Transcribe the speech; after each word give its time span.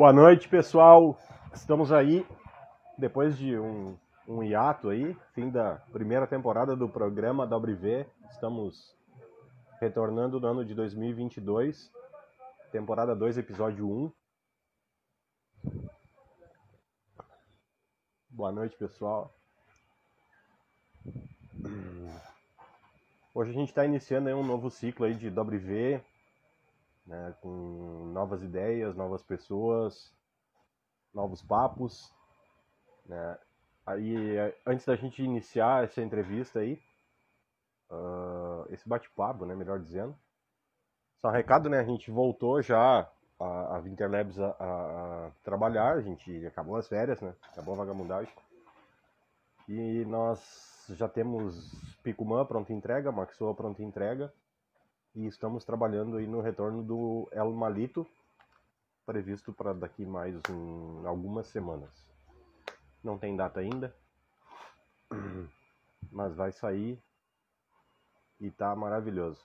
Boa 0.00 0.14
noite, 0.14 0.48
pessoal. 0.48 1.20
Estamos 1.52 1.92
aí 1.92 2.26
depois 2.96 3.36
de 3.36 3.58
um, 3.58 3.98
um 4.26 4.42
hiato 4.42 4.88
aí, 4.88 5.14
fim 5.34 5.50
da 5.50 5.74
primeira 5.92 6.26
temporada 6.26 6.74
do 6.74 6.88
programa 6.88 7.44
WV. 7.44 8.06
Estamos 8.30 8.96
retornando 9.78 10.40
no 10.40 10.46
ano 10.46 10.64
de 10.64 10.74
2022, 10.74 11.92
temporada 12.72 13.14
2, 13.14 13.36
episódio 13.36 13.86
1. 13.86 14.12
Boa 18.30 18.52
noite, 18.52 18.78
pessoal. 18.78 19.30
Hoje 23.34 23.50
a 23.50 23.54
gente 23.54 23.68
está 23.68 23.84
iniciando 23.84 24.30
um 24.30 24.42
novo 24.42 24.70
ciclo 24.70 25.04
aí 25.04 25.14
de 25.14 25.28
WV, 25.28 26.02
né, 27.06 27.34
com 27.40 28.10
novas 28.12 28.42
ideias, 28.42 28.96
novas 28.96 29.22
pessoas, 29.22 30.12
novos 31.12 31.42
papos. 31.42 32.12
Né. 33.06 33.38
Aí, 33.86 34.36
antes 34.66 34.84
da 34.86 34.96
gente 34.96 35.22
iniciar 35.22 35.84
essa 35.84 36.00
entrevista 36.00 36.60
aí, 36.60 36.80
uh, 37.90 38.72
esse 38.72 38.88
bate-papo, 38.88 39.44
né, 39.44 39.54
melhor 39.54 39.80
dizendo, 39.80 40.16
só 41.20 41.28
um 41.28 41.32
recado, 41.32 41.68
né, 41.68 41.80
a 41.80 41.84
gente 41.84 42.10
voltou 42.10 42.62
já 42.62 43.10
a, 43.38 43.76
a 43.76 43.78
Winterlabs 43.80 44.38
a, 44.38 44.50
a, 44.58 45.30
trabalhar, 45.42 45.96
a 45.96 46.00
gente 46.00 46.46
acabou 46.46 46.76
as 46.76 46.88
férias, 46.88 47.20
né, 47.20 47.34
acabou 47.52 47.74
a 47.74 47.78
vagabundagem, 47.78 48.32
e 49.68 50.04
nós 50.06 50.86
já 50.90 51.08
temos 51.08 51.72
Picumã 52.02 52.44
pronta 52.44 52.72
entrega, 52.72 53.12
Maxoa 53.12 53.54
pronta 53.54 53.82
entrega, 53.82 54.32
e 55.14 55.26
estamos 55.26 55.64
trabalhando 55.64 56.16
aí 56.16 56.26
no 56.26 56.40
retorno 56.40 56.82
do 56.82 57.28
El 57.32 57.52
Malito, 57.52 58.06
previsto 59.04 59.52
para 59.52 59.72
daqui 59.72 60.06
mais 60.06 60.40
um, 60.48 61.06
algumas 61.06 61.48
semanas. 61.48 61.90
Não 63.02 63.18
tem 63.18 63.34
data 63.34 63.60
ainda, 63.60 63.94
mas 66.12 66.34
vai 66.34 66.52
sair 66.52 67.02
e 68.40 68.50
tá 68.50 68.74
maravilhoso. 68.76 69.44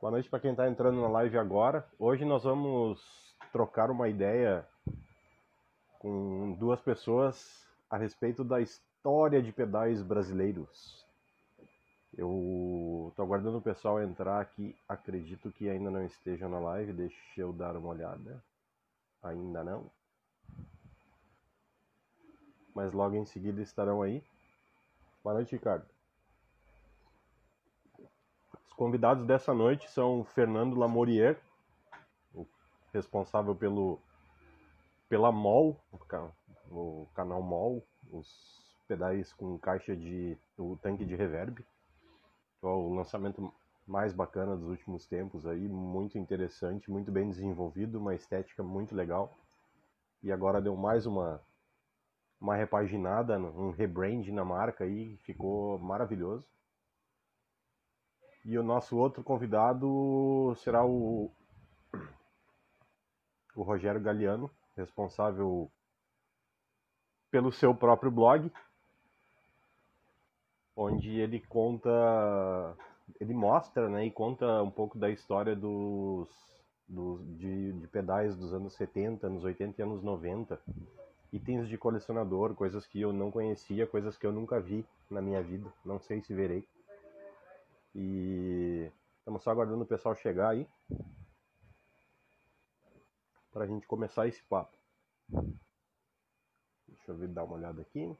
Boa 0.00 0.10
noite 0.10 0.28
para 0.28 0.40
quem 0.40 0.50
está 0.50 0.68
entrando 0.68 1.00
na 1.00 1.08
live 1.08 1.38
agora. 1.38 1.88
Hoje 1.98 2.24
nós 2.24 2.44
vamos 2.44 3.34
trocar 3.50 3.90
uma 3.90 4.08
ideia 4.08 4.66
com 5.98 6.52
duas 6.58 6.80
pessoas 6.80 7.66
a 7.90 7.96
respeito 7.96 8.44
da 8.44 8.60
história 8.60 9.42
de 9.42 9.52
pedais 9.52 10.02
brasileiros. 10.02 11.07
Eu 12.18 13.12
tô 13.14 13.22
aguardando 13.22 13.58
o 13.58 13.62
pessoal 13.62 14.02
entrar 14.02 14.40
aqui. 14.40 14.74
Acredito 14.88 15.52
que 15.52 15.68
ainda 15.70 15.88
não 15.88 16.04
estejam 16.04 16.48
na 16.48 16.58
live. 16.58 16.92
Deixa 16.92 17.16
eu 17.40 17.52
dar 17.52 17.76
uma 17.76 17.90
olhada. 17.90 18.42
Ainda 19.22 19.62
não. 19.62 19.88
Mas 22.74 22.92
logo 22.92 23.14
em 23.14 23.24
seguida 23.24 23.62
estarão 23.62 24.02
aí. 24.02 24.20
Boa 25.22 25.34
noite, 25.34 25.54
Ricardo. 25.54 25.86
Os 28.66 28.72
convidados 28.72 29.24
dessa 29.24 29.54
noite 29.54 29.88
são 29.88 30.24
Fernando 30.24 30.76
Lamorier, 30.76 31.40
responsável 32.92 33.54
pelo 33.54 34.00
pela 35.08 35.30
MOL, 35.30 35.80
o 36.68 37.06
canal 37.14 37.42
MOL, 37.42 37.80
os 38.10 38.28
pedais 38.88 39.32
com 39.32 39.56
caixa 39.56 39.94
de 39.94 40.36
o 40.58 40.76
tanque 40.82 41.04
de 41.04 41.14
reverb 41.14 41.64
o 42.62 42.94
lançamento 42.94 43.52
mais 43.86 44.12
bacana 44.12 44.56
dos 44.56 44.68
últimos 44.68 45.06
tempos 45.06 45.46
aí, 45.46 45.68
muito 45.68 46.18
interessante, 46.18 46.90
muito 46.90 47.10
bem 47.10 47.28
desenvolvido, 47.30 47.98
uma 47.98 48.14
estética 48.14 48.62
muito 48.62 48.94
legal. 48.94 49.36
E 50.22 50.30
agora 50.30 50.60
deu 50.60 50.76
mais 50.76 51.06
uma 51.06 51.40
uma 52.40 52.54
repaginada, 52.54 53.36
um 53.36 53.70
rebrand 53.70 54.28
na 54.28 54.44
marca 54.44 54.84
aí, 54.84 55.16
ficou 55.18 55.78
maravilhoso. 55.78 56.44
E 58.44 58.56
o 58.56 58.62
nosso 58.62 58.96
outro 58.96 59.24
convidado 59.24 60.54
será 60.56 60.84
o 60.84 61.30
o 63.56 63.62
Rogério 63.62 64.00
Galiano, 64.00 64.48
responsável 64.76 65.68
pelo 67.28 67.50
seu 67.50 67.74
próprio 67.74 68.10
blog, 68.10 68.52
onde 70.78 71.18
ele 71.18 71.40
conta, 71.40 71.90
ele 73.20 73.34
mostra, 73.34 73.88
né, 73.88 74.06
e 74.06 74.10
conta 74.12 74.62
um 74.62 74.70
pouco 74.70 74.96
da 74.96 75.10
história 75.10 75.56
dos, 75.56 76.28
dos 76.86 77.20
de, 77.36 77.72
de 77.72 77.86
pedais 77.88 78.36
dos 78.36 78.54
anos 78.54 78.74
70, 78.74 79.26
anos 79.26 79.42
80 79.42 79.80
e 79.80 79.82
anos 79.82 80.02
90. 80.02 80.58
Itens 81.32 81.68
de 81.68 81.76
colecionador, 81.76 82.54
coisas 82.54 82.86
que 82.86 83.00
eu 83.00 83.12
não 83.12 83.30
conhecia, 83.30 83.86
coisas 83.86 84.16
que 84.16 84.24
eu 84.24 84.32
nunca 84.32 84.60
vi 84.60 84.86
na 85.10 85.20
minha 85.20 85.42
vida, 85.42 85.70
não 85.84 85.98
sei 85.98 86.22
se 86.22 86.32
verei. 86.32 86.64
E 87.94 88.90
estamos 89.18 89.42
só 89.42 89.50
aguardando 89.50 89.82
o 89.82 89.86
pessoal 89.86 90.14
chegar 90.14 90.50
aí 90.50 90.66
para 93.52 93.64
a 93.64 93.66
gente 93.66 93.86
começar 93.86 94.28
esse 94.28 94.42
papo. 94.44 94.76
Deixa 96.86 97.10
eu 97.12 97.28
dar 97.28 97.44
uma 97.44 97.56
olhada 97.56 97.82
aqui. 97.82 98.16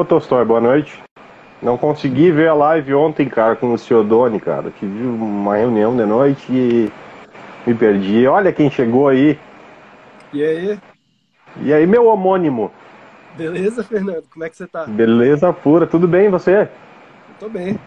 Ô 0.00 0.44
boa 0.46 0.60
noite. 0.62 0.98
Não 1.62 1.76
consegui 1.76 2.30
ver 2.30 2.48
a 2.48 2.54
live 2.54 2.94
ontem, 2.94 3.28
cara, 3.28 3.54
com 3.54 3.74
o 3.74 3.76
Ciodone, 3.76 4.40
cara. 4.40 4.70
Tive 4.70 5.06
uma 5.06 5.56
reunião 5.56 5.94
de 5.94 6.06
noite 6.06 6.50
e 6.50 6.90
me 7.66 7.74
perdi. 7.74 8.26
Olha 8.26 8.50
quem 8.50 8.70
chegou 8.70 9.08
aí. 9.08 9.38
E 10.32 10.42
aí? 10.42 10.78
E 11.60 11.72
aí, 11.74 11.86
meu 11.86 12.06
homônimo? 12.06 12.72
Beleza, 13.36 13.84
Fernando? 13.84 14.24
Como 14.32 14.42
é 14.42 14.48
que 14.48 14.56
você 14.56 14.66
tá? 14.66 14.86
Beleza 14.86 15.52
pura. 15.52 15.86
Tudo 15.86 16.08
bem, 16.08 16.26
e 16.26 16.30
você? 16.30 16.60
Eu 16.62 16.68
tô 17.38 17.48
bem. 17.50 17.78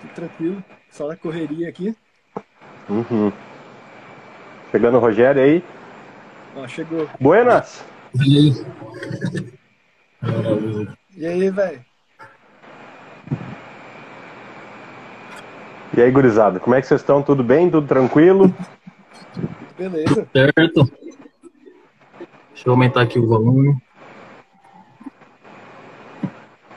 Tudo 0.00 0.14
tranquilo. 0.14 0.64
Só 0.90 1.06
na 1.08 1.16
correria 1.16 1.68
aqui. 1.68 1.94
Uhum. 2.88 3.30
Chegando 4.70 4.96
o 4.96 5.00
Rogério 5.00 5.42
aí. 5.42 5.62
Ó, 6.56 6.66
chegou. 6.66 7.06
Buenas! 7.20 7.84
E 11.14 11.26
aí, 11.26 11.50
velho? 11.50 11.84
E 15.94 16.00
aí, 16.00 16.10
gurizada, 16.10 16.58
como 16.58 16.74
é 16.74 16.80
que 16.80 16.86
vocês 16.86 17.02
estão? 17.02 17.22
Tudo 17.22 17.44
bem? 17.44 17.70
Tudo 17.70 17.86
tranquilo? 17.86 18.54
Beleza. 19.76 20.26
Certo. 20.32 20.90
Deixa 22.54 22.68
eu 22.68 22.72
aumentar 22.72 23.02
aqui 23.02 23.18
o 23.18 23.26
volume. 23.26 23.76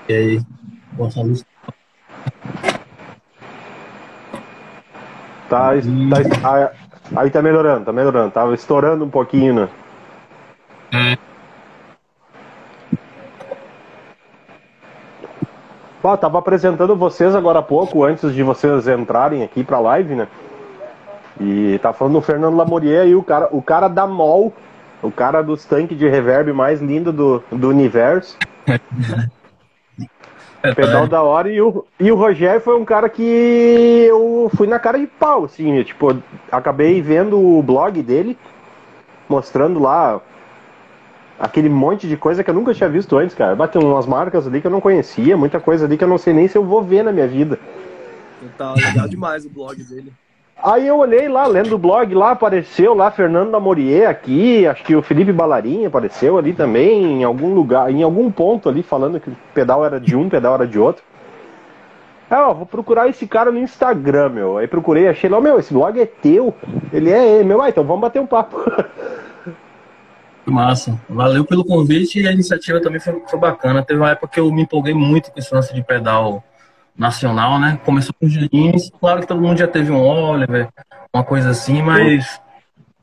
E 0.09 0.13
aí, 0.13 0.41
boa 0.93 1.09
luz. 1.17 1.45
Tá, 5.49 5.69
tá, 6.41 6.73
aí 7.15 7.29
tá 7.29 7.41
melhorando, 7.41 7.85
tá 7.85 7.93
melhorando. 7.93 8.31
Tava 8.31 8.53
estourando 8.53 9.05
um 9.05 9.09
pouquinho, 9.09 9.53
né? 9.53 9.69
É. 10.91 11.34
Pô, 16.05 16.15
tava 16.15 16.37
apresentando 16.37 16.95
vocês 16.95 17.33
agora 17.33 17.57
há 17.57 17.63
pouco, 17.63 18.03
antes 18.03 18.31
de 18.31 18.43
vocês 18.43 18.87
entrarem 18.87 19.41
aqui 19.41 19.63
pra 19.63 19.79
live, 19.79 20.13
né? 20.13 20.27
E 21.41 21.79
tá 21.81 21.93
falando 21.93 22.19
o 22.19 22.21
Fernando 22.21 22.55
Lamorier 22.55 23.01
aí, 23.01 23.15
o 23.15 23.23
cara, 23.23 23.49
o 23.51 23.59
cara 23.59 23.87
da 23.87 24.05
MOL, 24.05 24.53
o 25.01 25.09
cara 25.09 25.41
dos 25.41 25.65
tanques 25.65 25.97
de 25.97 26.07
reverb 26.07 26.53
mais 26.53 26.79
lindo 26.79 27.11
do, 27.11 27.43
do 27.51 27.69
universo. 27.69 28.37
É, 30.61 30.73
Pedal 30.73 31.07
da 31.07 31.21
hora 31.21 31.51
e 31.51 31.61
o, 31.61 31.85
e 31.99 32.11
o 32.11 32.15
Rogério 32.15 32.59
foi 32.59 32.75
um 32.75 32.83
cara 32.83 33.07
que 33.07 33.21
eu 34.09 34.49
fui 34.55 34.65
na 34.65 34.79
cara 34.79 34.97
de 34.97 35.05
pau, 35.05 35.45
assim, 35.45 35.77
eu, 35.77 35.83
tipo, 35.83 36.17
acabei 36.51 37.03
vendo 37.03 37.39
o 37.39 37.61
blog 37.61 38.01
dele, 38.01 38.35
mostrando 39.29 39.79
lá 39.79 40.19
aquele 41.39 41.69
monte 41.69 42.07
de 42.07 42.17
coisa 42.17 42.43
que 42.43 42.49
eu 42.49 42.53
nunca 42.53 42.73
tinha 42.73 42.89
visto 42.89 43.17
antes, 43.17 43.35
cara. 43.35 43.55
Bateu 43.55 43.81
umas 43.81 44.05
marcas 44.05 44.47
ali 44.47 44.61
que 44.61 44.67
eu 44.67 44.71
não 44.71 44.81
conhecia, 44.81 45.37
muita 45.37 45.59
coisa 45.59 45.85
ali 45.85 45.97
que 45.97 46.03
eu 46.03 46.07
não 46.07 46.17
sei 46.17 46.33
nem 46.33 46.47
se 46.47 46.57
eu 46.57 46.63
vou 46.63 46.81
ver 46.81 47.03
na 47.03 47.11
minha 47.11 47.27
vida. 47.27 47.59
Tá 48.57 48.73
legal 48.73 49.07
demais 49.07 49.45
o 49.45 49.49
blog 49.49 49.81
dele. 49.83 50.11
Aí 50.63 50.87
eu 50.87 50.97
olhei 50.97 51.27
lá, 51.27 51.45
lendo 51.45 51.75
o 51.75 51.77
blog, 51.77 52.13
lá 52.13 52.31
apareceu 52.31 52.93
lá 52.93 53.11
Fernando 53.11 53.51
Namorier 53.51 54.09
aqui, 54.09 54.65
acho 54.65 54.83
que 54.83 54.95
o 54.95 55.01
Felipe 55.01 55.31
Ballarin 55.31 55.85
apareceu 55.85 56.37
ali 56.37 56.53
também, 56.53 57.21
em 57.21 57.23
algum 57.23 57.53
lugar, 57.53 57.91
em 57.91 58.01
algum 58.01 58.31
ponto 58.31 58.69
ali, 58.69 58.81
falando 58.81 59.19
que 59.19 59.29
o 59.29 59.37
pedal 59.53 59.85
era 59.85 59.99
de 59.99 60.15
um, 60.15 60.29
pedal 60.29 60.55
era 60.55 60.65
de 60.65 60.79
outro. 60.79 61.03
Aí, 62.29 62.39
ó, 62.39 62.53
vou 62.53 62.65
procurar 62.65 63.07
esse 63.07 63.27
cara 63.27 63.51
no 63.51 63.59
Instagram, 63.59 64.29
meu. 64.29 64.57
Aí 64.57 64.67
procurei, 64.67 65.07
achei 65.07 65.29
lá, 65.29 65.39
meu, 65.39 65.59
esse 65.59 65.73
blog 65.73 65.99
é 65.99 66.05
teu. 66.05 66.55
Ele 66.91 67.11
é, 67.11 67.43
meu, 67.43 67.61
ah, 67.61 67.69
então 67.69 67.83
vamos 67.83 68.01
bater 68.01 68.19
um 68.19 68.25
papo. 68.25 68.57
Massa. 70.51 70.99
Valeu 71.09 71.45
pelo 71.45 71.65
convite 71.65 72.19
e 72.19 72.27
a 72.27 72.31
iniciativa 72.31 72.81
também 72.81 72.99
foi, 72.99 73.21
foi, 73.27 73.39
bacana. 73.39 73.83
Teve 73.83 73.99
uma 73.99 74.11
época 74.11 74.27
que 74.27 74.39
eu 74.39 74.51
me 74.51 74.61
empolguei 74.61 74.93
muito 74.93 75.31
com 75.31 75.39
esse 75.39 75.53
lance 75.53 75.73
de 75.73 75.83
pedal 75.83 76.43
nacional, 76.97 77.59
né? 77.59 77.79
Começou 77.83 78.13
com 78.19 78.25
os 78.25 78.33
Janins. 78.33 78.91
Claro 78.99 79.21
que 79.21 79.27
todo 79.27 79.41
mundo 79.41 79.57
já 79.57 79.67
teve 79.67 79.91
um 79.91 80.01
Oliver, 80.01 80.69
uma 81.13 81.23
coisa 81.23 81.49
assim, 81.49 81.81
mas 81.81 82.39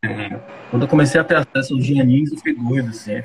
é, 0.04 0.38
quando 0.70 0.82
eu 0.82 0.88
comecei 0.88 1.20
a 1.20 1.24
ter 1.24 1.36
acesso 1.36 1.74
aos 1.74 1.84
Janins, 1.84 2.30
eu 2.30 2.38
fiquei 2.38 2.54
doido, 2.54 2.90
assim. 2.90 3.22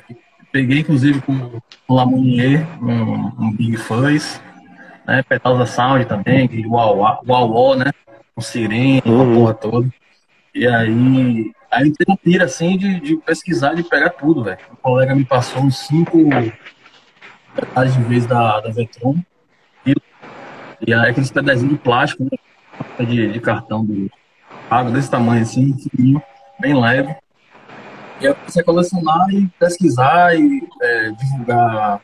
Peguei, 0.52 0.80
inclusive, 0.80 1.22
com 1.22 1.62
o 1.88 1.94
Lamonier, 1.94 2.66
um, 2.82 3.32
um 3.40 3.52
Big 3.52 3.78
Fuzz, 3.78 4.42
né? 5.06 5.24
Pedal 5.24 5.58
da 5.58 5.66
Sound 5.66 6.06
também, 6.06 6.50
o 6.66 6.74
Uau, 6.74 7.76
né? 7.76 7.92
Com 8.36 8.42
sirene, 8.42 9.02
uhum. 9.06 9.22
a 9.22 9.36
porra 9.36 9.54
toda. 9.54 9.90
E 10.54 10.68
aí 10.68 11.52
Aí 11.72 11.88
entrei 11.88 12.06
na 12.08 12.18
pira, 12.18 12.46
assim, 12.46 12.78
de, 12.78 13.00
de 13.00 13.18
pesquisar, 13.18 13.74
de 13.74 13.84
pegar 13.84 14.12
tudo, 14.12 14.44
velho. 14.44 14.58
O 14.72 14.78
colega 14.78 15.16
me 15.16 15.26
passou 15.26 15.64
uns 15.64 15.78
cinco 15.80 16.18
detalhes 17.56 17.94
de 17.94 18.04
vez 18.04 18.26
da, 18.26 18.60
da 18.62 18.70
Vetron. 18.70 19.16
E, 19.86 19.94
e 20.86 20.94
aí 20.94 21.10
aqueles 21.10 21.32
pedazinhos 21.32 21.74
de 21.74 21.80
plástico, 21.80 22.24
né? 22.24 23.06
De, 23.06 23.32
de 23.32 23.40
cartão 23.40 23.84
do 23.84 24.10
água 24.70 24.92
desse 24.92 25.10
tamanho, 25.10 25.42
assim, 25.42 25.78
fininho, 25.78 26.22
bem 26.60 26.80
leve. 26.80 27.16
E 28.20 28.26
eu 28.26 28.36
comecei 28.36 28.62
a 28.62 28.66
colecionar 28.66 29.30
e 29.30 29.48
pesquisar 29.60 30.36
e 30.36 30.68
é, 30.82 31.12
divulgar 31.12 32.02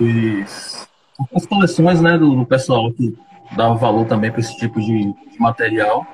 os, 0.00 0.88
as 1.34 1.46
coleções, 1.46 2.00
né, 2.00 2.18
do, 2.18 2.36
do 2.36 2.46
pessoal 2.46 2.92
que 2.92 3.16
dava 3.56 3.74
valor 3.74 4.06
também 4.06 4.30
para 4.30 4.40
esse 4.40 4.56
tipo 4.58 4.80
de, 4.80 5.12
de 5.12 5.38
material. 5.38 6.06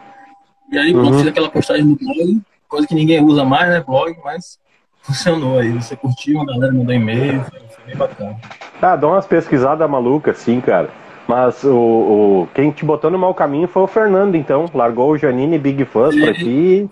E 0.72 0.78
aí, 0.78 0.94
quando 0.94 1.12
uhum. 1.12 1.18
fiz 1.18 1.26
aquela 1.26 1.50
postagem 1.50 1.84
no 1.84 1.96
blog, 1.96 2.40
coisa 2.66 2.86
que 2.86 2.94
ninguém 2.94 3.22
usa 3.22 3.44
mais, 3.44 3.68
né, 3.68 3.84
blog, 3.86 4.16
mas 4.24 4.58
funcionou 5.02 5.58
aí. 5.58 5.70
Você 5.70 5.94
curtiu, 5.94 6.40
a 6.40 6.46
galera 6.46 6.72
mandou 6.72 6.94
e-mail, 6.94 7.44
foi, 7.44 7.60
foi 7.60 7.84
bem 7.84 7.96
bacana. 7.96 8.36
Ah, 8.80 8.96
dá 8.96 9.06
umas 9.06 9.26
pesquisadas 9.26 9.88
malucas, 9.88 10.38
sim, 10.38 10.62
cara. 10.62 10.88
Mas 11.28 11.62
o, 11.62 11.76
o, 11.76 12.48
quem 12.54 12.70
te 12.70 12.86
botou 12.86 13.10
no 13.10 13.18
mau 13.18 13.34
caminho 13.34 13.68
foi 13.68 13.82
o 13.82 13.86
Fernando, 13.86 14.34
então. 14.34 14.64
Largou 14.72 15.10
o 15.10 15.18
Janine 15.18 15.58
Big 15.58 15.84
Fuzz 15.84 16.18
pra 16.18 16.32
ti. 16.32 16.88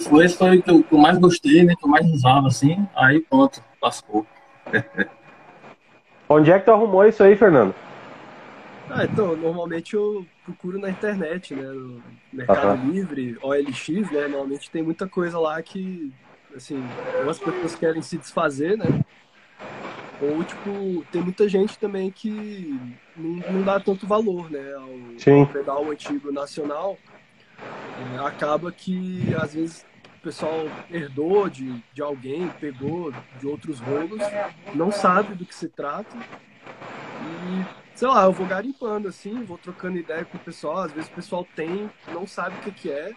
Fuzz 0.00 0.34
foi 0.34 0.58
o 0.58 0.62
que 0.62 0.70
eu, 0.70 0.98
mais 0.98 1.16
gostei, 1.16 1.64
né? 1.64 1.74
Que 1.78 1.86
eu 1.86 1.90
mais 1.90 2.06
usava, 2.06 2.48
assim. 2.48 2.86
Aí 2.94 3.20
pronto, 3.20 3.62
lascou. 3.82 4.26
Onde 6.28 6.50
é 6.50 6.58
que 6.58 6.66
tu 6.66 6.72
arrumou 6.72 7.06
isso 7.06 7.22
aí, 7.22 7.36
Fernando? 7.36 7.74
Ah, 8.90 9.04
então, 9.04 9.34
normalmente 9.34 9.94
eu 9.94 10.26
procuro 10.44 10.78
na 10.78 10.90
internet, 10.90 11.54
né? 11.54 11.62
No 11.62 12.02
Mercado 12.32 12.82
uhum. 12.82 12.90
Livre, 12.90 13.38
OLX, 13.42 13.88
né? 14.10 14.28
Normalmente 14.28 14.70
tem 14.70 14.82
muita 14.82 15.06
coisa 15.06 15.38
lá 15.38 15.62
que, 15.62 16.12
assim, 16.54 16.82
algumas 17.16 17.38
pessoas 17.38 17.74
querem 17.74 18.02
se 18.02 18.18
desfazer, 18.18 18.76
né? 18.76 19.04
Ou, 20.20 20.44
tipo, 20.44 21.04
tem 21.10 21.22
muita 21.22 21.48
gente 21.48 21.78
também 21.78 22.10
que 22.10 22.78
não, 23.16 23.52
não 23.52 23.62
dá 23.62 23.80
tanto 23.80 24.06
valor, 24.06 24.50
né? 24.50 24.72
Ao, 24.74 25.40
ao 25.40 25.46
pedal 25.46 25.90
antigo 25.90 26.32
nacional. 26.32 26.96
É, 28.14 28.26
acaba 28.26 28.72
que, 28.72 29.34
às 29.40 29.54
vezes, 29.54 29.86
o 30.18 30.22
pessoal 30.22 30.66
herdou 30.90 31.48
de, 31.48 31.82
de 31.92 32.02
alguém, 32.02 32.48
pegou 32.60 33.12
de 33.40 33.46
outros 33.46 33.80
rolos, 33.80 34.20
não 34.74 34.90
sabe 34.90 35.34
do 35.34 35.44
que 35.44 35.54
se 35.54 35.68
trata. 35.68 36.16
E 37.24 37.64
sei 37.94 38.08
lá, 38.08 38.24
eu 38.24 38.32
vou 38.32 38.46
garimpando, 38.46 39.08
assim, 39.08 39.44
vou 39.44 39.58
trocando 39.58 39.98
ideia 39.98 40.24
com 40.24 40.36
o 40.36 40.40
pessoal. 40.40 40.78
Às 40.78 40.92
vezes 40.92 41.10
o 41.10 41.14
pessoal 41.14 41.46
tem, 41.54 41.90
não 42.12 42.26
sabe 42.26 42.56
o 42.56 42.60
que, 42.60 42.72
que 42.72 42.90
é, 42.90 43.12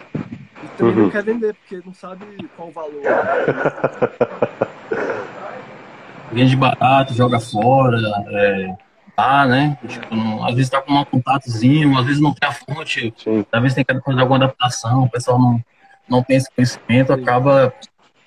e 0.64 0.68
também 0.78 0.96
uhum. 0.96 1.04
não 1.04 1.10
quer 1.10 1.24
vender, 1.24 1.56
porque 1.56 1.82
não 1.86 1.94
sabe 1.94 2.26
qual 2.56 2.70
o 2.70 2.72
valor. 2.72 3.02
Vende 6.32 6.56
barato, 6.56 7.14
joga 7.14 7.40
fora, 7.40 8.00
é, 8.30 8.76
tá, 9.16 9.46
né? 9.46 9.78
Tipo, 9.88 10.16
não, 10.16 10.46
às 10.46 10.56
vezes 10.56 10.70
tá 10.70 10.82
com 10.82 10.94
um 10.94 11.06
contatozinho, 11.06 11.98
às 11.98 12.06
vezes 12.06 12.22
não 12.22 12.34
tem 12.34 12.50
a 12.50 12.52
fonte, 12.52 13.14
Sim. 13.18 13.46
às 13.52 13.62
vezes 13.62 13.76
tem 13.76 13.86
que 13.86 14.02
fazer 14.02 14.20
alguma 14.20 14.38
adaptação, 14.38 15.04
o 15.04 15.10
pessoal 15.10 15.40
não, 15.40 15.64
não 16.10 16.24
tem 16.24 16.38
esse 16.38 16.50
conhecimento, 16.52 17.14
Sim. 17.14 17.22
acaba. 17.22 17.74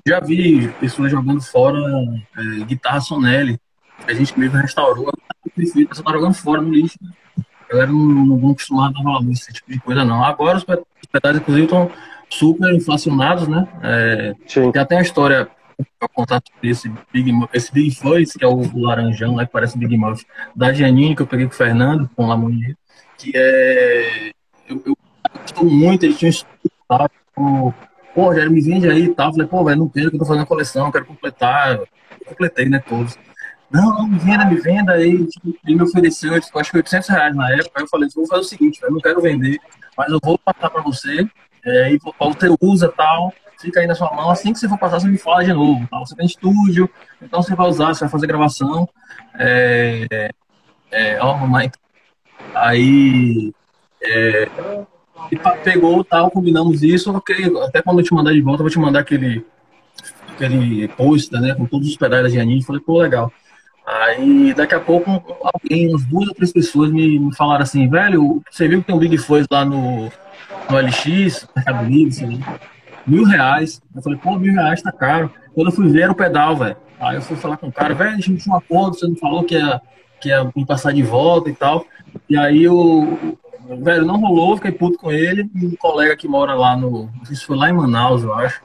Já 0.07 0.21
vi 0.21 0.69
pessoas 0.81 1.11
jogando 1.11 1.43
fora 1.43 1.79
é, 2.37 2.65
guitarra 2.65 3.01
Sonelli, 3.01 3.61
a 4.07 4.13
gente 4.13 4.39
mesmo 4.39 4.59
restaurou, 4.59 5.11
você 5.57 5.87
tá 5.87 6.13
jogando 6.13 6.35
fora 6.35 6.61
no 6.61 6.71
lixo. 6.71 6.99
A 7.69 7.73
galera 7.73 7.93
não, 7.93 7.99
não 7.99 8.39
vão 8.39 8.51
acostumar 8.53 8.91
a 8.91 9.03
valor 9.03 9.31
esse 9.31 9.53
tipo 9.53 9.71
de 9.71 9.81
coisa, 9.81 10.05
não. 10.05 10.25
Agora 10.25 10.57
os 10.57 10.65
pedais, 10.65 11.37
inclusive, 11.37 11.65
estão 11.65 11.91
super 12.31 12.73
inflacionados, 12.75 13.49
né? 13.49 13.69
É, 13.83 14.35
Sim. 14.47 14.73
Tem 14.73 14.81
até 14.81 14.97
uma 14.97 15.03
história 15.03 15.49
para 15.99 16.09
contar 16.09 16.43
esse 16.63 16.91
Big, 17.13 17.31
esse 17.53 17.73
Big 17.73 17.95
Fuzz, 17.95 18.33
que 18.33 18.45
é 18.45 18.49
o, 18.49 18.61
o 18.61 18.81
laranjão 18.81 19.35
lá, 19.35 19.47
que 19.47 19.53
parece 19.53 19.77
um 19.77 19.81
Big 19.81 19.97
Muff, 19.97 20.25
da 20.57 20.73
Janine, 20.73 21.15
que 21.15 21.23
eu 21.23 21.27
peguei 21.27 21.47
com 21.47 21.53
o 21.53 21.57
Fernando, 21.57 22.11
com 22.17 22.25
o 22.25 22.29
Lamonier, 22.29 22.77
que 23.17 23.33
é. 23.35 24.31
Eu, 24.69 24.83
eu 24.85 24.97
gostou 25.41 25.65
muito, 25.65 26.05
ele 26.05 26.15
tinha 26.15 26.29
um 26.29 26.31
estudo, 26.31 26.73
tá? 26.89 27.09
Pô, 27.35 27.73
Rogério, 28.15 28.51
me 28.51 28.61
vende 28.61 28.89
aí 28.89 29.05
e 29.05 29.15
tal. 29.15 29.33
Falei, 29.33 29.47
pô, 29.47 29.65
velho, 29.65 29.79
não 29.79 29.89
quero, 29.89 30.11
que 30.11 30.17
eu 30.17 30.21
tô 30.21 30.27
fazendo 30.27 30.47
coleção, 30.47 30.91
quero 30.91 31.07
completar. 31.07 31.77
Eu 31.77 31.87
completei, 32.27 32.69
né, 32.69 32.81
todos 32.81 33.17
não, 33.71 33.93
não, 33.95 34.07
me 34.07 34.19
venda, 34.19 34.45
me 34.45 34.57
venda. 34.57 34.93
Aí 34.93 35.27
tipo, 35.27 35.55
ele 35.67 35.77
me 35.77 35.83
ofereceu, 35.83 36.35
acho 36.35 36.71
que 36.71 36.77
800 36.77 37.09
reais 37.09 37.37
na 37.37 37.51
época. 37.53 37.73
Aí 37.77 37.85
eu 37.85 37.89
falei, 37.89 38.09
vou 38.15 38.27
fazer 38.27 38.41
o 38.41 38.45
seguinte, 38.45 38.81
eu 38.83 38.91
não 38.91 39.01
quero 39.01 39.21
vender, 39.21 39.59
mas 39.97 40.11
eu 40.11 40.19
vou 40.23 40.39
passar 40.39 40.71
para 40.71 40.83
você, 40.83 41.29
é, 41.65 41.93
e 41.93 41.99
você 41.99 42.57
usa 42.61 42.89
tal, 42.89 43.33
fica 43.61 43.81
aí 43.81 43.87
na 43.87 43.95
sua 43.95 44.15
mão. 44.15 44.31
Assim 44.31 44.53
que 44.53 44.59
você 44.59 44.69
for 44.69 44.79
passar, 44.79 45.01
você 45.01 45.09
me 45.09 45.19
fala 45.19 45.45
de 45.45 45.53
novo. 45.53 45.87
Tá? 45.89 45.99
Você 45.99 46.17
tem 46.17 46.27
estúdio, 46.27 46.89
então 47.21 47.43
você 47.43 47.55
vai 47.55 47.69
usar, 47.69 47.89
você 47.89 48.01
vai 48.01 48.09
fazer 48.09 48.27
gravação. 48.27 48.89
É, 49.39 50.31
é, 50.91 51.19
ó, 51.21 51.37
mamãe. 51.37 51.71
Aí 52.55 53.53
é, 54.03 54.49
e 55.31 55.37
pegou 55.63 56.03
tal, 56.05 56.31
combinamos 56.31 56.83
isso. 56.83 57.15
Até 57.65 57.83
quando 57.83 58.01
eu 58.01 58.05
te 58.05 58.15
mandar 58.15 58.33
de 58.33 58.41
volta, 58.41 58.61
eu 58.61 58.65
vou 58.65 58.71
te 58.71 58.79
mandar 58.79 59.01
aquele 59.01 59.45
aquele 60.33 60.87
post, 60.89 61.33
né, 61.35 61.53
com 61.55 61.67
todos 61.67 61.89
os 61.89 61.97
pedais 61.97 62.33
de 62.33 62.39
anime. 62.39 62.63
Falei, 62.63 62.81
pô, 62.81 63.03
legal. 63.03 63.33
Aí, 63.89 64.53
daqui 64.53 64.75
a 64.75 64.81
pouco, 64.81 65.11
alguém, 65.43 65.89
umas 65.89 66.05
duas 66.05 66.29
ou 66.29 66.35
três 66.35 66.53
pessoas 66.53 66.91
me, 66.91 67.19
me 67.19 67.35
falaram 67.35 67.63
assim, 67.63 67.89
velho, 67.89 68.43
você 68.51 68.69
viu 68.69 68.81
que 68.81 68.87
tem 68.87 68.95
um 68.95 68.99
Big 68.99 69.17
Fuzz 69.17 69.47
lá 69.51 69.65
no, 69.65 70.11
no 70.69 70.79
LX, 70.79 71.49
Mercado 71.57 71.87
Livre, 71.87 72.09
assim, 72.09 72.45
mil 73.07 73.25
reais. 73.25 73.81
Eu 73.97 74.03
falei, 74.03 74.19
pô, 74.19 74.39
mil 74.39 74.53
reais 74.53 74.83
tá 74.83 74.93
caro. 74.93 75.33
Quando 75.55 75.69
eu 75.69 75.73
fui 75.73 75.89
ver, 75.89 76.03
era 76.03 76.13
o 76.13 76.15
pedal, 76.15 76.55
velho. 76.55 76.77
Aí 77.01 77.17
eu 77.17 77.23
fui 77.23 77.35
falar 77.39 77.57
com 77.57 77.69
o 77.69 77.73
cara, 77.73 77.95
velho, 77.95 78.11
a 78.11 78.21
gente 78.21 78.37
tinha 78.37 78.55
um 78.55 78.59
acordo, 78.59 78.99
você 78.99 79.09
não 79.09 79.17
falou 79.17 79.43
que 79.45 79.55
ia, 79.55 79.81
que 80.21 80.29
ia 80.29 80.53
me 80.55 80.67
passar 80.67 80.93
de 80.93 81.03
volta 81.03 81.49
e 81.49 81.55
tal. 81.55 81.87
E 82.29 82.37
aí 82.37 82.69
o 82.69 83.39
velho, 83.81 84.05
não 84.05 84.21
rolou, 84.21 84.57
fiquei 84.57 84.73
puto 84.73 84.99
com 84.99 85.11
ele. 85.11 85.51
E 85.55 85.65
um 85.65 85.77
colega 85.77 86.15
que 86.15 86.29
mora 86.29 86.55
lá 86.55 86.77
no. 86.77 87.09
Se 87.25 87.37
foi 87.43 87.57
lá 87.57 87.71
em 87.71 87.73
Manaus, 87.73 88.23
eu 88.23 88.35
acho. 88.35 88.61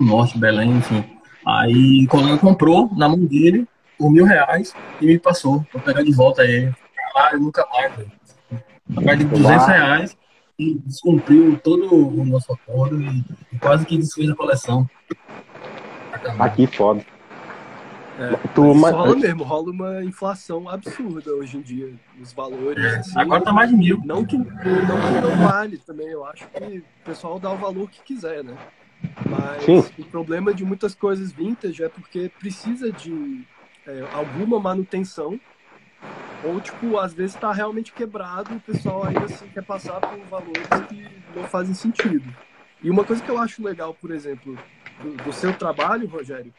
Norte, 0.00 0.36
Belém, 0.36 0.72
enfim. 0.72 1.04
Aí 1.46 2.06
o 2.06 2.08
colega 2.08 2.38
comprou 2.38 2.90
na 2.96 3.08
mão 3.08 3.24
dele 3.24 3.68
por 3.98 4.10
mil 4.10 4.24
reais 4.24 4.74
e 5.00 5.06
me 5.06 5.18
passou 5.18 5.64
pra 5.70 5.80
pegar 5.80 6.02
de 6.02 6.12
volta 6.12 6.44
ele. 6.44 6.74
Caralho, 7.12 7.40
nunca 7.40 7.66
mais, 7.72 7.96
velho. 7.96 8.12
Pagar 8.94 9.16
de 9.16 9.24
200 9.24 9.66
reais 9.66 10.16
e 10.58 10.74
descumpriu 10.84 11.58
todo 11.62 11.94
o 11.94 12.24
nosso 12.24 12.52
acordo 12.52 13.00
e, 13.00 13.24
e 13.52 13.58
quase 13.58 13.84
que 13.86 13.96
desfez 13.96 14.30
a 14.30 14.34
coleção. 14.34 14.88
Aqui 16.38 16.66
foda. 16.66 17.04
É, 18.18 18.36
tu, 18.54 18.72
mas... 18.74 18.94
rola 18.94 19.16
mesmo, 19.16 19.42
rola 19.42 19.70
uma 19.72 20.04
inflação 20.04 20.68
absurda 20.68 21.32
hoje 21.32 21.56
em 21.56 21.60
dia, 21.60 21.92
os 22.20 22.32
valores. 22.32 22.84
É, 22.84 22.96
assim, 22.98 23.18
agora 23.18 23.42
tá 23.42 23.52
mais 23.52 23.70
de 23.70 23.76
mil. 23.76 24.00
Não 24.04 24.24
que, 24.24 24.38
não 24.38 24.46
que 24.46 25.20
não 25.20 25.48
vale 25.48 25.78
também, 25.78 26.06
eu 26.08 26.24
acho 26.24 26.46
que 26.48 26.78
o 26.78 27.04
pessoal 27.04 27.40
dá 27.40 27.50
o 27.50 27.56
valor 27.56 27.90
que 27.90 28.00
quiser, 28.02 28.44
né? 28.44 28.56
Mas 29.28 29.64
Sim. 29.64 29.84
o 29.98 30.04
problema 30.04 30.54
de 30.54 30.64
muitas 30.64 30.94
coisas 30.94 31.32
vintage 31.32 31.82
é 31.82 31.88
porque 31.88 32.30
precisa 32.38 32.92
de 32.92 33.44
é, 33.86 34.08
alguma 34.12 34.58
manutenção, 34.60 35.38
ou, 36.42 36.60
tipo, 36.60 36.98
às 36.98 37.14
vezes 37.14 37.34
está 37.34 37.52
realmente 37.52 37.92
quebrado 37.92 38.52
e 38.52 38.56
o 38.56 38.60
pessoal 38.60 39.04
ainda 39.04 39.24
assim 39.24 39.48
quer 39.48 39.64
passar 39.64 40.00
por 40.00 40.18
valores 40.26 40.68
que 40.88 41.08
não 41.34 41.44
fazem 41.44 41.74
sentido. 41.74 42.28
E 42.82 42.90
uma 42.90 43.04
coisa 43.04 43.22
que 43.22 43.30
eu 43.30 43.38
acho 43.38 43.62
legal, 43.62 43.94
por 43.94 44.10
exemplo, 44.10 44.58
do, 45.00 45.24
do 45.24 45.32
seu 45.32 45.56
trabalho, 45.56 46.06
Rogério, 46.06 46.52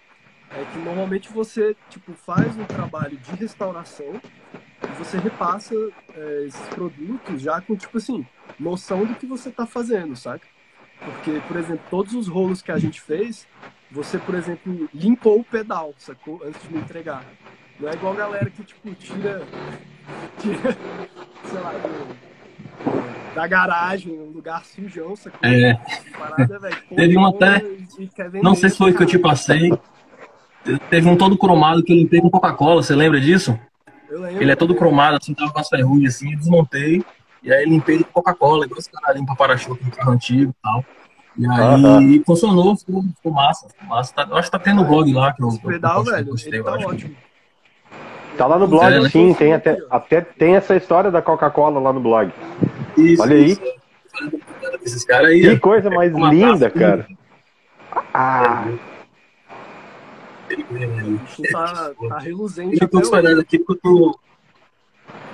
é 0.51 0.65
que 0.71 0.79
normalmente 0.79 1.31
você 1.31 1.75
tipo 1.89 2.13
faz 2.13 2.57
um 2.57 2.65
trabalho 2.65 3.17
de 3.17 3.31
restauração 3.35 4.19
você 4.97 5.17
repassa 5.17 5.75
é, 6.15 6.45
esses 6.47 6.67
produtos 6.69 7.41
já 7.41 7.59
com, 7.61 7.75
tipo 7.75 7.97
assim, 7.97 8.25
noção 8.59 9.05
do 9.05 9.15
que 9.15 9.25
você 9.25 9.49
está 9.49 9.65
fazendo, 9.65 10.15
saca? 10.15 10.47
Porque, 10.99 11.41
por 11.47 11.57
exemplo, 11.57 11.83
todos 11.89 12.13
os 12.13 12.27
rolos 12.27 12.61
que 12.61 12.71
a 12.71 12.77
gente 12.77 13.01
fez, 13.01 13.47
você, 13.95 14.17
por 14.17 14.35
exemplo, 14.35 14.89
limpou 14.93 15.39
o 15.39 15.43
pedal, 15.43 15.93
sacou? 15.97 16.41
Antes 16.45 16.61
de 16.63 16.73
me 16.73 16.79
entregar. 16.81 17.23
Não 17.79 17.89
é 17.89 17.93
igual 17.93 18.11
a 18.11 18.17
galera 18.17 18.49
que, 18.49 18.61
tipo, 18.61 18.93
tira, 18.95 19.41
tira 20.37 20.77
sei 21.45 21.59
lá, 21.61 21.71
do, 21.71 23.33
da 23.33 23.47
garagem, 23.47 24.11
um 24.11 24.31
lugar 24.31 24.65
sujão, 24.65 25.15
sacou? 25.15 25.39
É. 25.49 25.79
Parada, 26.17 26.59
véio, 26.59 26.75
Teve 26.93 27.17
um 27.17 27.25
até, 27.25 27.63
não 28.43 28.53
sei 28.53 28.69
se 28.69 28.77
foi 28.77 28.93
que 28.93 29.01
eu 29.01 29.07
te 29.07 29.17
passei, 29.17 29.71
teve 30.89 31.07
um 31.07 31.15
todo 31.15 31.37
cromado 31.37 31.81
que 31.81 31.93
eu 31.93 31.97
limpei 31.97 32.19
com 32.19 32.29
Coca-Cola, 32.29 32.83
você 32.83 32.93
lembra 32.93 33.21
disso? 33.21 33.57
Eu 34.09 34.21
lembro. 34.21 34.41
Ele 34.41 34.51
é 34.51 34.55
todo 34.57 34.75
cromado, 34.75 35.17
assim, 35.21 35.33
tava 35.33 35.53
com 35.53 35.59
as 35.59 35.69
ferrugens 35.69 36.15
assim, 36.15 36.35
desmontei, 36.35 37.01
e 37.41 37.53
aí 37.53 37.65
limpei 37.65 38.03
com 38.03 38.11
Coca-Cola, 38.11 38.65
igual 38.65 38.79
esse 38.79 38.91
cara 38.91 39.17
limpa 39.17 39.35
para-choque 39.37 39.85
no 39.85 39.91
carro 39.91 40.11
antigo 40.11 40.51
e 40.51 40.61
tal. 40.61 40.83
E 41.37 41.45
aí 41.45 42.23
funcionou, 42.25 42.75
ficou, 42.77 43.03
ficou 43.03 43.31
massa. 43.31 43.67
Ficou 43.67 43.87
massa. 43.87 44.13
Tá, 44.13 44.27
eu 44.29 44.37
acho 44.37 44.49
que 44.49 44.57
tá 44.57 44.63
tendo 44.63 44.83
blog 44.85 45.11
lá 45.13 45.33
que 45.33 45.43
eu. 45.43 45.49
Esse 45.49 45.61
pedal, 45.61 45.97
eu 45.97 46.03
velho, 46.11 46.25
gostei, 46.27 46.63
tá 46.63 46.73
ótimo. 46.73 47.15
Tá 48.37 48.47
lá 48.47 48.59
no 48.59 48.67
blog, 48.67 48.93
é, 48.93 48.99
né? 48.99 49.09
sim, 49.09 49.33
tem 49.33 49.53
até, 49.53 49.77
até 49.89 50.21
tem 50.21 50.55
essa 50.55 50.75
história 50.75 51.09
da 51.09 51.21
Coca-Cola 51.21 51.79
lá 51.79 51.93
no 51.93 51.99
blog. 51.99 52.31
Isso, 52.97 53.21
Olha 53.21 53.35
aí. 53.35 53.57
Esses 54.83 55.05
caras 55.05 55.29
aí. 55.29 55.41
Que 55.41 55.59
coisa 55.59 55.89
mais 55.89 56.13
linda, 56.13 56.69
cara. 56.69 57.07
Ah. 58.13 58.65
Tá, 61.51 61.91
tá 62.09 62.19
reluzente. 62.19 62.77
Eu 62.81 62.87
tô 62.87 62.99
esperando 62.99 63.41
aqui 63.41 63.59
porque 63.59 63.87
eu 63.87 63.91
tô. 63.91 64.19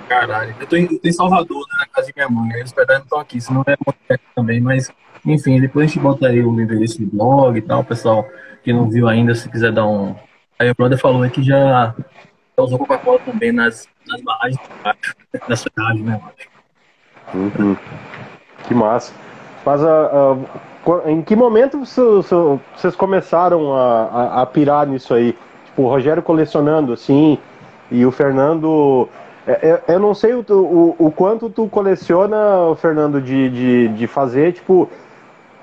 Caralho, 0.08 0.54
eu 0.60 0.66
tô 0.66 0.76
em, 0.76 0.84
eu 0.84 0.98
tô 0.98 1.08
em 1.08 1.12
Salvador, 1.12 1.60
né, 1.60 1.76
na 1.80 1.86
casa 1.86 2.08
de 2.08 2.12
minha 2.14 2.28
mãe. 2.28 2.52
Eles 2.54 2.66
esperando 2.66 3.04
estão 3.04 3.18
aqui, 3.18 3.40
senão 3.40 3.64
é 3.66 3.76
muito 3.84 4.22
também, 4.34 4.60
mas 4.60 4.92
enfim, 5.24 5.60
depois 5.60 5.84
a 5.84 5.86
gente 5.86 6.02
bota 6.02 6.26
aí 6.26 6.42
o 6.42 6.60
endereço 6.60 7.00
do 7.00 7.06
blog 7.06 7.56
e 7.56 7.62
tal, 7.62 7.84
pessoal 7.84 8.26
que 8.62 8.72
não 8.72 8.88
viu 8.88 9.08
ainda, 9.08 9.34
se 9.34 9.48
quiser 9.48 9.72
dar 9.72 9.86
um. 9.86 10.14
Aí 10.58 10.70
o 10.70 10.74
brother 10.74 10.98
falou 10.98 11.28
que 11.28 11.42
já, 11.42 11.94
usou 12.56 12.78
Coca-Cola 12.78 13.18
também 13.20 13.52
nas, 13.52 13.88
nas 14.06 14.20
barragens 14.22 14.60
da 15.48 15.56
cidade, 15.56 16.02
né, 16.02 16.20
uhum. 17.34 17.76
Que 18.66 18.74
massa. 18.74 19.12
Mas 19.64 19.80
uh, 19.82 20.46
uh, 20.86 21.08
em 21.08 21.22
que 21.22 21.34
momento 21.36 21.80
vocês 21.80 22.96
começaram 22.96 23.74
a, 23.74 24.04
a, 24.04 24.42
a, 24.42 24.46
pirar 24.46 24.86
nisso 24.86 25.14
aí? 25.14 25.36
Tipo, 25.66 25.82
o 25.82 25.88
Rogério 25.88 26.22
colecionando 26.22 26.92
assim, 26.92 27.38
e 27.90 28.04
o 28.04 28.10
Fernando. 28.10 29.08
Eu, 29.46 29.54
é, 29.54 29.82
é, 29.88 29.94
eu 29.94 29.98
não 29.98 30.14
sei 30.14 30.34
o, 30.34 30.44
o, 30.48 30.96
o, 30.98 31.10
quanto 31.10 31.50
tu 31.50 31.66
coleciona, 31.68 32.36
Fernando, 32.76 33.20
de, 33.20 33.50
de, 33.50 33.88
de 33.88 34.06
fazer, 34.06 34.52
tipo, 34.52 34.88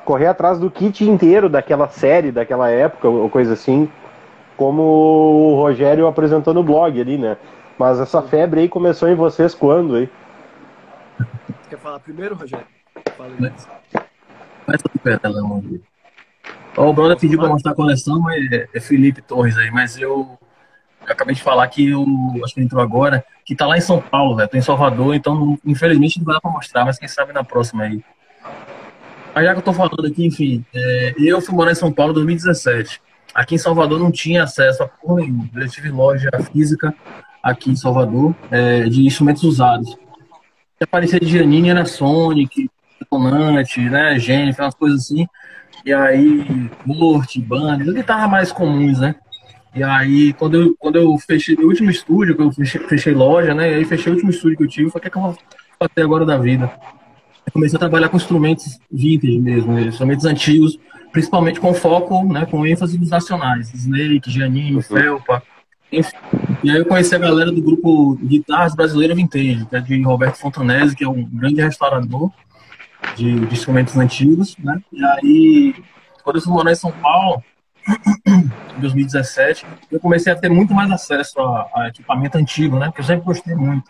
correr 0.09 0.25
atrás 0.25 0.57
do 0.57 0.71
kit 0.71 1.07
inteiro 1.07 1.47
daquela 1.47 1.87
série, 1.87 2.31
daquela 2.31 2.67
época, 2.67 3.07
ou 3.07 3.29
coisa 3.29 3.53
assim, 3.53 3.87
como 4.57 4.81
o 4.81 5.55
Rogério 5.61 6.07
apresentou 6.07 6.51
no 6.51 6.63
blog 6.63 6.99
ali, 6.99 7.15
né? 7.15 7.37
Mas 7.77 7.99
essa 7.99 8.19
febre 8.19 8.61
aí 8.61 8.67
começou 8.67 9.07
em 9.07 9.13
vocês 9.13 9.53
quando, 9.53 9.97
aí? 9.97 10.09
Quer 11.69 11.77
falar 11.77 11.99
primeiro, 11.99 12.33
Rogério? 12.33 12.65
Fala 13.15 13.29
aí. 13.29 13.51
Começa 14.65 14.83
do 14.91 14.99
pé, 14.99 15.19
O 16.75 16.91
brother 16.91 17.19
pediu 17.19 17.37
para 17.37 17.49
mostrar 17.49 17.73
a 17.73 17.75
coleção, 17.75 18.19
mas 18.19 18.51
é, 18.51 18.67
é 18.73 18.79
Felipe 18.79 19.21
Torres 19.21 19.59
aí, 19.59 19.69
mas 19.69 19.95
eu, 19.95 20.39
eu 21.05 21.13
acabei 21.13 21.35
de 21.35 21.43
falar 21.43 21.67
que 21.67 21.87
eu 21.87 22.03
acho 22.43 22.55
que 22.55 22.61
ele 22.61 22.65
entrou 22.65 22.81
agora, 22.81 23.23
que 23.45 23.55
tá 23.55 23.67
lá 23.67 23.77
em 23.77 23.81
São 23.81 24.01
Paulo, 24.01 24.37
velho. 24.37 24.49
Tô 24.49 24.57
em 24.57 24.61
Salvador, 24.61 25.13
então 25.13 25.55
infelizmente 25.63 26.17
não 26.17 26.25
vai 26.25 26.33
dar 26.33 26.41
pra 26.41 26.49
mostrar, 26.49 26.83
mas 26.83 26.97
quem 26.97 27.07
sabe 27.07 27.31
na 27.31 27.43
próxima 27.43 27.83
aí. 27.83 28.03
Mas 29.33 29.45
já 29.45 29.53
que 29.53 29.59
eu 29.59 29.63
tô 29.63 29.73
falando 29.73 30.05
aqui, 30.05 30.25
enfim, 30.25 30.65
é, 30.73 31.13
eu 31.17 31.41
fui 31.41 31.55
morar 31.55 31.71
em 31.71 31.75
São 31.75 31.91
Paulo 31.91 32.11
em 32.11 32.15
2017. 32.15 33.01
Aqui 33.33 33.55
em 33.55 33.59
Salvador 33.59 33.99
não 33.99 34.11
tinha 34.11 34.43
acesso 34.43 34.83
a 34.83 34.87
porra 34.87 35.21
nenhuma. 35.21 35.49
Eu 35.55 35.69
tive 35.69 35.89
loja 35.89 36.29
física 36.51 36.93
aqui 37.41 37.71
em 37.71 37.75
Salvador 37.75 38.35
é, 38.51 38.83
de 38.83 39.05
instrumentos 39.05 39.43
usados. 39.43 39.95
Que 40.77 40.83
aparecia 40.83 41.19
de 41.19 41.27
Giannini 41.27 41.69
era 41.69 41.85
Sonic, 41.85 42.69
Detonante, 42.99 43.81
né, 43.81 44.17
Jennifer, 44.19 44.65
umas 44.65 44.75
coisas 44.75 45.01
assim. 45.01 45.27
E 45.85 45.93
aí, 45.93 46.69
Morte, 46.85 47.41
Band, 47.41 47.77
as 47.81 47.93
guitarras 47.93 48.29
mais 48.29 48.51
comuns, 48.51 48.99
né? 48.99 49.15
E 49.73 49.83
aí, 49.83 50.33
quando 50.33 50.55
eu, 50.55 50.75
quando 50.77 50.97
eu 50.97 51.17
fechei 51.19 51.55
o 51.55 51.67
último 51.67 51.89
estúdio, 51.89 52.35
que 52.35 52.41
eu 52.41 52.51
fechei, 52.51 52.81
fechei 52.81 53.13
loja, 53.13 53.53
né? 53.53 53.71
E 53.71 53.75
aí 53.75 53.85
fechei 53.85 54.11
o 54.11 54.15
último 54.15 54.31
estúdio 54.31 54.57
que 54.57 54.63
eu 54.63 54.67
tive, 54.67 54.89
falei, 54.89 54.99
o 54.99 55.01
que, 55.01 55.07
é 55.07 55.11
que 55.11 55.17
eu 55.17 55.21
vou 55.21 55.37
fazer 55.79 56.01
agora 56.01 56.25
da 56.25 56.37
vida? 56.37 56.71
Comecei 57.51 57.77
a 57.77 57.79
trabalhar 57.79 58.09
com 58.09 58.17
instrumentos 58.17 58.79
vintage 58.91 59.39
mesmo, 59.39 59.79
instrumentos 59.79 60.25
antigos, 60.25 60.79
principalmente 61.11 61.59
com 61.59 61.73
foco, 61.73 62.25
né, 62.31 62.45
com 62.45 62.65
ênfase 62.65 62.97
nos 62.97 63.09
nacionais, 63.09 63.73
Snake, 63.73 64.29
Giannini, 64.29 64.75
uhum. 64.75 64.81
Felpa, 64.81 65.43
enfim. 65.91 66.15
E 66.63 66.69
aí 66.69 66.77
eu 66.77 66.85
conheci 66.85 67.15
a 67.15 67.19
galera 67.19 67.51
do 67.51 67.61
grupo 67.61 68.15
Guitarras 68.15 68.75
Brasileira 68.75 69.15
Vintage, 69.15 69.65
que 69.65 69.75
é 69.75 69.79
de 69.79 70.01
Roberto 70.01 70.37
Fontanese, 70.37 70.95
que 70.95 71.03
é 71.03 71.09
um 71.09 71.23
grande 71.23 71.61
restaurador 71.61 72.31
de, 73.15 73.39
de 73.45 73.53
instrumentos 73.53 73.95
antigos, 73.97 74.55
né, 74.57 74.79
e 74.91 75.03
aí, 75.03 75.75
quando 76.23 76.37
eu 76.37 76.41
fui 76.41 76.53
morar 76.53 76.71
em 76.71 76.75
São 76.75 76.91
Paulo, 76.91 77.43
em 78.27 78.81
2017, 78.81 79.65
eu 79.91 79.99
comecei 79.99 80.31
a 80.31 80.35
ter 80.35 80.49
muito 80.49 80.73
mais 80.73 80.91
acesso 80.91 81.39
a, 81.39 81.69
a 81.75 81.87
equipamento 81.87 82.37
antigo, 82.37 82.77
né, 82.77 82.87
porque 82.87 83.01
eu 83.01 83.05
sempre 83.05 83.25
gostei 83.25 83.55
muito. 83.55 83.89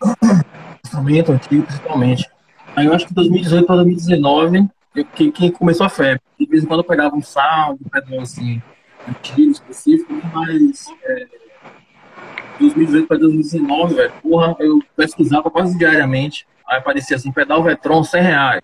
instrumento 0.84 1.32
antigo, 1.32 1.62
principalmente. 1.64 2.28
Aí 2.76 2.86
eu 2.86 2.94
acho 2.94 3.06
que 3.06 3.14
2018 3.14 3.66
para 3.66 3.76
2019 3.76 4.68
que, 5.02 5.32
que 5.32 5.50
começou 5.50 5.86
a 5.86 5.88
febre. 5.88 6.22
De 6.38 6.46
vez 6.46 6.62
em 6.62 6.66
quando 6.66 6.80
eu 6.80 6.84
pegava 6.84 7.16
um 7.16 7.22
saldo, 7.22 7.80
um 7.84 7.88
pedal 7.88 8.20
assim, 8.20 8.62
antigo, 9.08 9.50
específico, 9.50 10.12
mas 10.32 10.86
é, 11.04 11.26
2018 12.60 13.08
para 13.08 13.18
2019, 13.18 13.94
velho, 13.94 14.12
porra, 14.22 14.56
eu 14.60 14.78
pesquisava 14.96 15.50
quase 15.50 15.76
diariamente. 15.76 16.46
Aí 16.68 16.78
aparecia 16.78 17.16
assim, 17.16 17.32
pedal 17.32 17.62
Vetron 17.62 18.04
100 18.04 18.22
reais. 18.22 18.62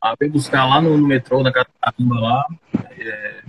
Aí 0.00 0.14
eu 0.20 0.30
buscar 0.30 0.64
lá 0.66 0.80
no, 0.80 0.96
no 0.96 1.06
metrô, 1.06 1.42
na 1.42 1.52
Catarina 1.52 2.20
lá. 2.20 2.44
É, 2.98 3.42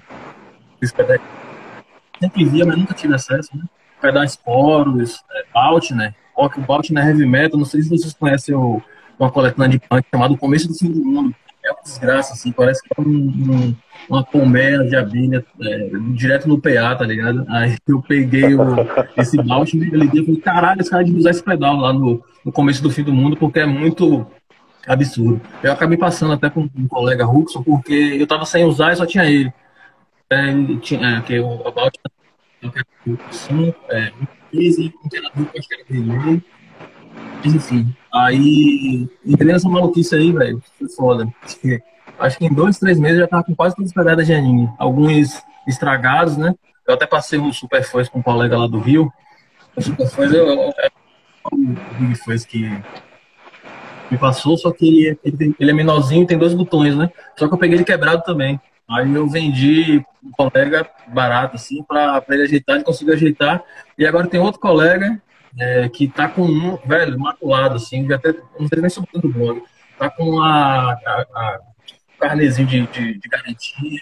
sempre 2.20 2.46
via, 2.46 2.66
mas 2.66 2.78
nunca 2.78 2.94
tive 2.94 3.14
acesso, 3.14 3.56
né? 3.56 3.64
Pedal 4.02 4.24
Sporos, 4.24 5.24
é, 5.32 5.46
Baltner, 5.54 6.16
Rock 6.36 6.60
Baltner 6.62 7.08
Heavy 7.08 7.26
Metal, 7.26 7.58
não 7.58 7.66
sei 7.66 7.82
se 7.82 7.90
vocês 7.90 8.14
conhecem 8.14 8.56
o 8.56 8.82
uma 9.20 9.32
coletânea 9.32 9.78
de 9.78 9.88
punk 9.88 10.06
chamada 10.12 10.34
O 10.34 10.38
Começo 10.38 10.68
do 10.68 10.74
Fim 10.74 10.92
do 10.92 11.04
Mundo. 11.04 11.36
É 11.64 11.72
uma 11.72 11.82
desgraça, 11.84 12.34
assim, 12.34 12.52
parece 12.52 12.82
que 12.82 12.90
é 12.98 13.02
um, 13.02 13.06
um, 13.06 13.76
uma 14.10 14.24
colmeia 14.24 14.86
de 14.86 14.96
abelha 14.96 15.46
é, 15.62 15.90
direto 16.14 16.48
no 16.48 16.62
PA, 16.62 16.96
tá 16.96 17.06
ligado? 17.06 17.46
Aí 17.50 17.76
eu 17.88 18.02
peguei 18.02 18.56
o, 18.56 18.62
esse 19.18 19.42
balde 19.42 19.78
e 19.78 19.90
liguei 19.90 20.22
e 20.22 20.26
falei, 20.26 20.42
caralho, 20.42 20.82
esse 20.82 20.90
cara 20.90 21.04
de 21.04 21.14
usar 21.14 21.32
esse 21.32 21.44
pedal 21.44 21.76
lá 21.76 21.92
no, 21.92 22.24
no 22.46 22.52
começo 22.52 22.82
do 22.82 22.90
fim 22.90 23.04
do 23.04 23.12
mundo, 23.12 23.36
porque 23.36 23.60
é 23.60 23.66
muito 23.66 24.26
absurdo. 24.88 25.42
Eu 25.62 25.74
acabei 25.74 25.98
passando 25.98 26.34
até 26.34 26.50
com 26.50 26.70
um 26.74 26.88
colega 26.88 27.26
Ruxon, 27.26 27.62
porque 27.62 28.16
eu 28.18 28.26
tava 28.26 28.46
sem 28.46 28.64
usar 28.64 28.94
e 28.94 28.96
só 28.96 29.06
tinha 29.06 29.26
ele. 29.26 29.52
É, 30.30 30.54
tinha, 30.82 31.18
é, 31.18 31.22
que 31.22 31.40
o, 31.40 31.72
balde 31.72 32.00
assim, 33.30 33.74
é, 33.90 34.12
15, 34.52 34.94
um 35.04 35.10
treinador 35.10 35.46
que 35.46 35.58
eu 35.58 35.60
acho 35.60 35.68
que 35.68 35.76
era 35.76 35.84
dele, 35.90 36.44
enfim, 37.44 37.96
aí 38.14 39.08
entrei 39.26 39.54
nessa 39.54 39.70
maluquice 39.70 40.16
aí, 40.16 40.32
velho. 40.32 40.62
Foi 40.78 40.90
foda. 40.90 41.28
Acho 42.20 42.38
que 42.38 42.46
em 42.46 42.54
dois, 42.54 42.80
três 42.80 43.00
meses 43.00 43.18
eu 43.18 43.24
já 43.26 43.28
tava 43.28 43.44
com 43.44 43.56
quase 43.56 43.76
todas 43.76 43.92
as 43.92 43.96
pedadas 43.96 44.26
de 44.26 44.34
anime. 44.34 44.70
Alguns 44.78 45.42
estragados, 45.68 46.38
né? 46.38 46.54
Eu 46.88 46.94
até 46.94 47.06
passei 47.06 47.38
um 47.38 47.52
Super 47.52 47.86
com 48.10 48.20
um 48.20 48.24
colega 48.24 48.58
lá 48.58 48.68
do 48.68 48.80
Rio. 48.80 49.12
O 49.76 49.82
Super 49.82 50.08
Foz 50.08 50.34
eu, 50.34 50.48
eu, 50.48 50.56
eu, 50.56 50.74
o 51.52 51.58
Big 52.00 52.46
que 52.46 52.82
me 54.10 54.18
passou, 54.18 54.58
só 54.58 54.72
que 54.72 54.88
ele, 54.88 55.20
ele, 55.24 55.56
ele 55.60 55.72
é 55.72 55.74
menorzinho 55.74 56.26
tem 56.26 56.38
dois 56.38 56.54
botões, 56.54 56.96
né? 56.96 57.12
Só 57.38 57.48
que 57.48 57.54
eu 57.54 57.58
peguei 57.58 57.78
ele 57.78 57.84
quebrado 57.84 58.24
também. 58.24 58.60
Aí 58.90 59.14
eu 59.14 59.28
vendi 59.28 60.02
um 60.24 60.32
colega 60.32 60.90
barato, 61.10 61.58
assim, 61.58 61.84
pra, 61.84 62.22
pra 62.22 62.36
ele 62.36 62.46
ajeitar, 62.46 62.78
ele 62.78 62.86
conseguiu 62.86 63.14
ajeitar. 63.14 63.62
E 63.98 64.06
agora 64.06 64.28
tem 64.28 64.40
outro 64.40 64.62
colega 64.62 65.22
é, 65.60 65.90
que 65.90 66.08
tá 66.08 66.28
com 66.28 66.44
um, 66.44 66.78
velho, 66.86 67.16
imaculado, 67.16 67.76
assim, 67.76 68.12
até, 68.12 68.34
não 68.60 68.68
sei 68.68 68.82
nem 68.82 68.90
sobre 68.90 69.10
o 69.16 69.30
blog, 69.30 69.64
tá 69.98 70.10
com 70.10 70.40
a, 70.42 70.94
a, 70.94 71.26
a 71.36 71.60
carnezinho 72.20 72.68
de, 72.68 72.88
de, 72.88 73.20
de 73.20 73.30
garantia, 73.30 74.02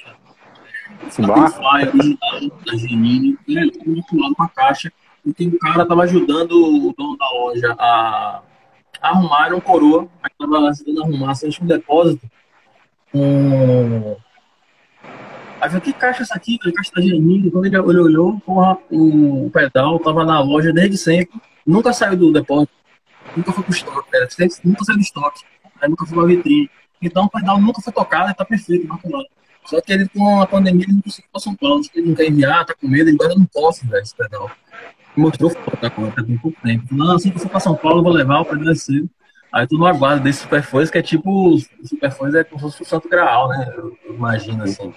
tá 0.99 1.49
flyer 1.49 1.91
da, 2.65 2.77
Genini, 2.77 3.37
né, 3.47 3.67
tá 3.71 3.79
imaculado 3.85 4.35
com 4.35 4.43
a 4.43 4.49
caixa, 4.49 4.91
e 5.25 5.33
tem 5.33 5.47
um 5.47 5.57
cara 5.57 5.85
tava 5.85 6.03
ajudando 6.03 6.51
o 6.51 6.93
dono 6.95 7.17
da 7.17 7.29
loja 7.31 7.75
a, 7.79 8.41
a 9.01 9.09
arrumar, 9.09 9.53
um 9.53 9.59
coroa, 9.59 10.07
aí 10.21 10.31
tava 10.37 10.69
ajudando 10.69 11.01
a 11.01 11.05
arrumar, 11.05 11.31
assim, 11.31 11.49
um 11.61 11.65
depósito, 11.65 12.29
um... 13.13 14.15
Aí 15.73 15.81
que 15.81 15.93
caixa 15.93 16.21
é 16.21 16.23
essa 16.23 16.35
aqui? 16.35 16.57
Caixa 16.59 16.91
da 16.95 17.01
Gemini. 17.01 17.49
Quando 17.49 17.65
ele 17.65 17.77
olhou, 17.77 18.39
porra, 18.39 18.77
o 18.91 19.49
pedal 19.51 19.99
tava 19.99 20.23
na 20.23 20.39
loja 20.41 20.71
desde 20.71 20.97
sempre. 20.97 21.39
Nunca 21.65 21.91
saiu 21.93 22.15
do 22.15 22.31
depósito. 22.31 22.73
Nunca 23.35 23.51
foi 23.51 23.63
pro 23.63 23.73
estoque. 23.73 24.09
Nunca 24.63 24.83
saiu 24.83 24.97
do 24.97 25.01
estoque. 25.01 25.41
Aí 25.81 25.89
nunca 25.89 26.05
foi 26.05 26.17
pra 26.17 26.27
vitrine. 26.27 26.69
Então 27.01 27.25
o 27.25 27.29
pedal 27.29 27.59
nunca 27.59 27.81
foi 27.81 27.91
tocado, 27.91 28.33
tá 28.33 28.45
perfeito, 28.45 28.87
maculado. 28.87 29.25
Só 29.65 29.81
que 29.81 29.91
ele, 29.91 30.07
com 30.09 30.41
a 30.41 30.45
pandemia, 30.45 30.83
ele 30.83 30.93
não 30.93 31.01
conseguiu 31.01 31.29
para 31.31 31.41
São 31.41 31.55
Paulo. 31.55 31.81
Ele 31.93 32.07
não 32.09 32.15
quer 32.15 32.27
enviar, 32.27 32.65
tá 32.65 32.73
com 32.73 32.87
medo, 32.87 33.09
ele 33.09 33.17
agora 33.19 33.35
não 33.35 33.45
posso, 33.45 33.85
velho, 33.87 34.01
esse 34.01 34.15
pedal. 34.15 34.51
Mostrou 35.17 35.49
foto 35.49 35.81
da 35.81 35.89
conta 35.89 36.23
tem 36.23 36.37
pouco 36.37 36.57
tempo. 36.61 36.85
Não, 36.91 37.15
assim 37.15 37.29
que 37.29 37.37
eu 37.37 37.41
for 37.41 37.49
para 37.49 37.59
São 37.59 37.75
Paulo, 37.75 37.99
eu 37.99 38.03
vou 38.03 38.13
levar 38.13 38.41
o 38.41 38.45
pedal 38.45 38.75
cedo. 38.75 39.09
Aí 39.51 39.65
tu 39.65 39.77
não 39.77 39.87
aguarda 39.87 40.21
desse 40.21 40.41
Superfões, 40.41 40.91
que 40.91 40.97
é 40.97 41.01
tipo. 41.01 41.55
O 41.55 41.59
Superfões 41.87 42.35
é 42.35 42.43
como 42.43 42.59
se 42.59 42.77
fosse 42.77 42.81
o 42.83 42.85
Santo 42.85 43.07
Graal, 43.07 43.47
né? 43.49 43.73
Eu 43.75 43.97
imagino 44.09 44.63
assim. 44.63 44.93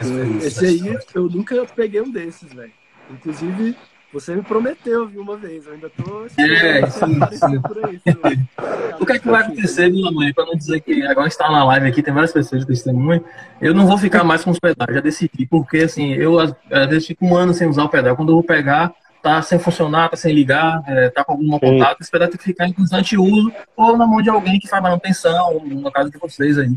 Esse, 0.00 0.46
esse 0.46 0.66
aí, 0.66 0.98
eu 1.14 1.28
nunca 1.28 1.64
peguei 1.74 2.00
um 2.00 2.10
desses, 2.10 2.52
velho. 2.52 2.72
Inclusive, 3.10 3.76
você 4.12 4.34
me 4.34 4.42
prometeu, 4.42 5.06
viu, 5.06 5.22
uma 5.22 5.36
vez. 5.36 5.66
Eu 5.66 5.74
ainda 5.74 5.90
tô. 5.90 6.26
É, 6.38 6.88
sim, 6.88 7.20
sim. 7.32 7.60
Por 7.60 7.84
aí, 7.84 8.00
o 9.00 9.06
que 9.06 9.12
é 9.12 9.18
que 9.18 9.28
vai 9.28 9.42
acontecer, 9.42 9.90
minha 9.90 10.10
mãe? 10.10 10.32
Pra 10.32 10.46
não 10.46 10.54
dizer 10.54 10.80
que 10.80 11.02
agora 11.02 11.28
está 11.28 11.50
na 11.50 11.64
live 11.64 11.88
aqui, 11.88 12.02
tem 12.02 12.14
várias 12.14 12.32
pessoas 12.32 12.62
de 12.62 12.66
testemunho. 12.66 13.24
Eu 13.60 13.74
não 13.74 13.86
vou 13.86 13.98
ficar 13.98 14.24
mais 14.24 14.44
com 14.44 14.50
os 14.50 14.58
pedais, 14.58 14.94
já 14.94 15.00
decidi. 15.00 15.46
Porque, 15.46 15.78
assim, 15.78 16.14
eu 16.14 16.38
às 16.38 16.54
vezes 16.88 17.06
fico 17.06 17.26
um 17.26 17.36
ano 17.36 17.52
sem 17.52 17.68
usar 17.68 17.84
o 17.84 17.88
pedal. 17.88 18.16
Quando 18.16 18.30
eu 18.30 18.36
vou 18.36 18.44
pegar, 18.44 18.94
tá 19.22 19.42
sem 19.42 19.58
funcionar, 19.58 20.08
tá 20.08 20.16
sem 20.16 20.32
ligar, 20.32 20.82
é, 20.86 21.10
tá 21.10 21.24
com 21.24 21.32
algum 21.32 21.58
contato, 21.58 22.00
esse 22.00 22.10
pedal 22.10 22.28
tem 22.28 22.38
que 22.38 22.44
ficar 22.44 22.68
em 22.68 22.72
constante 22.72 23.18
uso 23.18 23.52
ou 23.76 23.96
na 23.96 24.06
mão 24.06 24.22
de 24.22 24.30
alguém 24.30 24.60
que 24.60 24.68
faz 24.68 24.80
manutenção, 24.80 25.60
no 25.64 25.90
caso 25.90 26.10
de 26.10 26.18
vocês 26.18 26.56
aí. 26.56 26.72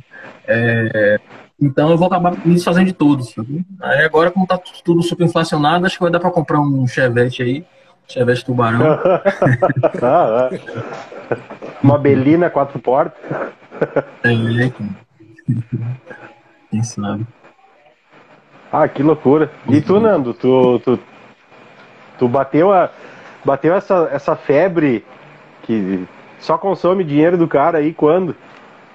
É, 0.47 1.19
então 1.61 1.89
eu 1.89 1.97
vou 1.97 2.07
acabar 2.07 2.31
me 2.45 2.53
desfazendo 2.53 2.85
de 2.85 2.93
todos. 2.93 3.31
Sabe? 3.33 3.65
Aí 3.81 4.05
agora, 4.05 4.31
como 4.31 4.47
tá 4.47 4.59
tudo 4.83 5.01
super 5.03 5.25
inflacionado, 5.25 5.85
acho 5.85 5.97
que 5.97 6.03
vai 6.03 6.11
dar 6.11 6.19
para 6.19 6.31
comprar 6.31 6.59
um 6.59 6.87
Chevette 6.87 7.43
aí. 7.43 7.65
Chevette 8.07 8.45
Tubarão. 8.45 8.99
ah, 10.01 10.49
é. 10.51 11.37
Uma 11.83 11.97
Belina 11.97 12.49
quatro 12.49 12.79
portas. 12.79 13.19
É, 14.23 14.71
quem 16.71 16.83
sabe. 16.83 17.25
Ah, 18.71 18.87
que 18.87 19.01
loucura. 19.01 19.51
E 19.67 19.81
tu, 19.81 19.99
Nando, 19.99 20.33
tu, 20.33 20.79
tu, 20.79 20.99
tu 22.17 22.27
bateu, 22.27 22.71
a, 22.71 22.89
bateu 23.43 23.73
essa, 23.73 24.09
essa 24.11 24.35
febre 24.35 25.03
que 25.63 26.07
só 26.39 26.57
consome 26.57 27.03
dinheiro 27.03 27.37
do 27.37 27.47
cara 27.47 27.79
aí 27.79 27.93
quando? 27.93 28.35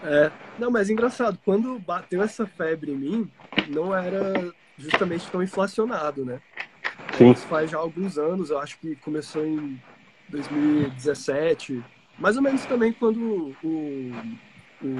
É, 0.04 0.30
não, 0.58 0.70
mas 0.70 0.90
engraçado, 0.90 1.38
quando 1.44 1.78
bateu 1.78 2.22
essa 2.22 2.46
febre 2.46 2.92
em 2.92 2.96
mim, 2.96 3.30
não 3.68 3.94
era 3.94 4.52
justamente 4.78 5.30
tão 5.30 5.42
inflacionado, 5.42 6.24
né? 6.24 6.40
Sim. 7.16 7.32
Isso 7.32 7.46
faz 7.46 7.70
já 7.70 7.78
alguns 7.78 8.18
anos, 8.18 8.50
eu 8.50 8.58
acho 8.58 8.78
que 8.78 8.96
começou 8.96 9.44
em 9.44 9.80
2017, 10.28 11.82
mais 12.18 12.36
ou 12.36 12.42
menos 12.42 12.64
também 12.66 12.92
quando 12.92 13.54
o, 13.62 14.12
o, 14.82 14.92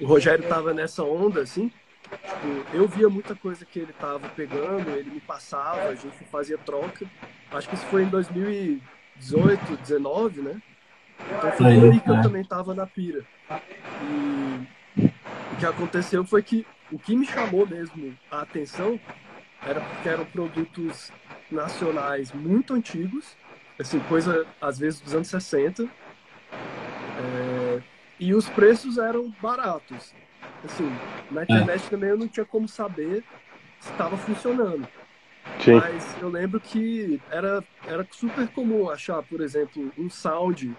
o 0.00 0.06
Rogério 0.06 0.46
tava 0.48 0.72
nessa 0.72 1.02
onda, 1.02 1.40
assim, 1.42 1.68
tipo, 2.02 2.76
eu 2.76 2.86
via 2.88 3.08
muita 3.08 3.34
coisa 3.34 3.64
que 3.64 3.78
ele 3.78 3.92
tava 3.92 4.28
pegando, 4.30 4.90
ele 4.90 5.10
me 5.10 5.20
passava, 5.20 5.88
a 5.88 5.94
gente 5.94 6.16
fazia 6.30 6.58
troca. 6.58 7.06
Acho 7.50 7.68
que 7.68 7.74
isso 7.74 7.86
foi 7.86 8.02
em 8.02 8.08
2018, 8.08 9.76
19, 9.76 10.42
né? 10.42 10.60
Então 11.18 11.52
foi 11.52 11.66
aí 11.66 12.00
que 12.00 12.10
eu 12.10 12.20
também 12.22 12.44
tava 12.44 12.74
na 12.74 12.86
pira. 12.86 13.24
E 14.02 14.75
o 15.56 15.58
que 15.58 15.66
aconteceu 15.66 16.22
foi 16.22 16.42
que 16.42 16.66
o 16.92 16.98
que 16.98 17.16
me 17.16 17.26
chamou 17.26 17.66
mesmo 17.66 18.16
a 18.30 18.42
atenção 18.42 19.00
era 19.62 19.80
porque 19.80 20.08
eram 20.08 20.26
produtos 20.26 21.10
nacionais 21.50 22.30
muito 22.30 22.74
antigos, 22.74 23.36
assim, 23.78 23.98
coisa 24.00 24.46
às 24.60 24.78
vezes 24.78 25.00
dos 25.00 25.14
anos 25.14 25.28
60, 25.28 25.84
é, 25.84 27.82
e 28.20 28.34
os 28.34 28.48
preços 28.50 28.98
eram 28.98 29.32
baratos. 29.40 30.14
Assim, 30.62 30.90
na 31.30 31.42
internet 31.42 31.86
é. 31.86 31.88
também 31.88 32.10
eu 32.10 32.18
não 32.18 32.28
tinha 32.28 32.44
como 32.44 32.68
saber 32.68 33.24
se 33.80 33.90
estava 33.90 34.16
funcionando. 34.16 34.86
Sim. 35.60 35.76
Mas 35.76 36.16
eu 36.20 36.28
lembro 36.28 36.60
que 36.60 37.20
era, 37.30 37.64
era 37.86 38.06
super 38.10 38.46
comum 38.48 38.90
achar, 38.90 39.22
por 39.22 39.40
exemplo, 39.40 39.90
um 39.96 40.10
sound 40.10 40.76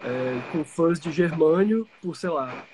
é, 0.00 0.40
com 0.52 0.64
fãs 0.64 1.00
de 1.00 1.10
germânio 1.10 1.88
por, 2.00 2.14
sei 2.14 2.30
lá, 2.30 2.64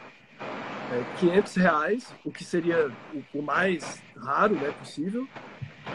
é, 0.90 1.18
500 1.18 1.55
reais, 1.57 2.14
o 2.24 2.31
que 2.31 2.44
seria 2.44 2.90
o, 3.35 3.42
mais 3.42 4.03
raro 4.16 4.55
né, 4.55 4.72
possível, 4.79 5.27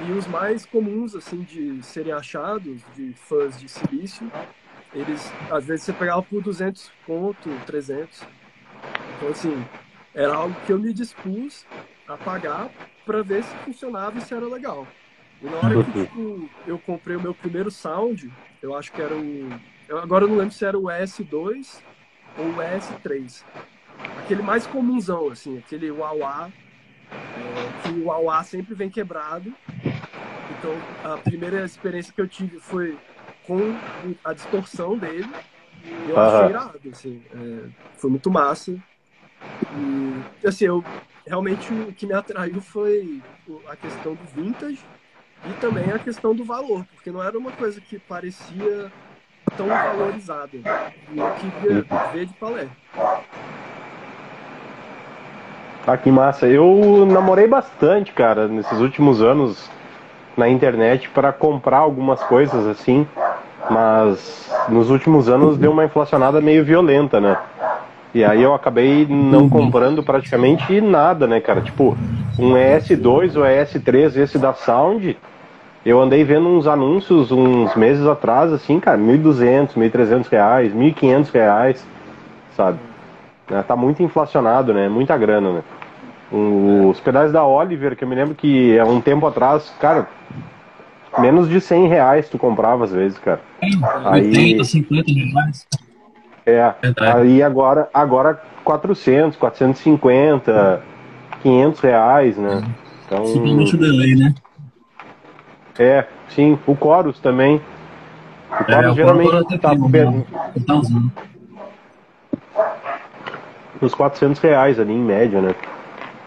e 0.07 0.11
os 0.11 0.27
mais 0.27 0.65
comuns 0.65 1.15
assim 1.15 1.41
de 1.41 1.81
serem 1.83 2.13
achados, 2.13 2.81
de 2.95 3.13
fãs 3.13 3.59
de 3.59 3.67
silício, 3.67 4.31
eles, 4.93 5.31
às 5.49 5.65
vezes, 5.65 5.85
você 5.85 5.93
pegava 5.93 6.21
por 6.21 6.41
200 6.41 6.91
conto, 7.05 7.49
300. 7.65 8.23
Então, 9.17 9.29
assim, 9.29 9.65
era 10.13 10.35
algo 10.35 10.55
que 10.65 10.71
eu 10.71 10.77
me 10.77 10.93
dispus 10.93 11.65
a 12.07 12.15
pagar 12.15 12.69
para 13.05 13.23
ver 13.23 13.43
se 13.43 13.55
funcionava 13.57 14.17
e 14.17 14.21
se 14.21 14.33
era 14.33 14.45
legal. 14.45 14.87
E 15.41 15.45
na 15.45 15.57
hora 15.57 15.83
que 15.83 15.91
tipo, 15.91 16.49
eu 16.67 16.77
comprei 16.79 17.15
o 17.15 17.21
meu 17.21 17.33
primeiro 17.33 17.71
sound, 17.71 18.31
eu 18.61 18.75
acho 18.75 18.91
que 18.91 19.01
era 19.01 19.15
o. 19.15 19.49
Eu 19.87 19.97
agora 19.97 20.27
não 20.27 20.37
lembro 20.37 20.53
se 20.53 20.63
era 20.63 20.77
o 20.77 20.83
S2 20.83 21.81
ou 22.37 22.45
o 22.45 22.55
S3 22.55 23.43
aquele 24.19 24.41
mais 24.41 24.65
comunzão, 24.65 25.29
assim, 25.29 25.57
aquele 25.57 25.91
uauá, 25.91 26.49
é, 27.11 27.83
que 27.83 27.89
o 27.89 28.05
uauá 28.05 28.43
sempre 28.43 28.73
vem 28.73 28.89
quebrado. 28.89 29.53
Então, 30.57 30.75
a 31.03 31.17
primeira 31.17 31.65
experiência 31.65 32.13
que 32.13 32.21
eu 32.21 32.27
tive 32.27 32.59
foi 32.59 32.97
com 33.45 33.75
a 34.23 34.33
distorção 34.33 34.97
dele. 34.97 35.29
E 35.83 36.09
eu 36.09 36.19
achei 36.19 36.49
irado, 36.49 36.79
assim, 36.91 37.21
é, 37.33 37.69
foi 37.97 38.09
muito 38.09 38.31
massa. 38.31 38.71
E, 40.41 40.47
assim, 40.47 40.65
eu, 40.65 40.83
realmente 41.27 41.73
o 41.73 41.91
que 41.91 42.05
me 42.05 42.13
atraiu 42.13 42.61
foi 42.61 43.21
a 43.67 43.75
questão 43.75 44.15
do 44.15 44.23
vintage 44.33 44.79
e 45.45 45.53
também 45.59 45.91
a 45.91 45.99
questão 45.99 46.33
do 46.33 46.45
valor, 46.45 46.85
porque 46.93 47.11
não 47.11 47.21
era 47.21 47.37
uma 47.37 47.51
coisa 47.51 47.81
que 47.81 47.99
parecia 47.99 48.91
tão 49.57 49.67
valorizada. 49.67 50.55
E 50.55 51.19
eu 51.19 51.35
queria 51.35 52.11
ver 52.13 52.25
de 52.27 52.33
palé. 52.35 52.69
Ah, 55.85 55.97
que 55.97 56.09
massa. 56.09 56.47
Eu 56.47 57.05
namorei 57.05 57.45
bastante, 57.45 58.13
cara, 58.13 58.47
nesses 58.47 58.79
últimos 58.79 59.21
anos 59.21 59.69
na 60.37 60.47
internet 60.47 61.09
para 61.09 61.31
comprar 61.33 61.79
algumas 61.79 62.23
coisas 62.23 62.65
assim, 62.65 63.05
mas 63.69 64.49
nos 64.69 64.89
últimos 64.89 65.27
anos 65.27 65.57
deu 65.57 65.71
uma 65.71 65.83
inflacionada 65.83 66.39
meio 66.39 66.63
violenta, 66.63 67.19
né? 67.19 67.37
E 68.13 68.23
aí 68.23 68.41
eu 68.41 68.53
acabei 68.53 69.05
não 69.09 69.49
comprando 69.49 70.03
praticamente 70.03 70.79
nada, 70.79 71.27
né, 71.27 71.41
cara? 71.41 71.61
Tipo, 71.61 71.97
um 72.39 72.53
ES2 72.53 73.35
ou 73.35 73.43
ES3, 73.43 74.17
esse 74.17 74.37
da 74.37 74.53
Sound, 74.53 75.17
eu 75.85 75.99
andei 75.99 76.23
vendo 76.23 76.47
uns 76.47 76.65
anúncios 76.65 77.31
uns 77.31 77.75
meses 77.75 78.05
atrás, 78.05 78.53
assim, 78.53 78.79
cara, 78.79 78.97
1.200, 78.97 79.73
1.300 79.75 80.27
reais, 80.29 80.73
1.500 80.73 81.31
reais, 81.31 81.85
sabe? 82.55 82.77
Né? 83.53 83.63
Tá 83.63 83.75
muito 83.75 84.01
inflacionado, 84.01 84.73
né? 84.73 84.89
Muita 84.89 85.15
grana, 85.15 85.53
né? 85.53 85.63
Os 86.31 86.99
pedais 86.99 87.31
da 87.31 87.45
Oliver, 87.45 87.95
que 87.95 88.03
eu 88.03 88.07
me 88.07 88.15
lembro 88.15 88.33
que 88.33 88.77
há 88.79 88.85
um 88.85 88.99
tempo 88.99 89.27
atrás, 89.27 89.71
cara, 89.79 90.07
menos 91.19 91.47
de 91.47 91.61
100 91.61 91.87
reais 91.87 92.27
tu 92.27 92.39
comprava 92.39 92.83
às 92.83 92.91
vezes, 92.91 93.19
cara. 93.19 93.39
Aí, 94.05 94.25
80, 94.27 94.63
50 94.63 95.11
reais. 95.11 95.67
É, 96.45 96.73
aí 97.13 97.43
agora, 97.43 97.87
agora 97.93 98.41
400, 98.63 99.37
450, 99.37 100.81
500 101.43 101.79
reais, 101.79 102.37
né? 102.37 102.63
Então, 103.05 103.21
Principalmente 103.21 103.75
o 103.75 103.77
delay, 103.77 104.15
né? 104.15 104.33
É, 105.77 106.05
sim. 106.29 106.57
O 106.65 106.75
Chorus 106.75 107.19
também. 107.19 107.61
O 108.51 108.71
Chorus 108.71 108.91
é, 108.91 108.93
geralmente 108.95 109.59
tá, 109.59 109.69
tá 109.69 110.73
usando 110.73 111.11
uns 113.85 113.95
400 113.95 114.39
reais 114.41 114.79
ali 114.79 114.93
em 114.93 115.03
média, 115.03 115.41
né? 115.41 115.55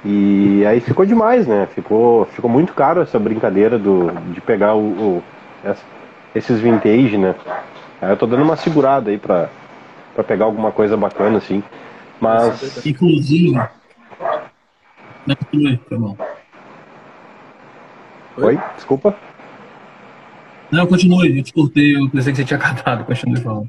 E 0.04 0.64
aí 0.66 0.80
ficou 0.80 1.04
demais, 1.04 1.46
né? 1.46 1.66
Ficou, 1.74 2.26
ficou 2.26 2.48
muito 2.48 2.72
caro 2.72 3.00
essa 3.00 3.18
brincadeira 3.18 3.78
do, 3.78 4.10
de 4.32 4.40
pegar 4.40 4.74
o, 4.74 4.80
o 4.80 5.22
esses 6.34 6.60
vintage, 6.60 7.16
né? 7.16 7.34
Aí 8.00 8.10
eu 8.10 8.16
tô 8.16 8.26
dando 8.26 8.42
uma 8.42 8.56
segurada 8.56 9.10
aí 9.10 9.18
pra, 9.18 9.48
pra 10.14 10.22
pegar 10.22 10.44
alguma 10.44 10.70
coisa 10.70 10.96
bacana, 10.96 11.38
assim. 11.38 11.62
Mas. 12.20 12.86
Inclusive. 12.86 13.54
Tá 15.88 15.96
bom. 15.96 16.16
Oi? 18.36 18.60
Desculpa? 18.76 19.16
Não, 20.70 20.86
continue, 20.86 21.38
eu 21.38 21.42
te 21.42 21.52
cortei, 21.52 21.96
eu 21.96 22.08
pensei 22.10 22.32
que 22.32 22.38
você 22.38 22.44
tinha 22.44 22.58
acabado, 22.60 23.04
continue 23.04 23.40
falando. 23.40 23.68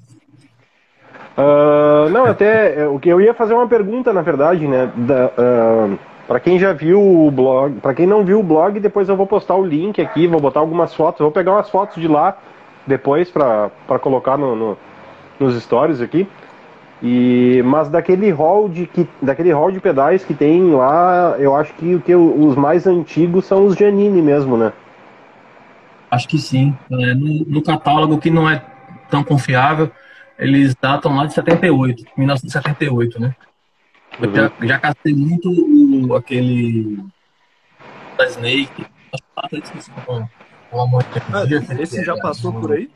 Uh, 1.38 2.10
não, 2.10 2.26
até 2.26 2.88
o 2.88 3.00
que 3.00 3.10
eu 3.10 3.22
ia 3.22 3.34
fazer 3.34 3.54
uma 3.54 3.68
pergunta, 3.68 4.12
na 4.12 4.22
verdade, 4.22 4.68
né? 4.68 4.90
Uh, 4.98 6.00
Para 6.28 6.40
quem 6.40 6.60
já 6.60 6.74
viu 6.74 7.00
o 7.00 7.32
blog, 7.32 7.80
para 7.80 7.94
quem 7.94 8.06
não 8.06 8.26
viu 8.26 8.40
o 8.40 8.44
blog, 8.44 8.80
depois 8.80 9.08
eu 9.08 9.16
vou 9.16 9.26
postar 9.26 9.56
o 9.56 9.66
link 9.66 10.02
aqui, 10.02 10.28
vou 10.28 10.42
botar 10.42 10.60
algumas 10.60 10.94
fotos, 10.94 11.22
vou 11.22 11.32
pegar 11.32 11.54
umas 11.54 11.70
fotos 11.70 12.02
de 12.02 12.08
lá 12.08 12.38
depois 12.86 13.30
para 13.30 13.70
colocar 14.02 14.38
no, 14.38 14.56
no, 14.56 14.78
nos 15.40 15.62
stories 15.62 16.02
aqui. 16.02 16.28
E, 17.02 17.62
mas 17.64 17.90
daquele 17.90 18.32
hall 18.32 18.68
de 18.68 18.88
que, 18.88 19.08
daquele 19.22 19.52
hall 19.52 19.72
de 19.72 19.80
pedais 19.80 20.26
que 20.26 20.34
tem 20.34 20.72
lá, 20.72 21.36
eu 21.38 21.56
acho 21.56 21.74
que, 21.76 22.00
que 22.00 22.16
os 22.16 22.56
mais 22.56 22.88
antigos 22.88 23.46
são 23.46 23.66
os 23.66 23.76
Giannini 23.76 24.22
mesmo, 24.22 24.58
né? 24.58 24.74
Acho 26.10 26.28
que 26.28 26.40
sim. 26.40 26.76
É, 26.92 27.14
no, 27.14 27.46
no, 27.46 27.62
catálogo 27.62 28.18
que 28.18 28.32
não 28.32 28.50
é 28.50 28.62
tão 29.10 29.24
confiável, 29.24 29.92
eles 30.38 30.76
datam 30.76 31.16
lá 31.16 31.26
de 31.26 31.34
78, 31.34 32.06
1978, 32.18 33.20
né? 33.20 33.36
Eu 34.20 34.30
uhum. 34.30 34.36
já, 34.36 34.52
já 34.62 34.80
castei 34.80 35.14
muito 35.14 35.50
o, 35.50 36.16
aquele 36.16 37.04
da 38.18 38.26
Snake. 38.28 38.86
Acho 39.36 39.50
que 39.50 39.58
esqueci 39.58 39.92
com, 40.06 40.28
com 40.72 40.98
a 40.98 41.02
ah, 41.34 41.82
Esse 41.82 42.04
já 42.04 42.16
passou 42.18 42.54
por 42.54 42.72
aí? 42.72 42.90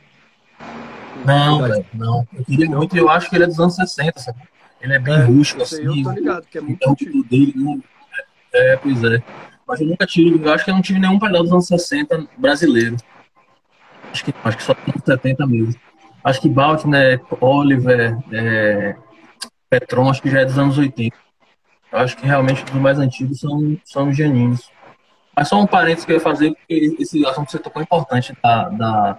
Não, 1.26 1.62
velho, 1.62 1.86
não. 1.94 2.28
Eu 2.34 2.46
queria 2.46 2.70
muito, 2.70 2.98
eu 2.98 3.10
acho 3.10 3.30
que 3.30 3.36
ele 3.36 3.44
é 3.44 3.48
dos 3.48 3.60
anos 3.60 3.76
60, 3.76 4.20
sabe? 4.20 4.40
Ele 4.82 4.94
é 4.94 5.00
bem 5.00 5.14
é, 5.14 5.24
rústico, 5.24 5.62
assim. 5.62 5.84
Eu 5.84 6.04
tô 6.04 6.12
ligado, 6.12 6.46
que 6.48 6.58
é 6.58 6.62
muito 6.62 6.76
então, 6.76 6.94
antigo. 6.94 7.24
Dele, 7.24 7.54
né? 7.56 7.80
É, 8.54 8.76
pois 8.78 9.04
é. 9.04 9.22
Mas 9.68 9.80
eu 9.80 9.88
nunca 9.88 10.06
tive, 10.06 10.44
eu 10.44 10.52
acho 10.52 10.66
que 10.66 10.72
eu 10.72 10.76
não 10.76 10.82
tive 10.82 11.00
nenhum 11.00 11.20
pedal 11.20 11.44
dos 11.44 11.52
anos 11.52 11.68
60 11.68 12.28
brasileiro. 12.38 12.98
Acho 14.12 14.26
que, 14.26 14.34
acho 14.44 14.58
que 14.58 14.64
só 14.64 14.74
tem 14.74 14.94
70 15.06 15.46
mesmo. 15.46 15.76
Acho 16.24 16.42
que 16.42 16.50
Baltimore, 16.50 17.00
né, 17.00 17.20
Oliver, 17.40 18.18
é, 18.32 18.96
Petron, 19.70 20.10
acho 20.10 20.22
que 20.22 20.30
já 20.30 20.42
é 20.42 20.46
dos 20.46 20.58
anos 20.58 20.78
80. 20.78 21.16
Eu 21.92 22.00
acho 22.00 22.16
que 22.16 22.26
realmente 22.26 22.64
os 22.64 22.72
mais 22.80 23.00
antigos 23.00 23.40
são, 23.40 23.78
são 23.84 24.10
os 24.10 24.18
Janinos. 24.18 24.70
Mas 25.36 25.48
só 25.48 25.60
um 25.60 25.68
parênteses 25.68 26.06
que 26.06 26.12
eu 26.12 26.18
ia 26.18 26.22
fazer, 26.22 26.54
porque 26.54 26.96
esse 27.00 27.26
assunto 27.26 27.46
que 27.46 27.52
você 27.54 27.60
tocou 27.60 27.82
é 27.82 27.84
importante 27.84 28.34
da, 28.44 28.70
da 28.70 29.18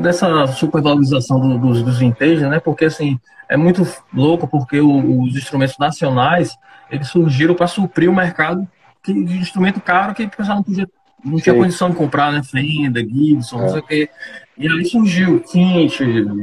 dessa 0.00 0.46
supervalorização 0.46 1.38
do, 1.38 1.58
dos, 1.58 1.82
dos 1.82 1.98
vintage, 1.98 2.46
né? 2.46 2.60
Porque 2.60 2.86
assim 2.86 3.18
é 3.48 3.56
muito 3.56 3.86
louco 4.12 4.48
porque 4.48 4.80
o, 4.80 5.22
os 5.22 5.36
instrumentos 5.36 5.76
nacionais 5.78 6.56
eles 6.90 7.08
surgiram 7.08 7.54
para 7.54 7.66
suprir 7.66 8.08
o 8.08 8.14
mercado 8.14 8.66
que, 9.02 9.12
de 9.12 9.36
instrumento 9.36 9.80
caro 9.80 10.14
que 10.14 10.24
o 10.24 10.30
pessoal 10.30 10.56
não 10.56 10.64
podia 10.64 10.88
não 11.24 11.38
tinha 11.38 11.54
condição 11.54 11.90
de 11.90 11.96
comprar, 11.96 12.32
né? 12.32 12.42
Fender, 12.42 13.06
Gibson, 13.08 13.58
é. 13.58 13.62
não 13.62 13.68
sei 13.68 13.78
o 13.78 13.82
quê. 13.82 14.10
E 14.56 14.68
aí 14.68 14.84
surgiu 14.84 15.40
Quint, 15.40 15.98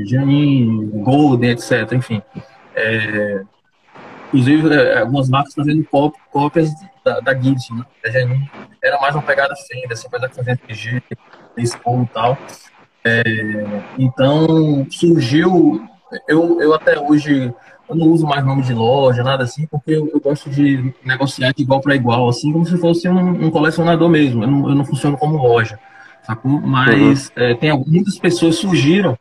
Janine, 0.05 0.87
Golden, 1.03 1.51
etc. 1.51 1.91
Enfim. 1.93 2.21
É, 2.75 3.41
inclusive, 4.27 4.73
é, 4.73 4.99
algumas 4.99 5.29
marcas 5.29 5.53
fazendo 5.53 5.87
cópias 6.31 6.71
da, 7.05 7.19
da 7.19 7.33
Gibson, 7.33 7.75
né? 7.75 7.85
Da 8.03 8.09
Janine. 8.09 8.49
Era 8.83 8.99
mais 8.99 9.15
uma 9.15 9.21
pegada 9.21 9.55
Fender, 9.55 9.91
essa 9.91 10.09
coisa 10.09 10.27
que 10.27 10.35
fazia 10.35 10.57
PG, 10.57 11.03
Spawn 11.65 12.03
e 12.03 12.07
tal. 12.07 12.37
É, 13.03 13.21
então, 13.97 14.85
surgiu. 14.89 15.87
Eu, 16.27 16.59
eu 16.59 16.73
até 16.73 16.99
hoje 16.99 17.53
eu 17.91 17.97
não 17.97 18.07
uso 18.07 18.25
mais 18.25 18.43
nome 18.43 18.61
de 18.61 18.73
loja, 18.73 19.21
nada 19.21 19.43
assim, 19.43 19.67
porque 19.67 19.91
eu, 19.91 20.09
eu 20.13 20.19
gosto 20.21 20.49
de 20.49 20.93
negociar 21.03 21.51
de 21.53 21.61
igual 21.61 21.81
para 21.81 21.93
igual, 21.93 22.29
assim 22.29 22.51
como 22.51 22.65
se 22.65 22.77
fosse 22.77 23.09
um, 23.09 23.45
um 23.45 23.51
colecionador 23.51 24.07
mesmo. 24.07 24.43
Eu 24.43 24.47
não, 24.49 24.69
eu 24.69 24.75
não, 24.75 24.85
funciono 24.85 25.17
como 25.17 25.37
loja, 25.37 25.77
sacou? 26.23 26.61
Mas 26.61 27.27
uhum. 27.27 27.43
é, 27.43 27.53
tem 27.55 27.77
muitas 27.85 28.17
pessoas 28.17 28.55
surgiram 28.55 29.17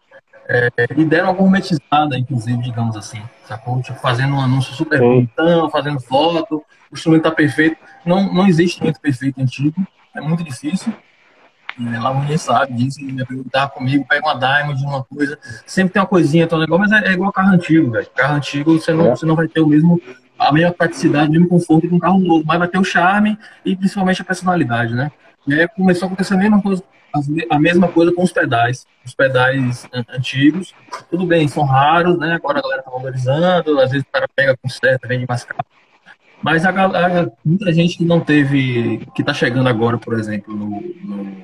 é, 0.49 0.71
e 0.97 1.05
deram 1.05 1.31
uma 1.31 1.35
gourmetizada, 1.35 2.17
inclusive, 2.17 2.63
digamos 2.63 2.97
assim, 2.97 3.21
sacou? 3.45 3.83
Tipo, 3.83 3.99
fazendo 3.99 4.35
um 4.35 4.41
anúncio 4.41 4.73
super 4.73 5.01
bonitão, 5.01 5.69
fazendo 5.69 6.01
foto, 6.01 6.63
o 6.91 6.95
instrumento 6.95 7.25
tá 7.25 7.33
perfeito. 7.33 7.77
Não, 8.07 8.33
não 8.33 8.47
existe 8.47 8.75
instrumento 8.75 9.01
perfeito 9.01 9.41
antigo, 9.41 9.85
é 10.15 10.21
muito 10.21 10.45
difícil. 10.45 10.93
Ela 11.95 12.13
mulher 12.13 12.39
sabe 12.39 12.75
disso, 12.75 13.01
ele 13.01 13.25
perguntar 13.25 13.69
comigo, 13.69 14.05
pega 14.07 14.27
uma 14.27 14.39
Diamond, 14.39 14.85
uma 14.85 15.05
coisa. 15.05 15.39
Sempre 15.67 15.95
tem 15.95 16.03
uma 16.03 16.09
coisinha, 16.09 16.47
tão 16.47 16.59
legal, 16.59 16.79
mas 16.79 16.93
é, 16.93 17.09
é 17.09 17.13
igual 17.13 17.33
carro 17.33 17.55
antigo, 17.55 17.91
velho. 17.91 18.07
Carro 18.15 18.35
antigo 18.35 18.79
você 18.79 18.93
não, 18.93 19.07
é. 19.07 19.11
você 19.11 19.25
não 19.25 19.35
vai 19.35 19.49
ter 19.49 19.61
o 19.61 19.67
mesmo, 19.67 20.01
a 20.39 20.53
mesma 20.53 20.73
praticidade, 20.73 21.29
o 21.29 21.33
mesmo 21.33 21.49
conforto 21.49 21.89
que 21.89 21.95
um 21.95 21.99
carro 21.99 22.19
novo, 22.19 22.45
mas 22.47 22.59
vai 22.59 22.69
ter 22.69 22.79
o 22.79 22.85
charme 22.85 23.39
e 23.65 23.75
principalmente 23.75 24.21
a 24.21 24.25
personalidade, 24.25 24.95
né? 24.95 25.11
E 25.47 25.55
aí 25.55 25.67
começou 25.69 26.07
a 26.07 26.09
acontecer 26.09 26.35
a 26.35 26.37
mesma 26.37 26.61
coisa, 26.61 26.85
a 27.51 27.59
mesma 27.59 27.89
coisa 27.89 28.13
com 28.13 28.23
os 28.23 28.33
pedais. 28.33 28.87
Os 29.05 29.15
pedais 29.15 29.87
antigos, 30.15 30.75
tudo 31.11 31.25
bem, 31.25 31.49
são 31.49 31.65
raros, 31.65 32.19
né? 32.19 32.35
Agora 32.35 32.59
a 32.59 32.63
galera 32.63 32.83
tá 32.83 32.91
valorizando, 32.91 33.81
às 33.81 33.91
vezes 33.91 34.07
o 34.07 34.13
cara 34.13 34.29
pega 34.35 34.57
com 34.57 34.69
certo, 34.69 35.09
vende 35.09 35.25
mais 35.27 35.45
caro. 35.45 35.65
Mas 36.43 36.65
a 36.65 36.73
galera, 36.73 37.33
muita 37.45 37.73
gente 37.73 37.99
que 37.99 38.05
não 38.05 38.21
teve, 38.21 39.07
que 39.15 39.23
tá 39.23 39.33
chegando 39.33 39.69
agora, 39.69 39.99
por 39.99 40.19
exemplo, 40.19 40.55
no, 40.55 40.81
no 41.05 41.37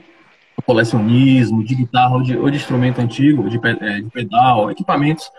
colecionismo, 0.66 1.64
de 1.64 1.76
guitarra 1.76 2.16
ou 2.16 2.22
de, 2.22 2.36
ou 2.36 2.50
de 2.50 2.56
instrumento 2.56 3.00
antigo, 3.00 3.48
de, 3.48 3.58
é, 3.64 4.00
de, 4.00 4.10
pedal, 4.10 4.70
equipamentos, 4.70 5.30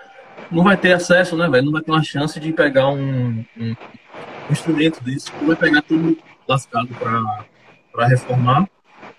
não 0.50 0.64
vai 0.64 0.78
ter 0.78 0.94
acesso, 0.94 1.36
né, 1.36 1.50
velho? 1.50 1.66
Não 1.66 1.74
vai 1.74 1.82
ter 1.82 1.92
uma 1.92 2.04
chance 2.04 2.40
de 2.40 2.54
pegar 2.54 2.88
um, 2.88 3.44
um, 3.58 3.70
um 3.70 4.52
instrumento 4.52 5.04
desse, 5.04 5.30
vai 5.46 5.56
pegar 5.56 5.82
tudo 5.82 6.18
lascado 6.48 6.88
para 7.94 8.08
reformar. 8.08 8.68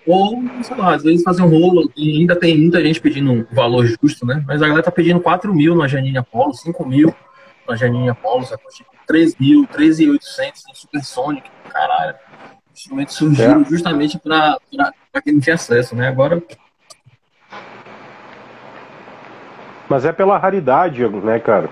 Ou, 0.07 0.43
sei 0.63 0.75
lá, 0.75 0.95
às 0.95 1.03
vezes 1.03 1.21
fazer 1.21 1.43
um 1.43 1.49
rolo, 1.49 1.91
e 1.95 2.19
ainda 2.19 2.35
tem 2.35 2.57
muita 2.57 2.81
gente 2.81 2.99
pedindo 2.99 3.31
um 3.31 3.45
valor 3.51 3.85
justo, 3.85 4.25
né? 4.25 4.43
Mas 4.47 4.61
a 4.61 4.65
galera 4.65 4.83
tá 4.83 4.91
pedindo 4.91 5.19
4 5.19 5.53
mil 5.53 5.75
na 5.75 5.87
Janine 5.87 6.17
Apollo, 6.17 6.53
5 6.55 6.87
mil 6.87 7.13
na 7.67 7.75
Janine 7.75 8.09
Apollo, 8.09 8.47
3 9.05 9.35
mil, 9.35 9.67
3,800 9.67 10.63
no 10.67 10.75
Supersonic, 10.75 11.47
caralho 11.69 12.15
instrumentos 12.79 13.15
surgiram 13.15 13.61
é. 13.61 13.65
justamente 13.65 14.17
para 14.17 14.57
quem 15.23 15.33
não 15.33 15.41
tinha 15.41 15.55
acesso, 15.55 15.95
né? 15.95 16.07
Agora. 16.07 16.41
Mas 19.89 20.05
é 20.05 20.11
pela 20.11 20.37
raridade, 20.37 21.07
né, 21.07 21.39
cara? 21.39 21.69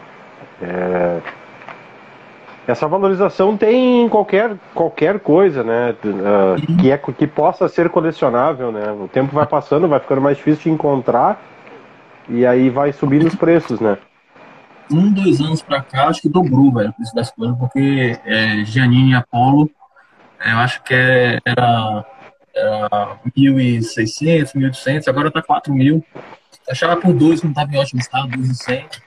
É... 0.61 1.21
Essa 2.67 2.85
valorização 2.85 3.55
tem 3.55 4.03
em 4.03 4.09
qualquer, 4.09 4.57
qualquer 4.73 5.19
coisa, 5.21 5.63
né? 5.63 5.95
Uh, 6.03 6.77
que, 6.77 6.91
é, 6.91 6.97
que 6.97 7.25
possa 7.25 7.69
ser 7.69 7.89
colecionável, 7.89 8.73
né? 8.73 8.91
O 8.91 9.07
tempo 9.07 9.33
vai 9.33 9.45
passando, 9.45 9.87
vai 9.87 10.01
ficando 10.01 10.19
mais 10.19 10.35
difícil 10.35 10.63
de 10.63 10.71
encontrar 10.71 11.41
e 12.27 12.45
aí 12.45 12.69
vai 12.69 12.91
subindo 12.91 13.25
os 13.25 13.35
preços, 13.35 13.79
né? 13.79 13.97
Um, 14.91 15.13
dois 15.13 15.39
anos 15.39 15.61
pra 15.61 15.81
cá, 15.81 16.07
acho 16.07 16.21
que 16.21 16.29
dobrou, 16.29 16.73
velho, 16.73 16.89
o 16.89 16.93
preço 16.93 17.15
das 17.15 17.31
coisas, 17.31 17.57
porque 17.57 18.19
é, 18.25 18.65
Giannini 18.65 19.11
e 19.11 19.15
Apollo 19.15 19.69
eu 20.39 20.57
acho 20.57 20.83
que 20.83 20.93
é, 20.93 21.39
era, 21.45 22.05
era 22.53 23.19
1.600, 23.35 24.53
1.800, 24.53 25.07
agora 25.07 25.31
tá 25.31 25.41
4.000. 25.41 26.03
Achava 26.69 26.97
por 26.97 27.13
2, 27.13 27.43
não 27.43 27.51
estava 27.51 27.73
em 27.73 27.77
ótimo 27.77 27.99
estado, 27.99 28.29
2.100. 28.29 29.01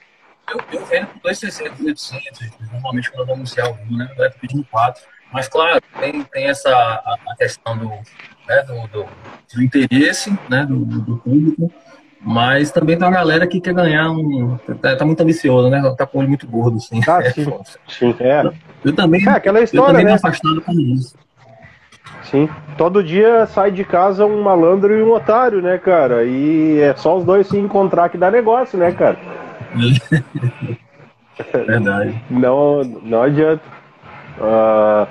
Eu, 0.49 0.59
eu 0.71 0.85
vendo 0.85 1.07
por 1.07 1.31
2.600, 1.31 1.77
2.800, 1.77 2.71
normalmente 2.71 3.09
quando 3.09 3.21
eu 3.21 3.25
vou 3.27 3.35
anunciar 3.35 3.71
o 3.71 3.75
né, 3.95 4.09
eu 4.15 4.21
levo 4.21 4.35
pedindo 4.39 4.65
4. 4.65 5.01
Mas, 5.31 5.47
claro, 5.47 5.81
tem, 5.99 6.23
tem 6.23 6.49
essa 6.49 6.69
a, 6.69 7.17
a 7.27 7.35
questão 7.37 7.77
do, 7.77 7.89
né, 7.89 8.63
do, 8.63 8.87
do, 8.87 9.09
do, 9.53 9.63
interesse 9.63 10.37
né, 10.49 10.65
do, 10.65 10.83
do 10.83 11.17
público, 11.19 11.71
mas 12.23 12.69
também 12.71 12.97
tem 12.97 13.07
uma 13.07 13.13
galera 13.13 13.47
que 13.47 13.59
quer 13.59 13.73
ganhar 13.73 14.11
um. 14.11 14.57
Tá, 14.79 14.95
tá 14.95 15.05
muito 15.05 15.21
ambicioso, 15.21 15.69
né? 15.69 15.81
Tá 15.97 16.05
com 16.05 16.17
o 16.17 16.21
olho 16.21 16.29
muito 16.29 16.47
gordo, 16.47 16.77
assim. 16.77 17.01
Ah, 17.07 17.21
sim. 17.33 17.51
sim, 17.87 18.15
é. 18.19 18.51
Eu 18.85 18.93
também. 18.93 19.27
É, 19.27 19.31
aquela 19.31 19.61
história, 19.61 19.87
eu 19.87 19.87
também 19.87 20.05
né? 20.05 20.13
afastado 20.13 20.61
com 20.61 20.71
isso. 20.73 21.15
Sim. 22.23 22.47
Todo 22.77 23.03
dia 23.03 23.45
sai 23.47 23.71
de 23.71 23.83
casa 23.83 24.25
um 24.25 24.41
malandro 24.41 24.97
e 24.97 25.01
um 25.01 25.11
otário, 25.11 25.61
né, 25.61 25.77
cara? 25.77 26.23
E 26.23 26.79
é 26.79 26.93
só 26.95 27.17
os 27.17 27.25
dois 27.25 27.47
se 27.47 27.57
encontrar 27.57 28.09
que 28.09 28.17
dá 28.17 28.29
negócio, 28.29 28.77
né, 28.77 28.91
cara? 28.91 29.17
Verdade. 31.65 32.21
Não, 32.29 32.83
não 32.83 33.23
adianta. 33.23 33.63
Uh, 34.37 35.07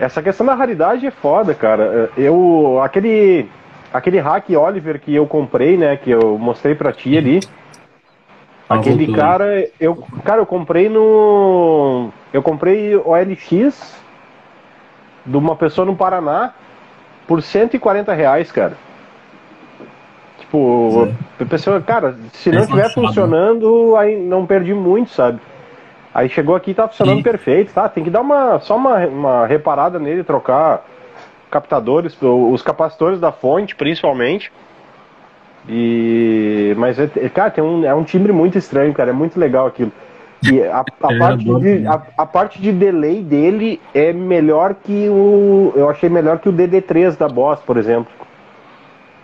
essa 0.00 0.22
questão 0.22 0.46
da 0.46 0.54
raridade 0.54 1.06
é 1.06 1.10
foda, 1.10 1.54
cara. 1.54 2.10
Eu. 2.16 2.80
Aquele 2.82 3.48
aquele 3.92 4.18
hack 4.18 4.50
Oliver 4.50 5.00
que 5.00 5.14
eu 5.14 5.26
comprei, 5.26 5.76
né, 5.76 5.96
que 5.96 6.10
eu 6.10 6.38
mostrei 6.38 6.74
pra 6.74 6.92
ti 6.92 7.16
ali. 7.16 7.40
Ah, 8.68 8.76
aquele 8.76 9.06
voltou. 9.06 9.14
cara, 9.14 9.68
eu, 9.80 10.04
cara, 10.24 10.40
eu 10.42 10.46
comprei 10.46 10.88
no, 10.88 12.10
eu 12.32 12.42
comprei 12.42 12.94
OLX 12.96 13.98
de 15.24 15.36
uma 15.36 15.56
pessoa 15.56 15.86
no 15.86 15.96
Paraná 15.96 16.52
por 17.26 17.42
140 17.42 18.12
reais, 18.12 18.52
cara. 18.52 18.76
Tipo, 20.38 21.08
a 21.38 21.44
pessoa, 21.44 21.80
cara, 21.80 22.16
se 22.32 22.50
não 22.50 22.60
estiver 22.60 22.92
funcionando, 22.92 23.94
aí 23.96 24.16
não 24.16 24.46
perdi 24.46 24.72
muito, 24.72 25.10
sabe? 25.10 25.40
Aí 26.14 26.28
chegou 26.28 26.56
aqui 26.56 26.70
e 26.70 26.74
tá 26.74 26.88
funcionando 26.88 27.18
Sim. 27.18 27.22
perfeito, 27.22 27.72
tá? 27.72 27.88
Tem 27.88 28.02
que 28.02 28.10
dar 28.10 28.22
uma, 28.22 28.58
só 28.60 28.76
uma, 28.76 28.96
uma 29.06 29.46
reparada 29.46 29.98
nele, 29.98 30.24
trocar 30.24 30.84
captadores, 31.48 32.16
os 32.20 32.62
capacitores 32.62 33.20
da 33.20 33.32
fonte, 33.32 33.74
principalmente. 33.76 34.52
E 35.68 36.74
mas 36.78 36.98
é, 36.98 37.10
é, 37.16 37.28
cara, 37.28 37.50
tem 37.50 37.62
um, 37.62 37.84
é 37.84 37.94
um 37.94 38.04
timbre 38.04 38.32
muito 38.32 38.56
estranho, 38.58 38.94
cara, 38.94 39.10
é 39.10 39.12
muito 39.12 39.38
legal 39.38 39.66
aquilo. 39.66 39.92
E 40.42 40.62
a, 40.64 40.86
a 41.02 41.12
É, 41.12 41.14
parte 41.14 41.52
de, 41.52 41.80
também. 41.80 41.86
a, 41.86 42.02
a 42.16 42.26
parte 42.26 42.60
de 42.62 42.72
delay 42.72 43.22
dele 43.22 43.80
é 43.92 44.12
melhor 44.12 44.74
que 44.74 45.08
o. 45.08 45.72
Eu 45.76 45.88
achei 45.90 46.08
melhor 46.08 46.38
que 46.38 46.48
o 46.48 46.52
DD3 46.52 47.16
da 47.16 47.28
Boss, 47.28 47.60
por 47.62 47.76
exemplo. 47.76 48.12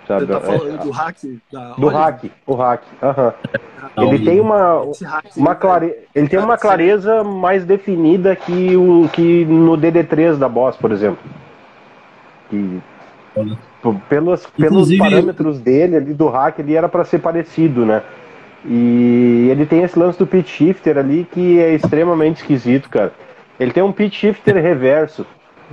Sabe? 0.07 0.27
Você 0.27 0.27
tá 0.27 0.41
É, 0.41 0.41
falando 0.41 0.79
do 0.79 0.91
hack 0.91 1.17
da 1.51 1.75
do 1.77 1.89
hack, 1.89 2.25
o 2.47 2.55
hack. 2.55 2.83
aham. 3.03 3.35
Não, 3.97 4.05
Ele 4.05 4.19
tem 4.19 4.41
uma, 4.41 4.91
hack, 5.03 5.27
uma 5.37 5.55
né, 5.55 5.55
clare... 5.55 5.95
ele 6.15 6.29
tem 6.29 6.39
uma 6.39 6.59
clareza 6.59 7.25
mais 7.25 7.65
definida 7.65 8.37
que 8.37 8.77
o 8.77 9.09
que 9.13 9.45
no 9.47 9.77
DD3 9.79 10.37
da 10.39 10.49
Boss, 10.49 10.77
por 10.77 10.93
exemplo. 10.93 11.23
Que 13.35 13.93
pelos, 14.09 14.47
pelos 14.47 14.97
parâmetros 14.97 15.59
dele 15.61 15.97
ali 15.97 16.15
do 16.15 16.29
hack, 16.29 16.59
ele 16.59 16.75
era 16.75 16.89
para 16.89 17.05
ser 17.05 17.19
parecido, 17.19 17.85
né? 17.85 18.03
E 18.65 19.49
ele 19.51 19.67
tem 19.67 19.83
esse 19.83 19.99
lance 19.99 20.19
do 20.19 20.27
pitch 20.27 20.49
shifter 20.49 20.97
ali 20.97 21.27
que 21.31 21.59
é 21.61 21.75
extremamente 21.75 22.39
esquisito, 22.39 22.89
cara. 22.89 23.13
Ele 23.61 23.73
tem 23.73 23.83
um 23.83 23.93
pitch 23.93 24.15
shifter 24.15 24.55
reverso. 24.55 25.27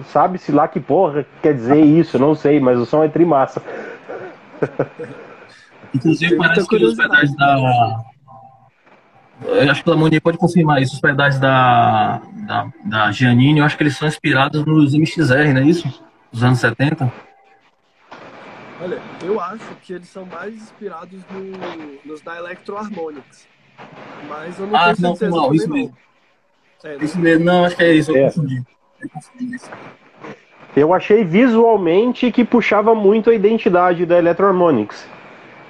Sabe-se 0.08 0.52
lá 0.52 0.68
que 0.68 0.80
porra 0.80 1.26
quer 1.42 1.54
dizer 1.54 1.82
isso, 1.84 2.18
não 2.20 2.36
sei, 2.36 2.60
mas 2.60 2.80
o 2.80 2.86
som 2.86 3.04
é 3.04 3.08
trimassa. 3.08 3.62
Inclusive, 5.94 6.38
parece 6.38 6.68
que 6.68 6.76
os 6.76 6.96
pedais 6.96 7.36
da. 7.36 8.04
Eu 9.44 9.72
acho 9.72 9.84
que 9.84 9.90
a 9.90 9.94
Lamonier 9.94 10.22
pode 10.22 10.38
confirmar 10.38 10.82
isso. 10.82 10.96
Os 10.96 11.02
pedais 11.02 11.40
da, 11.40 12.22
da, 12.48 12.68
da 12.86 13.12
Giannini, 13.12 13.60
eu 13.60 13.66
acho 13.66 13.76
que 13.76 13.84
eles 13.84 13.98
são 13.98 14.08
inspirados 14.08 14.64
nos 14.66 14.94
MXR, 14.94 15.54
não 15.54 15.62
é 15.62 15.64
isso? 15.64 16.11
Dos 16.32 16.44
anos 16.44 16.60
70. 16.60 17.12
Olha, 18.82 19.00
eu 19.24 19.40
acho 19.40 19.76
que 19.84 19.94
eles 19.94 20.08
são 20.10 20.26
mais 20.26 20.56
inspirados 20.56 21.20
no- 21.30 22.00
nos 22.12 22.22
da 22.22 22.38
Electro 22.38 22.78
Harmonics. 22.78 23.48
Mas 24.28 24.58
eu 24.60 24.68
não 24.68 24.76
Ah, 24.76 24.94
tenho 24.96 25.02
não, 25.10 25.16
certeza 25.16 25.36
não, 25.38 25.54
isso 25.54 25.70
mesmo. 25.70 25.98
É, 26.84 26.96
Isso 26.96 27.20
mesmo, 27.20 27.46
não, 27.46 27.66
acho 27.66 27.76
que 27.76 27.84
é 27.84 27.94
isso. 27.94 28.12
Eu 28.12 28.16
É. 28.18 28.26
confundi. 28.26 28.64
Eu 29.02 29.10
confundi 29.10 29.56
isso. 29.56 29.70
Eu 30.76 30.94
achei 30.94 31.24
visualmente 31.24 32.32
que 32.32 32.44
puxava 32.44 32.96
muito 32.96 33.30
a 33.30 33.36
identidade 33.36 34.06
da 34.06 34.18
Electro 34.18 34.48
Harmonics. 34.48 35.08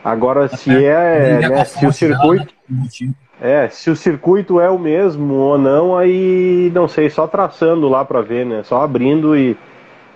Agora, 0.06 0.47
se 0.47 0.71
é, 0.86 1.39
né, 1.50 1.62
a 1.62 1.65
se 1.65 1.78
o 1.80 1.82
dela, 1.82 1.93
circuito, 1.93 2.45
né, 2.69 2.78
motivo. 2.82 3.13
é, 3.41 3.67
se 3.69 3.89
o 3.89 3.95
circuito 3.95 4.60
é 4.60 4.69
o 4.69 4.80
mesmo 4.80 5.34
ou 5.34 5.58
não, 5.58 5.97
aí 5.97 6.71
não 6.74 6.88
sei, 6.88 7.10
só 7.10 7.28
traçando 7.28 7.89
lá 7.89 8.06
pra 8.06 8.21
ver, 8.21 8.45
né? 8.45 8.63
Só 8.63 8.82
abrindo 8.82 9.36
e 9.36 9.58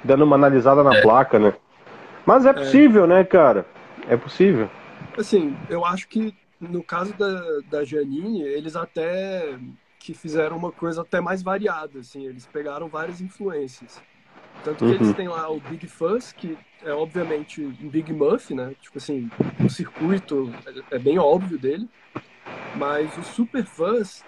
dando 0.05 0.23
uma 0.23 0.35
analisada 0.35 0.83
na 0.83 0.93
É. 0.95 1.01
placa, 1.01 1.39
né? 1.39 1.53
Mas 2.25 2.45
é 2.45 2.53
possível, 2.53 3.07
né, 3.07 3.23
cara? 3.23 3.65
É 4.09 4.17
possível. 4.17 4.69
Assim, 5.17 5.55
eu 5.69 5.85
acho 5.85 6.07
que 6.07 6.33
no 6.59 6.83
caso 6.83 7.13
da, 7.13 7.61
da 7.61 7.83
Janine, 7.83 8.41
eles 8.43 8.75
até 8.75 9.57
que 9.99 10.13
fizeram 10.13 10.57
uma 10.57 10.71
coisa 10.71 11.01
até 11.01 11.19
mais 11.21 11.41
variada, 11.41 11.99
assim, 11.99 12.25
eles 12.27 12.45
pegaram 12.47 12.89
várias 12.89 13.21
influências. 13.21 14.03
Tanto 14.63 14.83
que 14.83 14.93
Uhum. 14.93 14.95
eles 14.95 15.13
têm 15.13 15.27
lá 15.29 15.49
o 15.49 15.59
Big 15.61 15.87
Fuzz, 15.87 16.33
que 16.33 16.57
é 16.83 16.91
obviamente 16.93 17.65
um 17.65 17.89
Big 17.89 18.13
Muff, 18.13 18.53
né? 18.55 18.73
Tipo 18.81 18.97
assim, 18.99 19.29
o 19.63 19.69
circuito 19.69 20.51
é 20.91 20.97
é 20.97 20.99
bem 20.99 21.19
óbvio 21.19 21.59
dele. 21.59 21.89
Mas 22.73 23.17
o 23.17 23.23
Super 23.23 23.65
Fuzz, 23.65 24.25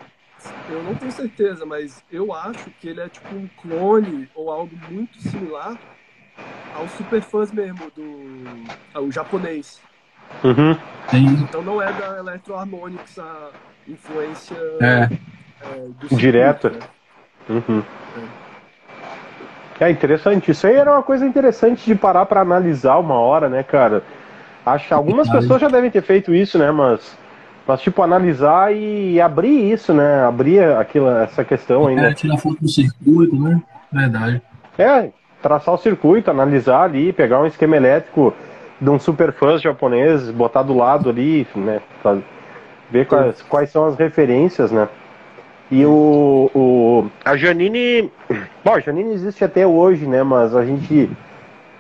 eu 0.70 0.84
não 0.84 0.96
tenho 0.96 1.12
certeza, 1.12 1.66
mas 1.66 2.04
eu 2.12 2.34
acho 2.34 2.72
que 2.80 2.90
ele 2.90 3.02
é 3.02 3.10
tipo 3.10 3.36
um 3.36 3.48
clone 3.58 4.30
ou 4.36 4.52
algo 4.52 4.78
muito 4.92 5.20
similar 5.22 5.78
ao 6.76 6.88
Super 6.88 7.22
Fuzz 7.22 7.52
mesmo, 7.52 7.90
do 7.96 8.64
ao 8.94 9.12
japonês. 9.12 9.82
Uhum. 10.44 10.76
Então 11.42 11.62
não 11.62 11.82
é 11.82 11.92
da 11.92 12.20
Electro 12.20 12.56
Harmonics 12.56 13.18
a 13.18 13.52
influência 13.88 14.58
é, 14.82 14.86
é, 14.86 15.08
do 16.00 16.10
circuito, 16.10 16.18
Direta. 16.18 16.70
né? 16.70 16.80
Uhum. 17.50 17.84
É 19.80 19.90
interessante. 19.90 20.52
Isso 20.52 20.66
aí 20.66 20.76
era 20.76 20.92
uma 20.92 21.04
coisa 21.04 21.26
interessante 21.26 21.86
de 21.86 21.96
parar 21.96 22.26
pra 22.26 22.42
analisar 22.42 22.98
uma 22.98 23.16
hora, 23.16 23.48
né, 23.48 23.64
cara? 23.64 24.04
Acho 24.66 24.88
que 24.88 24.94
algumas 24.94 25.30
pessoas 25.30 25.62
já 25.62 25.70
devem 25.70 25.90
ter 25.90 26.02
feito 26.02 26.34
isso, 26.34 26.58
né? 26.58 26.72
Mas, 26.72 27.16
mas 27.68 27.82
tipo, 27.82 28.02
analisar 28.02 28.74
e 28.74 29.20
abrir 29.20 29.72
isso, 29.72 29.94
né? 29.94 30.24
Abrir 30.26 30.64
aquilo, 30.64 31.10
essa 31.10 31.44
questão 31.44 31.90
é, 31.90 31.92
ainda. 31.92 32.14
tirar 32.14 32.38
foto 32.38 32.62
do 32.62 32.70
circuito, 32.70 33.36
né? 33.36 33.62
Verdade. 33.92 34.42
É, 34.78 35.10
traçar 35.42 35.74
o 35.74 35.78
circuito, 35.78 36.32
analisar 36.32 36.84
ali, 36.84 37.12
pegar 37.12 37.42
um 37.42 37.46
esquema 37.46 37.76
elétrico 37.76 38.34
de 38.80 38.90
um 38.90 38.98
super 38.98 39.34
fuzz 39.34 39.62
japonês, 39.62 40.30
botar 40.30 40.62
do 40.62 40.74
lado 40.74 41.10
ali, 41.10 41.46
né? 41.56 41.82
Ver 42.90 43.06
quais, 43.06 43.42
quais 43.42 43.70
são 43.70 43.86
as 43.86 43.98
referências, 43.98 44.72
né? 44.72 44.88
E 45.70 45.86
o, 45.86 46.50
o. 46.56 47.08
A 47.26 47.36
Janine. 47.36 48.10
Bom, 48.64 48.76
a 48.76 48.80
Janine 48.80 49.14
existe 49.14 49.44
até 49.44 49.68
hoje, 49.68 50.06
né? 50.06 50.24
Mas 50.24 50.56
a 50.56 50.64
gente 50.64 51.10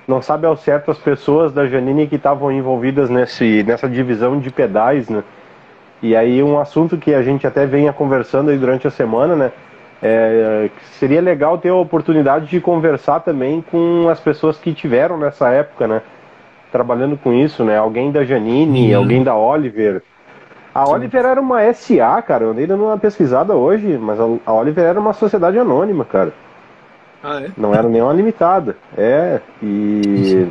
não 0.05 0.21
sabe 0.21 0.45
ao 0.45 0.57
certo 0.57 0.91
as 0.91 0.97
pessoas 0.97 1.53
da 1.53 1.65
Janine 1.65 2.07
que 2.07 2.15
estavam 2.15 2.51
envolvidas 2.51 3.09
nesse, 3.09 3.63
nessa 3.63 3.87
divisão 3.87 4.37
de 4.39 4.49
pedais, 4.49 5.07
né? 5.07 5.23
E 6.01 6.15
aí 6.15 6.43
um 6.43 6.59
assunto 6.59 6.97
que 6.97 7.13
a 7.13 7.21
gente 7.23 7.47
até 7.47 7.65
venha 7.65 7.91
conversando 7.91 8.49
aí 8.51 8.57
durante 8.57 8.87
a 8.87 8.91
semana, 8.91 9.35
né? 9.35 9.51
É, 10.01 10.69
seria 10.99 11.19
legal 11.21 11.57
ter 11.57 11.69
a 11.69 11.75
oportunidade 11.75 12.45
de 12.45 12.61
conversar 12.61 13.21
também 13.21 13.61
com 13.71 14.07
as 14.09 14.19
pessoas 14.19 14.57
que 14.57 14.73
tiveram 14.73 15.17
nessa 15.17 15.49
época, 15.49 15.87
né? 15.87 16.01
Trabalhando 16.71 17.17
com 17.17 17.33
isso, 17.33 17.63
né? 17.63 17.77
Alguém 17.77 18.11
da 18.11 18.23
Janine, 18.23 18.93
Uhum. 18.93 19.01
alguém 19.01 19.23
da 19.23 19.35
Oliver. 19.35 20.03
A 20.75 20.87
Oliver 20.87 21.25
era 21.25 21.41
uma 21.41 21.63
SA, 21.63 22.21
cara. 22.21 22.43
Eu 22.43 22.51
andei 22.51 22.67
dando 22.67 22.83
uma 22.83 22.97
pesquisada 22.99 23.55
hoje, 23.55 23.97
mas 23.97 24.19
a- 24.19 24.37
a 24.45 24.53
Oliver 24.53 24.85
era 24.85 24.99
uma 24.99 25.13
sociedade 25.13 25.57
anônima, 25.57 26.05
cara. 26.05 26.31
Ah, 27.23 27.41
é? 27.41 27.49
Não 27.57 27.73
era 27.73 27.89
nem 27.89 27.99
uma 28.01 28.13
limitada. 28.13 28.77
É, 28.95 29.39
e 29.63 30.47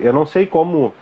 eu 0.00 0.12
não 0.14 0.24
sei 0.24 0.46
como 0.46 0.94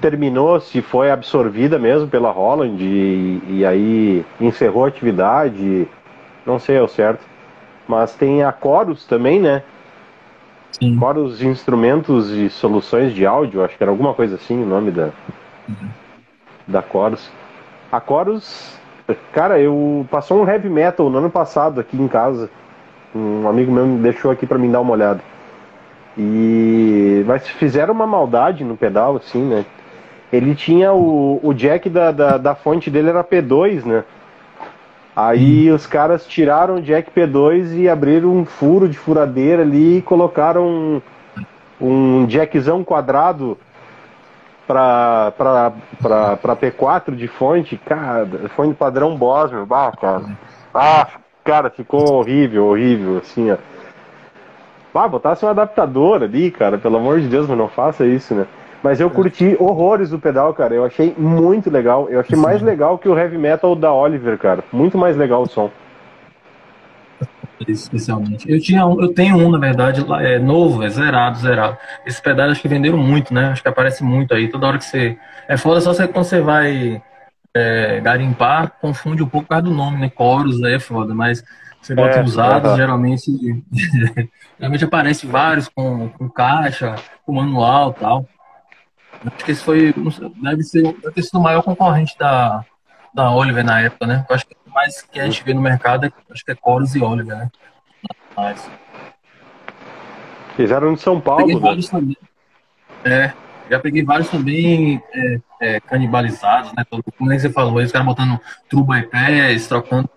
terminou, 0.00 0.60
se 0.60 0.82
foi 0.82 1.10
absorvida 1.10 1.78
mesmo 1.78 2.08
pela 2.08 2.30
Holland 2.30 2.82
e, 2.82 3.42
e 3.48 3.66
aí 3.66 4.24
encerrou 4.40 4.84
a 4.84 4.88
atividade. 4.88 5.88
Não 6.46 6.58
sei 6.58 6.78
ao 6.78 6.88
certo. 6.88 7.24
Mas 7.86 8.14
tem 8.14 8.42
a 8.42 8.52
Chorus 8.52 9.06
também, 9.06 9.40
né? 9.40 9.62
Sim. 10.72 10.98
Chorus 10.98 11.42
Instrumentos 11.42 12.30
e 12.30 12.50
Soluções 12.50 13.14
de 13.14 13.26
Áudio, 13.26 13.64
acho 13.64 13.76
que 13.76 13.82
era 13.82 13.90
alguma 13.90 14.14
coisa 14.14 14.36
assim 14.36 14.62
o 14.62 14.66
nome 14.66 14.90
da, 14.90 15.10
da 16.66 16.82
Chorus. 16.82 17.30
A 17.90 18.00
Chorus, 18.00 18.78
cara, 19.32 19.58
eu 19.58 20.06
passou 20.10 20.42
um 20.42 20.48
heavy 20.48 20.68
metal 20.68 21.08
no 21.08 21.18
ano 21.18 21.30
passado 21.30 21.80
aqui 21.80 21.96
em 21.96 22.08
casa. 22.08 22.50
Um 23.14 23.48
amigo 23.48 23.72
meu 23.72 23.86
me 23.86 23.98
deixou 24.00 24.30
aqui 24.30 24.46
pra 24.46 24.58
mim 24.58 24.70
dar 24.70 24.80
uma 24.80 24.92
olhada. 24.92 25.20
E 26.16 27.24
mas 27.26 27.48
fizeram 27.48 27.94
uma 27.94 28.06
maldade 28.06 28.64
no 28.64 28.76
pedal, 28.76 29.16
assim, 29.16 29.42
né? 29.42 29.64
Ele 30.32 30.54
tinha 30.54 30.92
o, 30.92 31.40
o 31.42 31.54
jack 31.54 31.88
da, 31.88 32.12
da, 32.12 32.36
da 32.36 32.54
fonte 32.54 32.90
dele 32.90 33.08
era 33.08 33.24
P2, 33.24 33.84
né? 33.84 34.04
Aí 35.16 35.70
os 35.70 35.86
caras 35.86 36.26
tiraram 36.26 36.76
o 36.76 36.82
jack 36.82 37.10
P2 37.10 37.76
e 37.76 37.88
abriram 37.88 38.28
um 38.28 38.44
furo 38.44 38.88
de 38.88 38.96
furadeira 38.96 39.62
ali 39.62 39.98
e 39.98 40.02
colocaram 40.02 40.64
um, 40.64 41.02
um 41.80 42.26
jackzão 42.28 42.84
quadrado 42.84 43.58
pra, 44.66 45.32
pra, 45.36 45.72
pra, 46.00 46.36
pra 46.36 46.56
P4 46.56 47.16
de 47.16 47.26
fonte, 47.26 47.76
cara, 47.78 48.28
fonte 48.54 48.74
padrão 48.74 49.16
Boss, 49.16 49.50
meu, 49.50 49.66
bah, 49.66 49.92
cara. 49.98 50.22
Ah, 50.74 51.08
cara, 51.42 51.70
ficou 51.70 52.12
horrível, 52.12 52.66
horrível, 52.66 53.18
assim, 53.18 53.50
ó. 53.50 53.56
Ah, 54.94 55.06
botasse 55.06 55.44
um 55.44 55.48
adaptador 55.48 56.24
ali, 56.24 56.50
cara, 56.50 56.76
pelo 56.76 56.96
amor 56.96 57.20
de 57.20 57.28
Deus, 57.28 57.46
mas 57.46 57.56
não 57.56 57.68
faça 57.68 58.04
isso, 58.04 58.34
né? 58.34 58.46
Mas 58.82 59.00
eu 59.00 59.10
curti 59.10 59.56
horrores 59.58 60.10
do 60.10 60.18
pedal, 60.18 60.54
cara. 60.54 60.74
Eu 60.74 60.84
achei 60.84 61.14
muito 61.16 61.70
legal. 61.70 62.08
Eu 62.08 62.20
achei 62.20 62.38
mais 62.38 62.62
legal 62.62 62.98
que 62.98 63.08
o 63.08 63.18
heavy 63.18 63.36
metal 63.38 63.74
da 63.74 63.92
Oliver, 63.92 64.38
cara. 64.38 64.62
Muito 64.72 64.96
mais 64.96 65.16
legal 65.16 65.42
o 65.42 65.48
som. 65.48 65.70
Especialmente. 67.66 68.50
Eu, 68.50 68.60
tinha 68.60 68.86
um, 68.86 69.00
eu 69.00 69.12
tenho 69.12 69.36
um, 69.36 69.50
na 69.50 69.58
verdade, 69.58 70.04
é 70.20 70.38
novo, 70.38 70.82
é 70.82 70.88
zerado, 70.88 71.38
zerado. 71.38 71.76
Esses 72.06 72.20
pedais 72.20 72.52
acho 72.52 72.62
que 72.62 72.68
venderam 72.68 72.98
muito, 72.98 73.34
né? 73.34 73.46
Acho 73.48 73.62
que 73.62 73.68
aparece 73.68 74.04
muito 74.04 74.32
aí. 74.32 74.48
Toda 74.48 74.66
hora 74.66 74.78
que 74.78 74.84
você. 74.84 75.18
É 75.48 75.56
foda 75.56 75.80
só 75.80 75.92
você 75.92 76.06
quando 76.06 76.24
você 76.24 76.40
vai 76.40 77.02
é, 77.54 78.00
garimpar, 78.00 78.72
confunde 78.80 79.22
um 79.22 79.28
pouco 79.28 79.46
por 79.46 79.50
causa 79.50 79.64
do 79.64 79.74
nome, 79.74 79.98
né? 79.98 80.10
Chorus 80.16 80.62
aí 80.62 80.74
é 80.74 80.78
foda, 80.80 81.14
mas 81.14 81.42
você 81.80 81.94
bota 81.94 82.18
É, 82.18 82.22
usados, 82.22 82.70
aham. 82.70 82.76
geralmente. 82.76 83.30
geralmente 84.58 84.84
aparece 84.84 85.26
vários 85.26 85.68
com, 85.68 86.08
com 86.10 86.28
caixa, 86.28 86.94
com 87.26 87.32
manual 87.32 87.94
e 87.96 88.00
tal. 88.00 88.28
Acho 89.26 89.44
que 89.44 89.52
esse 89.52 89.62
foi. 89.62 89.94
Deve 90.42 90.62
ser 90.62 90.82
deve 90.82 91.12
ter 91.12 91.22
sido 91.22 91.38
o 91.38 91.42
maior 91.42 91.62
concorrente 91.62 92.16
da, 92.18 92.64
da 93.12 93.30
Oliver 93.30 93.64
na 93.64 93.80
época, 93.80 94.06
né? 94.06 94.24
Eu 94.28 94.34
acho 94.34 94.46
que 94.46 94.54
o 94.66 94.70
mais 94.70 95.02
que 95.02 95.18
a 95.18 95.24
gente 95.24 95.42
vê 95.44 95.52
no 95.52 95.60
mercado 95.60 96.06
é, 96.06 96.12
acho 96.30 96.44
que 96.44 96.52
é 96.52 96.56
Chorus 96.56 96.94
e 96.94 97.02
Oliver, 97.02 97.36
né? 97.36 97.50
Mas, 98.36 98.70
Fizeram 100.58 100.94
de 100.94 101.00
São 101.00 101.20
peguei 101.20 101.36
Paulo, 101.36 101.46
né? 101.46 101.60
vários 101.60 101.88
também. 101.88 102.16
É. 103.04 103.32
Já 103.70 103.78
peguei 103.78 104.02
vários 104.02 104.28
também 104.28 105.00
é, 105.14 105.40
é, 105.60 105.80
canibalizados, 105.80 106.72
né? 106.72 106.84
Como 106.90 107.30
você 107.30 107.48
falou, 107.48 107.76
os 107.76 107.92
caras 107.92 108.06
botando 108.06 108.40
true 108.68 108.82
bypass, 108.82 109.68
trocando 109.68 110.10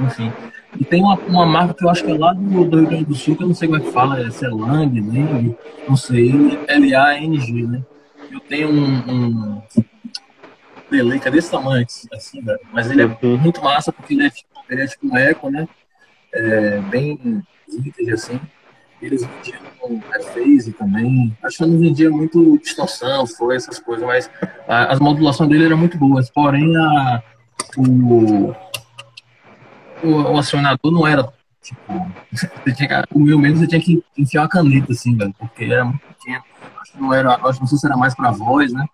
enfim. 0.00 0.32
E 0.80 0.84
tem 0.86 1.02
uma, 1.02 1.16
uma 1.16 1.44
marca 1.44 1.74
que 1.74 1.84
eu 1.84 1.90
acho 1.90 2.02
que 2.02 2.10
é 2.10 2.16
lá 2.16 2.32
do, 2.32 2.64
do 2.64 2.78
Rio 2.78 2.88
Grande 2.88 3.04
do 3.04 3.14
Sul, 3.14 3.36
que 3.36 3.42
eu 3.42 3.48
não 3.48 3.54
sei 3.54 3.68
como 3.68 3.78
é 3.78 3.84
que 3.84 3.92
fala, 3.92 4.30
se 4.30 4.46
é 4.46 4.48
Lang, 4.48 5.00
né? 5.02 5.54
Não 5.86 5.96
sei, 5.96 6.58
L-A-N-G, 6.68 7.52
né? 7.66 7.82
Eu 8.32 8.40
tenho 8.40 8.70
um, 8.70 9.10
um 9.10 9.62
delay 10.90 11.20
que 11.20 11.28
é 11.28 11.30
desse 11.30 11.50
tamanho, 11.50 11.86
assim, 12.12 12.40
velho. 12.40 12.60
Mas 12.72 12.90
ele 12.90 13.02
é 13.02 13.18
uhum. 13.22 13.36
muito 13.36 13.62
massa 13.62 13.92
porque 13.92 14.14
ele 14.14 14.26
é, 14.26 14.30
tipo, 14.30 14.48
ele 14.70 14.82
é 14.82 14.86
tipo 14.86 15.06
um 15.06 15.16
eco, 15.16 15.50
né? 15.50 15.68
É, 16.32 16.78
bem 16.80 17.44
vintage, 17.68 18.10
assim. 18.10 18.40
Eles 19.02 19.22
vendiam 19.22 20.00
phase 20.32 20.72
também. 20.72 21.36
Acho 21.42 21.58
que 21.58 21.66
não 21.66 21.78
vendia 21.78 22.08
muito 22.08 22.58
distorção, 22.58 23.26
foi 23.26 23.56
essas 23.56 23.78
coisas, 23.78 24.06
mas 24.06 24.30
a, 24.66 24.92
as 24.92 24.98
modulações 24.98 25.50
dele 25.50 25.66
eram 25.66 25.76
muito 25.76 25.98
boas. 25.98 26.30
Porém, 26.30 26.74
a, 26.74 27.22
o, 27.76 28.54
o, 30.02 30.32
o 30.32 30.38
acionador 30.38 30.90
não 30.90 31.06
era 31.06 31.30
tipo. 31.62 32.06
Você 32.32 32.72
tinha, 32.74 33.04
o 33.14 33.20
meu 33.20 33.38
menos 33.38 33.60
você 33.60 33.66
tinha 33.66 33.80
que 33.80 34.02
enfiar 34.18 34.42
uma 34.42 34.48
caneta, 34.48 34.92
assim, 34.92 35.16
velho, 35.16 35.34
porque 35.38 35.64
era 35.64 35.84
muito 35.84 36.00
pequeno. 36.00 36.42
Acho 36.80 36.92
que 36.92 37.00
não 37.00 37.14
era, 37.14 37.34
acho 37.34 37.54
que 37.54 37.60
não 37.60 37.66
sei 37.66 37.78
se 37.78 37.86
era 37.86 37.96
mais 37.96 38.14
pra 38.14 38.30
voz, 38.30 38.72
né? 38.72 38.84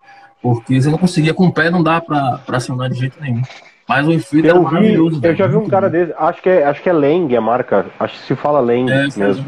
Porque 0.41 0.81
você 0.81 0.89
não 0.89 0.97
conseguia 0.97 1.33
com 1.33 1.47
o 1.47 1.53
pé, 1.53 1.69
não 1.69 1.83
dá 1.83 1.99
pra, 1.99 2.39
pra 2.45 2.57
acionar 2.57 2.89
de 2.89 2.99
jeito 2.99 3.19
nenhum. 3.19 3.41
Mas 3.87 4.07
o 4.07 4.11
efeito 4.11 4.45
eu 4.45 4.51
era 4.51 4.61
maravilhoso. 4.61 5.19
Vi, 5.19 5.27
eu 5.27 5.35
já 5.35 5.47
vi 5.47 5.55
um 5.55 5.67
cara 5.67 5.89
desse, 5.89 6.13
acho 6.15 6.41
que 6.43 6.49
é, 6.49 6.63
acho 6.63 6.81
que 6.81 6.89
é 6.89 6.93
Leng 6.93 7.35
a 7.35 7.41
marca, 7.41 7.87
acho 7.99 8.19
que 8.19 8.27
se 8.27 8.35
fala 8.35 8.59
Leng 8.59 8.89
é, 8.89 9.07
mesmo. 9.17 9.45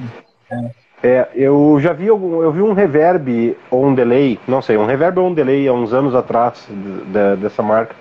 É. 0.49 0.71
é. 1.03 1.29
eu 1.35 1.77
já 1.79 1.93
vi 1.93 2.09
algum, 2.09 2.41
eu 2.41 2.51
vi 2.51 2.61
um 2.61 2.73
reverb 2.73 3.55
ou 3.69 3.85
um 3.85 3.93
delay, 3.93 4.39
não 4.47 4.61
sei, 4.61 4.77
um 4.77 4.85
reverb 4.87 5.19
ou 5.19 5.27
um 5.27 5.33
delay 5.33 5.67
há 5.67 5.73
uns 5.73 5.93
anos 5.93 6.15
atrás 6.15 6.67
de, 6.67 7.05
de, 7.05 7.35
dessa 7.37 7.61
marca. 7.61 7.95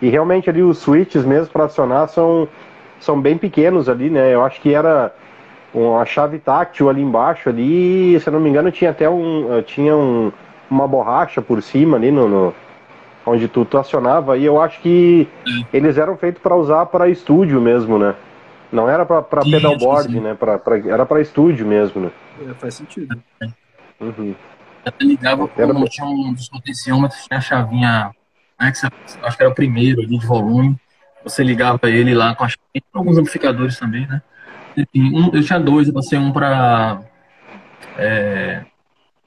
E 0.00 0.10
realmente 0.10 0.50
ali 0.50 0.62
os 0.62 0.76
switches 0.78 1.24
mesmo 1.24 1.50
para 1.50 1.64
acionar 1.64 2.08
são, 2.10 2.46
são 3.00 3.20
bem 3.20 3.36
pequenos 3.36 3.88
ali, 3.88 4.10
né? 4.10 4.34
Eu 4.34 4.44
acho 4.44 4.60
que 4.60 4.72
era 4.72 5.14
uma 5.72 6.04
chave 6.04 6.38
táctil 6.38 6.88
ali 6.88 7.02
embaixo 7.02 7.48
ali, 7.48 8.18
se 8.20 8.26
eu 8.28 8.32
não 8.32 8.40
me 8.40 8.48
engano 8.48 8.70
tinha 8.70 8.90
até 8.90 9.08
um, 9.08 9.62
tinha 9.62 9.94
um, 9.94 10.32
uma 10.70 10.88
borracha 10.88 11.42
por 11.42 11.62
cima 11.62 11.96
ali 11.96 12.10
no, 12.10 12.28
no 12.28 12.54
onde 13.26 13.48
tu, 13.48 13.64
tu 13.64 13.76
acionava, 13.76 14.38
e 14.38 14.44
eu 14.44 14.60
acho 14.60 14.80
que 14.80 15.28
eles 15.72 15.98
eram 15.98 16.16
feitos 16.16 16.40
para 16.40 16.54
usar 16.54 16.86
para 16.86 17.08
estúdio 17.08 17.60
mesmo, 17.60 17.98
né? 17.98 18.14
Não 18.70 18.88
era 18.88 19.04
para 19.04 19.22
pedalboard, 19.22 20.20
né? 20.20 20.34
Pra, 20.34 20.58
pra, 20.58 20.78
era 20.78 21.04
para 21.04 21.20
estúdio 21.20 21.66
mesmo, 21.66 22.02
né? 22.02 22.10
É, 22.48 22.54
faz 22.54 22.74
sentido. 22.74 23.20
Uhum. 24.00 24.34
Até 24.84 25.04
ligava 25.04 25.50
era... 25.56 25.72
como 25.72 25.88
tinha 25.88 26.06
um 26.06 26.32
dos 26.32 26.48
potenciômetros, 26.48 27.24
tinha 27.24 27.38
a 27.38 27.40
chavinha, 27.40 28.10
né, 28.60 28.70
que 28.70 28.78
você, 28.78 28.86
acho 29.22 29.36
que 29.36 29.42
era 29.42 29.50
o 29.50 29.54
primeiro 29.54 30.00
ali 30.00 30.18
de 30.18 30.26
volume. 30.26 30.76
Você 31.26 31.42
ligava 31.42 31.90
ele 31.90 32.14
lá 32.14 32.36
com 32.36 32.44
a 32.44 32.48
alguns 32.94 33.18
amplificadores 33.18 33.76
também, 33.76 34.06
né? 34.06 34.22
Enfim, 34.76 35.12
um, 35.12 35.34
eu 35.34 35.42
tinha 35.42 35.58
dois, 35.58 35.88
eu 35.88 35.94
passei 35.94 36.16
um 36.16 36.30
para 36.30 37.00
é, 37.98 38.64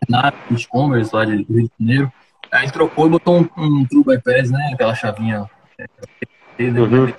na 0.08 0.32
e-commerce 0.50 1.14
lá 1.14 1.26
de 1.26 1.44
Rio 1.44 1.64
de 1.64 1.72
Janeiro. 1.78 2.14
Aí 2.50 2.72
trocou 2.72 3.06
e 3.06 3.10
botou 3.10 3.42
um, 3.42 3.50
um 3.58 3.86
True 3.86 4.06
Bypass, 4.06 4.50
né? 4.50 4.72
Aquela 4.74 4.96
chavinha. 4.96 5.46
É, 5.78 5.86
uhum. 6.64 7.14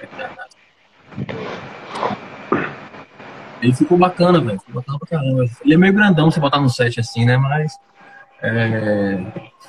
Ele 3.61 3.75
ficou 3.75 3.99
bacana, 3.99 4.41
velho. 4.41 4.59
Ficou 4.61 4.77
bacana 4.77 4.99
pra 4.99 5.09
caramba. 5.09 5.45
Ele 5.63 5.75
é 5.75 5.77
meio 5.77 5.93
grandão 5.93 6.31
você 6.31 6.41
botar 6.41 6.59
no 6.59 6.71
set 6.71 6.99
assim, 6.99 7.27
né? 7.27 7.37
Mas 7.37 7.79
é, 8.43 9.23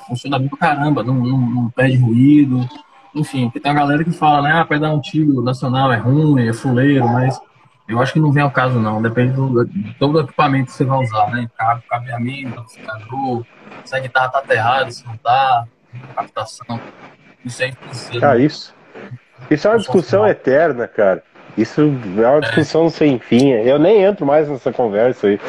funciona 0.08 0.38
bem 0.38 0.48
pra 0.48 0.58
caramba, 0.58 1.02
não, 1.02 1.14
não, 1.14 1.38
não 1.38 1.70
perde 1.70 1.98
ruído. 1.98 2.66
Enfim, 3.14 3.50
tem 3.50 3.70
uma 3.70 3.80
galera 3.80 4.04
que 4.04 4.12
fala, 4.12 4.42
né? 4.42 4.52
Ah, 4.52 4.64
pedal 4.64 4.96
antigo 4.96 5.42
nacional 5.42 5.92
é 5.92 5.96
ruim, 5.96 6.48
é 6.48 6.52
fuleiro, 6.52 7.06
mas 7.06 7.38
eu 7.88 8.00
acho 8.00 8.12
que 8.12 8.20
não 8.20 8.32
vem 8.32 8.42
ao 8.42 8.50
caso, 8.50 8.78
não. 8.78 9.02
Depende 9.02 9.32
do, 9.32 9.64
de 9.64 9.94
todo 9.94 10.16
o 10.16 10.20
equipamento 10.20 10.66
que 10.66 10.72
você 10.72 10.84
vai 10.84 10.98
usar, 10.98 11.30
né? 11.30 11.48
Cabo, 11.58 11.82
cabeamento, 11.88 12.60
amplificador, 12.60 13.44
se 13.84 13.94
a 13.94 14.00
guitarra 14.00 14.28
tá 14.30 14.38
aterrada, 14.38 14.90
se 14.90 15.06
não 15.06 15.16
tá, 15.18 15.64
captação. 16.14 16.80
Isso 17.44 17.62
aí 17.62 17.72
precisa. 17.74 18.30
Ah, 18.30 18.38
isso. 18.38 18.74
Isso 19.50 19.66
é 19.66 19.70
uma 19.70 19.78
discussão 19.78 20.26
eterna, 20.26 20.88
cara. 20.88 21.22
Isso 21.56 21.82
é 21.82 22.28
uma 22.28 22.40
discussão 22.40 22.86
é. 22.86 22.90
sem 22.90 23.18
fim. 23.18 23.50
Eu 23.50 23.78
nem 23.78 24.02
entro 24.02 24.24
mais 24.24 24.48
nessa 24.48 24.72
conversa 24.72 25.26
aí. 25.26 25.40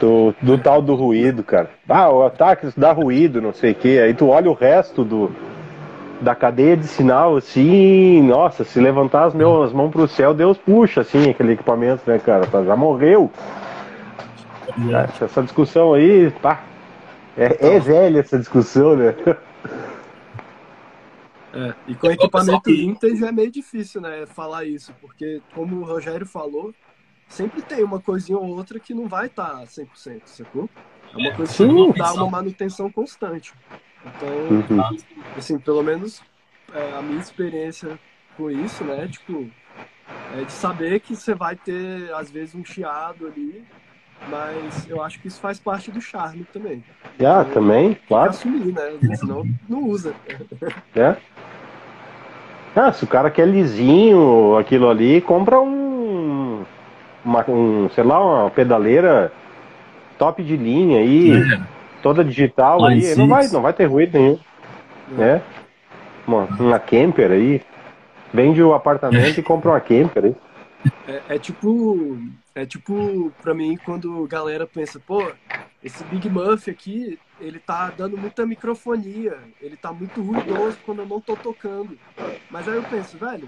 Do, 0.00 0.34
do 0.42 0.58
tal 0.58 0.82
do 0.82 0.94
ruído, 0.94 1.42
cara. 1.42 1.70
Ah, 1.88 2.10
o 2.10 2.22
ataque 2.22 2.68
dá 2.76 2.92
ruído, 2.92 3.40
não 3.40 3.54
sei 3.54 3.72
o 3.72 3.74
que. 3.74 3.98
Aí 3.98 4.12
tu 4.12 4.28
olha 4.28 4.50
o 4.50 4.54
resto 4.54 5.02
do, 5.02 5.34
da 6.20 6.34
cadeia 6.34 6.76
de 6.76 6.86
sinal, 6.86 7.36
assim, 7.36 8.22
nossa, 8.22 8.64
se 8.64 8.80
levantar 8.80 9.24
as, 9.24 9.34
meus, 9.34 9.66
as 9.66 9.72
mãos 9.72 9.90
pro 9.90 10.08
céu, 10.08 10.32
Deus 10.32 10.56
puxa, 10.56 11.02
assim, 11.02 11.30
aquele 11.30 11.52
equipamento, 11.52 12.02
né, 12.06 12.18
cara? 12.18 12.46
Tá, 12.46 12.64
já 12.64 12.76
morreu. 12.76 13.30
Essa 15.20 15.42
discussão 15.42 15.94
aí, 15.94 16.30
pá, 16.42 16.62
é, 17.36 17.74
é 17.74 17.80
velha 17.80 18.20
essa 18.20 18.38
discussão, 18.38 18.96
né? 18.96 19.14
É, 21.52 21.74
e 21.86 21.94
com 21.94 22.10
equipamento 22.10 22.70
vintage 22.70 23.24
é 23.24 23.32
meio 23.32 23.50
difícil, 23.50 24.00
né, 24.00 24.26
falar 24.26 24.64
isso, 24.64 24.92
porque 25.00 25.40
como 25.54 25.76
o 25.76 25.84
Rogério 25.84 26.26
falou, 26.26 26.74
sempre 27.28 27.62
tem 27.62 27.82
uma 27.82 27.98
coisinha 27.98 28.36
ou 28.36 28.48
outra 28.48 28.78
que 28.78 28.92
não 28.92 29.06
vai 29.06 29.26
estar 29.26 29.60
tá 29.60 29.64
100%, 29.64 30.20
sacou? 30.26 30.68
É 31.14 31.16
uma 31.16 31.34
coisa 31.34 31.54
que 31.54 31.64
não 31.64 31.92
dá 31.92 32.12
uma 32.12 32.28
manutenção 32.28 32.90
constante. 32.90 33.54
Então, 34.06 34.28
uhum. 34.50 34.96
assim, 35.36 35.58
pelo 35.58 35.82
menos 35.82 36.22
é, 36.74 36.92
a 36.96 37.02
minha 37.02 37.18
experiência 37.20 37.98
com 38.36 38.50
isso, 38.50 38.84
né? 38.84 39.08
Tipo, 39.08 39.48
é 40.38 40.44
de 40.44 40.52
saber 40.52 41.00
que 41.00 41.16
você 41.16 41.34
vai 41.34 41.56
ter, 41.56 42.12
às 42.14 42.30
vezes, 42.30 42.54
um 42.54 42.64
chiado 42.64 43.26
ali, 43.26 43.64
mas 44.28 44.88
eu 44.88 45.02
acho 45.02 45.20
que 45.20 45.28
isso 45.28 45.40
faz 45.40 45.58
parte 45.58 45.90
do 45.90 46.00
charme 46.00 46.44
também. 46.52 46.82
Ah, 47.18 47.42
então, 47.42 47.44
também, 47.50 47.96
claro. 48.06 48.30
assumir, 48.30 48.72
né? 48.72 49.16
Senão 49.16 49.44
não 49.68 49.84
usa. 49.84 50.14
É. 50.94 51.16
Ah, 52.74 52.92
se 52.92 53.04
o 53.04 53.06
cara 53.06 53.30
quer 53.30 53.48
lisinho 53.48 54.56
aquilo 54.58 54.88
ali, 54.88 55.20
compra 55.22 55.58
um, 55.58 56.62
uma, 57.24 57.50
um 57.50 57.88
sei 57.90 58.04
lá, 58.04 58.22
uma 58.22 58.50
pedaleira 58.50 59.32
top 60.18 60.42
de 60.42 60.56
linha 60.56 60.98
aí. 61.00 61.32
É 61.32 61.75
toda 62.06 62.24
digital 62.24 62.88
Line 62.88 63.04
aí, 63.04 63.16
não 63.16 63.26
vai, 63.26 63.48
não 63.48 63.62
vai 63.62 63.72
ter 63.72 63.86
ruído 63.86 64.16
nenhum. 64.16 64.38
Né? 65.08 65.42
Uma, 66.24 66.44
uma 66.44 66.78
camper 66.78 67.32
aí. 67.32 67.60
Vende 68.32 68.62
o 68.62 68.74
apartamento 68.74 69.40
e 69.40 69.42
compra 69.42 69.70
uma 69.70 69.80
camper 69.80 70.26
aí. 70.26 70.36
É, 71.08 71.34
é, 71.34 71.38
tipo. 71.38 72.16
É 72.54 72.64
tipo, 72.64 73.30
pra 73.42 73.52
mim, 73.52 73.76
quando 73.84 74.24
a 74.24 74.28
galera 74.28 74.66
pensa, 74.66 74.98
pô, 74.98 75.22
esse 75.84 76.02
Big 76.04 76.30
Muff 76.30 76.70
aqui, 76.70 77.18
ele 77.38 77.58
tá 77.58 77.92
dando 77.94 78.16
muita 78.16 78.46
microfonia, 78.46 79.36
ele 79.60 79.76
tá 79.76 79.92
muito 79.92 80.22
ruidoso 80.22 80.78
quando 80.86 81.00
eu 81.00 81.06
não 81.06 81.20
tô 81.20 81.36
tocando. 81.36 81.98
Mas 82.50 82.66
aí 82.66 82.76
eu 82.76 82.82
penso, 82.84 83.18
velho, 83.18 83.46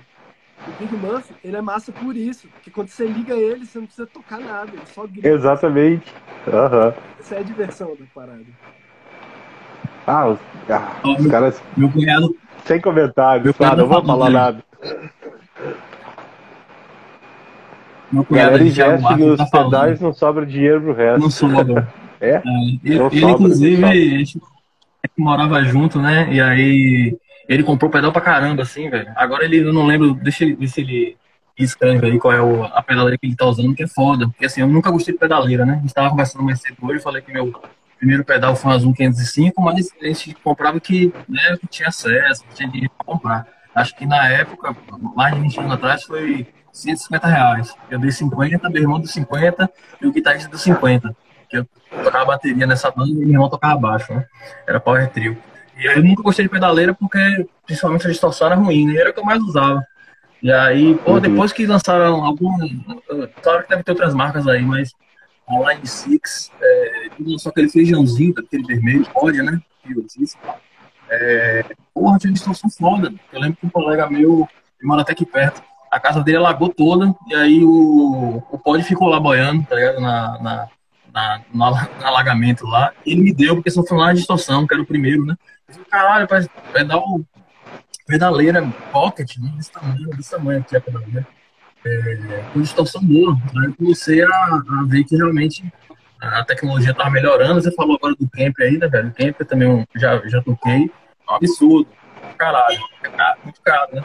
o 0.67 0.71
Big 0.79 0.97
Muff, 0.97 1.33
ele 1.45 1.57
é 1.57 1.61
massa 1.61 1.93
por 1.93 2.17
isso, 2.17 2.49
porque 2.49 2.71
quando 2.71 2.89
você 2.89 3.07
liga 3.07 3.35
ele, 3.35 3.65
você 3.65 3.79
não 3.79 3.87
precisa 3.87 4.07
tocar 4.07 4.41
nada, 4.41 4.71
ele 4.73 4.83
só 4.87 5.07
grita. 5.07 5.29
Exatamente. 5.29 6.13
Uhum. 6.47 6.93
Essa 7.21 7.37
é 7.37 7.39
a 7.39 7.43
diversão 7.43 7.97
da 7.99 8.05
parada. 8.15 8.45
Ah, 10.07 10.29
os, 10.29 10.39
ah, 10.69 10.97
os 11.05 11.21
meu, 11.21 11.31
caras. 11.31 11.63
Meu 11.77 11.91
cunhado. 11.91 12.37
Sem 12.65 12.81
comentários, 12.81 13.57
tá, 13.57 13.77
não 13.77 13.87
vou 13.87 14.05
falar 14.05 14.31
nada. 14.31 14.65
Meu 18.11 18.25
cunhado 18.25 18.57
ele 18.57 18.69
investe 18.69 19.17
nos 19.17 19.51
tá 19.51 19.65
pedais, 19.65 20.01
não 20.01 20.13
sobra 20.13 20.45
dinheiro 20.45 20.81
pro 20.81 20.95
resto. 20.95 21.21
Não 21.21 21.31
sobra. 21.31 21.89
é? 22.21 22.31
é? 22.31 22.43
Ele, 22.45 22.81
ele 22.85 23.21
sobra, 23.21 23.31
inclusive, 23.31 23.85
a 23.85 23.95
gente 23.95 24.41
morava 25.17 25.63
junto, 25.63 26.01
né? 26.01 26.29
E 26.33 26.41
aí 26.41 27.17
ele 27.49 27.63
comprou 27.63 27.91
pedal 27.91 28.13
pra 28.13 28.21
caramba, 28.21 28.63
assim, 28.63 28.91
velho. 28.91 29.11
Agora 29.17 29.45
ele, 29.45 29.59
eu 29.61 29.73
não 29.73 29.87
lembro, 29.87 30.15
deixa 30.15 30.45
ele, 30.45 30.55
ver 30.55 30.69
se 30.69 30.81
ele 30.83 31.17
escreve 31.59 32.07
aí 32.07 32.19
qual 32.19 32.33
é 32.33 32.41
o, 32.41 32.65
a 32.65 32.83
pedaleira 32.83 33.17
que 33.19 33.27
ele 33.27 33.35
tá 33.35 33.47
usando, 33.47 33.75
que 33.75 33.83
é 33.83 33.89
foda. 33.89 34.29
Porque 34.29 34.45
assim, 34.45 34.61
eu 34.61 34.69
nunca 34.69 34.91
gostei 34.91 35.15
de 35.15 35.21
pedaleira, 35.21 35.65
né? 35.65 35.75
A 35.75 35.81
gente 35.81 35.95
tava 35.95 36.11
conversando 36.11 36.45
mais 36.45 36.61
cedo 36.61 36.77
hoje, 36.83 37.03
falei 37.03 37.23
que 37.23 37.33
meu 37.33 37.53
primeiro 37.99 38.25
pedal 38.25 38.55
foi 38.55 38.71
uma 38.71 38.79
Zoom 38.79 38.93
505, 38.93 39.61
mas 39.61 39.89
a 40.01 40.07
gente 40.07 40.35
comprava 40.35 40.79
que, 40.79 41.13
né, 41.29 41.57
que 41.61 41.67
tinha 41.67 41.89
acesso, 41.89 42.45
que 42.45 42.55
tinha 42.55 42.69
dinheiro 42.69 42.93
pra 42.97 43.05
comprar. 43.05 43.47
Acho 43.75 43.97
que 43.97 44.07
na 44.07 44.29
época, 44.29 44.77
mais 45.17 45.35
de 45.35 45.41
20 45.41 45.61
anos 45.61 45.73
atrás, 45.73 46.05
foi 46.05 46.47
150 46.73 47.27
reais. 47.27 47.75
Eu 47.91 47.99
dei 47.99 48.11
50, 48.11 48.69
meu 48.71 48.83
irmão 48.83 49.01
deu 49.01 49.09
50 49.09 49.71
e 50.01 50.07
o 50.07 50.13
guitarrista 50.13 50.49
deu 50.49 50.59
50. 50.59 51.17
Que 51.49 51.59
eu 51.59 51.67
tocava 52.05 52.27
bateria 52.27 52.67
nessa 52.67 52.91
banda 52.91 53.11
e 53.11 53.15
meu 53.15 53.31
irmão 53.31 53.49
tocava 53.49 53.79
baixo, 53.81 54.13
né? 54.13 54.27
Era 54.67 54.79
power 54.79 55.09
trio. 55.11 55.37
E 55.79 55.87
eu 55.87 56.03
nunca 56.03 56.23
gostei 56.23 56.45
de 56.45 56.51
pedaleira 56.51 56.93
porque, 56.93 57.47
principalmente, 57.65 58.07
a 58.07 58.11
distorção 58.11 58.49
era 58.49 58.57
ruim, 58.57 58.87
né? 58.87 58.97
Era 58.97 59.11
o 59.11 59.13
que 59.13 59.21
eu 59.21 59.25
mais 59.25 59.41
usava. 59.41 59.83
E 60.43 60.53
aí, 60.53 60.95
pô, 60.97 61.13
uhum. 61.13 61.21
depois 61.21 61.53
que 61.53 61.67
lançaram 61.67 62.25
algum. 62.25 62.53
Claro 63.43 63.63
que 63.63 63.69
deve 63.69 63.83
ter 63.85 63.93
outras 63.93 64.15
marcas 64.15 64.47
aí, 64.47 64.63
mas 64.63 64.93
a 65.49 65.73
Line 65.73 65.87
6 65.87 66.53
é, 66.61 67.09
só 67.39 67.49
aquele 67.49 67.69
feijãozinho, 67.69 68.35
daquele 68.35 68.65
vermelho, 68.65 69.07
pode, 69.13 69.41
né? 69.43 69.61
É, 71.11 71.65
porra, 71.95 72.19
tinha 72.19 72.33
distorção 72.33 72.69
foda. 72.69 73.13
Eu 73.33 73.41
lembro 73.41 73.57
que 73.57 73.67
um 73.67 73.71
colega 73.71 74.11
meu, 74.11 74.49
que 74.79 74.87
mora 74.87 75.03
até 75.03 75.13
aqui 75.13 75.25
perto, 75.25 75.63
a 75.91 75.99
casa 75.99 76.23
dele 76.23 76.39
alagou 76.39 76.69
toda, 76.69 77.15
e 77.29 77.35
aí 77.35 77.65
o, 77.65 78.43
o 78.51 78.59
pod 78.59 78.83
ficou 78.85 79.09
lá 79.09 79.19
boiando, 79.19 79.65
tá 79.65 79.75
ligado? 79.75 80.01
Na, 80.01 80.43
na, 80.43 80.69
na, 81.19 81.41
no, 81.53 81.65
alagamento 82.07 82.67
lá. 82.67 82.93
Ele 83.05 83.23
me 83.23 83.33
deu, 83.33 83.57
porque 83.57 83.71
só 83.71 83.85
foi 83.85 83.99
lá 83.99 84.13
de 84.13 84.19
distorção, 84.19 84.67
que 84.67 84.75
era 84.75 84.83
o 84.83 84.87
primeiro, 84.87 85.25
né? 85.25 85.37
Eu 85.69 85.75
falei, 85.75 85.89
caralho, 85.91 86.51
pedal, 86.73 87.21
pedaleira 88.07 88.73
pocket, 88.93 89.37
né? 89.39 89.53
Desse 89.57 89.73
tamanho, 89.73 90.11
desse 90.11 90.31
tamanho 90.31 90.61
aqui 90.61 90.77
a 90.77 90.81
pedaleira. 90.81 91.27
É, 91.85 92.45
com 92.53 92.61
distorção 92.61 93.03
boa. 93.03 93.37
Aí 93.57 93.67
eu 93.67 93.75
comecei 93.75 94.23
a, 94.23 94.29
a 94.29 94.85
ver 94.87 95.05
que 95.05 95.17
realmente 95.17 95.73
a 96.21 96.45
tecnologia 96.45 96.91
estava 96.91 97.11
melhorando. 97.11 97.61
Você 97.61 97.73
falou 97.73 97.97
agora 97.97 98.15
do 98.15 98.29
Camp 98.31 98.55
aí, 98.61 98.79
né, 98.79 98.89
velho? 98.89 99.13
Camp 99.13 99.37
eu 99.39 99.47
também 99.47 99.87
já, 99.95 100.27
já 100.27 100.43
toquei. 100.43 100.91
É 101.29 101.33
um 101.33 101.37
absurdo. 101.37 101.89
Caralho. 102.37 102.81
É 103.05 103.45
muito 103.45 103.61
caro, 103.63 103.95
né? 103.95 104.03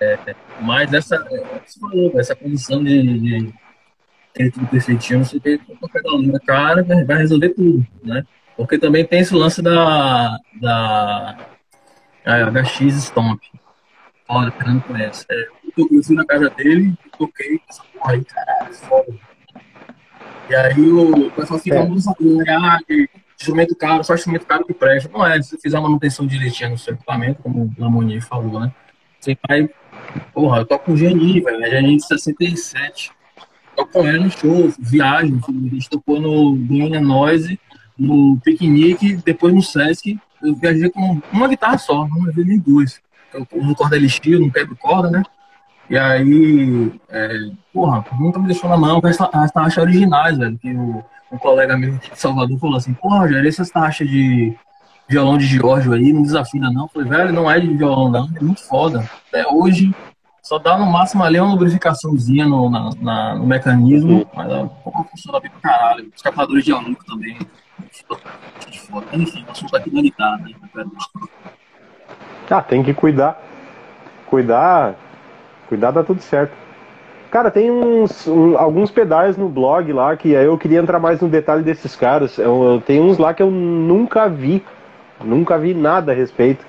É, 0.00 0.18
mas 0.60 0.92
essa, 0.92 1.16
é, 1.16 1.60
você 1.64 1.80
falou, 1.80 2.12
essa 2.18 2.34
condição 2.34 2.82
de, 2.84 3.18
de 3.20 3.54
ter 4.34 4.50
tudo 4.50 4.66
perfeitinho, 4.66 5.24
você 5.24 5.38
tem 5.38 5.58
qualquer 5.58 6.02
galera 6.02 6.40
cara, 6.40 6.84
vai 7.06 7.18
resolver 7.18 7.50
tudo, 7.50 7.86
né? 8.02 8.24
Porque 8.56 8.78
também 8.78 9.04
tem 9.04 9.20
esse 9.20 9.34
lance 9.34 9.62
da, 9.62 10.36
da 10.60 11.38
HX 12.24 12.94
Stomp. 13.04 13.40
Olha, 14.28 14.48
o 14.48 14.52
Fernando 14.52 14.82
conhece. 14.82 15.24
É, 15.30 15.46
eu 15.76 16.02
fui 16.02 16.16
na 16.16 16.24
casa 16.24 16.50
dele, 16.50 16.94
toquei 17.16 17.60
essa 17.68 17.82
porra 17.92 18.12
aí, 18.12 18.24
caralho, 18.24 18.74
foda. 18.74 19.14
E 20.48 20.54
aí 20.54 20.90
o 20.90 21.30
pessoal 21.30 21.58
fica 21.58 21.76
é. 21.76 21.84
muito 21.84 22.02
sabendo, 22.02 22.42
ah, 22.50 22.78
instrumento 23.38 23.74
caro, 23.76 24.04
só 24.04 24.14
instrumento 24.14 24.46
caro 24.46 24.64
que 24.64 24.74
presta. 24.74 25.10
Não 25.12 25.26
é, 25.26 25.40
se 25.40 25.50
você 25.50 25.58
fizer 25.58 25.76
a 25.76 25.80
manutenção 25.80 26.26
direitinha 26.26 26.70
no 26.70 26.78
seu 26.78 26.94
equipamento, 26.94 27.42
como 27.42 27.64
o 27.64 27.82
Lamonier 27.82 28.22
falou, 28.22 28.60
né? 28.60 28.72
Você 29.20 29.36
vai. 29.48 29.68
Porra, 30.32 30.58
eu 30.58 30.66
toco 30.66 30.86
com 30.86 30.92
o 30.92 30.96
Geni, 30.96 31.40
velho. 31.40 31.64
É 31.64 31.70
Geni 31.70 31.96
de 31.96 32.06
67. 32.06 33.12
Ela 33.76 34.18
no 34.18 34.30
show, 34.30 34.72
viagem. 34.78 35.40
A 35.48 35.74
gente 35.74 35.90
tocou 35.90 36.20
no 36.20 36.56
Goiânia 36.56 37.00
Noise, 37.00 37.58
no 37.98 38.38
piquenique, 38.42 39.16
depois 39.16 39.54
no 39.54 39.62
Sesc. 39.62 40.18
Eu 40.42 40.54
viajei 40.54 40.90
com 40.90 41.20
uma 41.32 41.48
guitarra 41.48 41.78
só, 41.78 42.06
não 42.06 42.22
levei 42.22 42.44
nem 42.44 42.58
duas. 42.58 43.00
Eu 43.32 43.46
uso 43.52 43.74
corda 43.74 43.96
elixir, 43.96 44.38
não 44.38 44.50
quebro 44.50 44.76
corda, 44.76 45.10
né? 45.10 45.22
E 45.88 45.98
aí, 45.98 46.92
é, 47.10 47.50
porra, 47.72 48.04
nunca 48.18 48.38
me 48.38 48.46
deixou 48.46 48.70
na 48.70 48.76
mão 48.76 49.00
com 49.00 49.06
as 49.06 49.50
taxas 49.52 49.78
originais, 49.78 50.38
velho. 50.38 50.58
Que 50.58 50.72
o, 50.72 51.04
um 51.32 51.38
colega 51.38 51.76
meu 51.76 51.94
de 51.96 52.10
Salvador 52.14 52.58
falou 52.58 52.76
assim, 52.76 52.94
porra, 52.94 53.20
Rogério, 53.20 53.48
essas 53.48 53.70
taxas 53.70 54.08
de 54.08 54.56
violão 55.08 55.36
de 55.36 55.46
Giorgio 55.46 55.92
aí, 55.92 56.12
não 56.12 56.22
desafina 56.22 56.70
não. 56.70 56.84
Eu 56.84 56.88
falei, 56.88 57.08
velho, 57.08 57.32
não 57.32 57.50
é 57.50 57.60
de 57.60 57.68
violão 57.74 58.10
não, 58.10 58.30
é 58.34 58.40
muito 58.40 58.62
foda. 58.66 59.08
Até 59.28 59.46
hoje, 59.46 59.94
só 60.44 60.58
dá 60.58 60.76
no 60.76 60.84
máximo 60.84 61.24
ali 61.24 61.40
uma 61.40 61.52
lubrificaçãozinha 61.52 62.46
no, 62.46 62.68
na, 62.68 62.90
na, 63.00 63.34
no 63.34 63.46
mecanismo, 63.46 64.28
mas 64.34 64.52
a 64.52 64.66
porra 64.66 65.04
funciona 65.04 65.40
bem 65.40 65.50
pra 65.50 65.70
caralho. 65.72 66.12
Os 66.14 66.22
captadores 66.22 66.64
de 66.64 66.72
aluno 66.72 66.96
também. 67.06 67.38
Enfim, 69.14 69.44
o 69.48 69.50
assunto 69.50 69.74
aqui 69.74 69.90
guitarra, 69.90 70.36
né? 70.38 70.52
Ah, 72.50 72.62
tem 72.62 72.82
que 72.82 72.92
cuidar. 72.92 73.40
Cuidar 74.26 74.96
Cuidar 75.66 75.90
dá 75.90 76.04
tudo 76.04 76.20
certo. 76.20 76.52
Cara, 77.30 77.50
tem 77.50 77.70
uns, 77.70 78.28
um, 78.28 78.56
alguns 78.56 78.90
pedais 78.90 79.36
no 79.36 79.48
blog 79.48 79.92
lá 79.92 80.16
que 80.16 80.28
eu 80.28 80.56
queria 80.56 80.78
entrar 80.78 81.00
mais 81.00 81.20
no 81.20 81.28
detalhe 81.28 81.62
desses 81.62 81.96
caras. 81.96 82.38
Eu, 82.38 82.82
tem 82.86 83.00
uns 83.00 83.18
lá 83.18 83.34
que 83.34 83.42
eu 83.42 83.50
nunca 83.50 84.28
vi. 84.28 84.62
Nunca 85.24 85.58
vi 85.58 85.74
nada 85.74 86.12
a 86.12 86.14
respeito. 86.14 86.64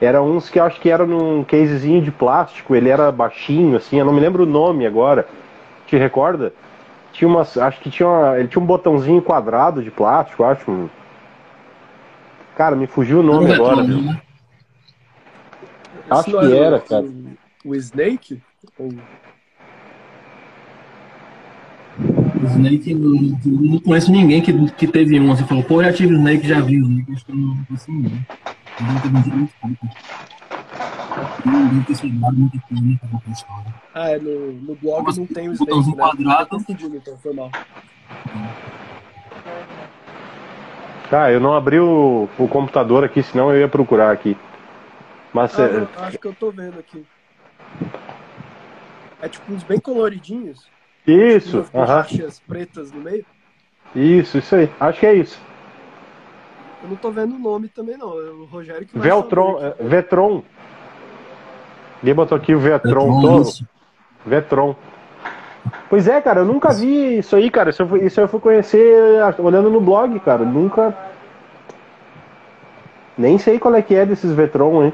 Era 0.00 0.22
uns 0.22 0.48
que 0.48 0.58
eu 0.60 0.64
acho 0.64 0.80
que 0.80 0.90
era 0.90 1.04
num 1.04 1.42
casezinho 1.42 2.00
de 2.00 2.10
plástico, 2.12 2.74
ele 2.74 2.88
era 2.88 3.10
baixinho, 3.10 3.76
assim, 3.76 3.98
eu 3.98 4.04
não 4.04 4.12
me 4.12 4.20
lembro 4.20 4.44
o 4.44 4.46
nome 4.46 4.86
agora. 4.86 5.26
Te 5.86 5.96
recorda? 5.96 6.52
Tinha 7.12 7.28
umas. 7.28 7.56
Acho 7.56 7.80
que 7.80 7.90
tinha 7.90 8.08
uma, 8.08 8.38
ele 8.38 8.48
tinha 8.48 8.62
um 8.62 8.66
botãozinho 8.66 9.22
quadrado 9.22 9.82
de 9.82 9.90
plástico, 9.90 10.44
acho. 10.44 10.88
Cara, 12.56 12.76
me 12.76 12.86
fugiu 12.86 13.20
o 13.20 13.22
nome 13.22 13.52
agora. 13.52 13.82
Né? 13.82 14.20
Acho 16.10 16.38
que 16.38 16.52
era, 16.52 16.78
cara 16.78 17.04
o 17.64 17.74
Snake? 17.74 18.40
Ou... 18.78 18.88
O 21.98 22.46
Snake, 22.46 22.92
eu 22.92 22.98
não 22.98 23.80
conheço 23.80 24.12
ninguém 24.12 24.40
que, 24.40 24.52
que 24.72 24.86
teve 24.86 25.18
um. 25.20 25.34
Você 25.34 25.44
falou, 25.44 25.64
pô, 25.64 25.82
já 25.82 25.92
tive 25.92 26.14
o 26.14 26.18
Snake, 26.18 26.46
já 26.46 26.60
vi 26.60 26.76
Snake. 26.76 27.12
Acho 27.12 27.24
que 27.24 27.32
eu 27.32 27.36
não 27.36 27.64
conheço 27.64 27.92
ninguém. 27.92 28.26
Ah, 33.94 34.10
é, 34.10 34.18
no, 34.18 34.52
no 34.52 34.74
blog 34.76 35.04
Mas, 35.04 35.18
não 35.18 35.26
tem 35.26 35.48
o 35.48 35.52
Snake, 35.52 35.88
né? 35.88 35.94
quadrado. 35.96 36.50
Confundindo, 36.50 36.96
então, 36.96 37.16
foi 37.18 37.32
mal. 37.32 37.50
Ah, 41.10 41.32
eu 41.32 41.40
não 41.40 41.54
abri 41.54 41.80
o, 41.80 42.28
o 42.38 42.48
computador 42.48 43.02
aqui, 43.02 43.22
senão 43.22 43.50
eu 43.52 43.60
ia 43.60 43.68
procurar 43.68 44.12
aqui. 44.12 44.36
Mas 45.32 45.58
ah, 45.58 45.64
é... 45.64 45.76
eu, 45.78 45.88
acho 46.04 46.18
que 46.18 46.26
eu 46.26 46.34
tô 46.34 46.50
vendo 46.50 46.78
aqui. 46.78 47.04
É 49.20 49.28
tipo 49.28 49.52
uns 49.52 49.64
bem 49.64 49.80
coloridinhos. 49.80 50.66
Isso. 51.06 51.62
Tipo, 51.62 51.78
borrachas 51.78 52.40
pretas 52.40 52.92
no 52.92 53.00
meio. 53.00 53.24
Isso, 53.96 54.38
isso 54.38 54.54
aí. 54.54 54.70
Acho 54.78 55.00
que 55.00 55.06
é 55.06 55.14
isso. 55.14 55.47
Eu 56.82 56.90
não 56.90 56.96
tô 56.96 57.10
vendo 57.10 57.34
o 57.34 57.38
nome 57.38 57.68
também, 57.68 57.96
não. 57.96 58.12
É 58.18 58.30
o 58.30 58.44
Rogério 58.44 58.86
que 58.86 58.96
vai 58.96 59.08
Veltron, 59.08 59.58
é, 59.60 59.74
Vetron. 59.82 60.42
Ninguém 62.02 62.14
botou 62.14 62.36
aqui 62.36 62.54
o 62.54 62.60
Vetron. 62.60 63.20
Vetron, 63.20 63.52
Vetron. 64.24 64.76
Pois 65.90 66.06
é, 66.06 66.20
cara, 66.20 66.40
eu 66.40 66.44
nunca 66.44 66.72
vi 66.72 67.18
isso 67.18 67.34
aí, 67.34 67.50
cara. 67.50 67.70
Isso 67.70 67.82
eu, 67.82 67.88
fui, 67.88 68.04
isso 68.04 68.20
eu 68.20 68.28
fui 68.28 68.40
conhecer 68.40 69.20
olhando 69.38 69.70
no 69.70 69.80
blog, 69.80 70.18
cara. 70.20 70.44
Nunca. 70.44 70.96
Nem 73.16 73.36
sei 73.38 73.58
qual 73.58 73.74
é 73.74 73.82
que 73.82 73.94
é 73.94 74.06
desses 74.06 74.32
Vetron, 74.32 74.84
hein? 74.84 74.92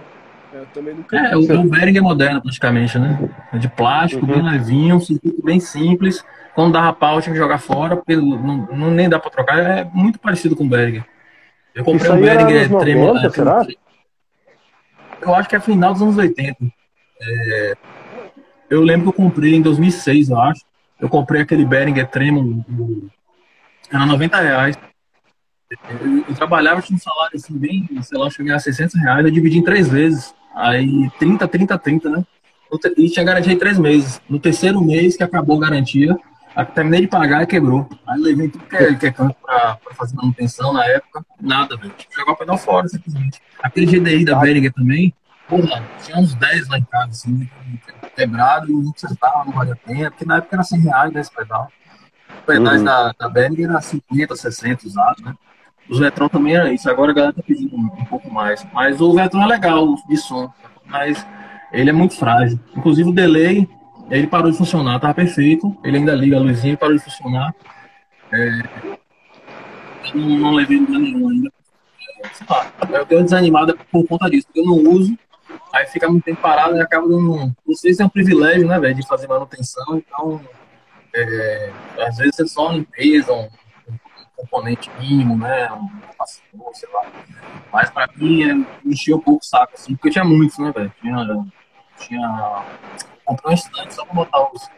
Eu 0.52 0.66
também 0.72 0.94
nunca 0.94 1.16
é, 1.16 1.36
o, 1.36 1.40
o 1.40 1.64
Bering 1.64 1.98
é 1.98 2.00
moderno 2.00 2.40
praticamente, 2.40 2.98
né? 2.98 3.28
É 3.52 3.58
de 3.58 3.68
plástico, 3.68 4.24
uhum. 4.24 4.32
bem 4.32 4.42
levinho, 4.42 4.96
um 4.96 5.00
circuito 5.00 5.42
bem 5.42 5.60
simples. 5.60 6.24
Quando 6.54 6.72
dava 6.72 6.92
pau, 6.92 7.20
tinha 7.20 7.32
que 7.32 7.38
jogar 7.38 7.58
fora, 7.58 7.96
porque 7.96 8.16
não, 8.16 8.68
não 8.72 8.90
nem 8.90 9.08
dá 9.08 9.18
pra 9.18 9.30
trocar. 9.30 9.58
É 9.58 9.90
muito 9.92 10.18
parecido 10.18 10.56
com 10.56 10.64
o 10.64 10.68
Bering. 10.68 11.02
Eu 11.74 11.84
comprei 11.84 12.10
um 12.10 12.20
Bering 12.20 12.68
90, 12.68 12.78
tremo, 12.78 13.16
é, 13.18 13.30
será? 13.30 13.66
Eu 15.20 15.34
acho 15.34 15.48
que 15.48 15.56
é 15.56 15.60
final 15.60 15.92
dos 15.92 16.02
anos 16.02 16.16
80. 16.16 16.56
É, 17.20 17.74
eu 18.70 18.82
lembro 18.82 19.12
que 19.12 19.20
eu 19.20 19.24
comprei 19.24 19.54
em 19.54 19.62
2006, 19.62 20.30
eu 20.30 20.40
acho. 20.40 20.62
Eu 21.00 21.08
comprei 21.08 21.42
aquele 21.42 21.64
Behringer 21.64 22.08
Tremo, 22.08 22.64
era 23.90 24.06
90 24.06 24.40
reais. 24.40 24.78
Eu, 25.88 26.24
eu 26.28 26.34
trabalhava, 26.34 26.80
tinha 26.80 26.96
um 26.96 27.00
salário 27.00 27.36
assim, 27.36 27.58
bem, 27.58 27.88
sei 28.02 28.18
lá, 28.18 28.30
cheguei 28.30 28.52
a 28.52 28.58
600 28.58 28.94
reais, 29.00 29.24
eu 29.24 29.30
dividi 29.30 29.58
em 29.58 29.64
três 29.64 29.88
vezes. 29.88 30.34
Aí 30.54 31.10
30, 31.18 31.48
30, 31.48 31.78
30, 31.78 32.10
né? 32.10 32.24
E 32.96 33.10
tinha 33.10 33.24
garantia 33.24 33.52
em 33.52 33.58
três 33.58 33.78
meses. 33.78 34.20
No 34.28 34.38
terceiro 34.38 34.80
mês 34.80 35.16
que 35.16 35.22
acabou 35.22 35.56
a 35.56 35.66
garantia, 35.66 36.16
terminei 36.62 37.00
de 37.00 37.08
pagar 37.08 37.42
e 37.42 37.46
quebrou. 37.46 37.88
Aí 38.06 38.20
levei 38.20 38.48
tudo 38.48 38.64
que 38.66 38.76
é, 38.76 38.94
que 38.94 39.06
é 39.06 39.12
canto 39.12 39.34
pra, 39.42 39.76
pra, 39.76 39.94
fazer 39.94 40.14
manutenção 40.14 40.72
na 40.72 40.84
época. 40.84 41.24
Nada, 41.40 41.76
velho. 41.76 41.92
Tipo, 41.96 42.14
jogar 42.14 42.32
o 42.32 42.36
pedal 42.36 42.58
fora, 42.58 42.86
simplesmente. 42.86 43.40
Aquele 43.62 43.86
GDI 43.86 44.24
da 44.24 44.38
Behringer 44.38 44.72
também, 44.72 45.12
porra, 45.48 45.82
tinha 46.02 46.18
uns 46.18 46.34
10 46.34 46.68
lá 46.68 46.78
em 46.78 46.84
casa, 46.84 47.10
assim, 47.10 47.50
quebrado, 48.14 48.70
e 48.70 48.74
não 48.74 48.92
consertava, 48.92 49.44
não 49.44 49.52
valia 49.52 49.72
a 49.72 49.76
pena, 49.76 50.10
porque 50.10 50.24
na 50.24 50.36
época 50.36 50.56
era 50.56 50.62
100 50.62 50.80
reais 50.80 51.12
né, 51.12 51.20
esse 51.20 51.34
pedal. 51.34 51.68
Os 52.28 52.44
pedais 52.46 52.78
uhum. 52.78 52.84
da, 52.84 53.12
da 53.18 53.28
Behringer 53.28 53.70
era 53.70 53.80
50, 53.80 54.36
60 54.36 54.86
usados, 54.86 55.24
né? 55.24 55.34
Os 55.88 55.98
Vetron 55.98 56.28
também 56.28 56.56
era 56.56 56.72
isso. 56.72 56.88
Agora 56.88 57.10
a 57.10 57.14
galera 57.14 57.32
tá 57.34 57.42
pedindo 57.42 57.76
um, 57.76 57.84
um 57.84 58.04
pouco 58.06 58.32
mais. 58.32 58.66
Mas 58.72 59.00
o 59.00 59.12
Vetron 59.14 59.42
é 59.42 59.46
legal 59.46 59.94
de 60.08 60.16
som, 60.16 60.52
mas 60.86 61.26
ele 61.72 61.90
é 61.90 61.92
muito 61.92 62.16
frágil. 62.16 62.58
Inclusive 62.74 63.10
o 63.10 63.12
delay, 63.12 63.68
ele 64.10 64.26
parou 64.26 64.50
de 64.50 64.58
funcionar, 64.58 65.00
tava 65.00 65.14
perfeito. 65.14 65.76
Ele 65.84 65.98
ainda 65.98 66.14
liga 66.14 66.36
a 66.36 66.40
luzinha 66.40 66.74
e 66.74 66.76
parou 66.76 66.96
de 66.96 67.02
funcionar. 67.02 67.54
É, 68.32 68.62
não, 70.14 70.28
não 70.38 70.52
levei 70.52 70.80
nenhum 70.80 71.28
ainda. 71.28 71.50
É, 72.22 72.28
sei 72.28 72.46
lá, 72.48 72.72
eu 73.08 73.18
uma 73.18 73.24
desanimada 73.24 73.76
por 73.90 74.06
conta 74.06 74.30
disso, 74.30 74.46
porque 74.46 74.60
eu 74.60 74.66
não 74.66 74.92
uso. 74.92 75.16
Aí 75.72 75.86
fica 75.86 76.08
muito 76.08 76.24
tempo 76.24 76.40
parado 76.40 76.76
e 76.76 76.80
acaba 76.80 77.08
dando. 77.08 77.54
Vocês 77.66 77.96
têm 77.96 78.06
um 78.06 78.08
privilégio, 78.08 78.66
né, 78.66 78.78
velho, 78.78 78.94
de 78.94 79.06
fazer 79.06 79.26
manutenção, 79.26 79.96
então. 79.96 80.40
É, 81.16 81.72
às 82.08 82.16
vezes 82.16 82.40
é 82.40 82.46
só 82.46 82.72
limpeza, 82.72 83.32
um, 83.32 83.48
componente 84.36 84.90
mínimo, 84.98 85.36
né? 85.36 85.70
Um 85.72 85.88
capacitor, 86.00 86.74
sei 86.74 86.88
lá. 86.92 87.06
Mas 87.72 87.90
pra 87.90 88.08
mim, 88.16 88.42
é, 88.42 88.54
um 88.54 89.20
pouco 89.20 89.40
o 89.42 89.46
saco, 89.46 89.74
assim, 89.74 89.94
porque 89.94 90.10
tinha 90.10 90.24
muitos, 90.24 90.58
né, 90.58 90.72
velho? 90.72 90.92
Tinha, 91.00 91.46
tinha. 91.98 92.64
Comprei 93.24 93.52
um 93.52 93.54
estante 93.54 93.94
só 93.94 94.04
pra 94.04 94.14
botar 94.14 94.52
os, 94.52 94.68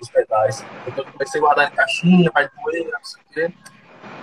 os 0.00 0.08
pedais. 0.10 0.64
Depois 0.84 1.06
eu 1.06 1.12
comecei 1.12 1.40
a 1.40 1.44
guardar 1.44 1.72
em 1.72 1.74
caixinha, 1.74 2.30
para 2.30 2.48
poeira, 2.48 2.90
não 2.92 3.04
sei 3.04 3.22
o 3.22 3.34
quê. 3.34 3.54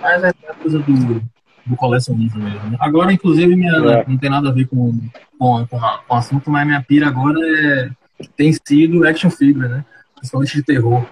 Mas 0.00 0.24
é 0.24 0.32
coisa 0.60 0.78
do, 0.78 1.22
do 1.66 1.76
colecionismo 1.76 2.42
mesmo. 2.42 2.70
Né? 2.70 2.76
Agora, 2.80 3.12
inclusive, 3.12 3.54
minha, 3.54 3.72
é. 3.72 4.04
não 4.08 4.18
tem 4.18 4.30
nada 4.30 4.48
a 4.48 4.52
ver 4.52 4.66
com, 4.66 4.92
com, 5.38 5.66
com, 5.66 5.78
com 5.78 6.14
o 6.14 6.16
assunto, 6.16 6.50
mas 6.50 6.66
minha 6.66 6.82
pira 6.82 7.08
agora 7.08 7.38
é, 7.40 7.90
tem 8.36 8.52
sido 8.52 9.06
action 9.06 9.30
figure, 9.30 9.68
né? 9.68 9.84
Principalmente 10.16 10.54
de 10.54 10.62
terror. 10.62 11.06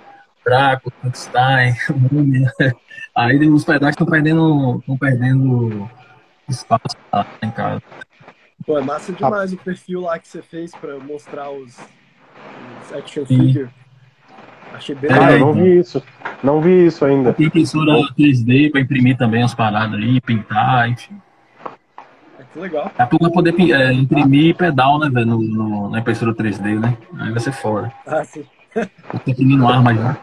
Draco, 0.45 0.91
Frankenstein, 1.01 1.77
Múmia. 2.11 2.53
Aí 3.15 3.49
os 3.49 3.65
pedaços 3.65 3.93
estão 3.93 4.07
perdendo, 4.07 4.79
estão 4.79 4.99
perdendo 4.99 5.89
espaço 6.49 6.97
lá 7.13 7.27
em 7.43 7.51
casa. 7.51 7.83
Pô, 8.67 8.79
é 8.79 8.83
massa 8.83 9.13
demais 9.13 9.53
ah. 9.53 9.55
o 9.55 9.59
perfil 9.59 10.01
lá 10.03 10.19
que 10.19 10.29
você 10.29 10.43
fez 10.43 10.73
pra 10.73 10.99
mostrar 10.99 11.51
os, 11.51 11.77
action 12.91 13.27
figure. 13.27 13.69
Achei 14.75 14.95
bem 14.95 15.11
Ah, 15.13 15.33
eu 15.33 15.41
não 15.41 15.53
vi 15.53 15.79
isso. 15.79 16.03
Não 16.43 16.61
vi 16.61 16.87
isso 16.87 17.05
ainda. 17.05 17.33
Tem 17.33 17.47
impressora 17.47 17.93
3D 18.19 18.71
pra 18.71 18.81
imprimir 18.81 19.17
também 19.17 19.43
as 19.43 19.55
paradas 19.55 19.99
aí, 19.99 20.21
pintar, 20.21 20.89
enfim. 20.89 21.21
É 22.39 22.45
que 22.53 22.59
legal. 22.59 22.85
Daqui 22.85 23.03
a 23.03 23.07
pouco 23.07 23.25
vai 23.25 23.33
poder 23.33 23.55
é, 23.71 23.93
imprimir 23.93 24.57
pedal, 24.57 24.99
né, 24.99 25.09
velho, 25.09 25.27
no, 25.27 25.39
no, 25.39 25.91
na 25.91 26.01
impressora 26.01 26.35
3D, 26.35 26.81
né? 26.81 26.97
Aí 27.21 27.31
vai 27.31 27.41
ser 27.41 27.53
fora. 27.53 27.93
Ah, 28.07 28.25
sim. 28.25 28.45
Tô 28.75 29.31
imprimindo 29.31 29.69
arma 29.69 29.95
já. 29.95 30.17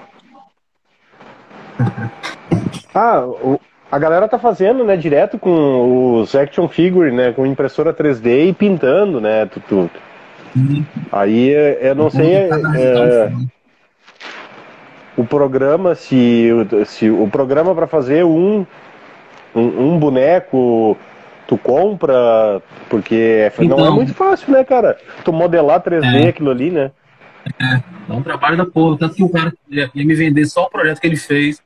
ah, 2.93 3.21
o, 3.25 3.59
a 3.91 3.97
galera 3.97 4.27
tá 4.27 4.37
fazendo, 4.37 4.83
né, 4.83 4.97
direto 4.97 5.39
com 5.39 6.19
os 6.21 6.35
action 6.35 6.67
figure, 6.67 7.11
né, 7.11 7.31
com 7.31 7.45
impressora 7.45 7.93
3D 7.93 8.49
e 8.49 8.53
pintando, 8.53 9.21
né, 9.21 9.45
tudo. 9.45 9.89
Aí 11.11 11.49
eu 11.81 11.95
não 11.95 12.09
sei 12.09 12.33
é, 12.33 12.49
é, 12.49 13.31
o 15.15 15.23
programa 15.23 15.95
se, 15.95 16.49
se 16.85 17.09
o 17.09 17.27
programa 17.27 17.75
para 17.75 17.87
fazer 17.87 18.23
um, 18.23 18.65
um, 19.55 19.93
um 19.93 19.99
boneco 19.99 20.97
tu 21.47 21.57
compra 21.57 22.61
porque 22.89 23.51
então, 23.59 23.77
não 23.77 23.77
é 23.77 23.81
então. 23.87 23.95
muito 23.95 24.13
fácil, 24.13 24.51
né, 24.51 24.63
cara? 24.63 24.97
Tu 25.23 25.33
modelar 25.33 25.81
3D 25.81 26.25
é, 26.25 26.27
aquilo 26.29 26.51
ali, 26.51 26.71
né? 26.71 26.91
É, 27.59 27.81
é 28.09 28.13
um 28.13 28.21
trabalho 28.21 28.57
da 28.57 28.65
porra. 28.65 28.97
Tanto 28.97 29.15
que 29.15 29.23
o 29.23 29.29
cara 29.29 29.53
ia, 29.67 29.89
ia 29.93 30.05
me 30.05 30.13
vender 30.13 30.45
só 30.45 30.65
o 30.65 30.69
projeto 30.69 30.99
que 30.99 31.07
ele 31.07 31.17
fez 31.17 31.61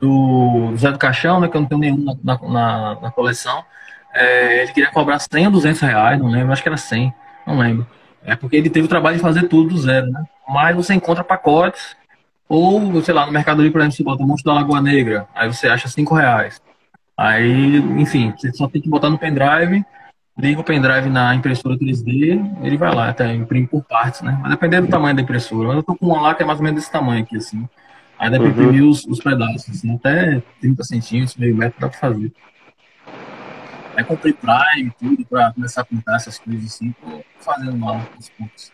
do 0.00 0.74
Zé 0.76 0.90
do 0.90 0.98
Caixão, 0.98 1.40
né, 1.40 1.48
que 1.48 1.56
eu 1.56 1.60
não 1.60 1.68
tenho 1.68 1.80
nenhum 1.80 2.16
na, 2.22 2.38
na, 2.38 3.00
na 3.00 3.10
coleção. 3.10 3.62
É, 4.14 4.62
ele 4.62 4.72
queria 4.72 4.90
cobrar 4.90 5.18
100 5.18 5.46
ou 5.46 5.52
200 5.52 5.80
reais, 5.80 6.18
não 6.18 6.30
lembro, 6.30 6.52
acho 6.52 6.62
que 6.62 6.68
era 6.68 6.76
100, 6.76 7.12
não 7.46 7.58
lembro. 7.58 7.86
É 8.26 8.36
porque 8.36 8.56
ele 8.56 8.68
teve 8.68 8.86
o 8.86 8.88
trabalho 8.88 9.16
de 9.16 9.22
fazer 9.22 9.48
tudo 9.48 9.70
do 9.70 9.78
zero, 9.78 10.10
né? 10.10 10.24
Mas 10.48 10.74
você 10.76 10.94
encontra 10.94 11.22
pacotes, 11.22 11.96
ou, 12.48 13.02
sei 13.02 13.14
lá, 13.14 13.26
no 13.26 13.32
Mercado 13.32 13.58
Livre, 13.58 13.72
por 13.72 13.80
exemplo, 13.80 13.96
você 13.96 14.02
bota 14.02 14.22
um 14.22 14.26
monte 14.26 14.44
da 14.44 14.52
Lagoa 14.52 14.80
Negra, 14.80 15.26
aí 15.34 15.52
você 15.52 15.68
acha 15.68 15.88
5 15.88 16.14
reais. 16.14 16.60
Aí, 17.16 17.76
enfim, 17.76 18.32
você 18.36 18.52
só 18.52 18.68
tem 18.68 18.82
que 18.82 18.88
botar 18.88 19.08
no 19.08 19.18
pendrive, 19.18 19.84
liga 20.38 20.60
o 20.60 20.64
pendrive 20.64 21.08
na 21.08 21.34
impressora 21.34 21.78
3D, 21.78 22.58
ele 22.62 22.76
vai 22.76 22.94
lá, 22.94 23.08
até 23.08 23.32
imprime 23.34 23.66
por 23.66 23.82
partes, 23.84 24.20
né? 24.20 24.38
Mas 24.40 24.50
dependendo 24.50 24.86
do 24.86 24.90
tamanho 24.90 25.16
da 25.16 25.22
impressora. 25.22 25.68
Mas 25.68 25.76
eu 25.78 25.82
tô 25.82 25.94
com 25.96 26.06
uma 26.06 26.20
lá 26.20 26.34
que 26.34 26.42
é 26.42 26.46
mais 26.46 26.58
ou 26.58 26.64
menos 26.64 26.80
desse 26.80 26.92
tamanho 26.92 27.22
aqui, 27.22 27.36
assim. 27.36 27.66
Aí 28.18 28.30
dá 28.30 28.38
pra 28.38 28.48
imprimir 28.48 28.82
uhum. 28.82 28.90
os, 28.90 29.04
os, 29.06 29.18
pedaços, 29.18 29.68
assim, 29.70 29.94
até 29.94 30.42
30 30.60 30.84
centímetros, 30.84 31.36
meio 31.36 31.56
metro 31.56 31.80
dá 31.80 31.88
pra 31.88 31.98
fazer. 31.98 32.32
Aí 33.96 34.04
comprei 34.04 34.34
Prime, 34.34 34.92
tudo, 34.98 35.24
pra 35.24 35.52
começar 35.52 35.80
a 35.80 35.84
pintar 35.84 36.16
essas 36.16 36.38
coisas 36.38 36.66
assim, 36.66 36.94
tô 37.02 37.24
fazendo 37.40 37.76
mal 37.78 37.98
aos 38.14 38.28
poucos. 38.28 38.70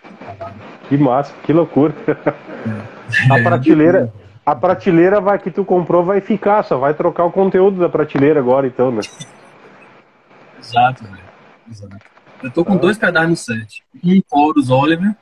Que 0.89 0.97
massa, 0.97 1.33
que 1.45 1.53
loucura. 1.53 1.95
É. 2.09 3.33
A 3.33 3.39
prateleira, 3.45 4.13
a 4.45 4.57
prateleira 4.57 5.21
vai, 5.21 5.39
que 5.39 5.51
tu 5.51 5.65
comprou 5.65 6.05
vai 6.05 6.21
ficar, 6.21 6.65
só 6.65 6.77
vai 6.77 6.93
trocar 6.93 7.25
o 7.25 7.31
conteúdo 7.31 7.79
da 7.79 7.89
prateleira 7.89 8.41
agora 8.41 8.67
então, 8.67 8.91
né? 8.91 9.01
Exato, 10.61 11.05
velho. 11.05 11.23
Exato. 11.71 11.97
Eu 12.43 12.51
tô 12.51 12.65
com 12.65 12.73
ah. 12.73 12.79
dois 12.79 12.99
pedaços 12.99 13.31
no 13.31 13.37
set. 13.37 13.85
Um 14.03 14.21
Chorus 14.29 14.71
Oliver, 14.71 15.15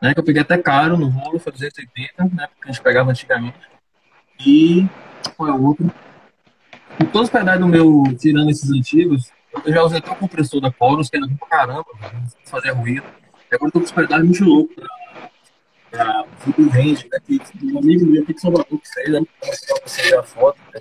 né? 0.00 0.14
Que 0.14 0.20
eu 0.20 0.24
peguei 0.24 0.42
até 0.42 0.56
caro 0.58 0.96
no 0.96 1.08
rolo, 1.08 1.40
foi 1.40 1.52
280, 1.52 2.24
né? 2.24 2.46
Porque 2.54 2.68
a 2.68 2.72
gente 2.72 2.82
pegava 2.82 3.10
antigamente. 3.10 3.58
E 4.46 4.86
qual 5.36 5.48
é 5.48 5.52
o 5.52 5.62
outro? 5.64 5.90
E 7.00 7.04
todos 7.04 7.28
os 7.28 7.30
pedais 7.30 7.58
do 7.58 7.66
meu, 7.66 8.04
tirando 8.18 8.50
esses 8.50 8.70
antigos, 8.70 9.32
eu 9.64 9.72
já 9.72 9.82
usei 9.82 9.98
até 9.98 10.10
o 10.10 10.16
compressor 10.16 10.60
da 10.60 10.70
Chorus, 10.70 11.10
que 11.10 11.16
era 11.16 11.26
pra 11.28 11.48
caramba, 11.48 11.86
fazia 12.44 12.72
ruído. 12.72 13.04
E 13.50 13.54
agora 13.54 13.68
eu 13.68 13.72
tô 13.72 13.80
com 13.80 13.84
os 13.84 13.92
pedais 13.92 14.24
muito 14.24 14.44
loucos 14.44 14.76
pra, 15.90 16.04
pra 16.24 16.64
range, 16.72 17.08
né? 17.10 17.18
Que 17.26 17.40
um 17.64 17.78
amigo 17.78 18.06
meu 18.06 18.22
aqui 18.22 18.34
de 18.34 18.40
Salvador 18.40 18.78
que 18.78 18.94
fez, 18.94 19.08
né? 19.10 19.20
Pra 19.40 19.50
você 19.84 20.02
ver 20.02 20.18
a 20.18 20.22
foto, 20.22 20.58
né? 20.72 20.80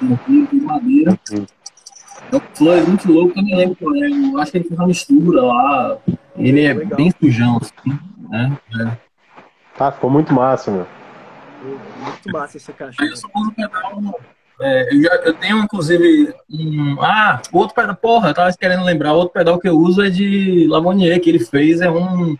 De 0.00 0.60
madeira. 0.60 1.18
Uhum. 1.30 1.46
É 2.32 2.36
um 2.36 2.86
muito 2.86 3.12
louco, 3.12 3.38
eu 3.38 3.42
me 3.42 3.54
lembro 3.54 3.76
qual 3.76 3.94
é. 3.96 4.08
Eu 4.08 4.38
acho 4.38 4.52
que 4.52 4.58
ele 4.58 4.68
fez 4.68 4.78
uma 4.78 4.86
mistura 4.86 5.42
lá. 5.42 5.98
Ele 6.36 6.64
é 6.64 6.72
Legal. 6.72 6.96
bem 6.96 7.12
sujão, 7.20 7.58
assim, 7.60 7.98
né? 8.30 8.58
É. 8.80 8.96
Tá, 9.76 9.92
ficou 9.92 10.08
muito 10.08 10.32
massa, 10.32 10.70
meu. 10.70 10.86
Muito 11.62 12.32
massa 12.32 12.56
essa 12.56 12.72
caixa. 12.72 13.02
Eu 13.04 13.16
só 13.16 13.28
uso 13.34 13.52
pedal. 13.52 14.20
É, 14.60 14.94
eu, 14.94 15.02
já, 15.02 15.14
eu 15.24 15.34
tenho, 15.34 15.58
inclusive, 15.58 16.34
um. 16.50 17.00
Ah, 17.00 17.40
outro 17.52 17.74
pedal. 17.74 17.96
Porra, 17.96 18.30
eu 18.30 18.34
tava 18.34 18.52
querendo 18.52 18.84
lembrar. 18.84 19.12
Outro 19.12 19.32
pedal 19.32 19.58
que 19.58 19.68
eu 19.68 19.78
uso 19.78 20.02
é 20.02 20.10
de 20.10 20.66
Lavonier, 20.68 21.20
que 21.20 21.30
ele 21.30 21.40
fez. 21.40 21.80
É 21.80 21.90
um. 21.90 22.36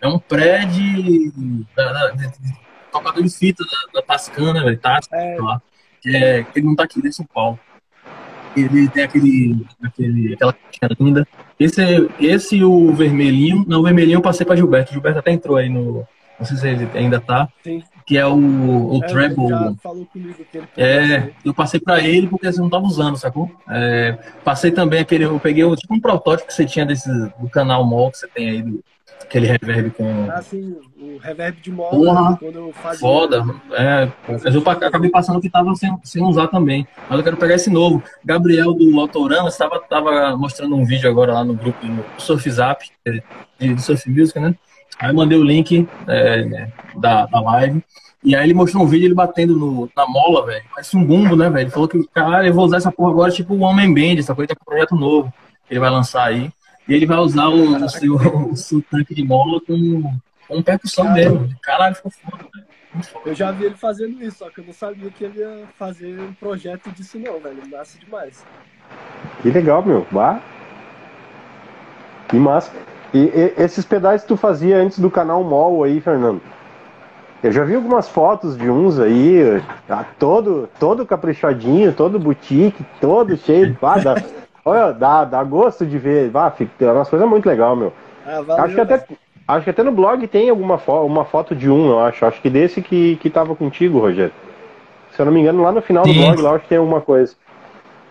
É 0.00 0.08
um 0.08 0.18
pré 0.18 0.64
de. 0.64 1.32
Da, 1.76 1.92
da, 1.92 2.10
de, 2.10 2.28
de, 2.28 2.60
tocador 2.90 3.22
de 3.22 3.30
fita 3.30 3.62
da, 3.64 4.00
da 4.00 4.06
Tascana, 4.06 4.64
velho. 4.64 4.78
Tasca, 4.78 5.16
é. 5.16 5.36
Que, 6.00 6.16
é, 6.16 6.42
que 6.44 6.58
ele 6.58 6.66
não 6.66 6.74
tá 6.74 6.84
aqui 6.84 7.06
em 7.06 7.12
São 7.12 7.26
Paulo 7.26 7.58
ele 8.56 8.88
tem 8.88 9.04
aquele, 9.04 9.66
aquele 9.82 10.34
aquela 10.34 10.96
linda. 10.98 11.26
Esse, 11.58 11.82
esse 12.18 12.56
e 12.56 12.64
o 12.64 12.92
vermelhinho, 12.92 13.64
não, 13.66 13.80
o 13.80 13.82
vermelhinho 13.82 14.16
eu 14.16 14.22
passei 14.22 14.44
para 14.46 14.56
Gilberto. 14.56 14.92
Gilberto 14.92 15.18
até 15.18 15.30
entrou 15.30 15.56
aí 15.56 15.68
no, 15.68 16.06
não 16.38 16.46
sei 16.46 16.56
se 16.56 16.68
ele 16.68 16.88
ainda 16.94 17.20
tá. 17.20 17.48
Sim. 17.62 17.82
Que 18.10 18.18
é 18.18 18.26
o, 18.26 18.34
o 18.34 19.00
é, 19.04 19.06
Treble. 19.06 19.36
falou 19.80 20.04
comigo 20.04 20.44
que 20.50 20.58
ele 20.58 20.66
É, 20.76 21.30
eu 21.44 21.54
passei 21.54 21.78
para 21.78 22.00
ele 22.00 22.26
porque 22.26 22.50
você 22.50 22.60
não 22.60 22.68
tava 22.68 22.84
usando, 22.84 23.16
sacou? 23.16 23.48
É, 23.68 24.18
passei 24.42 24.72
também 24.72 24.98
aquele, 24.98 25.26
eu 25.26 25.38
peguei 25.38 25.64
tipo 25.76 25.94
um 25.94 26.00
protótipo 26.00 26.48
que 26.48 26.54
você 26.54 26.64
tinha 26.64 26.84
desse, 26.84 27.08
do 27.08 27.48
canal 27.48 27.86
MOL 27.86 28.10
que 28.10 28.18
você 28.18 28.26
tem 28.26 28.50
aí 28.50 28.62
do, 28.62 28.82
aquele 29.22 29.46
reverb 29.46 29.90
com. 29.92 30.28
Ah, 30.28 30.42
sim, 30.42 30.76
o 31.00 31.18
reverb 31.18 31.60
de 31.60 31.70
mola 31.70 31.90
Porra, 31.90 32.36
quando 32.36 32.56
eu 32.56 32.72
fazia. 32.72 32.98
Foda. 32.98 33.44
É, 33.74 34.10
mas 34.26 34.54
eu 34.56 34.62
acabei 34.68 35.08
passando 35.08 35.40
que 35.40 35.48
tava 35.48 35.72
sem, 35.76 35.96
sem 36.02 36.24
usar 36.24 36.48
também. 36.48 36.88
Mas 37.08 37.16
eu 37.16 37.22
quero 37.22 37.36
pegar 37.36 37.54
esse 37.54 37.70
novo. 37.70 38.02
Gabriel 38.24 38.72
do 38.74 38.98
Autorama 38.98 39.48
estava 39.48 39.78
tava 39.78 40.36
mostrando 40.36 40.74
um 40.74 40.84
vídeo 40.84 41.08
agora 41.08 41.32
lá 41.32 41.44
no 41.44 41.54
grupo 41.54 41.86
do 41.86 42.04
Surf 42.18 42.50
Zap, 42.50 42.84
de, 43.06 43.22
de 43.74 43.80
Surf 43.80 44.10
Music, 44.10 44.40
né? 44.40 44.52
Aí 44.98 45.10
eu 45.10 45.14
mandei 45.14 45.38
o 45.38 45.44
link 45.44 45.88
é, 46.06 46.68
da, 46.96 47.26
da 47.26 47.40
live. 47.40 47.82
E 48.22 48.36
aí 48.36 48.44
ele 48.44 48.54
mostrou 48.54 48.82
um 48.82 48.86
vídeo 48.86 49.06
ele 49.06 49.14
batendo 49.14 49.56
no, 49.56 49.90
na 49.96 50.06
mola, 50.06 50.44
velho. 50.44 50.62
Parece 50.70 50.96
um 50.96 51.04
bumbo, 51.04 51.34
né, 51.34 51.48
velho? 51.48 51.64
Ele 51.64 51.70
falou 51.70 51.88
que, 51.88 52.06
cara, 52.08 52.46
eu 52.46 52.52
vou 52.52 52.66
usar 52.66 52.76
essa 52.76 52.92
porra 52.92 53.12
agora, 53.12 53.32
tipo 53.32 53.54
o 53.54 53.60
Homem 53.60 53.92
Band, 53.92 54.18
essa 54.18 54.34
coisa 54.34 54.48
tá 54.48 54.54
com 54.54 54.62
um 54.62 54.66
projeto 54.66 54.94
novo. 54.94 55.32
Que 55.66 55.74
ele 55.74 55.80
vai 55.80 55.90
lançar 55.90 56.24
aí. 56.24 56.50
E 56.86 56.94
ele 56.94 57.06
vai 57.06 57.18
usar 57.18 57.48
o, 57.48 57.76
o, 57.76 57.88
seu, 57.88 58.14
o 58.50 58.56
seu 58.56 58.82
tanque 58.82 59.14
de 59.14 59.24
mola 59.24 59.60
com, 59.66 60.18
com 60.46 60.62
percussão 60.62 61.10
mesmo. 61.12 61.48
Caralho, 61.62 61.94
ficou 61.94 62.10
foda, 62.10 62.44
velho. 62.52 62.70
Eu 63.24 63.34
já 63.34 63.52
vi 63.52 63.66
ele 63.66 63.76
fazendo 63.76 64.22
isso, 64.22 64.38
só 64.38 64.50
que 64.50 64.60
eu 64.60 64.64
não 64.64 64.72
sabia 64.72 65.10
que 65.10 65.22
ele 65.22 65.38
ia 65.38 65.64
fazer 65.78 66.20
um 66.20 66.32
projeto 66.34 66.90
disso 66.90 67.18
não, 67.18 67.38
velho. 67.38 67.62
Massa 67.70 67.98
demais. 67.98 68.44
Que 69.40 69.50
legal, 69.50 69.84
meu. 69.84 70.06
Bah. 70.10 70.42
Que 72.28 72.36
massa. 72.36 72.72
E, 73.12 73.18
e, 73.18 73.54
esses 73.58 73.84
pedais 73.84 74.22
que 74.22 74.28
tu 74.28 74.36
fazia 74.36 74.76
antes 74.76 74.98
do 74.98 75.10
canal 75.10 75.42
MOL 75.42 75.84
aí, 75.84 76.00
Fernando? 76.00 76.40
Eu 77.42 77.50
já 77.52 77.64
vi 77.64 77.74
algumas 77.74 78.08
fotos 78.08 78.56
de 78.56 78.68
uns 78.68 79.00
aí, 79.00 79.62
tá 79.88 80.04
todo, 80.18 80.68
todo 80.78 81.06
caprichadinho, 81.06 81.92
todo 81.92 82.18
boutique, 82.18 82.84
todo 83.00 83.36
cheio. 83.36 83.76
Ah, 83.82 83.98
dá, 83.98 84.22
olha, 84.64 84.92
dá, 84.92 85.24
dá 85.24 85.42
gosto 85.42 85.86
de 85.86 85.96
ver. 85.96 86.30
Ah, 86.34 86.50
fica, 86.50 86.84
é 86.84 86.92
uma 86.92 87.06
coisa 87.06 87.26
muito 87.26 87.46
legal, 87.46 87.74
meu. 87.74 87.92
Ah, 88.26 88.42
valeu, 88.42 88.64
acho, 88.64 88.74
que 88.74 88.80
até, 88.80 89.04
acho 89.48 89.64
que 89.64 89.70
até 89.70 89.82
no 89.82 89.90
blog 89.90 90.26
tem 90.28 90.50
alguma 90.50 90.76
fo 90.76 91.02
uma 91.04 91.24
foto 91.24 91.54
de 91.56 91.70
um, 91.70 91.88
eu 91.88 92.00
acho. 92.00 92.26
Acho 92.26 92.40
que 92.42 92.50
desse 92.50 92.82
que, 92.82 93.16
que 93.16 93.30
tava 93.30 93.56
contigo, 93.56 93.98
Rogério. 93.98 94.34
Se 95.12 95.20
eu 95.20 95.26
não 95.26 95.32
me 95.32 95.40
engano, 95.40 95.62
lá 95.62 95.72
no 95.72 95.80
final 95.80 96.04
Sim. 96.04 96.12
do 96.12 96.20
blog, 96.20 96.42
lá 96.42 96.50
acho 96.52 96.62
que 96.64 96.68
tem 96.68 96.78
alguma 96.78 97.00
coisa. 97.00 97.34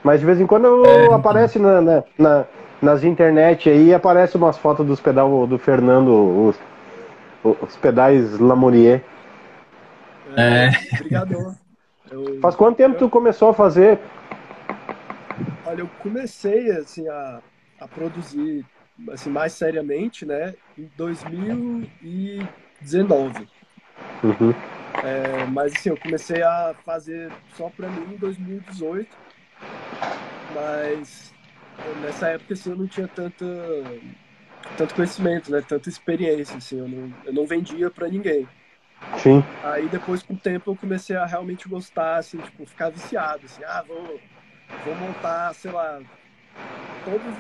Mas 0.03 0.19
de 0.19 0.25
vez 0.25 0.41
em 0.41 0.47
quando 0.47 0.85
é, 0.85 1.13
aparece 1.13 1.59
na, 1.59 1.81
na, 1.81 2.03
na, 2.17 2.45
nas 2.81 3.03
internet 3.03 3.69
aí, 3.69 3.93
aparece 3.93 4.37
umas 4.37 4.57
fotos 4.57 4.85
dos 4.85 4.99
pedal 4.99 5.45
do 5.45 5.57
Fernando, 5.57 6.47
os, 6.47 6.59
os 7.43 7.75
pedais 7.77 8.39
Lamourier. 8.39 9.03
É. 10.35 10.69
Obrigadão. 10.95 11.55
Eu, 12.09 12.39
Faz 12.41 12.55
quanto 12.55 12.77
tempo 12.77 12.95
eu, 12.95 12.99
tu 12.99 13.09
começou 13.09 13.49
a 13.49 13.53
fazer? 13.53 13.99
Olha, 15.65 15.81
eu 15.81 15.89
comecei 15.99 16.71
assim 16.71 17.07
a, 17.07 17.39
a 17.79 17.87
produzir 17.87 18.65
assim 19.11 19.29
mais 19.29 19.53
seriamente, 19.53 20.25
né, 20.25 20.55
em 20.77 20.89
2019. 20.97 23.47
Uhum. 24.23 24.53
É, 25.03 25.45
mas 25.45 25.71
assim, 25.73 25.89
eu 25.89 25.97
comecei 25.97 26.41
a 26.41 26.73
fazer 26.85 27.31
só 27.55 27.69
para 27.69 27.87
mim 27.87 28.15
em 28.15 28.17
2018, 28.17 29.07
mas 30.53 31.28
nessa 32.01 32.29
época 32.29 32.53
assim, 32.53 32.69
eu 32.69 32.77
não 32.77 32.87
tinha 32.87 33.07
tanta, 33.07 33.45
tanto 34.77 34.95
conhecimento, 34.95 35.51
né? 35.51 35.61
Tanta 35.61 35.89
experiência, 35.89 36.57
assim, 36.57 36.79
eu 36.79 36.87
não, 36.87 37.13
eu 37.25 37.33
não 37.33 37.45
vendia 37.45 37.89
para 37.89 38.07
ninguém. 38.07 38.47
Sim. 39.17 39.43
Aí 39.63 39.87
depois, 39.89 40.21
com 40.23 40.33
o 40.33 40.37
tempo, 40.37 40.71
eu 40.71 40.75
comecei 40.75 41.15
a 41.15 41.25
realmente 41.25 41.67
gostar, 41.67 42.17
assim, 42.17 42.37
tipo, 42.37 42.65
ficar 42.65 42.89
viciado, 42.89 43.45
assim, 43.45 43.63
ah, 43.63 43.83
vou, 43.87 44.21
vou 44.85 44.95
montar, 44.95 45.53
sei 45.53 45.71
lá, 45.71 45.99
todas 47.03 47.35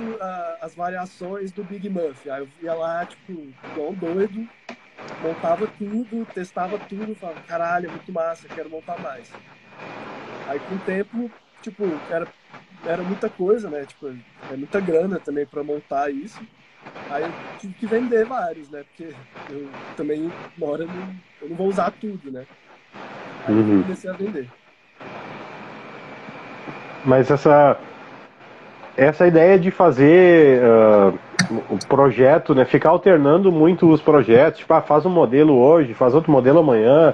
as 0.61 0.75
variações 0.75 1.51
do 1.51 1.63
Big 1.63 1.89
Muff. 1.89 2.29
Aí 2.29 2.41
eu 2.41 2.49
ia 2.61 2.73
lá, 2.73 3.05
tipo, 3.05 3.47
igual 3.71 3.91
um 3.91 3.93
doido, 3.93 4.47
montava 5.21 5.67
tudo, 5.67 6.25
testava 6.33 6.77
tudo, 6.77 7.15
falava, 7.15 7.39
caralho, 7.41 7.87
é 7.87 7.89
muito 7.89 8.11
massa, 8.11 8.47
quero 8.49 8.69
montar 8.69 8.97
mais. 8.99 9.31
Aí 10.47 10.59
com 10.59 10.75
o 10.75 10.79
tempo, 10.79 11.31
tipo, 11.61 11.83
era, 12.09 12.27
era 12.85 13.01
muita 13.03 13.29
coisa, 13.29 13.69
né? 13.69 13.85
Tipo, 13.85 14.07
é 14.51 14.55
muita 14.55 14.79
grana 14.79 15.19
também 15.19 15.45
para 15.45 15.63
montar 15.63 16.09
isso. 16.09 16.39
Aí 17.09 17.23
eu 17.23 17.31
tive 17.59 17.73
que 17.73 17.85
vender 17.85 18.25
vários, 18.25 18.69
né? 18.69 18.83
Porque 18.83 19.13
eu 19.49 19.67
também, 19.97 20.31
uma 20.57 20.67
hora, 20.67 20.83
eu 20.83 20.87
não, 20.87 21.15
eu 21.41 21.49
não 21.49 21.55
vou 21.55 21.67
usar 21.67 21.91
tudo, 21.91 22.31
né? 22.31 22.45
Aí 23.47 23.53
uhum. 23.53 23.77
eu 23.77 23.83
comecei 23.83 24.09
a 24.09 24.13
vender. 24.13 24.47
Mas 27.05 27.31
essa, 27.31 27.77
essa 28.95 29.27
ideia 29.27 29.57
de 29.57 29.71
fazer 29.71 30.61
uh, 30.61 31.19
o 31.69 31.77
projeto, 31.87 32.53
né, 32.53 32.65
ficar 32.65 32.89
alternando 32.89 33.51
muito 33.51 33.89
os 33.89 34.01
projetos, 34.01 34.59
tipo, 34.59 34.73
ah, 34.73 34.81
faz 34.81 35.05
um 35.05 35.09
modelo 35.09 35.57
hoje, 35.57 35.93
faz 35.93 36.13
outro 36.13 36.31
modelo 36.31 36.59
amanhã, 36.59 37.13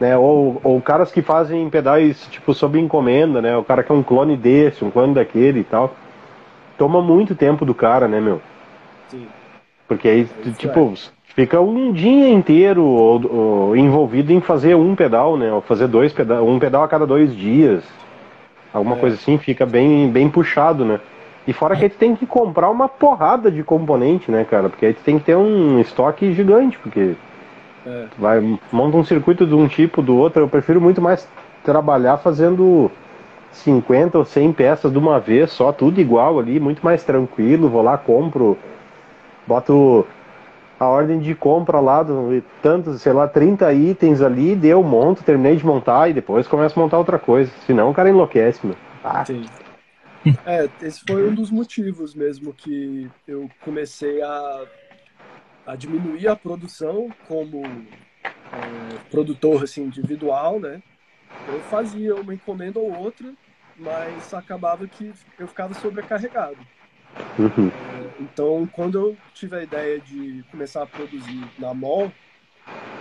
né, 0.00 0.16
ou, 0.16 0.60
ou 0.62 0.80
caras 0.80 1.10
que 1.10 1.22
fazem 1.22 1.68
pedais, 1.68 2.26
tipo, 2.30 2.54
sob 2.54 2.78
encomenda, 2.78 3.42
né, 3.42 3.56
o 3.56 3.64
cara 3.64 3.82
que 3.82 3.90
é 3.90 3.94
um 3.94 4.02
clone 4.02 4.36
desse, 4.36 4.84
um 4.84 4.90
clone 4.90 5.14
daquele 5.14 5.60
e 5.60 5.64
tal, 5.64 5.94
toma 6.76 7.02
muito 7.02 7.34
tempo 7.34 7.64
do 7.64 7.74
cara, 7.74 8.06
né, 8.06 8.20
meu? 8.20 8.40
Sim. 9.08 9.26
Porque 9.88 10.08
aí, 10.08 10.28
é 10.46 10.50
tipo, 10.50 10.92
é. 10.94 11.34
fica 11.34 11.60
um 11.60 11.92
dia 11.92 12.28
inteiro 12.28 12.84
ou, 12.84 13.32
ou, 13.32 13.76
envolvido 13.76 14.32
em 14.32 14.40
fazer 14.40 14.76
um 14.76 14.94
pedal, 14.94 15.36
né, 15.36 15.52
ou 15.52 15.60
fazer 15.60 15.88
dois 15.88 16.12
pedal, 16.12 16.46
um 16.46 16.58
pedal 16.58 16.84
a 16.84 16.88
cada 16.88 17.06
dois 17.06 17.34
dias, 17.34 17.82
alguma 18.72 18.96
é. 18.96 18.98
coisa 19.00 19.16
assim, 19.16 19.36
fica 19.38 19.66
bem, 19.66 20.10
bem 20.10 20.28
puxado, 20.28 20.84
né? 20.84 21.00
E 21.46 21.52
fora 21.54 21.74
que 21.74 21.86
a 21.86 21.88
gente 21.88 21.96
tem 21.96 22.14
que 22.14 22.26
comprar 22.26 22.68
uma 22.68 22.90
porrada 22.90 23.50
de 23.50 23.62
componente, 23.62 24.30
né, 24.30 24.44
cara? 24.44 24.68
Porque 24.68 24.84
a 24.84 24.88
gente 24.90 25.00
tem 25.00 25.18
que 25.18 25.24
ter 25.24 25.34
um 25.34 25.80
estoque 25.80 26.34
gigante, 26.34 26.78
porque 26.78 27.14
é. 27.86 28.06
vai 28.18 28.40
monta 28.72 28.96
um 28.96 29.04
circuito 29.04 29.46
de 29.46 29.54
um 29.54 29.68
tipo, 29.68 30.02
do 30.02 30.16
outro. 30.16 30.42
Eu 30.42 30.48
prefiro 30.48 30.80
muito 30.80 31.00
mais 31.00 31.28
trabalhar 31.64 32.18
fazendo 32.18 32.90
50 33.52 34.18
ou 34.18 34.24
100 34.24 34.52
peças 34.52 34.92
de 34.92 34.98
uma 34.98 35.18
vez, 35.18 35.50
só 35.50 35.72
tudo 35.72 36.00
igual 36.00 36.38
ali, 36.38 36.60
muito 36.60 36.84
mais 36.84 37.02
tranquilo. 37.04 37.68
Vou 37.68 37.82
lá, 37.82 37.96
compro, 37.98 38.56
boto 39.46 40.06
a 40.78 40.86
ordem 40.86 41.18
de 41.18 41.34
compra 41.34 41.80
lá, 41.80 42.02
do, 42.02 42.42
tantos, 42.62 43.02
sei 43.02 43.12
lá, 43.12 43.26
30 43.26 43.72
itens 43.72 44.20
ali, 44.20 44.54
deu, 44.54 44.82
monto, 44.82 45.24
terminei 45.24 45.56
de 45.56 45.66
montar 45.66 46.08
e 46.08 46.12
depois 46.12 46.46
começo 46.46 46.78
a 46.78 46.82
montar 46.82 46.98
outra 46.98 47.18
coisa. 47.18 47.50
Senão 47.66 47.90
o 47.90 47.94
cara 47.94 48.10
enlouquece, 48.10 48.64
meu. 48.64 48.76
Ah. 49.02 49.24
Sim. 49.24 49.44
É, 50.44 50.68
esse 50.82 51.00
foi 51.06 51.28
um 51.28 51.34
dos 51.34 51.50
motivos 51.50 52.14
mesmo 52.14 52.52
que 52.52 53.08
eu 53.26 53.48
comecei 53.64 54.20
a, 54.20 54.64
a 55.68 55.76
diminuir 55.76 56.26
a 56.26 56.34
produção 56.34 57.10
como 57.28 57.62
é, 57.62 58.98
produtor 59.10 59.64
assim, 59.64 59.82
individual, 59.82 60.58
né? 60.58 60.82
Eu 61.46 61.60
fazia 61.60 62.14
uma 62.14 62.32
encomenda 62.32 62.78
ou 62.78 62.90
outra, 62.96 63.34
mas 63.76 64.32
acabava 64.32 64.88
que 64.88 65.12
eu 65.38 65.46
ficava 65.46 65.74
sobrecarregado. 65.74 66.56
Uhum. 67.38 67.68
É, 67.68 68.22
então, 68.22 68.66
quando 68.72 68.98
eu 68.98 69.16
tive 69.34 69.56
a 69.56 69.62
ideia 69.62 70.00
de 70.00 70.42
começar 70.50 70.84
a 70.84 70.86
produzir 70.86 71.46
na 71.58 71.74
mol, 71.74 72.10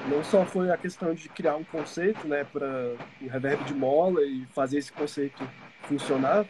não 0.09 0.21
só 0.21 0.45
foi 0.45 0.69
a 0.69 0.77
questão 0.77 1.13
de 1.13 1.29
criar 1.29 1.55
um 1.55 1.63
conceito, 1.63 2.27
né, 2.27 2.43
para 2.43 2.95
o 3.21 3.27
reverb 3.29 3.63
de 3.63 3.73
mola 3.73 4.21
e 4.23 4.45
fazer 4.47 4.79
esse 4.79 4.91
conceito 4.91 5.49
funcionar, 5.83 6.45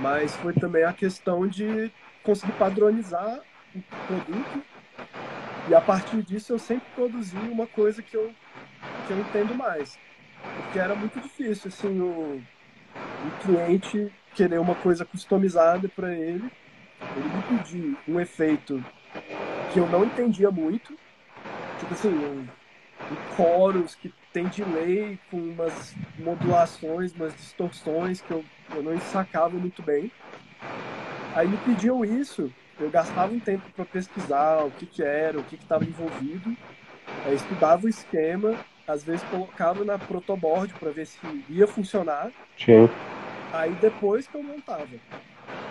mas 0.00 0.36
foi 0.36 0.52
também 0.52 0.84
a 0.84 0.92
questão 0.92 1.46
de 1.48 1.90
conseguir 2.22 2.52
padronizar 2.52 3.40
o 3.74 3.80
produto 4.06 4.62
e 5.68 5.74
a 5.74 5.80
partir 5.80 6.22
disso 6.22 6.52
eu 6.52 6.58
sempre 6.58 6.86
produzi 6.94 7.36
uma 7.36 7.66
coisa 7.66 8.02
que 8.02 8.16
eu, 8.16 8.32
que 9.06 9.12
eu 9.12 9.18
entendo 9.18 9.54
mais. 9.54 9.98
Porque 10.56 10.78
era 10.78 10.94
muito 10.94 11.20
difícil, 11.20 11.68
assim, 11.68 12.00
o, 12.00 12.40
o 12.40 13.42
cliente 13.42 14.10
querer 14.34 14.58
uma 14.58 14.74
coisa 14.76 15.04
customizada 15.04 15.88
para 15.88 16.12
ele 16.12 16.48
ele 17.16 17.28
me 17.28 17.42
pediu 17.58 17.96
um 18.08 18.20
efeito 18.20 18.84
que 19.72 19.78
eu 19.78 19.88
não 19.88 20.04
entendia 20.04 20.50
muito, 20.50 20.96
tipo 21.78 21.92
assim, 21.92 22.08
um, 22.08 22.40
um 22.40 23.36
chorus 23.36 23.94
que 23.94 24.12
tem 24.32 24.46
delay 24.46 25.18
com 25.30 25.38
umas 25.38 25.94
modulações, 26.18 27.12
umas 27.14 27.34
distorções 27.34 28.20
que 28.20 28.30
eu, 28.30 28.44
eu 28.74 28.82
não 28.82 28.98
sacava 29.00 29.56
muito 29.56 29.82
bem. 29.82 30.10
Aí 31.34 31.46
me 31.46 31.56
pediam 31.58 32.04
isso, 32.04 32.52
eu 32.80 32.90
gastava 32.90 33.32
um 33.32 33.40
tempo 33.40 33.64
para 33.74 33.84
pesquisar 33.84 34.64
o 34.64 34.70
que, 34.70 34.86
que 34.86 35.02
era, 35.02 35.38
o 35.38 35.44
que 35.44 35.56
estava 35.56 35.84
envolvido, 35.84 36.56
aí 37.24 37.34
estudava 37.34 37.86
o 37.86 37.88
esquema, 37.88 38.54
às 38.86 39.02
vezes 39.04 39.22
colocava 39.28 39.84
na 39.84 39.98
protoboard 39.98 40.72
para 40.74 40.90
ver 40.90 41.06
se 41.06 41.18
ia 41.48 41.66
funcionar. 41.66 42.30
Sim. 42.56 42.88
Aí 43.52 43.72
depois 43.80 44.26
que 44.26 44.34
eu 44.34 44.42
montava. 44.42 44.88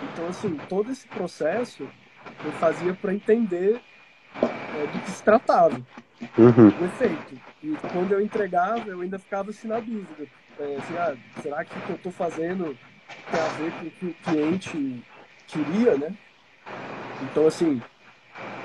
Então, 0.03 0.27
assim, 0.27 0.57
todo 0.67 0.91
esse 0.91 1.07
processo 1.07 1.87
eu 2.43 2.51
fazia 2.53 2.93
para 2.93 3.13
entender 3.13 3.79
é, 4.41 4.87
do 4.87 4.99
que 4.99 5.11
se 5.11 5.23
tratava, 5.23 5.79
uhum. 6.37 6.67
o 6.81 6.85
efeito. 6.85 7.39
E 7.63 7.75
quando 7.91 8.11
eu 8.11 8.21
entregava, 8.21 8.89
eu 8.89 9.01
ainda 9.01 9.17
ficava 9.17 9.49
assim 9.49 9.67
na 9.67 9.79
dúvida. 9.79 10.27
É, 10.59 10.75
assim, 10.77 10.97
ah, 10.97 11.15
será 11.41 11.63
que 11.63 11.77
o 11.77 11.81
que 11.81 11.89
eu 11.89 11.95
estou 11.95 12.11
fazendo 12.11 12.77
tem 13.31 13.39
a 13.39 13.47
ver 13.59 13.71
com 13.71 13.85
o 13.87 13.91
que 13.91 14.05
o 14.05 14.15
cliente 14.23 15.03
queria, 15.47 15.97
né? 15.97 16.13
Então, 17.23 17.47
assim, 17.47 17.81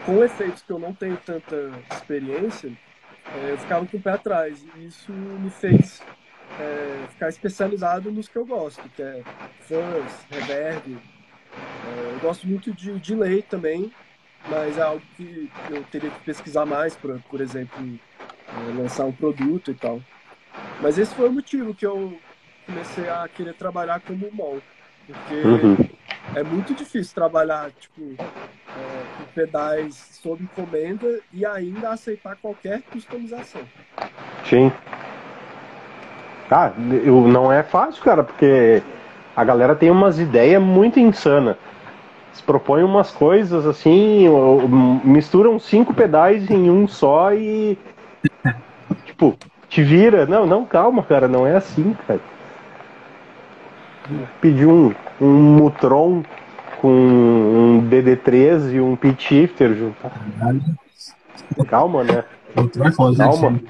com 0.05 0.23
efeitos 0.23 0.63
que 0.63 0.71
eu 0.71 0.79
não 0.79 0.93
tenho 0.93 1.17
tanta 1.17 1.71
experiência, 1.93 2.73
é, 3.35 3.53
eu 3.53 3.59
ficava 3.59 3.87
com 3.87 3.97
o 3.97 4.01
pé 4.01 4.13
atrás. 4.13 4.65
E 4.77 4.87
isso 4.87 5.13
me 5.13 5.51
fez 5.51 6.03
é, 6.59 7.07
ficar 7.11 7.29
especializado 7.29 8.11
nos 8.11 8.29
que 8.29 8.37
eu 8.37 8.45
gosto, 8.45 8.83
que 8.91 9.03
é 9.03 9.23
fãs, 9.61 10.27
reverb, 10.31 10.99
é, 11.55 12.15
eu 12.15 12.21
gosto 12.21 12.47
muito 12.47 12.73
de 12.73 12.93
delay 12.99 13.43
também, 13.43 13.93
mas 14.49 14.79
é 14.79 14.83
algo 14.83 15.03
que 15.17 15.51
eu 15.71 15.83
teria 15.85 16.11
que 16.11 16.21
pesquisar 16.21 16.67
mais 16.67 16.97
para, 16.97 17.19
por 17.31 17.41
exemplo, 17.41 17.79
é, 18.49 18.81
lançar 18.81 19.05
um 19.05 19.13
produto 19.13 19.71
e 19.71 19.75
tal. 19.75 20.01
Mas 20.81 20.99
esse 20.99 21.15
foi 21.15 21.29
o 21.29 21.33
motivo 21.33 21.75
que 21.75 21.87
eu 21.87 22.19
comecei 22.67 23.09
a 23.09 23.29
querer 23.29 23.55
trabalhar 23.55 24.01
como 24.01 24.31
mol, 24.33 24.61
porque 25.07 25.35
uhum. 25.35 25.77
É 26.35 26.43
muito 26.43 26.75
difícil 26.75 27.15
trabalhar 27.15 27.71
tipo 27.73 28.01
é, 28.19 29.03
com 29.19 29.25
pedais 29.35 30.19
sob 30.23 30.43
encomenda 30.43 31.21
e 31.33 31.45
ainda 31.45 31.91
aceitar 31.91 32.37
qualquer 32.37 32.83
customização. 32.91 33.63
Sim. 34.49 34.73
Ah, 36.51 36.73
eu, 37.05 37.27
não 37.29 37.51
é 37.51 37.63
fácil, 37.63 38.03
cara, 38.03 38.23
porque 38.23 38.83
a 39.35 39.45
galera 39.45 39.75
tem 39.75 39.91
umas 39.91 40.19
ideias 40.19 40.63
muito 40.63 41.01
insanas. 41.01 41.57
Eles 42.29 42.41
propõem 42.41 42.83
umas 42.83 43.11
coisas 43.11 43.67
assim, 43.67 44.27
misturam 45.05 45.59
cinco 45.59 45.93
pedais 45.95 46.51
em 46.51 46.71
um 46.71 46.87
só 46.89 47.33
e. 47.33 47.79
tipo, 49.05 49.37
te 49.69 49.83
vira. 49.83 50.27
Não, 50.27 50.47
não, 50.47 50.65
calma, 50.65 51.03
cara, 51.03 51.29
não 51.29 51.47
é 51.47 51.57
assim, 51.57 51.97
cara. 52.07 52.21
Pedir 54.41 54.67
um, 54.67 54.95
um 55.23 55.57
Mutron 55.57 56.23
com 56.81 56.89
um 56.89 57.89
DD3 57.89 58.75
e 58.75 58.81
um 58.81 58.97
pitch 58.97 59.29
shifter 59.29 59.75
juntar. 59.75 60.13
Calma, 61.69 62.03
né? 62.03 62.25
Calma. 63.17 63.61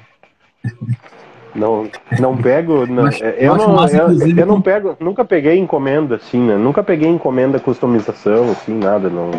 Não, 1.53 1.87
não 2.19 2.35
pego. 2.35 2.87
Não, 2.87 3.03
Mas, 3.03 3.21
eu, 3.21 3.55
não, 3.55 3.87
eu, 3.87 4.37
eu, 4.37 4.45
não 4.45 4.61
pego, 4.61 4.97
nunca 4.99 5.23
peguei 5.23 5.57
encomenda 5.59 6.15
assim, 6.15 6.39
né? 6.39 6.55
Nunca 6.55 6.83
peguei 6.83 7.07
encomenda 7.07 7.59
customização, 7.59 8.51
assim, 8.51 8.73
nada. 8.73 9.09
Não, 9.09 9.29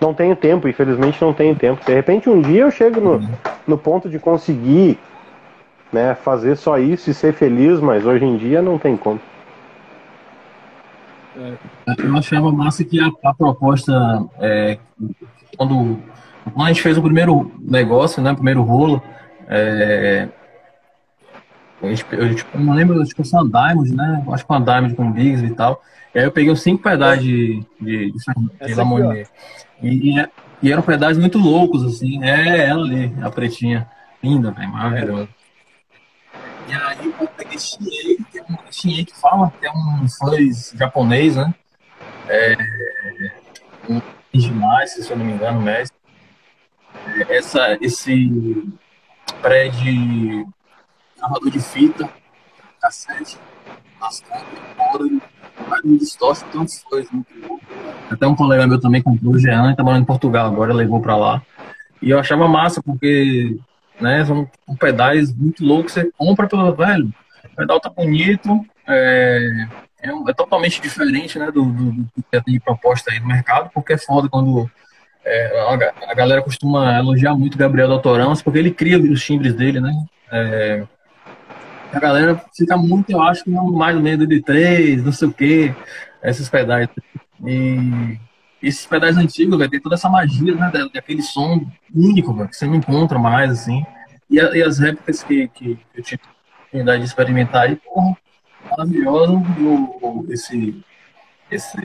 não 0.00 0.12
tenho 0.12 0.34
tempo, 0.34 0.66
infelizmente 0.66 1.22
não 1.22 1.32
tenho 1.32 1.54
tempo. 1.54 1.84
De 1.84 1.94
repente 1.94 2.28
um 2.28 2.40
dia 2.40 2.62
eu 2.62 2.70
chego 2.70 3.00
no, 3.00 3.30
no 3.66 3.78
ponto 3.78 4.08
de 4.08 4.18
conseguir 4.18 4.98
né, 5.92 6.14
fazer 6.14 6.56
só 6.56 6.78
isso 6.78 7.10
e 7.10 7.14
ser 7.14 7.32
feliz, 7.32 7.80
mas 7.80 8.04
hoje 8.04 8.24
em 8.24 8.36
dia 8.36 8.60
não 8.60 8.78
tem 8.78 8.96
como. 8.96 9.20
É, 11.40 11.56
eu 12.04 12.16
achava 12.16 12.52
massa 12.52 12.84
que 12.84 13.00
a, 13.00 13.10
a 13.24 13.34
proposta, 13.34 13.92
é, 14.38 14.78
quando, 15.56 15.98
quando 16.44 16.66
a 16.66 16.68
gente 16.68 16.82
fez 16.82 16.98
o 16.98 17.02
primeiro 17.02 17.50
negócio, 17.58 18.22
né, 18.22 18.32
o 18.32 18.36
primeiro 18.36 18.62
rolo, 18.62 19.02
é, 19.48 20.28
Eu, 21.82 21.90
eu, 21.90 22.34
tipo, 22.34 22.58
não 22.58 22.74
lembro, 22.74 23.02
tipo, 23.04 23.22
uma 23.22 23.48
Diamond, 23.48 23.94
né? 23.94 24.24
Acho 24.30 24.44
que 24.44 24.52
uma 24.52 24.60
Diamond 24.60 24.94
com 24.94 25.10
Biggs 25.10 25.44
e 25.44 25.54
tal. 25.54 25.82
E 26.14 26.18
aí 26.18 26.24
eu 26.26 26.32
peguei 26.32 26.52
uns 26.52 26.60
5 26.62 26.82
pedais 26.82 27.22
de, 27.22 27.64
de, 27.80 28.12
de, 28.12 28.66
de 28.66 28.74
Lamonier. 28.74 29.26
E, 29.82 30.18
e, 30.18 30.28
e, 30.62 30.72
eram 30.72 30.82
pedais 30.82 31.16
muito 31.16 31.38
loucos, 31.38 31.82
assim. 31.84 32.22
É, 32.22 32.66
ela 32.68 32.84
ali, 32.84 33.14
a 33.22 33.30
pretinha. 33.30 33.88
Linda, 34.22 34.50
velho, 34.50 34.68
maravilhosa. 34.70 35.28
É. 36.68 36.70
E 36.70 36.74
aí 36.74 37.14
eu 37.18 37.28
peguei 37.28 37.56
Shinei, 38.70 39.04
que 39.04 39.16
fala, 39.16 39.52
que 39.58 39.66
é 39.66 39.70
um 39.70 40.08
fãs 40.08 40.72
japonês, 40.76 41.36
né? 41.36 41.54
É, 42.28 42.56
um 43.88 44.00
demais, 44.32 44.92
se 44.92 45.10
eu 45.10 45.16
não 45.16 45.24
me 45.24 45.32
engano, 45.32 45.60
mestre. 45.60 45.96
É, 47.06 47.36
essa, 47.36 47.76
esse 47.80 48.68
pré 49.42 49.68
de 49.68 50.46
gravador 51.16 51.50
de 51.50 51.60
fita, 51.60 52.08
cassete, 52.80 53.38
as 54.00 54.20
câmeras, 54.20 55.20
não 55.84 55.96
distorce 55.96 56.44
tantas 56.46 56.82
coisas. 56.82 57.10
Muito 57.10 57.60
Até 58.10 58.26
um 58.26 58.34
colega 58.34 58.66
meu 58.66 58.80
também 58.80 59.02
comprou, 59.02 59.34
o 59.34 59.38
Jean, 59.38 59.74
tá 59.74 59.82
morando 59.82 60.02
em 60.02 60.06
Portugal 60.06 60.46
agora, 60.46 60.72
levou 60.72 61.00
para 61.00 61.16
lá. 61.16 61.42
E 62.00 62.10
eu 62.10 62.18
achava 62.18 62.48
massa, 62.48 62.82
porque 62.82 63.58
né, 64.00 64.24
são 64.24 64.48
pedais 64.78 65.34
muito 65.34 65.64
loucos, 65.64 65.92
você 65.92 66.10
compra 66.16 66.48
pelo 66.48 66.74
velho, 66.74 67.12
pedal 67.60 67.80
tá 67.80 67.90
bonito, 67.90 68.64
é, 68.88 69.66
é, 70.02 70.08
é 70.08 70.34
totalmente 70.34 70.80
diferente 70.80 71.38
né, 71.38 71.46
do, 71.46 71.64
do, 71.64 71.92
do, 71.92 72.08
que 72.14 72.42
tem 72.42 72.54
de 72.54 72.60
proposta 72.60 73.12
aí 73.12 73.20
no 73.20 73.28
mercado, 73.28 73.70
porque 73.74 73.92
é 73.92 73.98
foda 73.98 74.28
quando 74.28 74.70
é, 75.24 75.60
a, 75.60 76.10
a, 76.10 76.14
galera 76.14 76.42
costuma 76.42 76.98
elogiar 76.98 77.34
muito 77.34 77.54
o 77.54 77.58
Gabriel 77.58 77.88
Doutorão, 77.88 78.34
porque 78.36 78.58
ele 78.58 78.70
cria 78.70 78.98
os 78.98 79.22
timbres 79.22 79.54
dele, 79.54 79.80
né? 79.80 79.92
É, 80.32 80.86
a 81.92 82.00
galera 82.00 82.40
fica 82.56 82.76
muito, 82.76 83.10
eu 83.10 83.20
acho, 83.22 83.48
mais 83.50 83.94
no 83.94 84.00
meio 84.00 84.26
de 84.26 84.40
três, 84.40 85.02
não 85.04 85.12
sei 85.12 85.28
o 85.28 85.32
quê, 85.32 85.74
esses 86.22 86.48
pedais. 86.48 86.88
E 87.44 88.18
esses 88.62 88.86
pedais 88.86 89.16
antigos, 89.16 89.58
vai 89.58 89.68
ter 89.68 89.80
toda 89.80 89.96
essa 89.96 90.08
magia, 90.08 90.54
né, 90.54 90.70
daquele 90.92 91.22
som 91.22 91.66
único, 91.94 92.32
véio, 92.32 92.48
que 92.48 92.56
você 92.56 92.66
não 92.66 92.76
encontra 92.76 93.18
mais, 93.18 93.50
assim. 93.50 93.84
E, 94.30 94.36
e 94.36 94.62
as 94.62 94.78
réplicas 94.78 95.22
que, 95.22 95.48
que 95.48 95.78
eu 95.94 96.02
tive 96.02 96.22
oportunidade 96.70 97.00
de 97.00 97.08
experimentar 97.08 97.62
aí, 97.62 97.76
porra, 97.76 98.16
maravilhoso. 98.70 99.42
E 99.58 99.62
o, 99.62 100.26
esse, 100.30 100.82
esse 101.50 101.76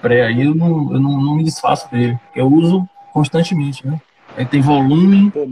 pré 0.00 0.26
aí, 0.26 0.44
eu, 0.44 0.54
não, 0.54 0.92
eu 0.92 1.00
não, 1.00 1.20
não 1.20 1.34
me 1.36 1.44
desfaço 1.44 1.90
dele. 1.90 2.18
Eu 2.36 2.46
uso 2.46 2.88
constantemente, 3.12 3.86
né? 3.86 4.00
Ele 4.36 4.48
tem 4.48 4.60
volume, 4.60 5.30
Pô, 5.30 5.46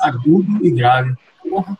agudo 0.00 0.64
e 0.64 0.70
grave. 0.70 1.14
Porra, 1.42 1.76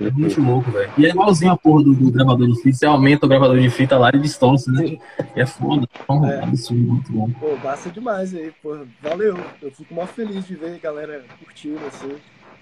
é 0.00 0.10
muito 0.10 0.40
louco, 0.40 0.70
velho. 0.70 0.92
E 0.96 1.06
é 1.06 1.08
igualzinho 1.08 1.50
a 1.50 1.56
porra 1.56 1.82
do, 1.82 1.94
do, 1.94 2.12
gravador 2.12 2.46
de 2.46 2.62
fita. 2.62 2.76
Você 2.76 2.86
aumenta 2.86 3.26
o 3.26 3.28
gravador 3.28 3.58
de 3.58 3.68
fita 3.68 3.98
lá 3.98 4.10
e 4.14 4.18
distorce, 4.18 4.70
né? 4.70 4.98
E 5.34 5.40
é 5.40 5.44
foda. 5.44 5.88
É, 6.08 6.34
é 6.34 6.42
absurdo, 6.44 6.82
muito 6.82 7.12
bom. 7.12 7.30
Pô, 7.32 7.56
massa 7.56 7.90
demais 7.90 8.32
aí, 8.34 8.52
pô. 8.62 8.78
Valeu. 9.02 9.36
Eu 9.60 9.72
fico 9.72 9.92
mó 9.92 10.06
feliz 10.06 10.46
de 10.46 10.54
ver 10.54 10.76
a 10.76 10.78
galera 10.78 11.24
curtindo, 11.42 11.80
assim, 11.86 12.14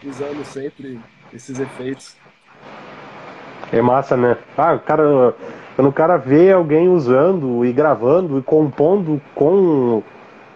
usando 0.09 0.45
sempre 0.45 0.99
esses 1.33 1.61
efeitos. 1.61 2.17
É 3.73 3.81
massa, 3.83 4.17
né? 4.17 4.37
Ah, 4.57 4.75
o 4.75 4.81
cara. 4.81 5.35
Quando 5.75 5.89
o 5.89 5.93
cara 5.93 6.17
vê 6.17 6.53
alguém 6.53 6.89
usando 6.89 7.65
e 7.65 7.73
gravando 7.73 8.39
e 8.39 8.43
compondo 8.43 9.21
com 9.35 10.03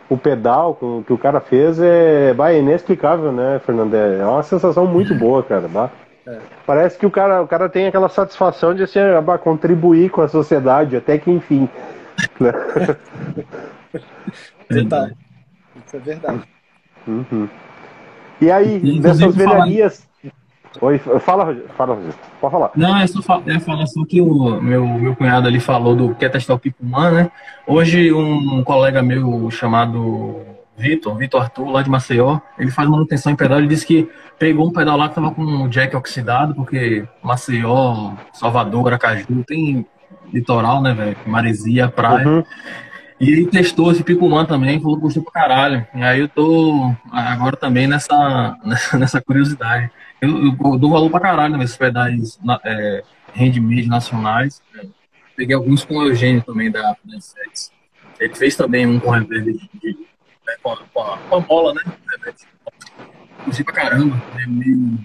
o 0.09 0.17
pedal 0.17 0.75
com, 0.77 1.03
que 1.03 1.13
o 1.13 1.19
cara 1.19 1.41
fez, 1.41 1.81
é, 1.81 2.33
bah, 2.33 2.53
é 2.53 2.61
inexplicável, 2.61 3.33
né, 3.33 3.61
Fernandé? 3.67 4.19
É 4.21 4.25
uma 4.25 4.45
sensação 4.45 4.87
muito 4.87 5.15
boa, 5.19 5.43
cara. 5.43 5.67
Bah. 5.67 5.91
É. 6.27 6.39
Parece 6.67 6.99
que 6.99 7.07
o 7.07 7.11
cara, 7.11 7.43
o 7.43 7.49
cara 7.49 7.69
tem 7.69 7.87
aquela 7.87 8.09
satisfação 8.09 8.75
de 8.75 8.83
assim, 8.83 9.01
contribuir 9.43 10.11
com 10.11 10.23
a 10.23 10.29
sociedade, 10.29 10.97
até 10.97 11.19
que 11.19 11.31
enfim. 11.31 11.69
Verdade. 14.69 15.17
Isso 15.87 15.97
é 15.97 15.99
verdade. 16.01 16.43
Uhum. 17.07 17.49
E 18.41 18.51
aí, 18.51 18.81
e, 18.83 19.01
dessas 19.01 19.35
velharias. 19.35 20.08
Oi, 20.81 20.99
fala, 20.99 21.57
fala, 21.77 21.99
pode 22.41 22.53
falar. 22.53 22.71
Não, 22.77 22.97
é 22.97 23.07
só 23.07 23.21
é 23.47 23.59
falar 23.59 23.87
só 23.87 24.05
que 24.05 24.21
o 24.21 24.61
meu, 24.61 24.87
meu 24.87 25.17
cunhado 25.17 25.49
ali 25.49 25.61
falou 25.61 25.97
do 25.97 26.15
quer 26.15 26.29
testar 26.31 26.55
o 26.55 26.59
Pico 26.59 26.85
Man, 26.85 27.11
né? 27.11 27.31
Hoje 27.67 28.13
um 28.13 28.63
colega 28.63 29.03
meu 29.03 29.51
chamado 29.51 30.45
Vitor, 30.79 31.17
Vitor 31.17 31.43
Arthur, 31.43 31.71
lá 31.71 31.83
de 31.83 31.91
Maceió, 31.91 32.39
ele 32.57 32.71
faz 32.71 32.89
manutenção 32.89 33.33
em 33.33 33.37
pedal, 33.37 33.59
ele 33.59 33.67
disse 33.67 33.85
que 33.85 34.09
pegou 34.39 34.69
um 34.69 34.73
pedal 34.73 34.97
lá 34.97 35.09
que 35.09 35.17
tava 35.17 35.33
com 35.33 35.43
o 35.43 35.69
jack 35.69 35.95
oxidado, 35.97 36.55
porque 36.55 37.05
Maceió, 37.23 38.13
Salvador, 38.33 38.87
Aracaju, 38.87 39.45
tem 39.45 39.85
litoral, 40.33 40.81
né, 40.81 40.95
velho? 40.95 41.17
Maresia, 41.27 41.89
praia. 41.89 42.29
Uhum. 42.29 42.45
E 43.21 43.33
ele 43.33 43.47
testou 43.47 43.91
esse 43.91 44.05
Picumã 44.05 44.45
também, 44.45 44.81
falou 44.81 44.97
que 44.97 45.03
gostou 45.03 45.25
pra 45.25 45.33
caralho. 45.33 45.85
E 45.93 46.03
aí 46.03 46.21
eu 46.21 46.29
tô 46.29 46.95
agora 47.11 47.57
também 47.57 47.89
nessa, 47.89 48.57
nessa 48.97 49.21
curiosidade. 49.21 49.91
Eu, 50.21 50.47
eu 50.47 50.79
dou 50.79 50.91
valor 50.91 51.11
pra 51.11 51.21
caralho 51.21 51.57
nesses 51.57 51.77
pedais 51.77 52.39
é, 52.65 53.05
handmade 53.35 53.89
nacionais. 53.89 54.63
Peguei 55.37 55.55
alguns 55.55 55.85
com 55.85 55.99
o 55.99 56.07
Eugênio 56.07 56.43
também 56.43 56.71
da, 56.71 56.83
da 56.83 57.19
Ele 58.19 58.35
fez 58.35 58.57
também 58.57 58.87
um 58.87 58.99
com 58.99 59.11
reverb 59.11 59.53
de, 59.53 59.71
de 59.81 59.99
né, 60.47 60.55
com, 60.63 60.73
a, 60.73 61.17
com, 61.19 61.37
a, 61.37 61.41
bola, 61.41 61.75
né? 61.75 61.83
Gostei 63.47 63.65
pra 63.65 63.75
caramba, 63.75 64.21
é 64.37 64.47
meio 64.47 64.99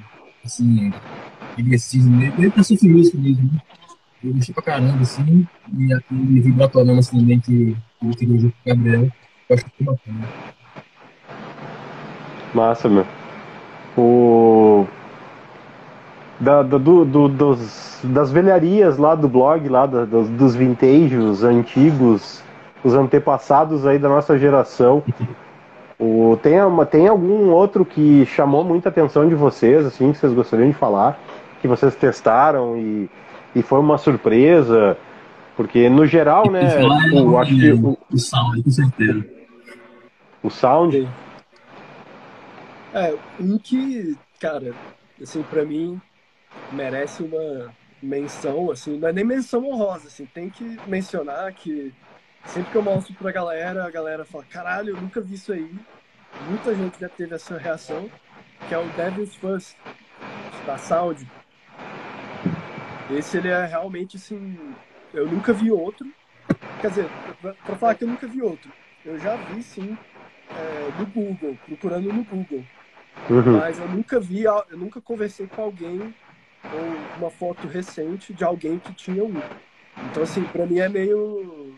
assim, 0.44 0.92
agressivo, 1.58 2.10
meio, 2.10 2.34
meio 2.38 2.52
pra 2.52 2.64
sofrer 2.64 2.92
mesmo, 2.92 3.22
né? 3.22 3.62
Eu 4.24 4.34
gostei 4.34 4.54
pra 4.54 4.64
caramba, 4.64 5.02
assim, 5.02 5.48
e 5.78 5.94
aquele 5.94 6.42
vibratorama 6.42 7.00
assim, 7.00 7.20
também 7.20 7.40
que 7.40 7.78
eu 8.02 8.12
tirei 8.12 8.40
junto 8.40 8.56
com 8.64 8.72
o 8.72 8.76
Gabriel, 8.76 9.12
eu 9.50 9.56
acho 9.56 9.66
que 9.66 9.84
bacana. 9.84 10.28
Massa, 12.54 12.90
meu. 12.90 13.06
O. 13.96 14.88
Da, 16.40 16.64
da 16.64 16.78
do, 16.78 17.06
do, 17.06 17.28
dos, 17.30 18.00
das 18.04 18.32
velharias 18.32 18.98
lá 18.98 19.16
do 19.16 19.30
blog, 19.30 19.68
lá 19.70 19.86
da, 19.86 20.04
dos, 20.04 20.28
dos 20.30 20.56
vintages 20.56 21.44
antigos, 21.44 22.44
os 22.84 22.94
antepassados 22.94 23.86
aí 23.86 23.98
da 23.98 24.10
nossa 24.10 24.38
geração. 24.38 25.04
O, 26.00 26.38
tem, 26.42 26.62
uma, 26.62 26.86
tem 26.86 27.08
algum 27.08 27.50
outro 27.52 27.86
que 27.86 28.26
chamou 28.26 28.64
muita 28.64 28.90
atenção 28.90 29.30
de 29.30 29.36
vocês, 29.36 29.86
assim, 29.86 30.12
que 30.12 30.18
vocês 30.18 30.34
gostariam 30.34 30.68
de 30.68 30.76
falar, 30.76 31.18
que 31.62 31.68
vocês 31.68 31.96
testaram 31.96 32.78
e, 32.78 33.10
e 33.56 33.62
foi 33.62 33.80
uma 33.80 33.98
surpresa? 33.98 34.98
Porque 35.56 35.88
no 35.88 36.06
geral, 36.06 36.50
né, 36.50 36.78
o, 37.14 37.38
acho 37.38 37.56
que 37.56 37.72
o, 37.72 37.98
o 38.12 38.18
sound, 38.18 38.64
com 38.64 38.72
certeza. 38.72 39.26
O 40.42 40.50
sound? 40.50 41.08
É, 42.94 43.14
um 43.40 43.58
que, 43.58 44.18
cara, 44.42 44.74
assim, 45.22 45.44
pra 45.44 45.64
mim 45.64 46.02
merece 46.72 47.24
uma 47.24 47.74
menção, 48.02 48.72
assim, 48.72 48.98
não 48.98 49.08
é 49.08 49.14
nem 49.14 49.24
menção 49.24 49.66
honrosa, 49.66 50.08
assim, 50.08 50.26
tem 50.26 50.50
que 50.50 50.78
mencionar 50.88 51.54
que 51.54 51.94
Sempre 52.46 52.72
que 52.72 52.78
eu 52.78 52.84
mostro 52.84 53.14
pra 53.16 53.32
galera, 53.32 53.86
a 53.86 53.90
galera 53.90 54.26
fala, 54.26 54.44
caralho, 54.44 54.90
eu 54.90 55.02
nunca 55.02 55.22
vi 55.22 55.36
isso 55.36 55.54
aí. 55.54 55.74
Muita 56.48 56.76
gente 56.76 57.00
já 57.00 57.08
teve 57.08 57.34
essa 57.34 57.58
reação, 57.58 58.10
que 58.68 58.74
é 58.74 58.78
o 58.78 58.86
Devil's 58.90 59.36
First, 59.36 59.78
da 60.66 60.78
Saudi. 60.78 61.26
Esse 63.10 63.38
ele 63.38 63.50
é 63.50 63.66
realmente 63.66 64.18
assim, 64.18 64.58
eu 65.14 65.26
nunca 65.28 65.54
vi 65.54 65.72
outro. 65.72 66.08
Quer 66.82 66.90
dizer, 66.90 67.10
pra 67.42 67.76
falar 67.78 67.96
que 67.96 68.04
eu 68.04 68.10
nunca 68.10 68.28
vi 68.28 68.42
outro, 68.42 68.70
eu 69.06 69.18
já 69.20 69.36
vi 69.36 69.64
sim 69.64 69.98
é, 70.52 71.00
no 71.00 71.06
Google, 71.06 71.58
procurando 71.66 72.12
no 72.12 72.24
Google. 72.26 72.64
Uhum. 73.30 73.58
Mas 73.58 73.80
eu 73.80 73.88
nunca 73.88 74.20
vi, 74.20 74.44
eu 74.44 74.66
nunca 74.72 75.00
conversei 75.00 75.48
com 75.48 75.62
alguém 75.62 76.14
ou 76.72 77.18
uma 77.18 77.30
foto 77.30 77.68
recente 77.68 78.34
de 78.34 78.44
alguém 78.44 78.80
que 78.80 78.94
tinha 78.94 79.24
um. 79.24 79.42
Então 80.10 80.24
assim, 80.24 80.44
pra 80.44 80.66
mim 80.66 80.80
é 80.80 80.90
meio 80.90 81.74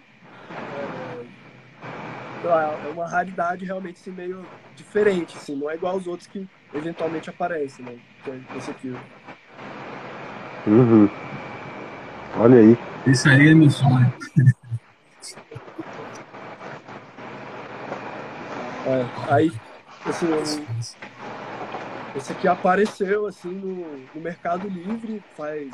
é, 2.43 2.88
é 2.88 2.91
uma 2.91 3.07
raridade 3.07 3.65
realmente 3.65 3.99
assim, 3.99 4.11
meio 4.11 4.45
diferente, 4.75 5.36
assim, 5.38 5.55
não 5.55 5.69
é 5.69 5.75
igual 5.75 5.93
aos 5.93 6.07
outros 6.07 6.27
que 6.27 6.45
eventualmente 6.73 7.29
aparecem, 7.29 7.86
né? 7.86 7.95
Que 8.23 8.31
é 8.31 8.39
esse 8.57 8.71
aqui. 8.71 8.93
Uhum. 10.67 11.09
Olha 12.38 12.57
aí. 12.57 12.77
Isso 13.07 13.29
aí 13.29 13.49
é 13.49 13.53
meu 13.53 13.69
sonho. 13.69 14.13
É, 18.88 19.33
aí, 19.33 19.51
assim, 20.05 20.27
esse 22.16 22.32
aqui 22.32 22.47
apareceu 22.47 23.28
assim 23.28 23.49
no, 23.49 23.97
no 24.13 24.22
Mercado 24.22 24.68
Livre 24.70 25.22
faz 25.36 25.70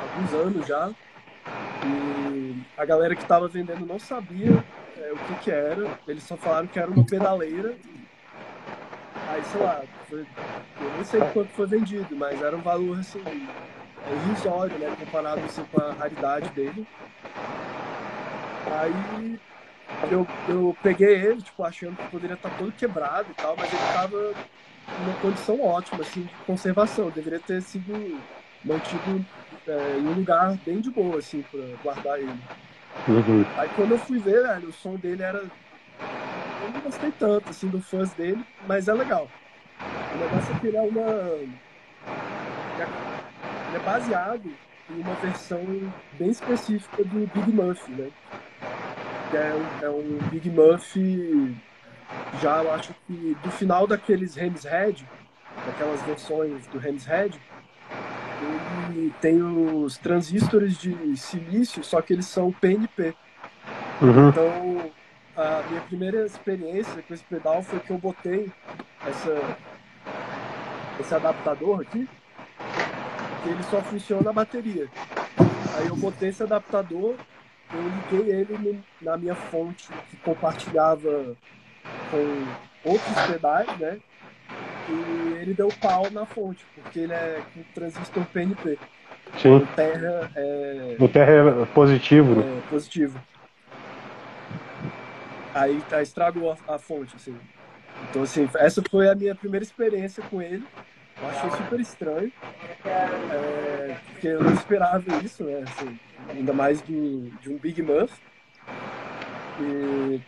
alguns 0.00 0.32
anos 0.32 0.66
já. 0.66 0.90
E 1.84 2.62
a 2.76 2.84
galera 2.84 3.14
que 3.14 3.22
estava 3.22 3.48
vendendo 3.48 3.84
não 3.84 3.98
sabia 3.98 4.64
é, 4.96 5.12
o 5.12 5.16
que, 5.16 5.44
que 5.44 5.50
era. 5.50 5.98
Eles 6.08 6.22
só 6.22 6.36
falaram 6.36 6.66
que 6.66 6.78
era 6.78 6.90
uma 6.90 7.04
pedaleira. 7.04 7.74
Aí, 9.28 9.42
sei 9.44 9.60
lá, 9.60 9.82
foi, 10.08 10.20
eu 10.20 10.92
nem 10.94 11.04
sei 11.04 11.20
quanto 11.32 11.48
foi 11.50 11.66
vendido, 11.66 12.14
mas 12.16 12.40
era 12.40 12.56
um 12.56 12.60
valor 12.62 12.98
assim, 12.98 13.22
irrisório, 14.10 14.78
né? 14.78 14.94
Comparado 14.98 15.40
assim, 15.40 15.64
com 15.64 15.80
a 15.80 15.92
raridade 15.92 16.48
dele. 16.50 16.86
Aí 18.70 19.38
eu, 20.10 20.26
eu 20.48 20.76
peguei 20.82 21.14
ele, 21.14 21.42
tipo, 21.42 21.62
achando 21.62 21.96
que 21.96 22.08
poderia 22.08 22.34
estar 22.34 22.50
todo 22.50 22.72
quebrado 22.72 23.30
e 23.30 23.34
tal, 23.34 23.56
mas 23.56 23.72
ele 23.72 23.82
estava 23.82 24.34
uma 25.02 25.14
condição 25.20 25.60
ótima, 25.60 26.02
assim, 26.02 26.22
de 26.22 26.34
conservação. 26.46 27.10
Deveria 27.10 27.40
ter 27.40 27.62
sido 27.62 28.20
mantido 28.64 29.24
é, 29.66 29.98
em 29.98 30.06
um 30.06 30.14
lugar 30.14 30.56
bem 30.64 30.80
de 30.80 30.90
boa, 30.90 31.18
assim, 31.18 31.42
para 31.50 31.60
guardar 31.82 32.18
ele. 32.18 32.38
Uhum. 33.08 33.44
Aí 33.56 33.68
quando 33.74 33.92
eu 33.92 33.98
fui 33.98 34.18
ver, 34.18 34.42
velho, 34.42 34.68
o 34.68 34.72
som 34.72 34.96
dele 34.96 35.22
era. 35.22 35.38
Eu 35.38 36.70
não 36.72 36.80
gostei 36.80 37.10
tanto, 37.12 37.50
assim, 37.50 37.68
do 37.68 37.80
fãs 37.80 38.12
dele, 38.12 38.44
mas 38.66 38.88
é 38.88 38.94
legal. 38.94 39.28
O 39.80 40.18
negócio 40.18 40.54
é 40.54 40.58
que 40.58 40.66
ele 40.66 40.76
é 40.76 40.82
uma. 40.82 41.02
Ele 43.68 43.76
é 43.76 43.78
baseado 43.84 44.52
em 44.90 45.00
uma 45.00 45.14
versão 45.14 45.64
bem 46.18 46.30
específica 46.30 47.02
do 47.04 47.26
Big 47.34 47.52
Muff, 47.52 47.90
né? 47.90 48.10
Que 49.30 49.36
é 49.36 49.54
um, 49.54 49.86
é 49.86 49.90
um 49.90 50.18
Big 50.28 50.50
Muff 50.50 50.98
já 52.40 52.62
eu 52.62 52.72
acho 52.72 52.94
que 53.06 53.36
do 53.42 53.50
final 53.50 53.86
daqueles 53.86 54.36
Hems 54.36 54.64
Head, 54.64 55.06
daquelas 55.66 56.02
versões 56.02 56.66
do 56.68 56.86
Hems 56.86 57.04
Head, 57.04 57.40
ele 58.90 59.12
tem 59.20 59.42
os 59.42 59.96
transistores 59.98 60.78
de 60.78 61.16
silício, 61.16 61.84
só 61.84 62.00
que 62.00 62.12
eles 62.12 62.26
são 62.26 62.52
PNP. 62.52 63.14
Uhum. 64.00 64.28
Então, 64.28 64.90
a 65.36 65.62
minha 65.68 65.80
primeira 65.82 66.26
experiência 66.26 67.02
com 67.02 67.14
esse 67.14 67.24
pedal 67.24 67.62
foi 67.62 67.78
que 67.80 67.90
eu 67.90 67.98
botei 67.98 68.50
essa, 69.06 69.56
esse 71.00 71.14
adaptador 71.14 71.80
aqui, 71.80 72.08
que 73.42 73.48
ele 73.48 73.62
só 73.64 73.80
funciona 73.82 74.22
na 74.22 74.32
bateria. 74.32 74.88
Aí 75.76 75.86
eu 75.86 75.96
botei 75.96 76.30
esse 76.30 76.42
adaptador, 76.42 77.14
eu 77.72 78.18
liguei 78.20 78.34
ele 78.34 78.82
na 79.00 79.16
minha 79.16 79.34
fonte 79.34 79.88
que 80.10 80.16
compartilhava 80.18 81.36
com 82.12 82.90
outros 82.90 83.26
pedais, 83.26 83.78
né? 83.78 83.98
E 84.88 85.32
ele 85.40 85.54
deu 85.54 85.68
pau 85.80 86.10
na 86.10 86.26
fonte, 86.26 86.64
porque 86.74 87.00
ele 87.00 87.12
é 87.12 87.40
com 87.54 87.62
transistor 87.74 88.24
PNP. 88.26 88.78
Sim. 89.38 89.56
O 89.56 89.66
terra 89.66 90.30
é. 90.36 90.96
O 90.98 91.08
terra 91.08 91.32
é 91.32 91.66
positivo, 91.66 92.34
né? 92.34 92.58
É 92.58 92.70
positivo. 92.70 93.18
Aí 95.54 95.82
tá, 95.88 96.02
estragou 96.02 96.52
a, 96.52 96.74
a, 96.74 96.78
fonte, 96.78 97.16
assim. 97.16 97.34
Então, 98.10 98.22
assim, 98.22 98.48
essa 98.56 98.82
foi 98.90 99.08
a 99.08 99.14
minha 99.14 99.34
primeira 99.34 99.64
experiência 99.64 100.22
com 100.24 100.42
ele. 100.42 100.64
Eu 101.20 101.28
achei 101.28 101.50
super 101.50 101.80
estranho. 101.80 102.32
É, 102.84 103.96
porque 104.10 104.28
eu 104.28 104.42
não 104.42 104.52
esperava 104.52 105.04
isso, 105.22 105.44
né? 105.44 105.62
Assim, 105.66 105.98
ainda 106.28 106.52
mais 106.52 106.82
de, 106.82 107.30
de 107.40 107.50
um 107.50 107.56
Big 107.56 107.80
Muff. 107.82 108.12
E 109.60 110.20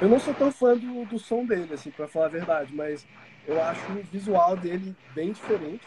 eu 0.00 0.08
não 0.08 0.18
sou 0.18 0.32
tão 0.34 0.50
fã 0.50 0.76
do, 0.76 1.04
do 1.04 1.18
som 1.18 1.44
dele, 1.44 1.74
assim, 1.74 1.90
pra 1.90 2.06
falar 2.06 2.26
a 2.26 2.30
verdade, 2.30 2.74
mas 2.74 3.06
eu 3.46 3.62
acho 3.62 3.92
o 3.92 4.02
visual 4.12 4.56
dele 4.56 4.94
bem 5.14 5.32
diferente. 5.32 5.86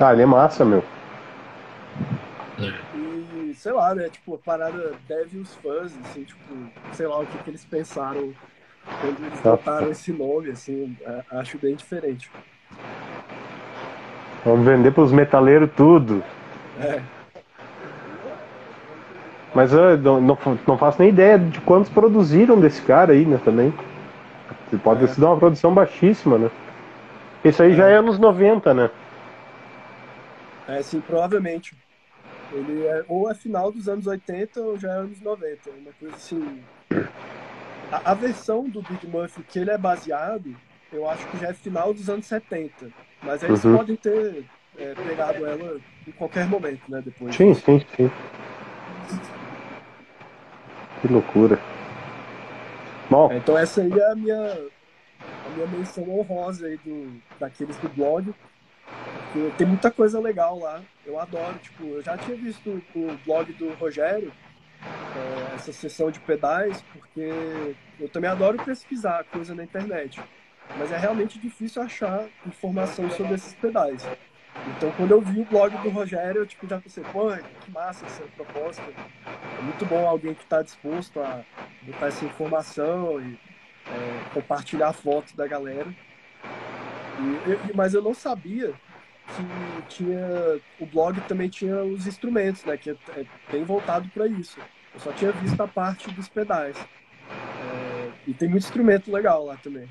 Ah, 0.00 0.12
ele 0.12 0.22
é 0.22 0.26
massa, 0.26 0.64
meu. 0.64 0.82
E, 2.94 3.54
sei 3.54 3.72
lá, 3.72 3.94
né, 3.94 4.08
tipo, 4.08 4.34
a 4.34 4.38
parada 4.38 4.92
deve 5.06 5.38
os 5.38 5.54
fãs, 5.56 5.92
assim, 6.04 6.24
tipo, 6.24 6.40
sei 6.92 7.06
lá 7.06 7.18
o 7.18 7.26
que, 7.26 7.38
que 7.38 7.50
eles 7.50 7.64
pensaram 7.64 8.32
quando 9.00 9.26
eles 9.26 9.40
tá. 9.40 9.50
botaram 9.50 9.90
esse 9.90 10.12
nome, 10.12 10.50
assim, 10.50 10.96
acho 11.30 11.58
bem 11.58 11.74
diferente. 11.74 12.30
Vamos 14.44 14.66
vender 14.66 14.92
pros 14.92 15.10
metaleiros 15.10 15.70
tudo. 15.74 16.22
É. 16.78 17.02
Mas 19.54 19.72
eu 19.72 19.96
não, 19.98 20.20
não, 20.20 20.38
não, 20.66 20.76
faço 20.76 21.00
nem 21.00 21.10
ideia 21.10 21.38
de 21.38 21.60
quantos 21.60 21.88
produziram 21.88 22.58
desse 22.58 22.82
cara 22.82 23.12
aí, 23.12 23.24
né, 23.24 23.40
também. 23.44 23.72
Pode 24.82 25.04
é. 25.04 25.06
ser 25.06 25.24
uma 25.24 25.38
produção 25.38 25.72
baixíssima, 25.72 26.36
né? 26.36 26.50
Isso 27.44 27.62
aí 27.62 27.72
é. 27.72 27.74
já 27.76 27.88
é 27.88 27.94
anos 27.94 28.18
90, 28.18 28.74
né? 28.74 28.90
É, 30.66 30.82
sim, 30.82 31.00
provavelmente. 31.00 31.76
Ele 32.52 32.84
é 32.84 33.04
ou 33.08 33.30
é 33.30 33.34
final 33.34 33.70
dos 33.70 33.88
anos 33.88 34.06
80 34.06 34.60
ou 34.60 34.78
já 34.78 34.92
é 34.92 34.98
anos 34.98 35.20
90. 35.20 35.70
Uma 35.70 35.92
coisa 36.00 36.16
assim. 36.16 36.60
A, 37.92 38.10
a 38.10 38.14
versão 38.14 38.68
do 38.68 38.82
Big 38.82 39.06
Muff 39.06 39.40
que 39.44 39.58
ele 39.58 39.70
é 39.70 39.78
baseado, 39.78 40.54
eu 40.92 41.08
acho 41.08 41.26
que 41.28 41.38
já 41.38 41.48
é 41.48 41.52
final 41.52 41.94
dos 41.94 42.08
anos 42.08 42.26
70. 42.26 42.88
Mas 43.22 43.42
eles 43.42 43.64
uhum. 43.64 43.76
podem 43.76 43.96
ter 43.96 44.44
é, 44.78 44.94
pegado 44.94 45.46
ela 45.46 45.80
em 46.06 46.12
qualquer 46.12 46.46
momento, 46.46 46.82
né? 46.88 47.02
Depois. 47.04 47.34
Sim, 47.34 47.54
sim, 47.54 47.80
sim. 47.96 48.10
Que 51.04 51.12
loucura. 51.12 51.60
Bom. 53.10 53.30
É, 53.30 53.36
então 53.36 53.58
essa 53.58 53.82
aí 53.82 53.92
é 53.92 54.10
a 54.10 54.14
minha, 54.14 54.58
a 55.20 55.50
minha 55.54 55.66
menção 55.66 56.08
honrosa 56.08 56.66
aí 56.66 56.78
do, 56.78 57.20
daqueles 57.38 57.76
do 57.76 57.90
blog. 57.90 58.32
Tem 59.58 59.66
muita 59.66 59.90
coisa 59.90 60.18
legal 60.18 60.58
lá. 60.58 60.80
Eu 61.04 61.20
adoro, 61.20 61.58
tipo, 61.58 61.84
eu 61.84 62.02
já 62.02 62.16
tinha 62.16 62.34
visto 62.34 62.82
o 62.94 63.18
blog 63.26 63.52
do 63.52 63.74
Rogério, 63.74 64.32
é, 64.82 65.54
essa 65.56 65.74
sessão 65.74 66.10
de 66.10 66.20
pedais, 66.20 66.82
porque 66.94 67.74
eu 68.00 68.08
também 68.08 68.30
adoro 68.30 68.56
pesquisar 68.64 69.24
coisa 69.24 69.54
na 69.54 69.62
internet. 69.62 70.22
Mas 70.78 70.90
é 70.90 70.96
realmente 70.96 71.38
difícil 71.38 71.82
achar 71.82 72.24
informação 72.46 73.10
sobre 73.10 73.34
esses 73.34 73.52
pedais. 73.56 74.02
Então, 74.76 74.90
quando 74.92 75.10
eu 75.10 75.20
vi 75.20 75.40
o 75.40 75.44
blog 75.44 75.76
do 75.78 75.90
Rogério, 75.90 76.42
eu 76.42 76.46
tipo, 76.46 76.66
já 76.66 76.80
pensei, 76.80 77.04
pô, 77.12 77.30
que 77.60 77.70
massa 77.70 78.06
essa 78.06 78.22
proposta. 78.36 78.82
É 79.58 79.62
muito 79.62 79.84
bom 79.84 80.06
alguém 80.06 80.34
que 80.34 80.42
está 80.42 80.62
disposto 80.62 81.20
a 81.20 81.42
botar 81.82 82.06
essa 82.06 82.24
informação 82.24 83.20
e 83.20 83.38
é, 83.86 84.24
compartilhar 84.32 84.92
fotos 84.92 85.32
da 85.34 85.46
galera. 85.46 85.92
E, 87.18 87.76
mas 87.76 87.94
eu 87.94 88.02
não 88.02 88.14
sabia 88.14 88.72
que 89.26 89.96
tinha 89.96 90.60
o 90.80 90.86
blog 90.86 91.20
também 91.22 91.48
tinha 91.48 91.82
os 91.82 92.06
instrumentos, 92.06 92.64
né? 92.64 92.76
Que 92.76 92.90
é, 92.90 92.96
é 93.16 93.24
bem 93.50 93.64
voltado 93.64 94.08
para 94.08 94.26
isso. 94.26 94.58
Eu 94.94 95.00
só 95.00 95.12
tinha 95.12 95.32
visto 95.32 95.60
a 95.60 95.68
parte 95.68 96.10
dos 96.12 96.28
pedais. 96.28 96.76
É, 97.28 98.10
e 98.26 98.34
tem 98.34 98.48
muito 98.48 98.64
instrumento 98.64 99.12
legal 99.12 99.44
lá 99.44 99.56
também. 99.56 99.88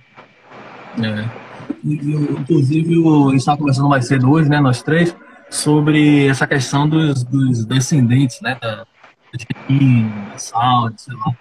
É. 0.97 1.52
Inclusive, 1.83 2.93
a 2.93 3.29
gente 3.31 3.39
estava 3.39 3.57
conversando 3.57 3.89
mais 3.89 4.07
cedo 4.07 4.31
hoje, 4.31 4.49
né, 4.49 4.59
nós 4.59 4.81
três, 4.81 5.15
sobre 5.49 6.27
essa 6.27 6.47
questão 6.47 6.87
dos, 6.87 7.23
dos 7.23 7.65
descendentes, 7.65 8.39
né, 8.41 8.57
da, 8.61 8.85
da 9.31 10.37
Saúde, 10.37 11.01
sei 11.01 11.15
lá, 11.15 11.35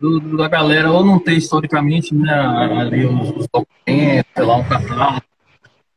do, 0.00 0.36
da 0.36 0.48
galera, 0.48 0.90
ou 0.90 1.04
não 1.04 1.18
tem 1.18 1.38
historicamente, 1.38 2.14
né, 2.14 2.32
ali 2.32 3.06
os, 3.06 3.30
os 3.30 3.48
documentos, 3.48 4.32
sei 4.34 4.44
lá, 4.44 4.56
um 4.56 4.64
catálogo. 4.64 5.22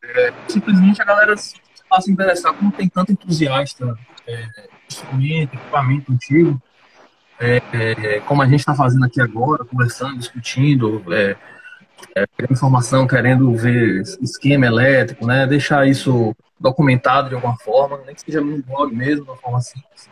É, 0.04 0.34
simplesmente 0.48 1.02
a 1.02 1.06
galera 1.06 1.36
se 1.38 1.56
a 1.92 2.12
interessar, 2.12 2.54
como 2.54 2.72
tem 2.72 2.88
tanto 2.88 3.12
entusiasta, 3.12 3.98
é, 4.28 4.48
instrumento, 4.88 5.56
equipamento 5.56 6.12
antigo, 6.12 6.62
é, 7.40 7.62
é, 7.74 8.20
como 8.22 8.42
a 8.42 8.46
gente 8.46 8.60
está 8.60 8.76
fazendo 8.76 9.06
aqui 9.06 9.20
agora, 9.22 9.66
conversando, 9.66 10.18
discutindo, 10.18 11.04
é, 11.12 11.36
é, 12.16 12.26
informação, 12.52 13.08
querendo 13.08 13.54
ver 13.56 14.02
esquema 14.22 14.66
elétrico, 14.66 15.26
né? 15.26 15.46
Deixar 15.46 15.88
isso 15.88 16.36
documentado 16.60 17.30
de 17.30 17.36
alguma 17.36 17.58
forma, 17.58 18.00
nem 18.06 18.14
que 18.14 18.22
seja 18.22 18.42
no 18.42 18.62
blog 18.64 18.94
mesmo, 18.94 19.24
de 19.24 19.30
uma 19.30 19.38
forma 19.38 19.62
simples. 19.62 20.10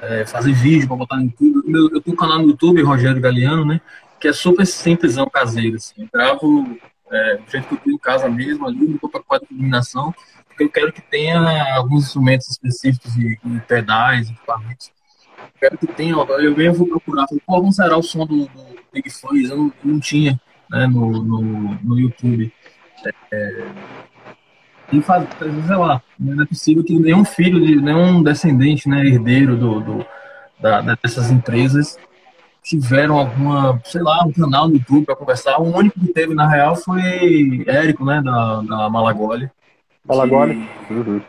É, 0.00 0.24
fazer 0.24 0.52
vídeo 0.52 0.86
para 0.86 0.96
botar 0.96 1.16
no 1.16 1.24
YouTube. 1.24 1.62
Eu, 1.66 1.90
eu 1.94 2.00
tenho 2.00 2.14
um 2.14 2.18
canal 2.18 2.38
no 2.38 2.48
YouTube, 2.48 2.82
Rogério 2.82 3.20
Galeano, 3.20 3.64
né? 3.64 3.80
Que 4.20 4.28
é 4.28 4.32
super 4.32 4.66
simplesão 4.66 5.28
caseiro. 5.28 5.76
Assim. 5.76 6.02
Eu 6.02 6.08
gravo 6.12 6.78
é, 7.10 7.36
do 7.36 7.50
jeito 7.50 7.68
que 7.68 7.74
eu 7.74 7.78
tenho 7.78 7.96
em 7.96 7.98
casa 7.98 8.28
mesmo, 8.28 8.66
ali, 8.66 8.78
não 8.78 8.94
estou 8.94 9.10
com 9.10 9.38
iluminação, 9.50 10.14
porque 10.46 10.64
eu 10.64 10.70
quero 10.70 10.92
que 10.92 11.00
tenha 11.00 11.74
alguns 11.74 12.04
instrumentos 12.04 12.48
específicos 12.48 13.16
e, 13.16 13.38
pedais, 13.66 14.30
equipamentos. 14.30 14.92
Eu 15.38 15.60
quero 15.60 15.78
que 15.78 15.86
tenha, 15.86 16.14
eu 16.14 16.54
venho 16.54 16.74
vou 16.74 16.86
procurar, 16.86 17.26
como 17.46 17.72
será 17.72 17.96
o 17.96 18.02
som 18.02 18.26
do, 18.26 18.46
do 18.46 18.78
Big 18.92 19.10
Fuzz? 19.10 19.50
Eu 19.50 19.56
eu 19.56 19.72
não 19.84 20.00
tinha 20.00 20.40
né, 20.70 20.86
no, 20.86 21.22
no, 21.22 21.42
no 21.82 22.00
YouTube. 22.00 22.52
É, 23.32 23.64
e 24.92 25.00
faz, 25.02 25.26
sei 25.38 25.76
lá, 25.76 26.02
não 26.18 26.42
é 26.42 26.46
possível 26.46 26.82
que 26.82 26.98
nenhum 26.98 27.24
filho, 27.24 27.60
de, 27.64 27.76
nenhum 27.76 28.22
descendente, 28.22 28.88
né, 28.88 29.04
herdeiro 29.06 29.56
do, 29.56 29.80
do 29.80 30.06
da, 30.60 30.80
dessas 30.80 31.30
empresas 31.30 31.98
tiveram 32.62 33.18
alguma, 33.18 33.80
sei 33.84 34.02
lá, 34.02 34.24
um 34.24 34.32
canal 34.32 34.68
no 34.68 34.74
YouTube 34.74 35.06
para 35.06 35.16
conversar. 35.16 35.58
O 35.60 35.76
único 35.76 35.98
que 36.00 36.12
teve, 36.12 36.34
na 36.34 36.48
real, 36.48 36.76
foi 36.76 37.64
Érico, 37.66 38.04
né, 38.04 38.20
da, 38.22 38.60
da 38.62 38.90
Malagoli. 38.90 39.50
Malagoli? 40.06 40.68
Que, 40.86 40.94
uhum. 40.94 41.20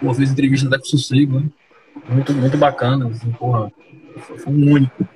Pô, 0.00 0.14
fez 0.14 0.30
entrevista 0.30 0.66
até 0.68 0.78
com 0.78 0.84
Sossego, 0.84 1.40
né? 1.40 1.46
Muito, 2.08 2.32
muito 2.32 2.56
bacana, 2.56 3.08
assim, 3.08 3.30
porra, 3.32 3.70
foi, 4.18 4.38
foi 4.38 4.52
um 4.52 4.72
único 4.72 5.06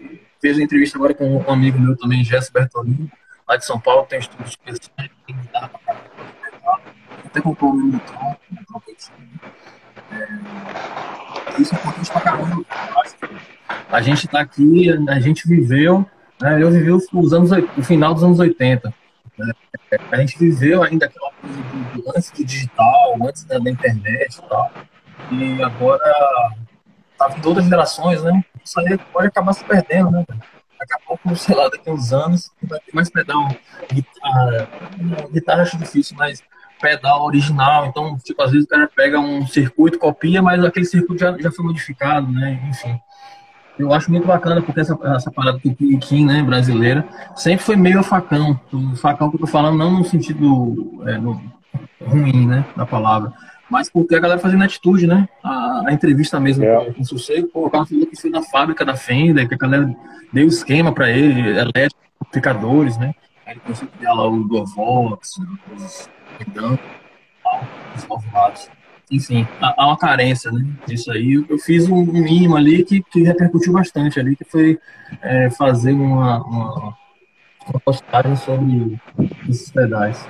fez 0.45 0.59
a 0.59 0.63
entrevista 0.63 0.99
agora 0.99 1.15
com 1.15 1.39
um 1.39 1.51
amigo 1.51 1.79
meu 1.79 1.97
também, 1.97 2.23
Jess 2.23 2.51
Bertolini. 2.51 3.11
lá 3.49 3.57
de 3.57 3.65
São 3.65 3.81
Paulo 3.81 4.05
tem 4.05 4.21
super 4.21 4.47
sério, 4.47 5.11
tem 5.27 5.35
guitarra 5.35 5.69
pra 5.69 5.81
caramba, 5.81 6.81
até 7.25 7.41
comprou 7.41 7.71
o 7.71 7.75
meu 7.75 7.99
tronco, 8.01 8.39
é, 10.13 10.29
isso 11.59 11.75
é 11.75 11.79
importante 11.79 12.13
pra 12.13 12.21
caramba. 12.21 12.63
A 13.89 14.03
gente 14.03 14.29
tá 14.29 14.41
aqui, 14.41 14.91
a 15.09 15.19
gente 15.19 15.49
viveu, 15.49 16.05
né, 16.39 16.63
eu 16.63 16.71
vivi 16.71 16.91
os 16.91 17.33
anos, 17.33 17.51
o 17.79 17.83
final 17.83 18.13
dos 18.13 18.23
anos 18.23 18.39
80. 18.39 18.93
Né, 19.39 19.53
a 20.13 20.17
gente 20.19 20.39
viveu 20.39 20.83
ainda 20.83 21.07
aquela 21.07 21.33
coisa 21.41 21.57
do, 21.57 22.11
antes 22.15 22.31
do 22.31 22.45
digital, 22.45 23.17
antes 23.27 23.45
da, 23.45 23.59
da 23.59 23.71
internet 23.71 24.37
e 24.37 24.43
tal. 24.43 24.71
E 25.33 25.63
agora 25.63 26.05
tá 27.17 27.29
vindo 27.29 27.49
outras 27.49 27.67
gerações, 27.67 28.23
né? 28.23 28.45
Isso 28.65 28.81
aí 28.81 28.99
pode 29.13 29.29
acabar 29.29 29.53
se 29.53 29.65
perdendo, 29.65 30.11
né? 30.11 30.25
Daqui 30.29 30.95
a 30.95 30.99
pouco, 31.07 31.37
sei 31.37 31.55
lá, 31.55 31.69
daqui 31.69 31.89
a 31.89 31.93
uns 31.93 32.13
anos, 32.13 32.51
vai 32.63 32.81
ter 32.81 32.95
mais 32.95 33.11
pedal, 33.11 33.49
guitarra. 33.93 34.69
Guitarra 35.33 35.63
acho 35.63 35.79
difícil, 35.79 36.17
mas 36.19 36.43
pedal 36.81 37.25
original. 37.25 37.87
Então, 37.87 38.17
tipo, 38.19 38.43
às 38.43 38.51
vezes 38.51 38.67
o 38.67 38.69
cara 38.69 38.89
pega 38.95 39.19
um 39.19 39.47
circuito, 39.47 39.99
copia, 39.99 40.43
mas 40.43 40.63
aquele 40.65 40.87
circuito 40.87 41.21
já, 41.21 41.37
já 41.39 41.51
foi 41.51 41.65
modificado, 41.65 42.31
né? 42.31 42.61
Enfim. 42.69 42.99
Eu 43.79 43.93
acho 43.93 44.11
muito 44.11 44.27
bacana 44.27 44.63
porque 44.63 44.81
essa, 44.81 44.97
essa 45.17 45.33
parada 45.33 45.59
Kim, 46.01 46.27
né, 46.27 46.43
brasileira, 46.43 47.07
sempre 47.35 47.65
foi 47.65 47.75
meio 47.75 48.03
facão. 48.05 48.59
O 48.73 48.95
facão 48.95 49.29
que 49.31 49.37
eu 49.37 49.41
tô 49.41 49.47
falando 49.47 49.77
não 49.77 49.91
no 49.91 50.05
sentido 50.05 51.03
é, 51.09 51.19
no, 51.19 51.41
ruim, 52.01 52.47
né, 52.47 52.65
da 52.77 52.87
palavra, 52.87 53.33
mas 53.75 53.91
porque 53.91 54.15
a 54.15 54.21
galera 54.21 54.41
fazendo 54.41 54.63
atitude, 54.63 55.05
né? 55.05 55.29
A, 55.43 55.89
a 55.89 55.93
entrevista 55.93 56.39
mesmo 56.39 56.65
é. 56.65 56.93
com 56.93 57.03
o 57.03 57.05
Sossego, 57.05 57.49
pô, 57.49 57.67
o 57.67 57.71
cara 57.71 57.85
falou 57.85 58.07
que 58.07 58.15
foi 58.15 58.31
na 58.31 58.41
fábrica 58.41 58.85
da 58.85 58.95
Fender, 58.95 59.49
que 59.49 59.55
a 59.55 59.59
galera 59.59 59.93
deu 60.33 60.47
esquema 60.47 60.93
para 60.93 61.11
ele, 61.11 61.41
elétrico, 61.41 62.01
amplificadores, 62.23 62.97
né? 62.97 63.15
Aí 63.45 63.55
ele 63.55 63.61
começou 63.61 63.89
a 63.93 63.99
criar 63.99 64.15
lá 64.15 64.29
o 64.29 64.45
Dorvox, 64.45 65.39
os 65.77 66.09
os 67.97 68.05
formatos. 68.05 68.71
Enfim, 69.11 69.47
há 69.61 69.87
uma 69.87 69.99
carência 69.99 70.53
né, 70.53 70.65
disso 70.87 71.11
aí. 71.11 71.45
Eu 71.49 71.59
fiz 71.59 71.89
um 71.89 72.05
mínimo 72.05 72.57
ali 72.57 72.85
que, 72.85 73.03
que 73.03 73.23
repercutiu 73.23 73.73
bastante 73.73 74.21
ali, 74.21 74.37
que 74.37 74.45
foi 74.45 74.79
é, 75.21 75.51
fazer 75.51 75.93
uma, 75.93 76.43
uma, 76.45 76.97
uma 77.69 77.81
postagem 77.85 78.37
sobre 78.37 79.01
esses 79.49 79.71
pedais. 79.71 80.25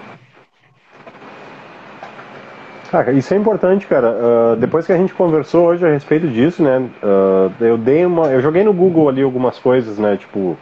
Isso 3.16 3.34
é 3.34 3.36
importante, 3.36 3.86
cara. 3.86 4.10
Uh, 4.10 4.56
depois 4.56 4.86
que 4.86 4.92
a 4.92 4.96
gente 4.96 5.12
conversou 5.14 5.66
hoje 5.66 5.86
a 5.86 5.90
respeito 5.90 6.28
disso, 6.28 6.62
né? 6.62 6.78
Uh, 7.02 7.64
eu 7.64 7.76
dei 7.78 8.04
uma, 8.06 8.28
eu 8.28 8.40
joguei 8.40 8.62
no 8.62 8.72
Google 8.72 9.08
ali 9.08 9.22
algumas 9.22 9.58
coisas, 9.58 9.98
né? 9.98 10.16
Tipo, 10.16 10.56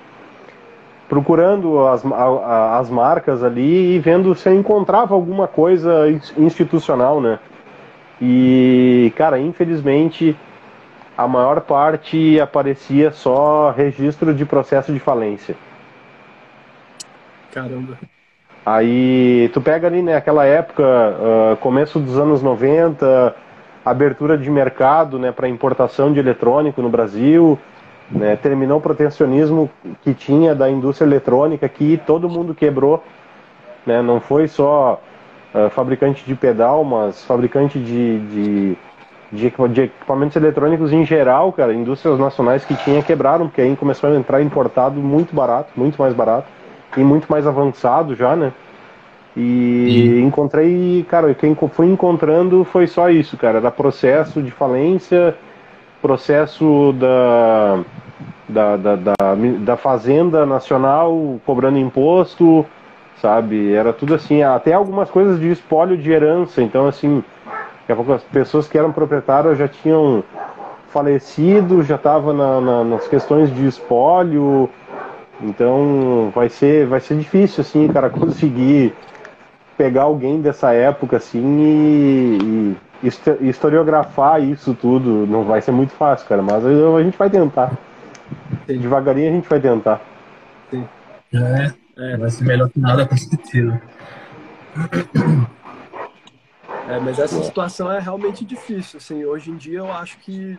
procurando 1.09 1.87
as, 1.87 2.05
a, 2.07 2.79
as 2.79 2.89
marcas 2.89 3.45
ali 3.45 3.97
e 3.97 3.99
vendo 3.99 4.35
se 4.35 4.49
eu 4.49 4.55
encontrava 4.55 5.15
alguma 5.15 5.47
coisa 5.47 6.09
institucional, 6.39 7.21
né? 7.21 7.39
E, 8.21 9.13
cara, 9.17 9.39
infelizmente 9.39 10.37
a 11.17 11.29
maior 11.29 11.61
parte 11.61 12.41
aparecia 12.41 13.11
só 13.11 13.71
registro 13.71 14.33
de 14.35 14.47
processo 14.47 14.93
de 14.93 14.99
falência. 14.99 15.55
Caramba. 17.53 17.99
Aí 18.65 19.51
tu 19.53 19.61
pega 19.61 19.89
ali 19.89 20.03
né, 20.03 20.15
época, 20.47 20.83
uh, 20.85 21.57
começo 21.57 21.99
dos 21.99 22.17
anos 22.17 22.43
90, 22.43 23.35
abertura 23.85 24.39
de 24.39 24.49
mercado 24.49 25.19
né, 25.19 25.33
para 25.33 25.49
importação 25.49 26.13
de 26.13 26.21
eletrônico 26.21 26.81
no 26.81 26.89
Brasil, 26.89 27.59
né, 28.09 28.37
terminou 28.37 28.79
o 28.79 28.81
protecionismo 28.81 29.69
que 30.03 30.15
tinha 30.15 30.55
da 30.55 30.71
indústria 30.71 31.07
eletrônica 31.07 31.69
que 31.69 32.01
todo 32.07 32.29
mundo 32.29 32.55
quebrou. 32.55 33.03
Né, 33.85 34.01
não 34.01 34.21
foi 34.21 34.47
só 34.47 35.01
uh, 35.53 35.69
fabricante 35.71 36.25
de 36.25 36.37
pedal, 36.37 36.85
mas 36.85 37.25
fabricante 37.25 37.81
de, 37.81 38.21
de, 38.21 38.77
de, 39.33 39.47
equipamentos 39.83 40.37
eletrônicos 40.37 40.93
em 40.93 41.05
geral, 41.05 41.53
cara, 41.53 41.75
indústrias 41.75 42.17
nacionais 42.17 42.65
que 42.65 42.77
tinha 42.77 43.03
quebraram, 43.03 43.49
porque 43.49 43.61
aí 43.61 43.75
começou 43.75 44.09
a 44.09 44.15
entrar 44.15 44.41
importado 44.41 45.01
muito 45.01 45.35
barato, 45.35 45.73
muito 45.75 46.01
mais 46.01 46.15
barato 46.15 46.47
e 46.97 47.01
muito 47.01 47.27
mais 47.31 47.47
avançado 47.47 48.15
já, 48.15 48.37
né? 48.37 48.53
E, 49.37 49.41
e, 49.41 50.21
encontrei, 50.21 51.07
cara, 51.09 51.35
quem 51.35 51.57
fui 51.73 51.87
encontrando 51.87 52.65
foi 52.65 52.87
só 52.87 53.09
isso, 53.09 53.37
cara. 53.37 53.59
Era 53.59 53.71
processo 53.71 54.43
de 54.43 54.51
falência, 54.51 55.35
processo 56.03 56.95
da, 56.99 57.81
da, 58.49 58.77
da, 58.77 58.97
da, 58.97 59.15
da 59.61 59.77
Fazenda 59.77 60.45
Nacional 60.45 61.41
cobrando 61.47 61.79
imposto, 61.79 62.67
sabe? 63.23 63.73
Era 63.73 63.93
tudo 63.93 64.15
assim, 64.15 64.43
até 64.43 64.75
algumas 64.75 65.11
coisas 65.11 65.41
de 65.41 65.51
espólio 65.51 65.97
de 65.97 66.11
herança. 66.11 66.61
Então, 66.61 66.87
assim, 66.87 67.25
daqui 67.81 67.93
a 67.93 67.97
pouco 67.97 68.13
as 68.13 68.23
pessoas 68.25 68.69
que 68.69 68.77
eram 68.77 68.93
proprietárias 68.93 69.57
já 69.57 69.67
tinham 69.67 70.23
falecido, 70.89 71.83
já 71.83 71.95
estavam 71.95 72.35
na, 72.35 72.61
na, 72.61 72.85
nas 72.85 73.09
questões 73.09 73.55
de 73.55 73.67
espólio. 73.67 74.69
Então 75.43 76.31
vai 76.35 76.49
ser, 76.49 76.87
vai 76.87 77.01
ser 77.01 77.17
difícil 77.19 77.63
assim, 77.63 77.89
cara, 77.89 78.09
conseguir 78.11 78.95
pegar 79.77 80.03
alguém 80.03 80.41
dessa 80.41 80.73
época 80.73 81.17
assim 81.17 81.61
e, 81.61 82.77
e 83.03 83.49
historiografar 83.49 84.43
isso 84.43 84.75
tudo. 84.75 85.27
Não 85.27 85.45
vai 85.45 85.61
ser 85.61 85.73
muito 85.73 85.93
fácil, 85.93 86.27
cara, 86.29 86.43
mas 86.43 86.65
a 86.65 87.03
gente 87.03 87.19
vai 87.19 87.29
tentar. 87.29 87.73
Sim. 88.67 88.79
Devagarinho 88.79 89.31
a 89.31 89.33
gente 89.33 89.49
vai 89.49 89.61
tentar. 89.61 90.01
Sim. 90.71 90.87
É, 91.35 91.73
é. 91.97 92.17
vai 92.17 92.31
ser 92.31 92.45
melhor 92.45 92.69
que 92.69 92.79
nada, 92.79 93.07
com 93.07 93.17
certeza. 93.17 93.81
É, 96.89 96.99
mas 97.01 97.19
essa 97.19 97.43
situação 97.43 97.91
é 97.91 97.99
realmente 97.99 98.45
difícil. 98.45 98.99
Assim, 98.99 99.25
hoje 99.25 99.51
em 99.51 99.57
dia 99.57 99.79
eu 99.79 99.91
acho 99.91 100.19
que 100.19 100.59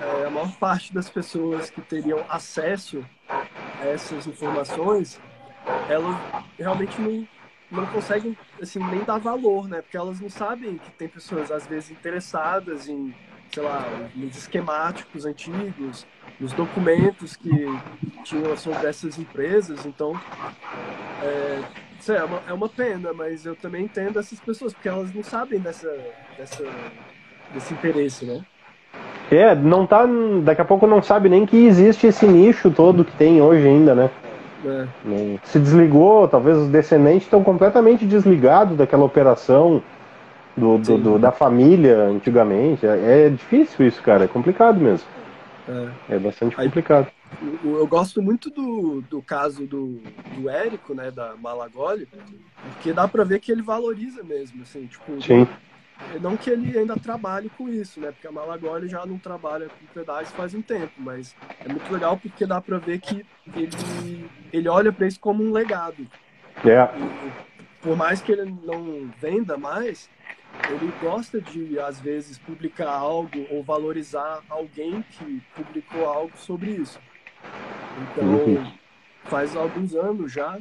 é, 0.00 0.26
a 0.26 0.30
maior 0.30 0.50
parte 0.52 0.92
das 0.92 1.08
pessoas 1.08 1.70
que 1.70 1.80
teriam 1.80 2.20
acesso 2.28 3.04
essas 3.82 4.26
informações, 4.26 5.20
elas 5.88 6.16
realmente 6.58 7.00
não, 7.00 7.26
não 7.70 7.86
conseguem 7.86 8.36
assim, 8.60 8.78
nem 8.78 9.04
dar 9.04 9.18
valor, 9.18 9.68
né? 9.68 9.82
Porque 9.82 9.96
elas 9.96 10.20
não 10.20 10.28
sabem 10.28 10.78
que 10.78 10.90
tem 10.92 11.08
pessoas, 11.08 11.50
às 11.50 11.66
vezes, 11.66 11.90
interessadas 11.90 12.88
em, 12.88 13.14
sei 13.52 13.62
lá, 13.62 13.84
nos 14.14 14.36
esquemáticos 14.36 15.24
antigos, 15.24 16.06
nos 16.38 16.52
documentos 16.52 17.36
que 17.36 17.50
tinham 18.24 18.56
sobre 18.56 18.86
essas 18.86 19.18
empresas. 19.18 19.84
Então, 19.86 20.18
é, 21.22 21.62
é, 22.12 22.24
uma, 22.24 22.42
é 22.48 22.52
uma 22.52 22.68
pena, 22.68 23.12
mas 23.12 23.44
eu 23.46 23.54
também 23.54 23.84
entendo 23.84 24.18
essas 24.18 24.40
pessoas, 24.40 24.72
porque 24.72 24.88
elas 24.88 25.12
não 25.12 25.22
sabem 25.22 25.60
dessa, 25.60 25.90
dessa, 26.36 26.64
desse 27.52 27.74
interesse, 27.74 28.24
né? 28.24 28.44
É, 29.30 29.54
não 29.54 29.86
tá. 29.86 30.04
Daqui 30.42 30.60
a 30.60 30.64
pouco 30.64 30.86
não 30.86 31.00
sabe 31.02 31.28
nem 31.28 31.46
que 31.46 31.56
existe 31.56 32.06
esse 32.06 32.26
nicho 32.26 32.70
todo 32.70 33.04
que 33.04 33.16
tem 33.16 33.40
hoje 33.40 33.66
ainda, 33.66 33.94
né? 33.94 34.10
É. 34.64 34.86
Se 35.44 35.58
desligou, 35.58 36.28
talvez 36.28 36.56
os 36.56 36.68
descendentes 36.68 37.22
estão 37.22 37.42
completamente 37.42 38.04
desligados 38.04 38.76
daquela 38.76 39.04
operação 39.04 39.82
do, 40.56 40.78
do, 40.78 40.98
do 40.98 41.18
da 41.18 41.32
família 41.32 42.02
antigamente. 42.04 42.86
É, 42.86 43.26
é, 43.26 43.30
difícil 43.30 43.86
isso, 43.86 44.02
cara, 44.02 44.24
é 44.24 44.28
complicado 44.28 44.78
mesmo. 44.78 45.06
É, 45.68 46.16
é 46.16 46.18
bastante 46.18 46.56
complicado. 46.56 47.06
Eu, 47.64 47.78
eu, 47.78 47.86
gosto 47.86 48.20
muito 48.20 48.50
do, 48.50 49.00
do 49.02 49.22
caso 49.22 49.66
do, 49.66 50.02
do 50.36 50.50
Érico, 50.50 50.92
né, 50.92 51.10
da 51.10 51.36
Malagoli, 51.36 52.06
porque 52.74 52.92
dá 52.92 53.06
pra 53.06 53.24
ver 53.24 53.38
que 53.40 53.52
ele 53.52 53.62
valoriza 53.62 54.22
mesmo, 54.22 54.62
assim, 54.62 54.86
tipo, 54.86 55.22
Sim. 55.22 55.46
Não 56.20 56.36
que 56.36 56.50
ele 56.50 56.76
ainda 56.76 56.96
trabalhe 56.96 57.50
com 57.50 57.68
isso, 57.68 58.00
né? 58.00 58.10
Porque 58.10 58.26
a 58.26 58.32
Malagoli 58.32 58.88
já 58.88 59.04
não 59.06 59.18
trabalha 59.18 59.68
com 59.68 59.86
pedais 59.94 60.30
faz 60.32 60.54
um 60.54 60.62
tempo, 60.62 60.92
mas 60.98 61.34
é 61.64 61.68
muito 61.68 61.92
legal 61.92 62.16
porque 62.16 62.46
dá 62.46 62.60
para 62.60 62.78
ver 62.78 62.98
que 62.98 63.24
ele, 63.54 64.28
ele 64.52 64.68
olha 64.68 64.92
para 64.92 65.06
isso 65.06 65.20
como 65.20 65.42
um 65.42 65.52
legado. 65.52 66.06
É. 66.64 66.88
por 67.80 67.96
mais 67.96 68.20
que 68.20 68.32
ele 68.32 68.54
não 68.64 69.10
venda 69.18 69.56
mais, 69.56 70.10
ele 70.68 70.92
gosta 71.00 71.40
de, 71.40 71.78
às 71.78 72.00
vezes, 72.00 72.38
publicar 72.38 72.90
algo 72.90 73.46
ou 73.50 73.62
valorizar 73.62 74.40
alguém 74.48 75.02
que 75.02 75.42
publicou 75.54 76.06
algo 76.06 76.32
sobre 76.36 76.72
isso. 76.72 77.00
Então, 78.02 78.24
uhum. 78.24 78.72
faz 79.24 79.56
alguns 79.56 79.94
anos 79.94 80.32
já 80.32 80.58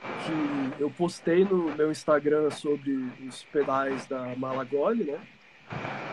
que 0.00 0.82
eu 0.82 0.90
postei 0.90 1.44
no 1.44 1.74
meu 1.74 1.90
Instagram 1.90 2.50
sobre 2.50 2.92
os 3.26 3.42
pedais 3.44 4.06
da 4.06 4.34
Malagoli, 4.36 5.04
né? 5.04 5.20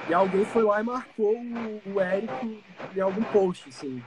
E 0.10 0.14
alguém 0.14 0.46
foi 0.46 0.64
lá 0.64 0.80
e 0.80 0.84
marcou 0.84 1.36
o, 1.86 2.00
Érico 2.00 2.58
em 2.96 3.00
algum 3.00 3.24
post, 3.24 3.70
assim. 3.70 4.02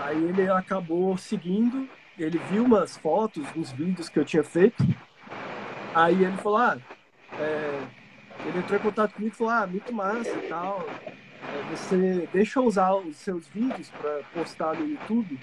Aí 0.00 0.22
ele 0.22 0.48
acabou 0.50 1.16
seguindo, 1.16 1.88
ele 2.18 2.38
viu 2.50 2.64
umas 2.64 2.96
fotos, 2.96 3.44
uns 3.56 3.72
vídeos 3.72 4.08
que 4.08 4.18
eu 4.18 4.24
tinha 4.24 4.42
feito. 4.42 4.82
Aí 5.94 6.24
ele 6.24 6.36
falou, 6.38 6.58
ah, 6.58 6.78
é... 7.38 7.82
ele 8.46 8.58
entrou 8.58 8.78
em 8.78 8.82
contato 8.82 9.14
comigo 9.14 9.34
e 9.34 9.36
falou, 9.36 9.52
ah, 9.52 9.66
muito 9.66 9.92
massa 9.92 10.30
e 10.30 10.48
tal. 10.48 10.86
É, 11.46 11.76
você 11.76 12.28
deixa 12.32 12.58
eu 12.58 12.64
usar 12.64 12.94
os 12.94 13.16
seus 13.16 13.46
vídeos 13.48 13.90
para 13.90 14.22
postar 14.32 14.74
no 14.74 14.88
YouTube? 14.88 15.38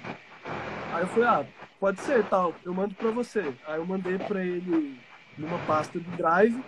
Aí 0.92 1.02
eu 1.02 1.08
falei, 1.08 1.30
ah, 1.30 1.46
pode 1.80 2.00
ser, 2.02 2.24
tal, 2.26 2.54
eu 2.66 2.74
mando 2.74 2.94
pra 2.96 3.12
você. 3.12 3.54
Aí 3.66 3.78
eu 3.78 3.86
mandei 3.86 4.18
pra 4.18 4.44
ele 4.44 5.00
numa 5.38 5.58
pasta 5.60 6.00
do 6.00 6.18
Drive. 6.18 6.62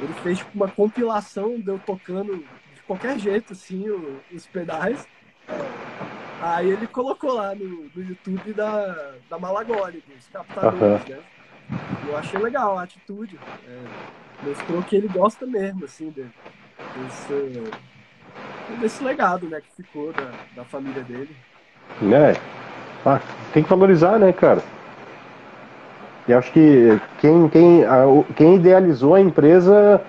Ele 0.00 0.12
fez 0.22 0.38
tipo, 0.38 0.50
uma 0.54 0.68
compilação 0.68 1.60
de 1.60 1.68
eu 1.68 1.78
tocando 1.78 2.36
de 2.74 2.82
qualquer 2.86 3.18
jeito, 3.18 3.52
assim, 3.52 3.84
os 4.32 4.46
pedais. 4.46 5.06
Aí 6.40 6.70
ele 6.70 6.86
colocou 6.86 7.34
lá 7.34 7.54
no, 7.54 7.90
no 7.94 8.02
YouTube 8.02 8.52
da, 8.54 9.14
da 9.28 9.38
Malagoli, 9.38 10.02
dos 10.08 10.28
captadores, 10.28 11.04
né? 11.06 11.18
Eu 12.08 12.16
achei 12.16 12.38
legal 12.40 12.78
a 12.78 12.82
atitude. 12.82 13.38
É, 13.68 14.46
mostrou 14.46 14.82
que 14.82 14.96
ele 14.96 15.08
gosta 15.08 15.44
mesmo, 15.46 15.84
assim, 15.84 16.10
de, 16.10 16.22
desse, 16.22 17.70
desse 18.80 19.04
legado, 19.04 19.48
né, 19.48 19.60
que 19.60 19.82
ficou 19.82 20.12
da, 20.12 20.32
da 20.56 20.64
família 20.64 21.02
dele. 21.04 21.36
É. 22.00 22.69
Ah, 23.04 23.20
tem 23.52 23.62
que 23.62 23.68
valorizar, 23.68 24.18
né, 24.18 24.32
cara? 24.32 24.62
E 26.28 26.32
acho 26.32 26.52
que 26.52 27.00
quem, 27.18 27.48
quem, 27.48 27.84
quem 28.36 28.54
idealizou 28.56 29.14
a 29.14 29.20
empresa, 29.20 30.00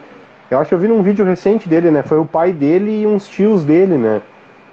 eu 0.50 0.60
acho 0.60 0.70
que 0.70 0.76
eu 0.76 0.80
vi 0.80 0.88
num 0.88 1.02
vídeo 1.02 1.26
recente 1.26 1.68
dele, 1.68 1.90
né? 1.90 2.04
Foi 2.04 2.20
o 2.20 2.26
pai 2.26 2.52
dele 2.52 3.02
e 3.02 3.08
uns 3.08 3.28
tios 3.28 3.64
dele, 3.64 3.98
né? 3.98 4.22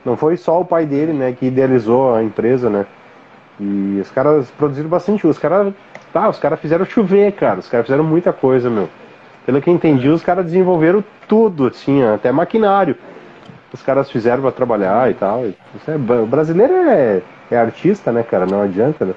Não 0.04 0.16
foi 0.16 0.36
só 0.36 0.60
o 0.60 0.64
pai 0.64 0.86
dele, 0.86 1.12
né, 1.12 1.32
que 1.32 1.46
idealizou 1.46 2.14
a 2.14 2.22
empresa, 2.22 2.70
né? 2.70 2.86
E 3.60 3.98
os 4.00 4.10
caras 4.10 4.50
produziram 4.52 4.88
bastante. 4.88 5.26
Os 5.26 5.38
caras. 5.38 5.72
Tá, 6.12 6.28
os 6.28 6.38
caras 6.38 6.60
fizeram 6.60 6.84
chover, 6.84 7.32
cara. 7.32 7.58
Os 7.58 7.68
caras 7.68 7.86
fizeram 7.86 8.04
muita 8.04 8.32
coisa, 8.32 8.70
meu. 8.70 8.88
Pelo 9.44 9.60
que 9.60 9.68
eu 9.68 9.74
entendi, 9.74 10.08
os 10.08 10.22
caras 10.22 10.44
desenvolveram 10.44 11.02
tudo, 11.26 11.66
assim, 11.66 12.02
até 12.02 12.30
maquinário. 12.30 12.96
Os 13.72 13.82
caras 13.82 14.10
fizeram 14.10 14.42
para 14.42 14.52
trabalhar 14.52 15.10
e 15.10 15.14
tal. 15.14 15.44
É, 15.44 16.22
o 16.22 16.26
brasileiro 16.26 16.72
é, 16.72 17.20
é 17.54 17.58
artista, 17.58 18.12
né, 18.12 18.22
cara? 18.22 18.46
Não 18.46 18.62
adianta, 18.62 19.04
né? 19.04 19.14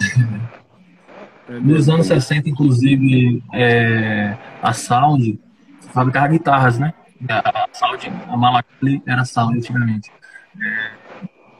Nos 1.48 1.88
anos 1.88 2.06
60, 2.06 2.50
inclusive, 2.50 3.42
é, 3.54 4.36
a 4.62 4.72
Sound 4.74 5.40
fabricava 5.94 6.28
guitarras, 6.28 6.78
né? 6.78 6.92
A 7.26 7.66
Sound, 7.72 8.12
a 8.28 8.36
Malacli 8.36 9.02
era 9.06 9.24
Sound 9.24 9.56
antigamente. 9.56 10.10
É, 10.60 10.90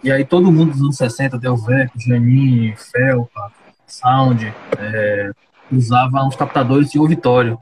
e 0.05 0.13
aí 0.13 0.25
todo 0.25 0.53
mundo 0.53 0.73
dos 0.73 0.81
anos 0.81 0.97
60, 0.97 1.39
Delveco, 1.39 1.99
Janine, 1.99 2.77
Felpa, 2.77 3.51
Sound, 3.87 4.53
é, 4.79 5.31
usava 5.73 6.23
uns 6.23 6.37
captadores 6.37 6.91
de 6.91 6.99
ouvitório. 6.99 7.59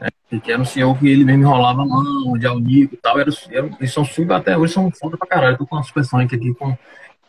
É, 0.00 0.38
que 0.40 0.50
era 0.50 0.60
um 0.60 0.64
senhor 0.64 0.98
que 0.98 1.08
ele 1.08 1.24
mesmo 1.24 1.42
enrolava 1.42 1.82
a 1.82 1.86
mão, 1.86 2.36
de 2.36 2.46
alnico 2.46 2.94
e 2.94 2.98
tal. 2.98 3.18
Era, 3.18 3.30
era, 3.50 3.70
eles 3.78 3.92
são 3.92 4.04
sub 4.04 4.32
até 4.32 4.58
hoje, 4.58 4.72
são 4.72 4.90
foda 4.90 5.16
pra 5.16 5.28
caralho. 5.28 5.56
Tô 5.56 5.66
com 5.66 5.76
uma 5.76 5.84
Super 5.84 6.04
Sonic 6.04 6.34
aqui 6.34 6.52
com 6.54 6.76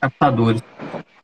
captadores. 0.02 0.62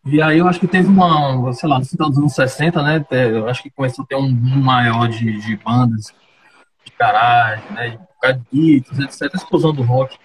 E 0.05 0.21
aí 0.21 0.37
eu 0.37 0.47
acho 0.47 0.59
que 0.59 0.67
teve 0.67 0.87
uma, 0.87 1.51
sei 1.53 1.67
lá, 1.67 1.79
no 1.79 1.85
final 1.85 2.09
dos 2.09 2.17
anos 2.17 2.33
60, 2.33 2.81
né? 2.81 3.05
Eu 3.11 3.49
acho 3.49 3.61
que 3.61 3.69
começou 3.69 4.05
a 4.05 4.07
ter 4.07 4.15
um 4.15 4.29
maior 4.29 5.09
de, 5.09 5.41
de 5.41 5.57
bandas 5.57 6.13
de 6.85 6.93
garagem, 6.97 7.65
né? 7.71 7.89
De 7.89 7.97
bocaditos, 7.97 8.99
etc. 8.99 9.33
Explosão 9.35 9.73
do 9.73 9.83
rock. 9.83 10.17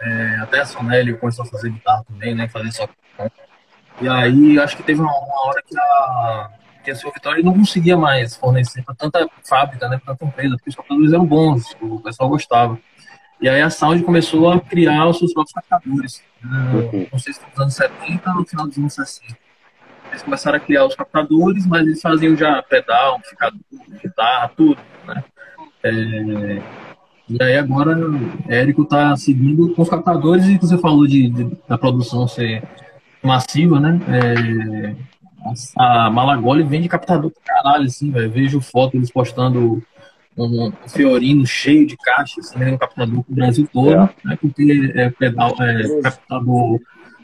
É, 0.00 0.36
até 0.42 0.60
a 0.60 0.66
Sonelli 0.66 1.16
começou 1.16 1.44
a 1.44 1.48
fazer 1.48 1.70
guitarra 1.70 2.04
também, 2.04 2.34
né? 2.34 2.48
Fazer 2.48 2.72
só. 2.72 2.88
E 4.00 4.08
aí 4.08 4.58
acho 4.58 4.76
que 4.76 4.82
teve 4.82 5.00
uma, 5.00 5.12
uma 5.12 5.48
hora 5.48 5.62
que 5.62 5.78
a, 5.78 6.50
que 6.84 6.90
a 6.90 6.94
Silva 6.94 7.14
Vitória 7.14 7.42
não 7.42 7.54
conseguia 7.54 7.96
mais 7.96 8.36
fornecer 8.36 8.82
para 8.82 8.94
tanta 8.94 9.28
fábrica, 9.44 9.88
né? 9.88 10.00
Para 10.04 10.14
tanta 10.14 10.32
empresa, 10.32 10.56
porque 10.56 10.70
os 10.70 10.76
computadores 10.76 11.12
eram 11.12 11.24
bons, 11.24 11.76
o 11.80 12.00
pessoal 12.00 12.28
gostava. 12.28 12.78
E 13.40 13.48
aí 13.48 13.60
a 13.60 13.68
Sound 13.68 14.02
começou 14.02 14.50
a 14.50 14.60
criar 14.60 15.06
os 15.06 15.18
seus 15.18 15.32
próprios 15.32 15.52
captadores. 15.52 16.22
Né? 16.42 17.08
Não 17.12 17.18
sei 17.18 17.32
se 17.32 17.40
nos 17.48 17.58
anos 17.58 17.74
70 17.74 18.30
ou 18.30 18.36
no 18.36 18.46
final 18.46 18.66
dos 18.66 18.78
anos 18.78 18.94
60. 18.94 19.36
Eles 20.10 20.22
começaram 20.22 20.56
a 20.56 20.60
criar 20.60 20.86
os 20.86 20.94
captadores, 20.94 21.66
mas 21.66 21.82
eles 21.86 22.00
faziam 22.00 22.36
já 22.36 22.62
pedal, 22.62 23.16
amplificador, 23.16 23.60
guitarra, 24.02 24.50
tudo. 24.56 24.78
Né? 25.06 25.24
É, 25.82 26.62
e 27.28 27.42
aí 27.42 27.56
agora 27.56 27.96
Érico 28.48 28.82
está 28.82 29.16
seguindo 29.16 29.74
com 29.74 29.82
os 29.82 29.88
captadores 29.88 30.46
e 30.46 30.56
você 30.56 30.78
falou 30.78 31.06
de, 31.06 31.28
de, 31.28 31.56
da 31.68 31.76
produção 31.76 32.26
ser 32.28 32.62
massiva, 33.22 33.80
né? 33.80 34.00
É, 34.08 34.96
a 35.76 36.10
Malagoli 36.10 36.62
vende 36.62 36.88
captador 36.88 37.30
pra 37.30 37.54
caralho, 37.54 37.86
assim, 37.86 38.10
velho. 38.10 38.30
Vejo 38.30 38.60
foto 38.60 38.96
eles 38.96 39.10
postando 39.10 39.82
um, 40.36 40.66
um 40.66 40.72
Fiorino 40.88 41.46
cheio 41.46 41.86
de 41.86 41.96
caixas, 41.96 42.54
né, 42.54 42.72
um 42.72 42.78
captador 42.78 43.24
pro 43.24 43.34
Brasil 43.34 43.68
todo, 43.72 43.92
é. 43.92 44.10
né? 44.24 44.38
Porque 44.40 44.92
é 44.94 45.10
pedal, 45.10 45.54
é 45.60 46.02
captador 46.02 46.80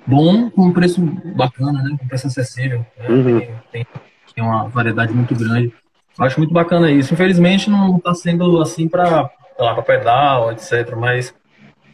bom 0.07 0.51
com 0.51 0.67
um 0.67 0.73
preço 0.73 1.01
bacana, 1.37 1.83
né? 1.83 1.97
Com 1.99 2.09
preço 2.09 2.27
acessível. 2.27 2.85
Né? 2.99 3.09
Uhum. 3.09 3.41
Tem, 3.71 3.87
tem, 4.35 4.45
uma 4.45 4.69
variedade 4.69 5.13
muito 5.13 5.35
grande. 5.35 5.73
Eu 6.19 6.25
acho 6.25 6.39
muito 6.39 6.53
bacana 6.53 6.91
isso. 6.91 7.13
Infelizmente 7.13 7.71
não 7.71 7.97
está 7.97 8.15
sendo 8.15 8.61
assim 8.61 8.89
para 8.89 9.31
para 9.57 9.83
pedal, 9.83 10.51
etc. 10.51 10.95
Mas 10.97 11.35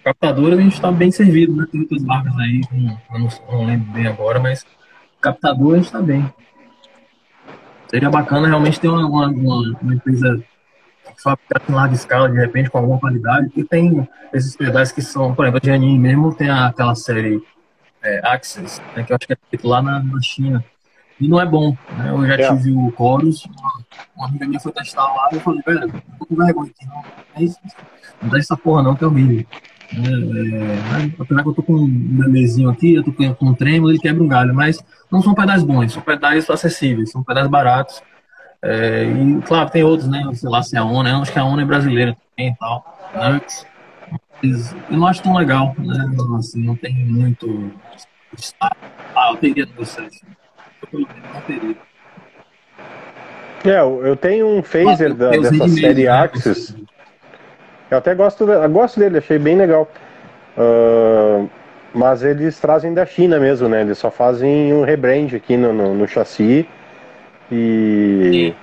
captador 0.02 0.52
a 0.52 0.56
gente 0.56 0.74
está 0.74 0.90
bem 0.90 1.10
servido, 1.10 1.54
né? 1.54 1.66
Tem 1.70 1.80
muitas 1.80 2.02
marcas 2.02 2.34
aí, 2.38 2.60
não, 2.72 2.98
não, 3.10 3.28
não 3.50 3.66
lembro 3.66 3.92
bem 3.92 4.06
agora, 4.06 4.38
mas 4.38 4.64
captador 5.20 5.74
a 5.74 5.76
gente 5.76 5.86
está 5.86 6.00
bem. 6.00 6.32
Seria 7.88 8.10
bacana 8.10 8.48
realmente 8.48 8.78
ter 8.78 8.88
uma, 8.88 9.06
uma, 9.06 9.76
uma 9.82 9.94
empresa 9.94 10.42
fabricar 11.22 11.62
em 11.68 11.72
larga 11.72 11.94
escala, 11.94 12.28
de 12.28 12.36
repente, 12.36 12.70
com 12.70 12.78
alguma 12.78 12.98
qualidade, 12.98 13.46
porque 13.46 13.64
tem 13.64 14.08
esses 14.32 14.56
pedais 14.56 14.92
que 14.92 15.02
são, 15.02 15.34
por 15.34 15.44
exemplo, 15.44 15.60
a 15.62 15.64
Giannini 15.64 15.98
mesmo 15.98 16.34
tem 16.34 16.50
aquela 16.50 16.94
série 16.94 17.42
é, 18.02 18.20
Axis, 18.24 18.80
né, 18.96 19.02
que 19.02 19.12
eu 19.12 19.16
acho 19.16 19.26
que 19.26 19.32
é 19.32 19.36
feito 19.50 19.66
lá 19.66 19.82
na, 19.82 20.00
na 20.00 20.20
China. 20.20 20.64
E 21.20 21.26
não 21.26 21.40
é 21.40 21.46
bom. 21.46 21.76
Né? 21.96 22.10
Eu 22.10 22.26
já 22.26 22.34
é. 22.34 22.56
tive 22.56 22.70
o 22.70 22.92
Chorus, 22.96 23.48
uma 24.16 24.28
amiga 24.28 24.46
minha 24.46 24.60
foi 24.60 24.72
testar 24.72 25.02
lá 25.02 25.28
e 25.32 25.36
eu 25.36 25.40
falei, 25.40 25.62
velho, 25.66 25.92
tô 26.18 26.26
com 26.26 26.36
vergonha 26.36 26.70
aqui, 26.70 26.86
não. 26.86 27.04
É 27.34 27.42
isso. 27.42 27.58
Não 28.22 28.28
dá 28.28 28.38
essa 28.38 28.56
porra 28.56 28.82
não, 28.82 28.94
que 28.94 29.02
é 29.02 29.06
horrível. 29.06 29.44
É, 29.90 29.96
é, 29.96 31.10
apesar 31.18 31.42
que 31.42 31.48
eu 31.48 31.54
tô 31.54 31.62
com 31.62 31.72
um 31.72 31.88
bebezinho 31.88 32.68
aqui, 32.68 32.94
eu 32.94 33.02
tô 33.02 33.12
com 33.12 33.46
um 33.46 33.54
tremolo, 33.54 33.90
ele 33.90 33.98
quebra 33.98 34.22
um 34.22 34.28
galho, 34.28 34.54
mas 34.54 34.78
não 35.10 35.22
são 35.22 35.34
pedais 35.34 35.62
bons, 35.62 35.92
são 35.92 36.02
pedais 36.02 36.48
acessíveis, 36.48 37.10
são 37.10 37.22
pedais 37.22 37.48
baratos. 37.48 38.02
É, 38.62 39.04
e 39.04 39.40
claro, 39.42 39.70
tem 39.70 39.84
outros, 39.84 40.08
né? 40.08 40.22
Sei 40.34 40.48
lá 40.48 40.62
se 40.62 40.76
é 40.76 40.80
a 40.80 40.84
ONU, 40.84 41.08
acho 41.22 41.32
que 41.32 41.38
a 41.38 41.44
ONU 41.44 41.62
é 41.62 41.64
brasileira 41.64 42.16
também 42.36 42.52
e 42.52 42.56
tal. 42.56 42.98
Né? 43.14 43.40
Mas 44.42 44.74
eu 44.90 44.96
não 44.96 45.06
acho 45.06 45.22
tão 45.22 45.36
legal, 45.36 45.74
né? 45.78 46.10
Assim, 46.38 46.64
não 46.64 46.74
tem 46.74 46.94
muito. 46.94 47.72
Ah, 48.60 49.30
eu 49.30 49.36
teria 49.36 49.66
de 49.66 49.72
vocês. 49.72 50.20
É, 53.64 53.80
eu 53.80 54.16
tenho 54.16 54.46
um 54.46 54.62
phaser 54.62 55.14
da, 55.14 55.30
dessa 55.30 55.68
série 55.68 56.04
né? 56.04 56.08
Axis. 56.08 56.76
Eu 57.90 57.98
até 57.98 58.14
gosto, 58.14 58.44
eu 58.44 58.70
gosto 58.70 59.00
dele, 59.00 59.18
achei 59.18 59.38
bem 59.38 59.56
legal. 59.56 59.90
Uh, 60.56 61.48
mas 61.94 62.22
eles 62.22 62.58
trazem 62.60 62.92
da 62.92 63.06
China 63.06 63.38
mesmo, 63.38 63.68
né? 63.68 63.80
Eles 63.80 63.98
só 63.98 64.10
fazem 64.10 64.72
um 64.72 64.84
rebrand 64.84 65.34
aqui 65.34 65.56
no, 65.56 65.72
no, 65.72 65.94
no 65.94 66.06
chassi 66.06 66.68
e, 67.50 68.54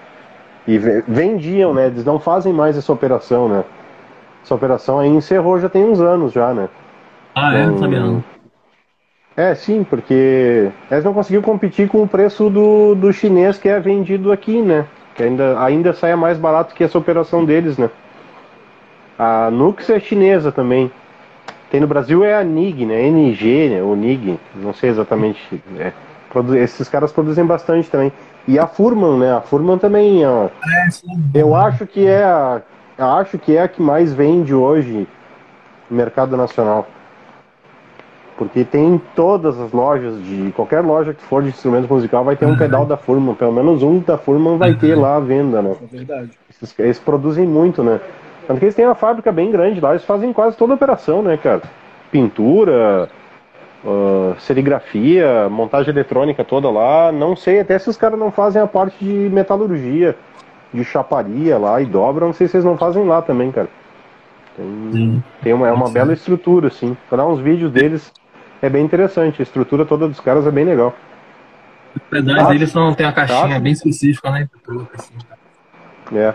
e 0.67 0.77
vendiam, 0.77 1.73
né? 1.73 1.87
Eles 1.87 2.05
não 2.05 2.19
fazem 2.19 2.53
mais 2.53 2.77
essa 2.77 2.91
operação, 2.91 3.47
né? 3.49 3.63
Essa 4.43 4.55
operação 4.55 4.99
aí 4.99 5.09
encerrou 5.09 5.59
já 5.59 5.69
tem 5.69 5.83
uns 5.83 5.99
anos 5.99 6.31
já, 6.31 6.53
né? 6.53 6.69
Ah, 7.33 7.49
então, 7.49 7.59
é? 7.59 7.65
Não 7.65 7.77
sabia 7.77 7.99
não. 7.99 8.23
É, 9.37 9.53
sim, 9.53 9.83
porque 9.83 10.71
eles 10.89 11.03
não 11.03 11.13
conseguiram 11.13 11.43
competir 11.43 11.89
com 11.89 12.01
o 12.01 12.07
preço 12.07 12.49
do, 12.49 12.95
do 12.95 13.11
chinês 13.11 13.57
que 13.57 13.67
é 13.67 13.79
vendido 13.79 14.31
aqui, 14.31 14.61
né? 14.61 14.85
Que 15.13 15.23
ainda, 15.23 15.61
ainda 15.61 15.93
sai 15.93 16.15
mais 16.15 16.37
barato 16.37 16.73
que 16.73 16.83
essa 16.83 16.97
operação 16.97 17.43
deles, 17.43 17.77
né? 17.77 17.89
A 19.19 19.49
Nux 19.51 19.89
é 19.89 19.99
chinesa 19.99 20.51
também. 20.51 20.91
Tem 21.69 21.81
no 21.81 21.87
Brasil 21.87 22.23
é 22.23 22.35
a 22.35 22.43
NIG, 22.43 22.85
né? 22.85 23.07
NG, 23.07 23.69
né? 23.69 23.81
O 23.81 23.95
NIG, 23.95 24.39
não 24.55 24.73
sei 24.73 24.89
exatamente. 24.89 25.61
É. 25.79 25.91
Esses 26.61 26.87
caras 26.87 27.11
produzem 27.11 27.45
bastante 27.45 27.89
também. 27.89 28.11
E 28.47 28.59
a 28.59 28.67
Furman, 28.67 29.17
né? 29.17 29.33
A 29.33 29.41
Furman 29.41 29.77
também, 29.77 30.25
ó, 30.25 30.45
é, 30.45 30.89
eu 31.33 31.55
acho 31.55 31.87
que 31.87 32.05
é 32.05 32.23
a, 32.23 32.61
acho 32.97 33.39
que 33.39 33.57
é 33.57 33.63
a 33.63 33.67
que 33.67 33.81
mais 33.81 34.13
vende 34.13 34.53
hoje 34.53 35.07
no 35.89 35.97
mercado 35.97 36.37
nacional. 36.37 36.87
Porque 38.37 38.65
tem 38.65 39.01
todas 39.15 39.59
as 39.59 39.71
lojas, 39.71 40.21
de 40.21 40.51
qualquer 40.55 40.81
loja 40.81 41.13
que 41.13 41.23
for 41.23 41.41
de 41.41 41.49
instrumento 41.49 41.91
musical, 41.91 42.23
vai 42.23 42.35
ter 42.35 42.45
um 42.45 42.57
pedal 42.57 42.85
da 42.85 42.97
Furman. 42.97 43.33
Pelo 43.33 43.53
menos 43.53 43.81
um 43.81 43.99
da 43.99 44.17
Furman 44.17 44.57
vai 44.57 44.73
ter 44.73 44.93
lá 44.93 45.15
à 45.15 45.19
venda, 45.19 45.61
né? 45.61 45.75
É 45.81 45.97
verdade. 45.97 46.31
Eles, 46.61 46.75
eles, 46.77 46.99
produzem 46.99 47.47
muito, 47.47 47.81
né? 47.81 47.99
Tanto 48.45 48.59
que 48.59 48.65
eles 48.65 48.75
têm 48.75 48.85
uma 48.85 48.93
fábrica 48.93 49.31
bem 49.31 49.51
grande 49.51 49.79
lá, 49.79 49.91
eles 49.91 50.03
fazem 50.03 50.33
quase 50.33 50.55
toda 50.57 50.73
a 50.73 50.75
operação, 50.75 51.21
né, 51.21 51.37
cara? 51.37 51.61
Pintura, 52.11 53.09
uh, 53.85 54.35
serigrafia, 54.39 55.47
montagem 55.49 55.91
eletrônica 55.91 56.43
toda 56.43 56.69
lá. 56.69 57.11
Não 57.11 57.35
sei 57.35 57.59
até 57.59 57.77
se 57.77 57.89
os 57.89 57.97
caras 57.97 58.19
não 58.19 58.31
fazem 58.31 58.61
a 58.61 58.67
parte 58.67 58.97
de 59.03 59.29
metalurgia, 59.29 60.15
de 60.73 60.83
chaparia 60.83 61.57
lá 61.57 61.79
e 61.79 61.85
dobra. 61.85 62.25
Não 62.25 62.33
sei 62.33 62.47
se 62.47 62.57
eles 62.57 62.65
não 62.65 62.77
fazem 62.77 63.05
lá 63.05 63.21
também, 63.21 63.51
cara. 63.51 63.69
Tem, 64.57 65.23
tem 65.43 65.53
uma, 65.53 65.67
é 65.67 65.71
uma 65.71 65.89
bela 65.89 66.13
estrutura, 66.13 66.67
assim. 66.67 66.97
Dar 67.11 67.27
uns 67.27 67.39
vídeos 67.39 67.71
deles 67.71 68.11
é 68.61 68.69
bem 68.69 68.83
interessante. 68.83 69.41
A 69.41 69.43
estrutura 69.43 69.85
toda 69.85 70.07
dos 70.07 70.19
caras 70.19 70.47
é 70.47 70.51
bem 70.51 70.65
legal. 70.65 70.93
Os 71.95 72.01
pedais 72.09 72.45
ah, 72.45 72.49
deles 72.49 72.71
são, 72.71 72.93
tem 72.93 73.05
uma 73.05 73.13
caixinha 73.13 73.55
tá. 73.55 73.59
bem 73.59 73.71
específica, 73.71 74.29
né? 74.31 74.49
Assim. 74.93 75.13
É. 76.13 76.33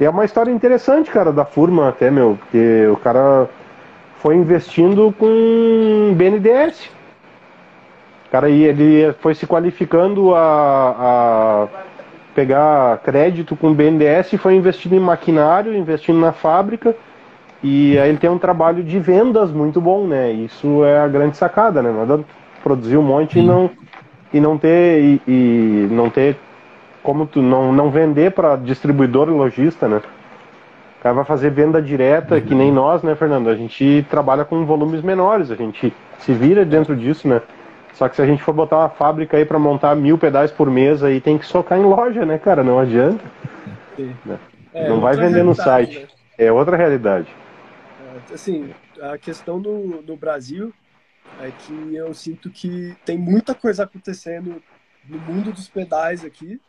E 0.00 0.04
é 0.04 0.10
uma 0.10 0.24
história 0.24 0.50
interessante, 0.50 1.10
cara, 1.10 1.30
da 1.30 1.44
Furman 1.44 1.86
até, 1.86 2.10
meu, 2.10 2.38
porque 2.40 2.86
o 2.86 2.96
cara 2.96 3.48
foi 4.20 4.36
investindo 4.36 5.14
com 5.18 6.14
BNDES. 6.14 6.90
Cara, 8.30 8.48
e 8.48 8.62
ele 8.62 9.12
foi 9.14 9.34
se 9.34 9.46
qualificando 9.46 10.34
a, 10.34 11.66
a 11.66 11.68
pegar 12.34 12.98
crédito 12.98 13.56
com 13.56 13.74
BNDES 13.74 14.34
e 14.34 14.38
foi 14.38 14.54
investindo 14.54 14.94
em 14.94 15.00
maquinário, 15.00 15.74
investindo 15.74 16.20
na 16.20 16.32
fábrica. 16.32 16.94
E 17.62 17.98
aí 17.98 18.08
ele 18.08 18.18
tem 18.18 18.30
um 18.30 18.38
trabalho 18.38 18.82
de 18.82 18.98
vendas 18.98 19.50
muito 19.50 19.80
bom, 19.80 20.06
né? 20.06 20.30
Isso 20.30 20.84
é 20.84 21.00
a 21.00 21.08
grande 21.08 21.36
sacada, 21.36 21.82
né? 21.82 21.90
Nada 21.90 22.22
produzir 22.62 22.96
um 22.96 23.02
monte 23.02 23.38
e 23.38 23.42
não 23.42 23.70
e 24.32 24.38
não 24.38 24.56
ter 24.56 25.00
e, 25.02 25.22
e 25.26 25.88
não 25.90 26.08
ter 26.10 26.36
como 27.02 27.26
tu 27.26 27.40
não, 27.40 27.72
não 27.72 27.90
vender 27.90 28.32
para 28.32 28.56
distribuidor 28.56 29.28
e 29.28 29.32
lojista, 29.32 29.88
né? 29.88 30.02
O 31.00 31.02
cara 31.02 31.14
vai 31.14 31.24
fazer 31.24 31.50
venda 31.50 31.80
direta, 31.80 32.38
que 32.42 32.54
nem 32.54 32.70
nós, 32.70 33.02
né, 33.02 33.14
Fernando? 33.14 33.48
A 33.48 33.54
gente 33.54 34.06
trabalha 34.10 34.44
com 34.44 34.66
volumes 34.66 35.00
menores, 35.00 35.50
a 35.50 35.56
gente 35.56 35.94
se 36.18 36.34
vira 36.34 36.62
dentro 36.62 36.94
disso, 36.94 37.26
né? 37.26 37.40
Só 37.94 38.06
que 38.06 38.16
se 38.16 38.20
a 38.20 38.26
gente 38.26 38.42
for 38.42 38.52
botar 38.52 38.80
uma 38.80 38.90
fábrica 38.90 39.38
aí 39.38 39.46
para 39.46 39.58
montar 39.58 39.96
mil 39.96 40.18
pedais 40.18 40.50
por 40.50 40.70
mês, 40.70 41.02
aí 41.02 41.18
tem 41.18 41.38
que 41.38 41.46
socar 41.46 41.78
em 41.78 41.84
loja, 41.84 42.26
né, 42.26 42.38
cara? 42.38 42.62
Não 42.62 42.78
adianta. 42.78 43.24
Né? 44.26 44.38
É, 44.74 44.90
não 44.90 45.00
vai 45.00 45.16
vender 45.16 45.42
no 45.42 45.54
site. 45.54 46.00
Né? 46.00 46.06
É 46.36 46.52
outra 46.52 46.76
realidade. 46.76 47.28
É, 48.30 48.34
assim, 48.34 48.70
a 49.00 49.16
questão 49.16 49.58
do, 49.58 50.02
do 50.02 50.14
Brasil 50.16 50.70
é 51.40 51.50
que 51.50 51.94
eu 51.94 52.12
sinto 52.12 52.50
que 52.50 52.94
tem 53.06 53.16
muita 53.16 53.54
coisa 53.54 53.84
acontecendo 53.84 54.62
no 55.08 55.18
mundo 55.18 55.50
dos 55.50 55.66
pedais 55.66 56.26
aqui, 56.26 56.60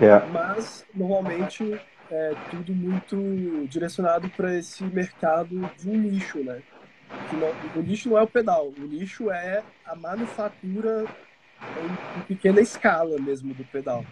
é. 0.00 0.22
mas 0.32 0.86
normalmente 0.94 1.80
é 2.12 2.34
tudo 2.50 2.74
muito 2.74 3.66
direcionado 3.68 4.28
para 4.30 4.54
esse 4.54 4.84
mercado 4.84 5.48
de 5.78 5.88
um 5.88 5.96
nicho, 5.96 6.38
né? 6.38 6.60
Não, 7.32 7.80
o 7.80 7.82
nicho 7.82 8.10
não 8.10 8.18
é 8.18 8.22
o 8.22 8.26
pedal, 8.26 8.68
o 8.76 8.86
nicho 8.86 9.30
é 9.30 9.62
a 9.86 9.96
manufatura 9.96 11.06
em, 11.06 12.20
em 12.20 12.22
pequena 12.24 12.60
escala 12.60 13.18
mesmo 13.18 13.54
do 13.54 13.64
pedal. 13.64 14.04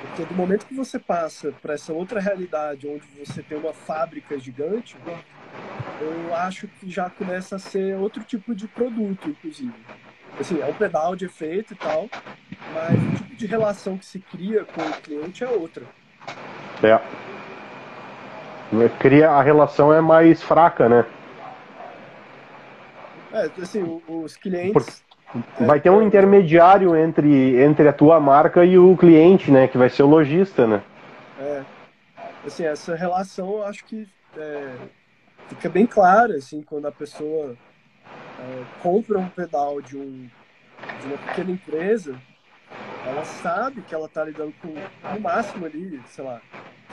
Porque 0.00 0.24
do 0.24 0.34
momento 0.34 0.66
que 0.66 0.74
você 0.74 0.98
passa 0.98 1.52
para 1.62 1.74
essa 1.74 1.92
outra 1.92 2.20
realidade, 2.20 2.88
onde 2.88 3.06
você 3.16 3.42
tem 3.42 3.56
uma 3.56 3.72
fábrica 3.72 4.36
gigante, 4.38 4.96
eu 6.00 6.34
acho 6.34 6.66
que 6.66 6.90
já 6.90 7.08
começa 7.08 7.56
a 7.56 7.58
ser 7.58 7.96
outro 7.96 8.22
tipo 8.24 8.54
de 8.54 8.66
produto, 8.66 9.28
inclusive. 9.28 9.74
Assim, 10.38 10.60
é 10.60 10.66
um 10.66 10.74
pedal 10.74 11.14
de 11.14 11.26
efeito 11.26 11.74
e 11.74 11.76
tal, 11.76 12.08
mas 12.74 13.00
o 13.00 13.16
tipo 13.16 13.36
de 13.36 13.46
relação 13.46 13.96
que 13.96 14.06
se 14.06 14.18
cria 14.18 14.64
com 14.64 14.80
o 14.80 14.92
cliente 15.02 15.44
é 15.44 15.48
outra. 15.48 15.84
É. 16.82 17.00
Cria, 18.98 19.30
a 19.30 19.42
relação 19.42 19.92
é 19.92 20.00
mais 20.00 20.42
fraca, 20.42 20.88
né? 20.88 21.04
É, 23.32 23.50
assim, 23.60 24.00
os 24.08 24.36
clientes. 24.36 25.02
vai 25.60 25.80
ter 25.80 25.90
um 25.90 26.02
intermediário 26.02 26.96
entre, 26.96 27.62
entre 27.62 27.88
a 27.88 27.92
tua 27.92 28.18
marca 28.20 28.64
e 28.64 28.78
o 28.78 28.96
cliente, 28.96 29.50
né? 29.50 29.68
Que 29.68 29.78
vai 29.78 29.88
ser 29.88 30.02
o 30.02 30.06
lojista, 30.06 30.66
né? 30.66 30.82
É. 31.40 31.62
Assim, 32.46 32.64
essa 32.64 32.94
relação 32.94 33.58
eu 33.58 33.64
acho 33.64 33.84
que 33.84 34.08
é, 34.36 34.74
fica 35.48 35.68
bem 35.68 35.86
clara, 35.86 36.36
assim, 36.36 36.62
quando 36.62 36.86
a 36.86 36.92
pessoa 36.92 37.56
é, 38.38 38.62
compra 38.82 39.18
um 39.18 39.28
pedal 39.28 39.80
de, 39.80 39.96
um, 39.96 40.28
de 41.00 41.06
uma 41.06 41.18
pequena 41.18 41.50
empresa, 41.50 42.14
ela 43.06 43.24
sabe 43.24 43.82
que 43.82 43.94
ela 43.94 44.06
está 44.06 44.24
lidando 44.24 44.52
com, 44.60 44.68
no 44.68 45.20
máximo 45.20 45.66
ali, 45.66 46.00
sei 46.08 46.24
lá, 46.24 46.40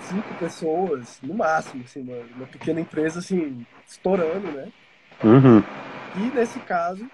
cinco 0.02 0.34
pessoas, 0.36 1.20
no 1.22 1.34
máximo, 1.34 1.84
assim, 1.84 2.02
uma, 2.02 2.18
uma 2.36 2.46
pequena 2.46 2.80
empresa, 2.80 3.20
assim, 3.20 3.66
estourando, 3.88 4.52
né? 4.52 4.72
Uhum. 5.24 5.64
E 6.18 6.36
nesse 6.36 6.60
caso, 6.60 7.10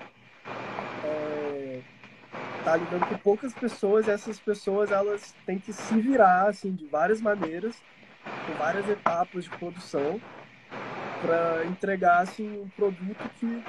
é, 1.03 1.79
tá 2.63 2.75
lidando 2.75 3.05
com 3.05 3.17
poucas 3.17 3.53
pessoas 3.53 4.07
e 4.07 4.11
essas 4.11 4.39
pessoas 4.39 4.91
elas 4.91 5.33
têm 5.45 5.57
que 5.57 5.73
se 5.73 5.99
virar 5.99 6.47
assim 6.47 6.71
de 6.73 6.85
várias 6.85 7.21
maneiras, 7.21 7.75
com 8.45 8.53
várias 8.53 8.87
etapas 8.89 9.45
de 9.45 9.49
produção 9.51 10.19
para 11.21 11.65
entregar 11.65 12.19
assim 12.19 12.61
um 12.61 12.69
produto 12.69 13.29
que, 13.39 13.63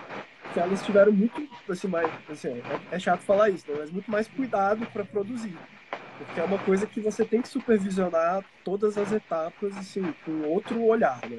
que 0.52 0.60
elas 0.60 0.82
tiveram 0.82 1.12
muito 1.12 1.48
assim 1.68 1.88
mais 1.88 2.10
assim, 2.30 2.48
é, 2.48 2.96
é 2.96 2.98
chato 2.98 3.20
falar 3.20 3.48
isso, 3.48 3.64
né? 3.70 3.76
mas 3.80 3.90
muito 3.90 4.10
mais 4.10 4.28
cuidado 4.28 4.86
para 4.92 5.04
produzir. 5.04 5.56
Porque 6.18 6.40
é 6.40 6.44
uma 6.44 6.58
coisa 6.58 6.86
que 6.86 7.00
você 7.00 7.24
tem 7.24 7.40
que 7.40 7.48
supervisionar 7.48 8.44
todas 8.64 8.96
as 8.96 9.10
etapas 9.10 9.76
assim 9.76 10.14
com 10.24 10.42
outro 10.48 10.82
olhar, 10.84 11.18
né? 11.28 11.38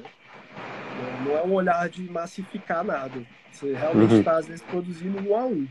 Não 1.24 1.36
é 1.36 1.42
um 1.42 1.52
olhar 1.52 1.88
de 1.88 2.10
massificar 2.10 2.84
nada. 2.84 3.22
Você 3.50 3.72
realmente 3.72 4.16
está, 4.16 4.32
uhum. 4.32 4.38
às 4.38 4.46
vezes, 4.46 4.62
produzindo 4.62 5.28
um 5.28 5.36
a 5.36 5.44
um. 5.44 5.66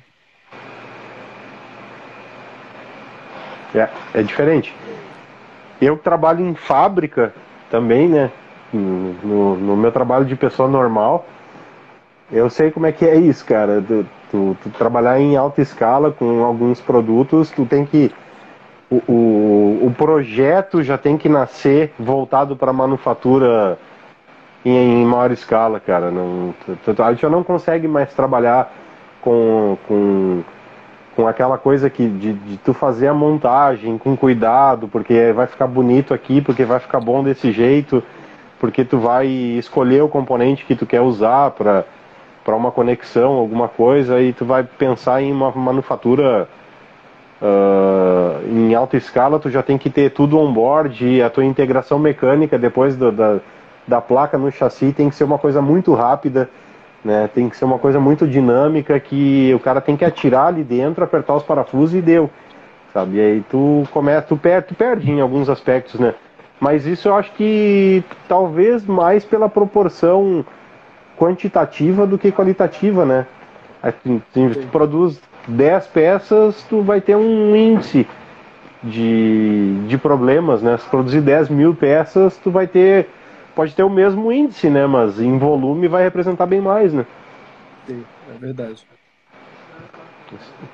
É, 3.75 3.89
é 4.13 4.23
diferente. 4.23 4.73
Eu 5.81 5.97
trabalho 5.97 6.45
em 6.45 6.55
fábrica 6.55 7.33
também, 7.69 8.07
né? 8.07 8.31
No, 8.71 9.55
no, 9.55 9.77
meu 9.77 9.91
trabalho 9.91 10.25
de 10.25 10.35
pessoa 10.35 10.67
normal, 10.67 11.27
eu 12.33 12.49
sei 12.49 12.71
como 12.71 12.87
é 12.87 12.91
que 12.91 13.05
é 13.05 13.15
isso, 13.15 13.45
cara. 13.45 13.81
Tu, 13.87 14.05
tu, 14.31 14.57
tu, 14.63 14.69
trabalhar 14.71 15.19
em 15.19 15.37
alta 15.37 15.61
escala 15.61 16.11
com 16.11 16.43
alguns 16.43 16.81
produtos, 16.81 17.51
tu 17.51 17.65
tem 17.65 17.85
que. 17.85 18.11
O, 18.89 18.95
o, 19.07 19.87
o 19.87 19.93
projeto 19.95 20.83
já 20.83 20.97
tem 20.97 21.17
que 21.17 21.29
nascer 21.29 21.93
voltado 21.97 22.55
para 22.55 22.73
manufatura 22.73 23.77
em, 24.65 25.01
em 25.01 25.05
maior 25.05 25.31
escala, 25.31 25.79
cara. 25.79 26.09
Não, 26.11 26.53
a 26.99 27.11
gente 27.11 27.21
já 27.21 27.29
não 27.29 27.43
consegue 27.43 27.87
mais 27.87 28.13
trabalhar 28.13 28.71
com, 29.21 29.77
com, 29.87 30.43
com 31.15 31.27
aquela 31.27 31.57
coisa 31.57 31.89
que 31.89 32.07
de, 32.07 32.33
de, 32.33 32.57
tu 32.57 32.73
fazer 32.73 33.07
a 33.07 33.13
montagem 33.13 33.97
com 33.97 34.17
cuidado, 34.17 34.87
porque 34.87 35.31
vai 35.31 35.47
ficar 35.47 35.67
bonito 35.67 36.13
aqui, 36.13 36.41
porque 36.41 36.65
vai 36.65 36.79
ficar 36.79 36.99
bom 36.99 37.23
desse 37.23 37.51
jeito, 37.51 38.03
porque 38.59 38.83
tu 38.83 38.97
vai 38.97 39.27
escolher 39.27 40.01
o 40.01 40.09
componente 40.09 40.65
que 40.65 40.75
tu 40.75 40.85
quer 40.85 41.01
usar 41.01 41.51
para 41.51 41.85
para 42.43 42.55
uma 42.55 42.71
conexão, 42.71 43.33
alguma 43.33 43.67
coisa, 43.67 44.21
e 44.21 44.33
tu 44.33 44.45
vai 44.45 44.63
pensar 44.63 45.21
em 45.21 45.31
uma 45.31 45.51
manufatura 45.51 46.47
uh, 47.41 48.47
em 48.49 48.73
alta 48.75 48.97
escala, 48.97 49.39
tu 49.39 49.49
já 49.49 49.63
tem 49.63 49.77
que 49.77 49.89
ter 49.89 50.11
tudo 50.11 50.39
on 50.39 50.51
board 50.51 51.05
e 51.05 51.21
a 51.21 51.29
tua 51.29 51.45
integração 51.45 51.97
mecânica 51.97 52.57
depois 52.57 52.95
do, 52.95 53.11
da, 53.11 53.39
da 53.87 54.01
placa 54.01 54.37
no 54.37 54.51
chassi 54.51 54.91
tem 54.91 55.09
que 55.09 55.15
ser 55.15 55.23
uma 55.23 55.37
coisa 55.37 55.61
muito 55.61 55.93
rápida, 55.93 56.49
né? 57.03 57.29
Tem 57.33 57.49
que 57.49 57.57
ser 57.57 57.65
uma 57.65 57.79
coisa 57.79 57.99
muito 57.99 58.27
dinâmica 58.27 58.99
que 58.99 59.53
o 59.53 59.59
cara 59.59 59.81
tem 59.81 59.97
que 59.97 60.05
atirar 60.05 60.47
ali 60.47 60.63
dentro, 60.63 61.03
apertar 61.03 61.35
os 61.35 61.43
parafusos 61.43 61.95
e 61.95 62.01
deu, 62.01 62.29
sabe? 62.93 63.17
E 63.17 63.21
aí 63.21 63.43
tu 63.49 63.83
começa, 63.91 64.21
tu 64.21 64.37
perde, 64.37 64.67
tu 64.67 64.75
perde 64.75 65.11
em 65.11 65.19
alguns 65.19 65.49
aspectos, 65.49 65.99
né? 65.99 66.13
Mas 66.59 66.85
isso 66.85 67.09
eu 67.09 67.15
acho 67.15 67.31
que 67.33 68.03
talvez 68.27 68.85
mais 68.85 69.25
pela 69.25 69.49
proporção 69.49 70.45
quantitativa 71.17 72.05
do 72.05 72.17
que 72.17 72.31
qualitativa, 72.31 73.05
né? 73.05 73.25
Se 74.33 74.61
tu 74.61 74.67
produz 74.71 75.21
10 75.47 75.87
peças, 75.87 76.63
tu 76.69 76.81
vai 76.81 77.01
ter 77.01 77.15
um 77.15 77.55
índice 77.55 78.07
de, 78.81 79.75
de 79.87 79.97
problemas, 79.97 80.61
né? 80.61 80.77
Se 80.77 80.87
produzir 80.89 81.21
10 81.21 81.49
mil 81.49 81.75
peças, 81.75 82.37
tu 82.37 82.51
vai 82.51 82.67
ter 82.67 83.07
pode 83.55 83.75
ter 83.75 83.83
o 83.83 83.89
mesmo 83.89 84.31
índice, 84.31 84.69
né? 84.69 84.85
Mas 84.87 85.19
em 85.19 85.37
volume 85.37 85.87
vai 85.87 86.03
representar 86.03 86.45
bem 86.45 86.61
mais, 86.61 86.93
né? 86.93 87.05
Sim, 87.85 88.03
é 88.33 88.37
verdade. 88.39 88.85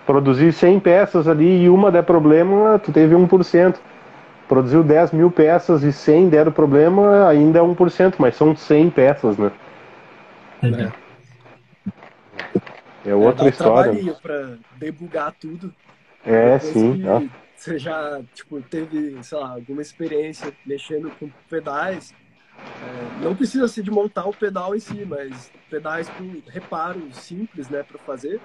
Produzir 0.05 0.53
100 0.53 0.79
peças 0.79 1.27
ali 1.27 1.63
e 1.63 1.69
uma 1.69 1.91
der 1.91 2.03
problema, 2.03 2.79
tu 2.79 2.91
teve 2.91 3.15
1%. 3.15 3.75
Produziu 4.47 4.83
10 4.83 5.11
mil 5.11 5.29
peças 5.29 5.83
e 5.83 5.91
100 5.91 6.29
deram 6.29 6.51
problema, 6.51 7.27
ainda 7.27 7.59
é 7.59 7.61
1%, 7.61 8.15
mas 8.17 8.35
são 8.35 8.55
100 8.55 8.89
peças, 8.89 9.37
né? 9.37 9.51
É, 10.63 10.91
é 13.09 13.15
outra 13.15 13.45
é, 13.45 13.49
história. 13.49 14.13
Para 14.15 14.57
debugar 14.77 15.33
tudo. 15.39 15.73
É, 16.25 16.59
sim. 16.59 17.03
Você 17.55 17.77
já 17.77 18.21
tipo, 18.33 18.61
teve, 18.61 19.21
sei 19.23 19.37
lá, 19.37 19.49
alguma 19.51 19.81
experiência 19.81 20.53
mexendo 20.65 21.11
com 21.19 21.29
pedais, 21.49 22.13
é, 22.57 23.23
não 23.23 23.35
precisa 23.35 23.67
ser 23.67 23.83
de 23.83 23.91
montar 23.91 24.25
o 24.25 24.33
pedal 24.33 24.75
em 24.75 24.79
si, 24.79 25.05
mas 25.05 25.51
pedais 25.69 26.09
com 26.09 26.41
reparos 26.47 27.17
simples, 27.17 27.69
né, 27.69 27.83
para 27.83 27.99
fazer. 27.99 28.39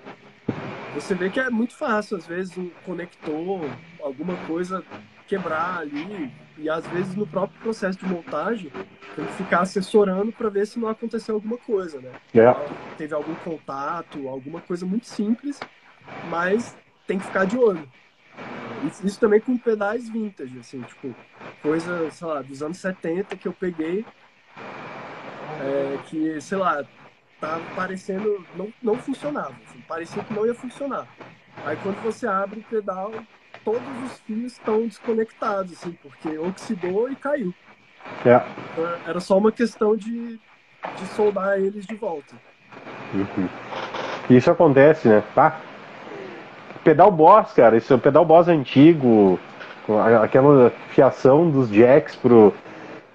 Você 0.95 1.15
vê 1.15 1.31
que 1.31 1.41
é 1.41 1.51
muito 1.51 1.74
fácil, 1.74 2.16
às 2.16 2.27
vezes 2.27 2.57
um 2.57 2.70
conector, 2.85 3.69
alguma 4.01 4.36
coisa 4.47 4.82
quebrar 5.27 5.78
ali 5.78 6.31
e 6.56 6.70
às 6.70 6.86
vezes 6.89 7.14
no 7.14 7.26
próprio 7.26 7.60
processo 7.60 7.98
de 7.98 8.06
montagem 8.06 8.70
tem 9.16 9.24
que 9.24 9.32
ficar 9.35 9.60
assessorando 9.60 10.32
para 10.32 10.48
ver 10.48 10.66
se 10.66 10.78
não 10.78 10.89
aconteceu 10.89 11.35
alguma 11.35 11.59
coisa, 11.59 12.01
né? 12.01 12.12
É. 12.35 12.55
Teve 12.97 13.14
algum 13.14 13.35
contato, 13.36 14.28
alguma 14.28 14.60
coisa 14.60 14.86
muito 14.86 15.06
simples, 15.06 15.59
mas 16.28 16.76
tem 17.06 17.18
que 17.18 17.24
ficar 17.24 17.44
de 17.44 17.56
olho. 17.56 17.89
isso 19.05 19.18
também 19.18 19.40
com 19.40 19.56
pedais 19.56 20.09
vintage, 20.09 20.59
assim, 20.59 20.81
tipo, 20.82 21.14
coisa, 21.62 22.10
sei 22.10 22.26
lá, 22.26 22.43
dos 22.43 22.62
anos 22.62 22.78
70 22.78 23.36
que 23.36 23.48
eu 23.48 23.52
peguei, 23.52 24.05
é, 25.60 25.98
que, 26.06 26.40
sei 26.40 26.59
lá, 26.59 26.85
tava 27.40 27.62
parecendo, 27.74 28.44
não, 28.56 28.72
não 28.82 28.97
funcionava, 28.97 29.55
assim, 29.68 29.81
parecia 29.89 30.22
que 30.22 30.35
não 30.35 30.47
ia 30.47 30.55
funcionar. 30.55 31.06
Aí 31.64 31.76
quando 31.82 32.02
você 32.02 32.26
abre 32.26 32.60
o 32.60 32.64
pedal, 32.64 33.12
todos 33.65 33.82
os 34.05 34.19
fios 34.20 34.53
estão 34.53 34.82
desconectados, 34.82 35.73
assim, 35.73 35.97
porque 36.03 36.36
oxidou 36.39 37.11
e 37.11 37.16
caiu. 37.16 37.55
É. 38.24 38.43
Então, 38.73 38.89
era 39.07 39.20
só 39.20 39.39
uma 39.39 39.51
questão 39.51 39.97
de, 39.97 40.39
de 40.97 41.07
soldar 41.15 41.59
eles 41.59 41.86
de 41.86 41.95
volta. 41.95 42.35
Uhum. 43.15 43.49
Isso 44.28 44.51
acontece, 44.51 45.09
né? 45.09 45.23
Tá? 45.35 45.61
Pedal 46.82 47.11
Boss, 47.11 47.53
cara, 47.53 47.77
esse 47.77 47.91
é 47.91 47.97
o 47.97 47.99
pedal 47.99 48.24
Boss 48.24 48.47
antigo, 48.47 49.39
aquela 50.23 50.70
fiação 50.91 51.51
dos 51.51 51.70
jacks 51.70 52.15
pro, 52.15 52.53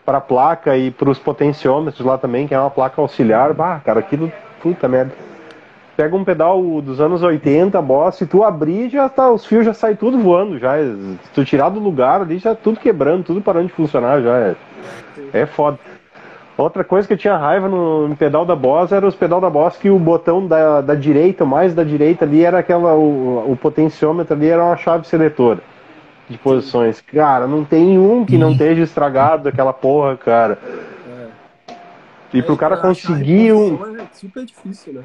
pra 0.04 0.20
placa 0.20 0.76
e 0.76 0.90
pros 0.90 1.20
potenciômetros 1.20 2.04
lá 2.04 2.18
também, 2.18 2.48
que 2.48 2.54
é 2.54 2.60
uma 2.60 2.72
placa 2.72 3.00
auxiliar. 3.00 3.54
Bah, 3.54 3.80
cara, 3.86 4.00
aquilo, 4.00 4.32
puta 4.60 4.88
merda. 4.88 5.14
Pega 6.00 6.16
um 6.16 6.24
pedal 6.24 6.62
dos 6.82 7.02
anos 7.02 7.22
80, 7.22 7.82
Boss, 7.82 8.16
se 8.16 8.26
tu 8.26 8.42
abrir, 8.42 8.90
já 8.90 9.10
tá, 9.10 9.30
os 9.30 9.46
fios 9.46 9.66
já 9.66 9.74
saem 9.74 9.98
tudo 9.98 10.18
voando, 10.18 10.58
já. 10.58 10.78
Se 10.78 11.30
tu 11.34 11.44
tirar 11.44 11.68
do 11.68 11.78
lugar 11.82 12.22
ali, 12.22 12.38
já 12.38 12.56
tudo 12.56 12.80
quebrando, 12.80 13.26
tudo 13.26 13.42
parando 13.42 13.68
de 13.68 13.74
funcionar, 13.74 14.22
já 14.22 14.38
é, 14.38 14.56
é 15.34 15.46
foda. 15.46 15.78
Outra 16.58 16.86
coisa 16.86 17.06
que 17.06 17.16
eu 17.16 17.18
tinha 17.18 17.36
raiva 17.36 17.68
no, 17.68 18.08
no, 18.08 18.16
pedal 18.16 18.46
da 18.46 18.56
Boss 18.56 18.94
era 18.94 19.06
os 19.06 19.14
pedal 19.14 19.42
da 19.42 19.50
Boss 19.50 19.76
que 19.76 19.90
o 19.90 20.00
botão 20.00 20.48
da, 20.48 20.80
da 20.80 20.96
direita, 20.96 21.44
mais 21.44 21.74
da 21.76 21.84
direita 21.84 22.24
ali, 22.24 22.46
era 22.46 22.60
aquela. 22.60 22.94
O, 22.94 23.52
o 23.52 23.58
potenciômetro 23.58 24.34
ali 24.34 24.48
era 24.48 24.64
uma 24.64 24.78
chave 24.78 25.06
seletora 25.06 25.60
de 26.30 26.38
posições. 26.38 27.02
Cara, 27.02 27.46
não 27.46 27.66
tem 27.66 28.00
um 28.00 28.24
que 28.24 28.38
não 28.38 28.54
esteja 28.54 28.84
estragado 28.84 29.50
aquela 29.50 29.74
porra, 29.74 30.16
cara. 30.16 30.60
E 32.34 32.42
pro 32.42 32.56
cara 32.56 32.78
conseguir 32.78 33.54
um. 33.54 33.98
É 33.98 34.06
super 34.14 34.46
difícil, 34.46 34.94
né? 34.94 35.04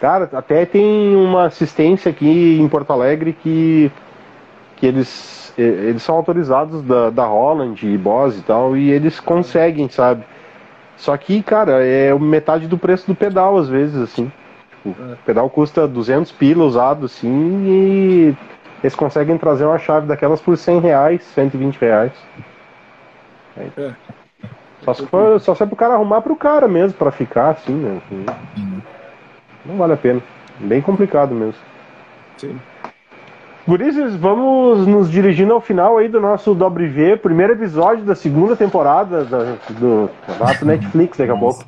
Cara, 0.00 0.28
até 0.32 0.64
tem 0.64 1.14
uma 1.16 1.46
assistência 1.46 2.10
aqui 2.10 2.58
em 2.60 2.68
Porto 2.68 2.92
Alegre 2.92 3.32
que, 3.32 3.90
que 4.76 4.86
eles, 4.86 5.52
eles 5.58 6.02
são 6.02 6.16
autorizados 6.16 6.82
da, 6.82 7.10
da 7.10 7.26
Holland 7.26 7.86
e 7.86 7.98
Boss 7.98 8.38
e 8.38 8.42
tal, 8.42 8.76
e 8.76 8.90
eles 8.90 9.20
conseguem, 9.20 9.88
sabe? 9.88 10.24
Só 10.96 11.16
que, 11.16 11.42
cara, 11.42 11.84
é 11.84 12.14
metade 12.18 12.66
do 12.66 12.78
preço 12.78 13.06
do 13.06 13.14
pedal, 13.14 13.56
às 13.58 13.68
vezes, 13.68 13.96
assim. 13.96 14.30
Tipo, 14.70 15.02
é. 15.02 15.14
O 15.14 15.16
pedal 15.24 15.50
custa 15.50 15.88
200 15.88 16.32
pila 16.32 16.64
usado, 16.64 17.06
assim, 17.06 17.66
e 17.66 18.36
eles 18.82 18.94
conseguem 18.94 19.36
trazer 19.36 19.64
uma 19.64 19.78
chave 19.78 20.06
daquelas 20.06 20.40
por 20.40 20.56
100 20.56 20.80
reais, 20.80 21.22
120 21.34 21.76
reais. 21.76 22.12
É. 23.56 23.92
Só 24.84 24.94
se 24.94 25.06
for, 25.06 25.40
só 25.40 25.54
se 25.54 25.62
é 25.62 25.66
pro 25.66 25.76
cara 25.76 25.94
arrumar 25.94 26.22
pro 26.22 26.36
cara 26.36 26.66
mesmo, 26.66 26.96
para 26.96 27.10
ficar 27.10 27.50
assim, 27.50 27.74
né? 27.74 28.00
Não 29.64 29.76
vale 29.76 29.92
a 29.92 29.96
pena. 29.96 30.22
Bem 30.58 30.80
complicado 30.80 31.34
mesmo. 31.34 31.60
Sim. 32.38 32.58
Gurizes, 33.68 34.16
vamos 34.16 34.86
nos 34.86 35.10
dirigindo 35.10 35.52
ao 35.52 35.60
final 35.60 35.98
aí 35.98 36.08
do 36.08 36.20
nosso 36.20 36.54
Dobre 36.54 36.86
V, 36.88 37.18
primeiro 37.18 37.52
episódio 37.52 38.04
da 38.04 38.14
segunda 38.14 38.56
temporada 38.56 39.24
da, 39.24 39.56
do 39.78 40.10
Rato 40.38 40.64
Netflix 40.64 41.18
daqui 41.18 41.30
a 41.30 41.36
pouco. 41.36 41.64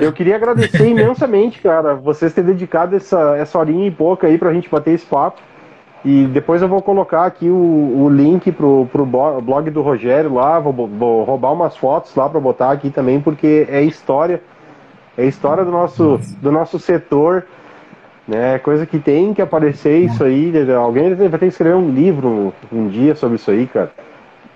Eu 0.00 0.12
queria 0.12 0.36
agradecer 0.36 0.84
imensamente, 0.90 1.60
cara, 1.60 1.94
vocês 1.94 2.34
terem 2.34 2.50
dedicado 2.50 2.96
essa, 2.96 3.36
essa 3.36 3.58
horinha 3.58 3.86
e 3.86 3.90
pouca 3.90 4.26
aí 4.26 4.36
pra 4.36 4.52
gente 4.52 4.68
bater 4.68 4.94
esse 4.94 5.06
papo. 5.06 5.40
E 6.04 6.24
depois 6.26 6.62
eu 6.62 6.68
vou 6.68 6.80
colocar 6.80 7.24
aqui 7.24 7.48
o, 7.48 8.04
o 8.04 8.08
link 8.08 8.52
pro, 8.52 8.86
pro 8.92 9.04
blog 9.04 9.70
do 9.70 9.82
Rogério 9.82 10.34
lá, 10.34 10.60
vou, 10.60 10.86
vou 10.86 11.24
roubar 11.24 11.52
umas 11.52 11.76
fotos 11.76 12.14
lá 12.14 12.28
para 12.28 12.38
botar 12.38 12.70
aqui 12.70 12.90
também, 12.90 13.20
porque 13.20 13.66
é 13.68 13.82
história, 13.82 14.40
é 15.18 15.24
história 15.24 15.64
do 15.64 15.70
nosso, 15.70 16.20
do 16.40 16.52
nosso 16.52 16.78
setor 16.78 17.44
né? 18.26 18.58
Coisa 18.58 18.84
que 18.84 18.98
tem 18.98 19.32
que 19.32 19.40
aparecer 19.40 19.98
isso 19.98 20.24
aí. 20.24 20.52
Alguém 20.72 21.14
vai 21.14 21.28
ter 21.28 21.38
que 21.38 21.46
escrever 21.46 21.76
um 21.76 21.90
livro 21.90 22.52
um 22.72 22.88
dia 22.88 23.14
sobre 23.14 23.36
isso 23.36 23.50
aí, 23.50 23.66
cara. 23.66 23.92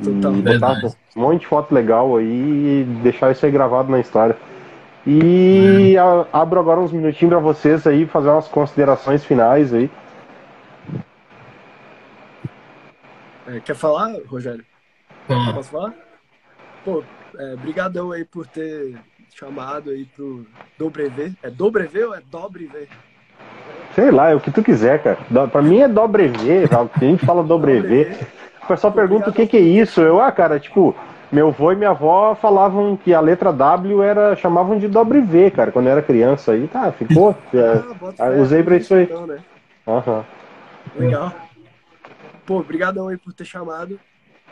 E 0.00 0.08
botar 0.08 0.74
um 1.16 1.20
monte 1.20 1.40
de 1.40 1.46
foto 1.46 1.74
legal 1.74 2.16
aí 2.16 2.26
e 2.26 2.86
deixar 3.02 3.30
isso 3.30 3.44
aí 3.44 3.52
gravado 3.52 3.90
na 3.90 4.00
história. 4.00 4.36
E 5.06 5.94
é. 5.96 6.26
abro 6.32 6.58
agora 6.58 6.80
uns 6.80 6.92
minutinhos 6.92 7.32
para 7.32 7.38
vocês 7.38 7.86
aí 7.86 8.06
fazer 8.06 8.28
umas 8.28 8.48
considerações 8.48 9.24
finais 9.24 9.72
aí. 9.72 9.90
É, 13.50 13.58
quer 13.58 13.74
falar, 13.74 14.14
Rogério? 14.28 14.64
Posso 15.26 15.70
falar? 15.70 15.92
Pô, 16.84 17.02
é, 17.36 17.56
brigadão 17.56 18.12
aí 18.12 18.24
por 18.24 18.46
ter 18.46 18.96
chamado 19.34 19.90
aí 19.90 20.04
pro 20.04 20.46
Dobrev. 20.78 21.32
É 21.42 21.50
Dobrev 21.50 21.96
ou 22.04 22.14
é 22.14 22.20
Dobrev? 22.30 22.88
Sei 23.94 24.10
lá, 24.10 24.30
é 24.30 24.34
o 24.36 24.40
que 24.40 24.52
tu 24.52 24.62
quiser, 24.62 25.02
cara. 25.02 25.48
Pra 25.48 25.62
mim 25.62 25.80
é 25.80 25.88
dobrevê, 25.88 26.64
a 26.64 26.86
gente 27.00 27.26
fala 27.26 27.42
dobrevê. 27.42 28.12
O 28.62 28.66
pessoal 28.68 28.92
pergunta 28.92 29.30
o 29.30 29.32
que, 29.32 29.46
que 29.46 29.56
é 29.56 29.60
isso. 29.60 30.00
Eu, 30.00 30.20
ah, 30.20 30.30
cara, 30.30 30.60
tipo, 30.60 30.94
meu 31.32 31.48
avô 31.48 31.72
e 31.72 31.76
minha 31.76 31.90
avó 31.90 32.36
falavam 32.36 32.96
que 32.96 33.12
a 33.12 33.20
letra 33.20 33.52
W 33.52 34.00
era. 34.00 34.36
chamavam 34.36 34.78
de 34.78 34.86
dobre 34.86 35.20
V, 35.20 35.50
cara, 35.50 35.72
quando 35.72 35.86
eu 35.86 35.92
era 35.92 36.02
criança. 36.02 36.52
Aí 36.52 36.68
tá, 36.68 36.92
ficou. 36.92 37.34
Ah, 38.18 38.26
é, 38.26 38.40
usei 38.40 38.62
pra 38.62 38.76
isso 38.76 38.94
aí. 38.94 39.04
Então, 39.04 39.26
né? 39.26 39.38
Uhum. 39.86 40.22
Legal. 40.96 41.32
Pô, 42.50 42.58
obrigadão 42.58 43.06
aí 43.06 43.16
por 43.16 43.32
ter 43.32 43.44
chamado. 43.44 44.00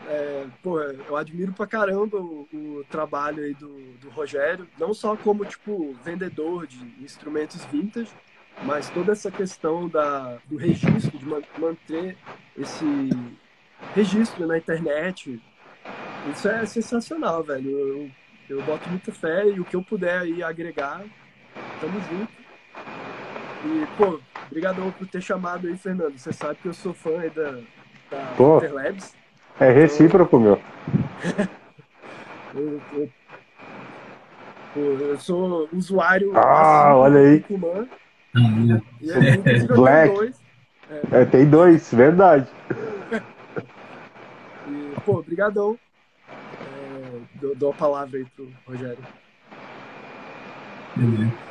É, 0.06 0.46
pô, 0.62 0.80
eu 0.80 1.16
admiro 1.16 1.52
pra 1.52 1.66
caramba 1.66 2.16
o, 2.16 2.46
o 2.52 2.84
trabalho 2.88 3.42
aí 3.42 3.52
do, 3.54 3.76
do 4.00 4.08
Rogério, 4.10 4.68
não 4.78 4.94
só 4.94 5.16
como, 5.16 5.44
tipo, 5.44 5.92
vendedor 6.04 6.64
de 6.64 6.78
instrumentos 7.02 7.64
vintage, 7.64 8.12
mas 8.62 8.88
toda 8.88 9.10
essa 9.10 9.32
questão 9.32 9.88
da, 9.88 10.38
do 10.44 10.56
registro, 10.56 11.18
de 11.18 11.26
manter 11.58 12.16
esse 12.56 12.84
registro 13.96 14.46
na 14.46 14.58
internet, 14.58 15.42
isso 16.32 16.48
é 16.48 16.64
sensacional, 16.66 17.42
velho. 17.42 17.68
Eu, 17.68 18.10
eu 18.48 18.62
boto 18.62 18.88
muita 18.88 19.10
fé 19.10 19.44
e 19.48 19.58
o 19.58 19.64
que 19.64 19.74
eu 19.74 19.82
puder 19.82 20.20
aí 20.20 20.40
agregar, 20.40 21.02
tamo 21.80 22.00
junto. 22.02 22.32
E, 23.64 23.86
pô, 23.96 24.20
obrigadão 24.46 24.88
por 24.92 25.08
ter 25.08 25.20
chamado 25.20 25.66
aí, 25.66 25.76
Fernando. 25.76 26.16
Você 26.16 26.32
sabe 26.32 26.60
que 26.62 26.68
eu 26.68 26.74
sou 26.74 26.94
fã 26.94 27.18
aí 27.18 27.30
da, 27.30 27.60
da 28.10 28.34
pô. 28.36 28.60
É 29.60 29.70
recíproco, 29.70 30.38
meu. 30.38 30.60
eu, 32.54 32.80
eu, 32.92 33.10
pô, 34.72 34.80
eu 34.80 35.18
sou 35.18 35.68
usuário. 35.72 36.32
Ah, 36.36 36.94
olha 36.96 37.20
aí. 37.20 37.44
Black. 39.74 40.34
É. 40.90 41.22
é. 41.22 41.24
tem 41.24 41.46
dois, 41.48 41.92
verdade. 41.92 42.46
E, 44.68 45.00
pô, 45.04 45.22
brigadão. 45.22 45.78
É, 46.28 47.18
dou, 47.40 47.56
dou, 47.56 47.70
a 47.70 47.74
palavra 47.74 48.18
aí 48.18 48.24
pro 48.36 48.48
Rogério. 48.66 48.98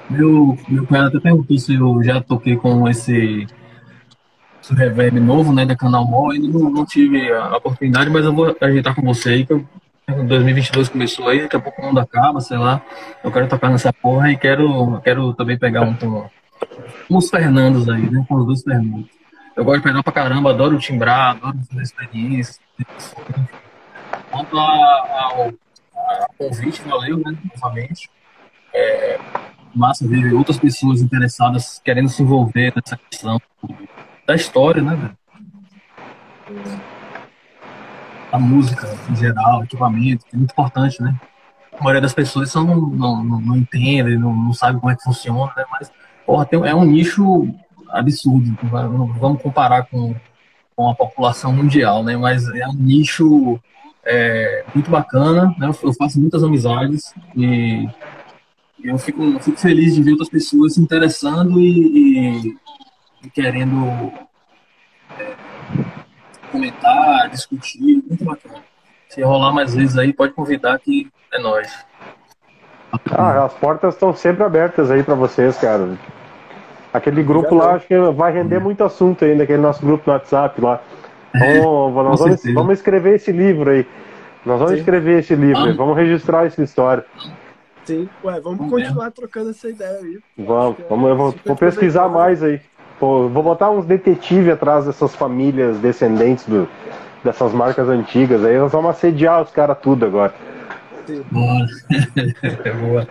Meu, 0.09 0.57
meu 0.67 0.85
cunhado 0.85 1.07
até 1.09 1.19
perguntou 1.19 1.57
se 1.57 1.75
eu 1.75 2.03
já 2.03 2.21
toquei 2.21 2.55
com 2.57 2.87
esse 2.87 3.47
reverb 4.73 5.19
novo, 5.19 5.53
né, 5.53 5.65
da 5.65 5.75
Canal 5.75 6.07
Mall. 6.07 6.31
Ainda 6.31 6.47
não, 6.47 6.69
não 6.69 6.85
tive 6.85 7.31
a 7.31 7.57
oportunidade, 7.57 8.09
mas 8.09 8.25
eu 8.25 8.33
vou 8.33 8.55
ajeitar 8.59 8.95
com 8.95 9.01
você 9.01 9.29
aí, 9.29 9.45
que 9.45 9.53
eu 9.53 9.65
2022 10.09 10.87
começou 10.87 11.27
aí, 11.27 11.41
daqui 11.41 11.57
a 11.57 11.59
pouco 11.59 11.81
o 11.81 11.85
mundo 11.85 11.99
acaba, 11.99 12.39
sei 12.39 12.57
lá. 12.57 12.81
Eu 13.21 13.31
quero 13.31 13.47
tocar 13.49 13.69
nessa 13.69 13.91
porra 13.91 14.31
e 14.31 14.37
quero, 14.37 15.01
quero 15.01 15.33
também 15.33 15.57
pegar 15.57 15.81
um, 15.81 15.93
com 15.95 16.29
os 17.09 17.29
Fernandos 17.29 17.89
aí, 17.89 18.09
né? 18.09 18.25
Com 18.27 18.35
os 18.35 18.45
dois 18.45 18.63
Fernandos. 18.63 19.09
Eu 19.55 19.65
gosto 19.65 19.79
de 19.79 19.83
pedal 19.83 20.03
pra 20.03 20.13
caramba, 20.13 20.51
adoro 20.51 20.77
timbrar, 20.77 21.31
adoro 21.31 21.57
fazer 21.67 21.81
experiência. 21.81 22.61
Quanto 24.31 24.57
ao, 24.57 25.51
convite, 26.37 26.81
valeu, 26.83 27.17
né? 27.17 27.35
Novamente. 27.55 28.09
É, 28.73 29.19
massa 29.75 30.07
ver 30.07 30.33
outras 30.33 30.57
pessoas 30.57 31.01
interessadas 31.01 31.81
querendo 31.83 32.07
se 32.07 32.21
envolver 32.21 32.71
nessa 32.75 32.97
questão 33.09 33.41
da 34.27 34.35
história, 34.35 34.81
né, 34.81 34.93
velho? 34.93 35.17
A 38.29 38.37
música 38.37 38.87
em 39.09 39.15
geral, 39.15 39.63
equipamento, 39.63 40.25
é 40.33 40.37
muito 40.37 40.51
importante, 40.51 41.01
né? 41.01 41.15
A 41.79 41.81
maioria 41.81 42.01
das 42.01 42.13
pessoas 42.13 42.51
só 42.51 42.61
não, 42.63 42.75
não, 42.75 43.23
não, 43.23 43.55
entende, 43.55 44.17
não, 44.17 44.35
não 44.35 44.53
sabe 44.53 44.79
como 44.79 44.91
é 44.91 44.95
que 44.95 45.03
funciona, 45.03 45.53
né? 45.55 45.63
Mas 45.71 45.89
porra, 46.25 46.45
tem, 46.45 46.59
é 46.67 46.75
um 46.75 46.83
nicho 46.83 47.47
absurdo. 47.89 48.57
Vamos 49.17 49.41
comparar 49.41 49.83
com, 49.85 50.13
com 50.75 50.89
a 50.89 50.95
população 50.95 51.53
mundial, 51.53 52.03
né? 52.03 52.17
Mas 52.17 52.49
é 52.49 52.67
um 52.67 52.73
nicho 52.73 53.57
é, 54.05 54.65
muito 54.75 54.91
bacana, 54.91 55.55
né? 55.57 55.67
Eu 55.81 55.93
faço 55.93 56.19
muitas 56.19 56.43
amizades 56.43 57.13
e 57.33 57.87
eu 58.83 58.97
fico, 58.97 59.23
eu 59.23 59.39
fico 59.39 59.57
feliz 59.57 59.95
de 59.95 60.03
ver 60.03 60.11
outras 60.11 60.29
pessoas 60.29 60.73
se 60.73 60.81
interessando 60.81 61.61
e, 61.61 62.47
e 62.49 62.57
querendo 63.33 64.11
é, 65.17 65.33
comentar, 66.51 67.29
discutir, 67.29 68.03
muito 68.07 68.23
bacana. 68.23 68.63
Se 69.09 69.21
rolar 69.21 69.53
mais 69.53 69.73
vezes 69.73 69.97
aí, 69.97 70.13
pode 70.13 70.33
convidar 70.33 70.77
que 70.79 71.09
é 71.31 71.39
nós. 71.39 71.85
Ah, 73.11 73.45
as 73.45 73.53
portas 73.53 73.93
estão 73.93 74.13
sempre 74.13 74.43
abertas 74.43 74.91
aí 74.91 75.03
para 75.03 75.15
vocês, 75.15 75.57
cara. 75.57 75.97
Aquele 76.93 77.21
grupo 77.21 77.53
lá, 77.55 77.75
acho 77.75 77.87
que 77.87 77.97
vai 78.11 78.31
render 78.31 78.59
muito 78.59 78.83
assunto 78.83 79.23
ainda, 79.23 79.43
aquele 79.43 79.61
nosso 79.61 79.85
grupo 79.85 80.03
no 80.07 80.13
WhatsApp 80.13 80.59
lá. 80.61 80.81
Vamos, 81.33 81.95
nós 81.95 82.19
vamos, 82.19 82.41
vamos, 82.53 82.77
escrever 82.77 83.15
esse 83.15 83.31
livro 83.31 83.69
aí. 83.69 83.85
Nós 84.45 84.59
vamos 84.59 84.73
Sim. 84.73 84.79
escrever 84.79 85.19
esse 85.19 85.35
livro 85.35 85.63
aí, 85.63 85.73
vamos 85.73 85.95
registrar 85.95 86.45
essa 86.45 86.63
história. 86.63 87.05
Sim, 87.83 88.09
ué, 88.23 88.39
vamos 88.39 88.69
continuar 88.69 89.11
trocando 89.11 89.51
essa 89.51 89.69
ideia 89.69 89.99
aí. 89.99 90.19
Vamos, 90.37 90.77
vamos 90.89 91.09
eu 91.09 91.15
vou, 91.15 91.35
vou 91.45 91.55
pesquisar 91.55 92.07
mais 92.09 92.41
aí. 92.41 92.59
Pô, 92.99 93.27
vou 93.27 93.43
botar 93.43 93.69
uns 93.69 93.85
detetives 93.85 94.51
atrás 94.51 94.85
dessas 94.85 95.15
famílias 95.15 95.77
descendentes 95.77 96.45
do, 96.45 96.67
dessas 97.23 97.53
marcas 97.53 97.87
antigas 97.89 98.43
aí. 98.43 98.57
Nós 98.57 98.71
vamos 98.71 98.91
assediar 98.91 99.41
os 99.41 99.51
caras 99.51 99.77
tudo 99.81 100.05
agora. 100.05 100.33
Boa. 101.31 101.65
Boa. 102.81 103.07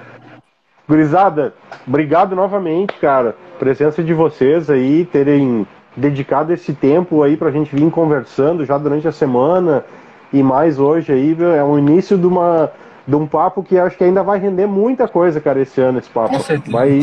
Gurizada, 0.89 1.55
obrigado 1.87 2.37
novamente, 2.37 2.95
cara. 3.01 3.35
Presença 3.59 4.03
de 4.03 4.13
vocês 4.13 4.71
aí, 4.71 5.05
terem 5.05 5.67
dedicado 5.97 6.53
esse 6.53 6.73
tempo 6.75 7.23
aí 7.23 7.37
pra 7.37 7.51
gente 7.51 7.75
vir 7.75 7.91
conversando 7.91 8.65
já 8.65 8.77
durante 8.77 9.09
a 9.09 9.13
semana 9.13 9.85
e 10.33 10.43
mais 10.43 10.79
hoje 10.79 11.13
aí. 11.13 11.37
É 11.57 11.63
o 11.63 11.79
início 11.79 12.19
de 12.19 12.27
uma 12.27 12.71
de 13.07 13.15
um 13.15 13.25
papo 13.25 13.63
que 13.63 13.79
acho 13.79 13.97
que 13.97 14.03
ainda 14.03 14.23
vai 14.23 14.39
render 14.39 14.67
muita 14.67 15.07
coisa, 15.07 15.41
cara, 15.41 15.61
esse 15.61 15.81
ano, 15.81 16.01
esse 16.01 16.11
papo. 16.11 16.35
Vai, 16.71 16.99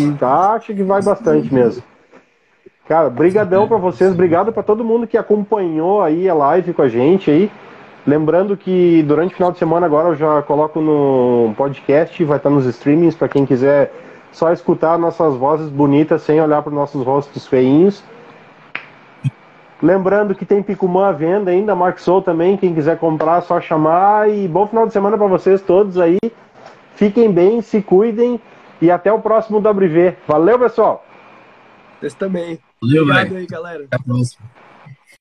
acho 0.53 0.73
que 0.73 0.83
vai 0.83 1.01
bastante 1.01 1.53
mesmo. 1.53 1.81
Cara, 2.87 3.09
brigadão 3.09 3.65
para 3.65 3.77
vocês, 3.77 4.11
obrigado 4.11 4.51
para 4.51 4.61
todo 4.61 4.83
mundo 4.83 5.07
que 5.07 5.17
acompanhou 5.17 6.01
aí 6.01 6.27
a 6.27 6.33
live 6.33 6.73
com 6.73 6.81
a 6.81 6.89
gente 6.89 7.31
aí. 7.31 7.51
Lembrando 8.05 8.57
que 8.57 9.01
durante 9.03 9.33
o 9.33 9.35
final 9.37 9.51
de 9.53 9.57
semana 9.57 9.85
agora 9.85 10.09
eu 10.09 10.15
já 10.15 10.41
coloco 10.41 10.81
no 10.81 11.53
podcast, 11.55 12.21
vai 12.25 12.35
estar 12.35 12.49
nos 12.49 12.65
streamings 12.65 13.15
para 13.15 13.29
quem 13.29 13.45
quiser 13.45 13.93
só 14.33 14.51
escutar 14.51 14.97
nossas 14.97 15.35
vozes 15.35 15.69
bonitas 15.69 16.23
sem 16.23 16.41
olhar 16.41 16.61
para 16.61 16.73
nossos 16.73 17.05
rostos 17.05 17.47
feinhos. 17.47 18.03
Lembrando 19.81 20.35
que 20.35 20.45
tem 20.45 20.61
Picumã 20.61 21.07
à 21.07 21.11
venda 21.13 21.51
ainda, 21.51 21.75
Mark 21.75 21.99
Soul 21.99 22.21
também, 22.21 22.57
quem 22.57 22.73
quiser 22.73 22.97
comprar 22.97 23.41
só 23.41 23.61
chamar 23.61 24.29
e 24.29 24.45
bom 24.45 24.67
final 24.67 24.85
de 24.85 24.91
semana 24.91 25.17
para 25.17 25.27
vocês 25.27 25.61
todos 25.61 25.97
aí. 25.97 26.19
Fiquem 26.95 27.31
bem, 27.31 27.61
se 27.61 27.81
cuidem 27.81 28.39
e 28.81 28.91
até 28.91 29.11
o 29.11 29.19
próximo 29.19 29.59
WV. 29.59 30.15
Valeu, 30.27 30.59
pessoal. 30.59 31.05
Vocês 31.99 32.13
também. 32.13 32.59
Valeu, 32.83 33.03
Obrigado 33.03 33.35
aí, 33.37 33.45
galera. 33.47 33.85
Até 33.85 33.95
a 33.95 33.99
próxima. 33.99 34.45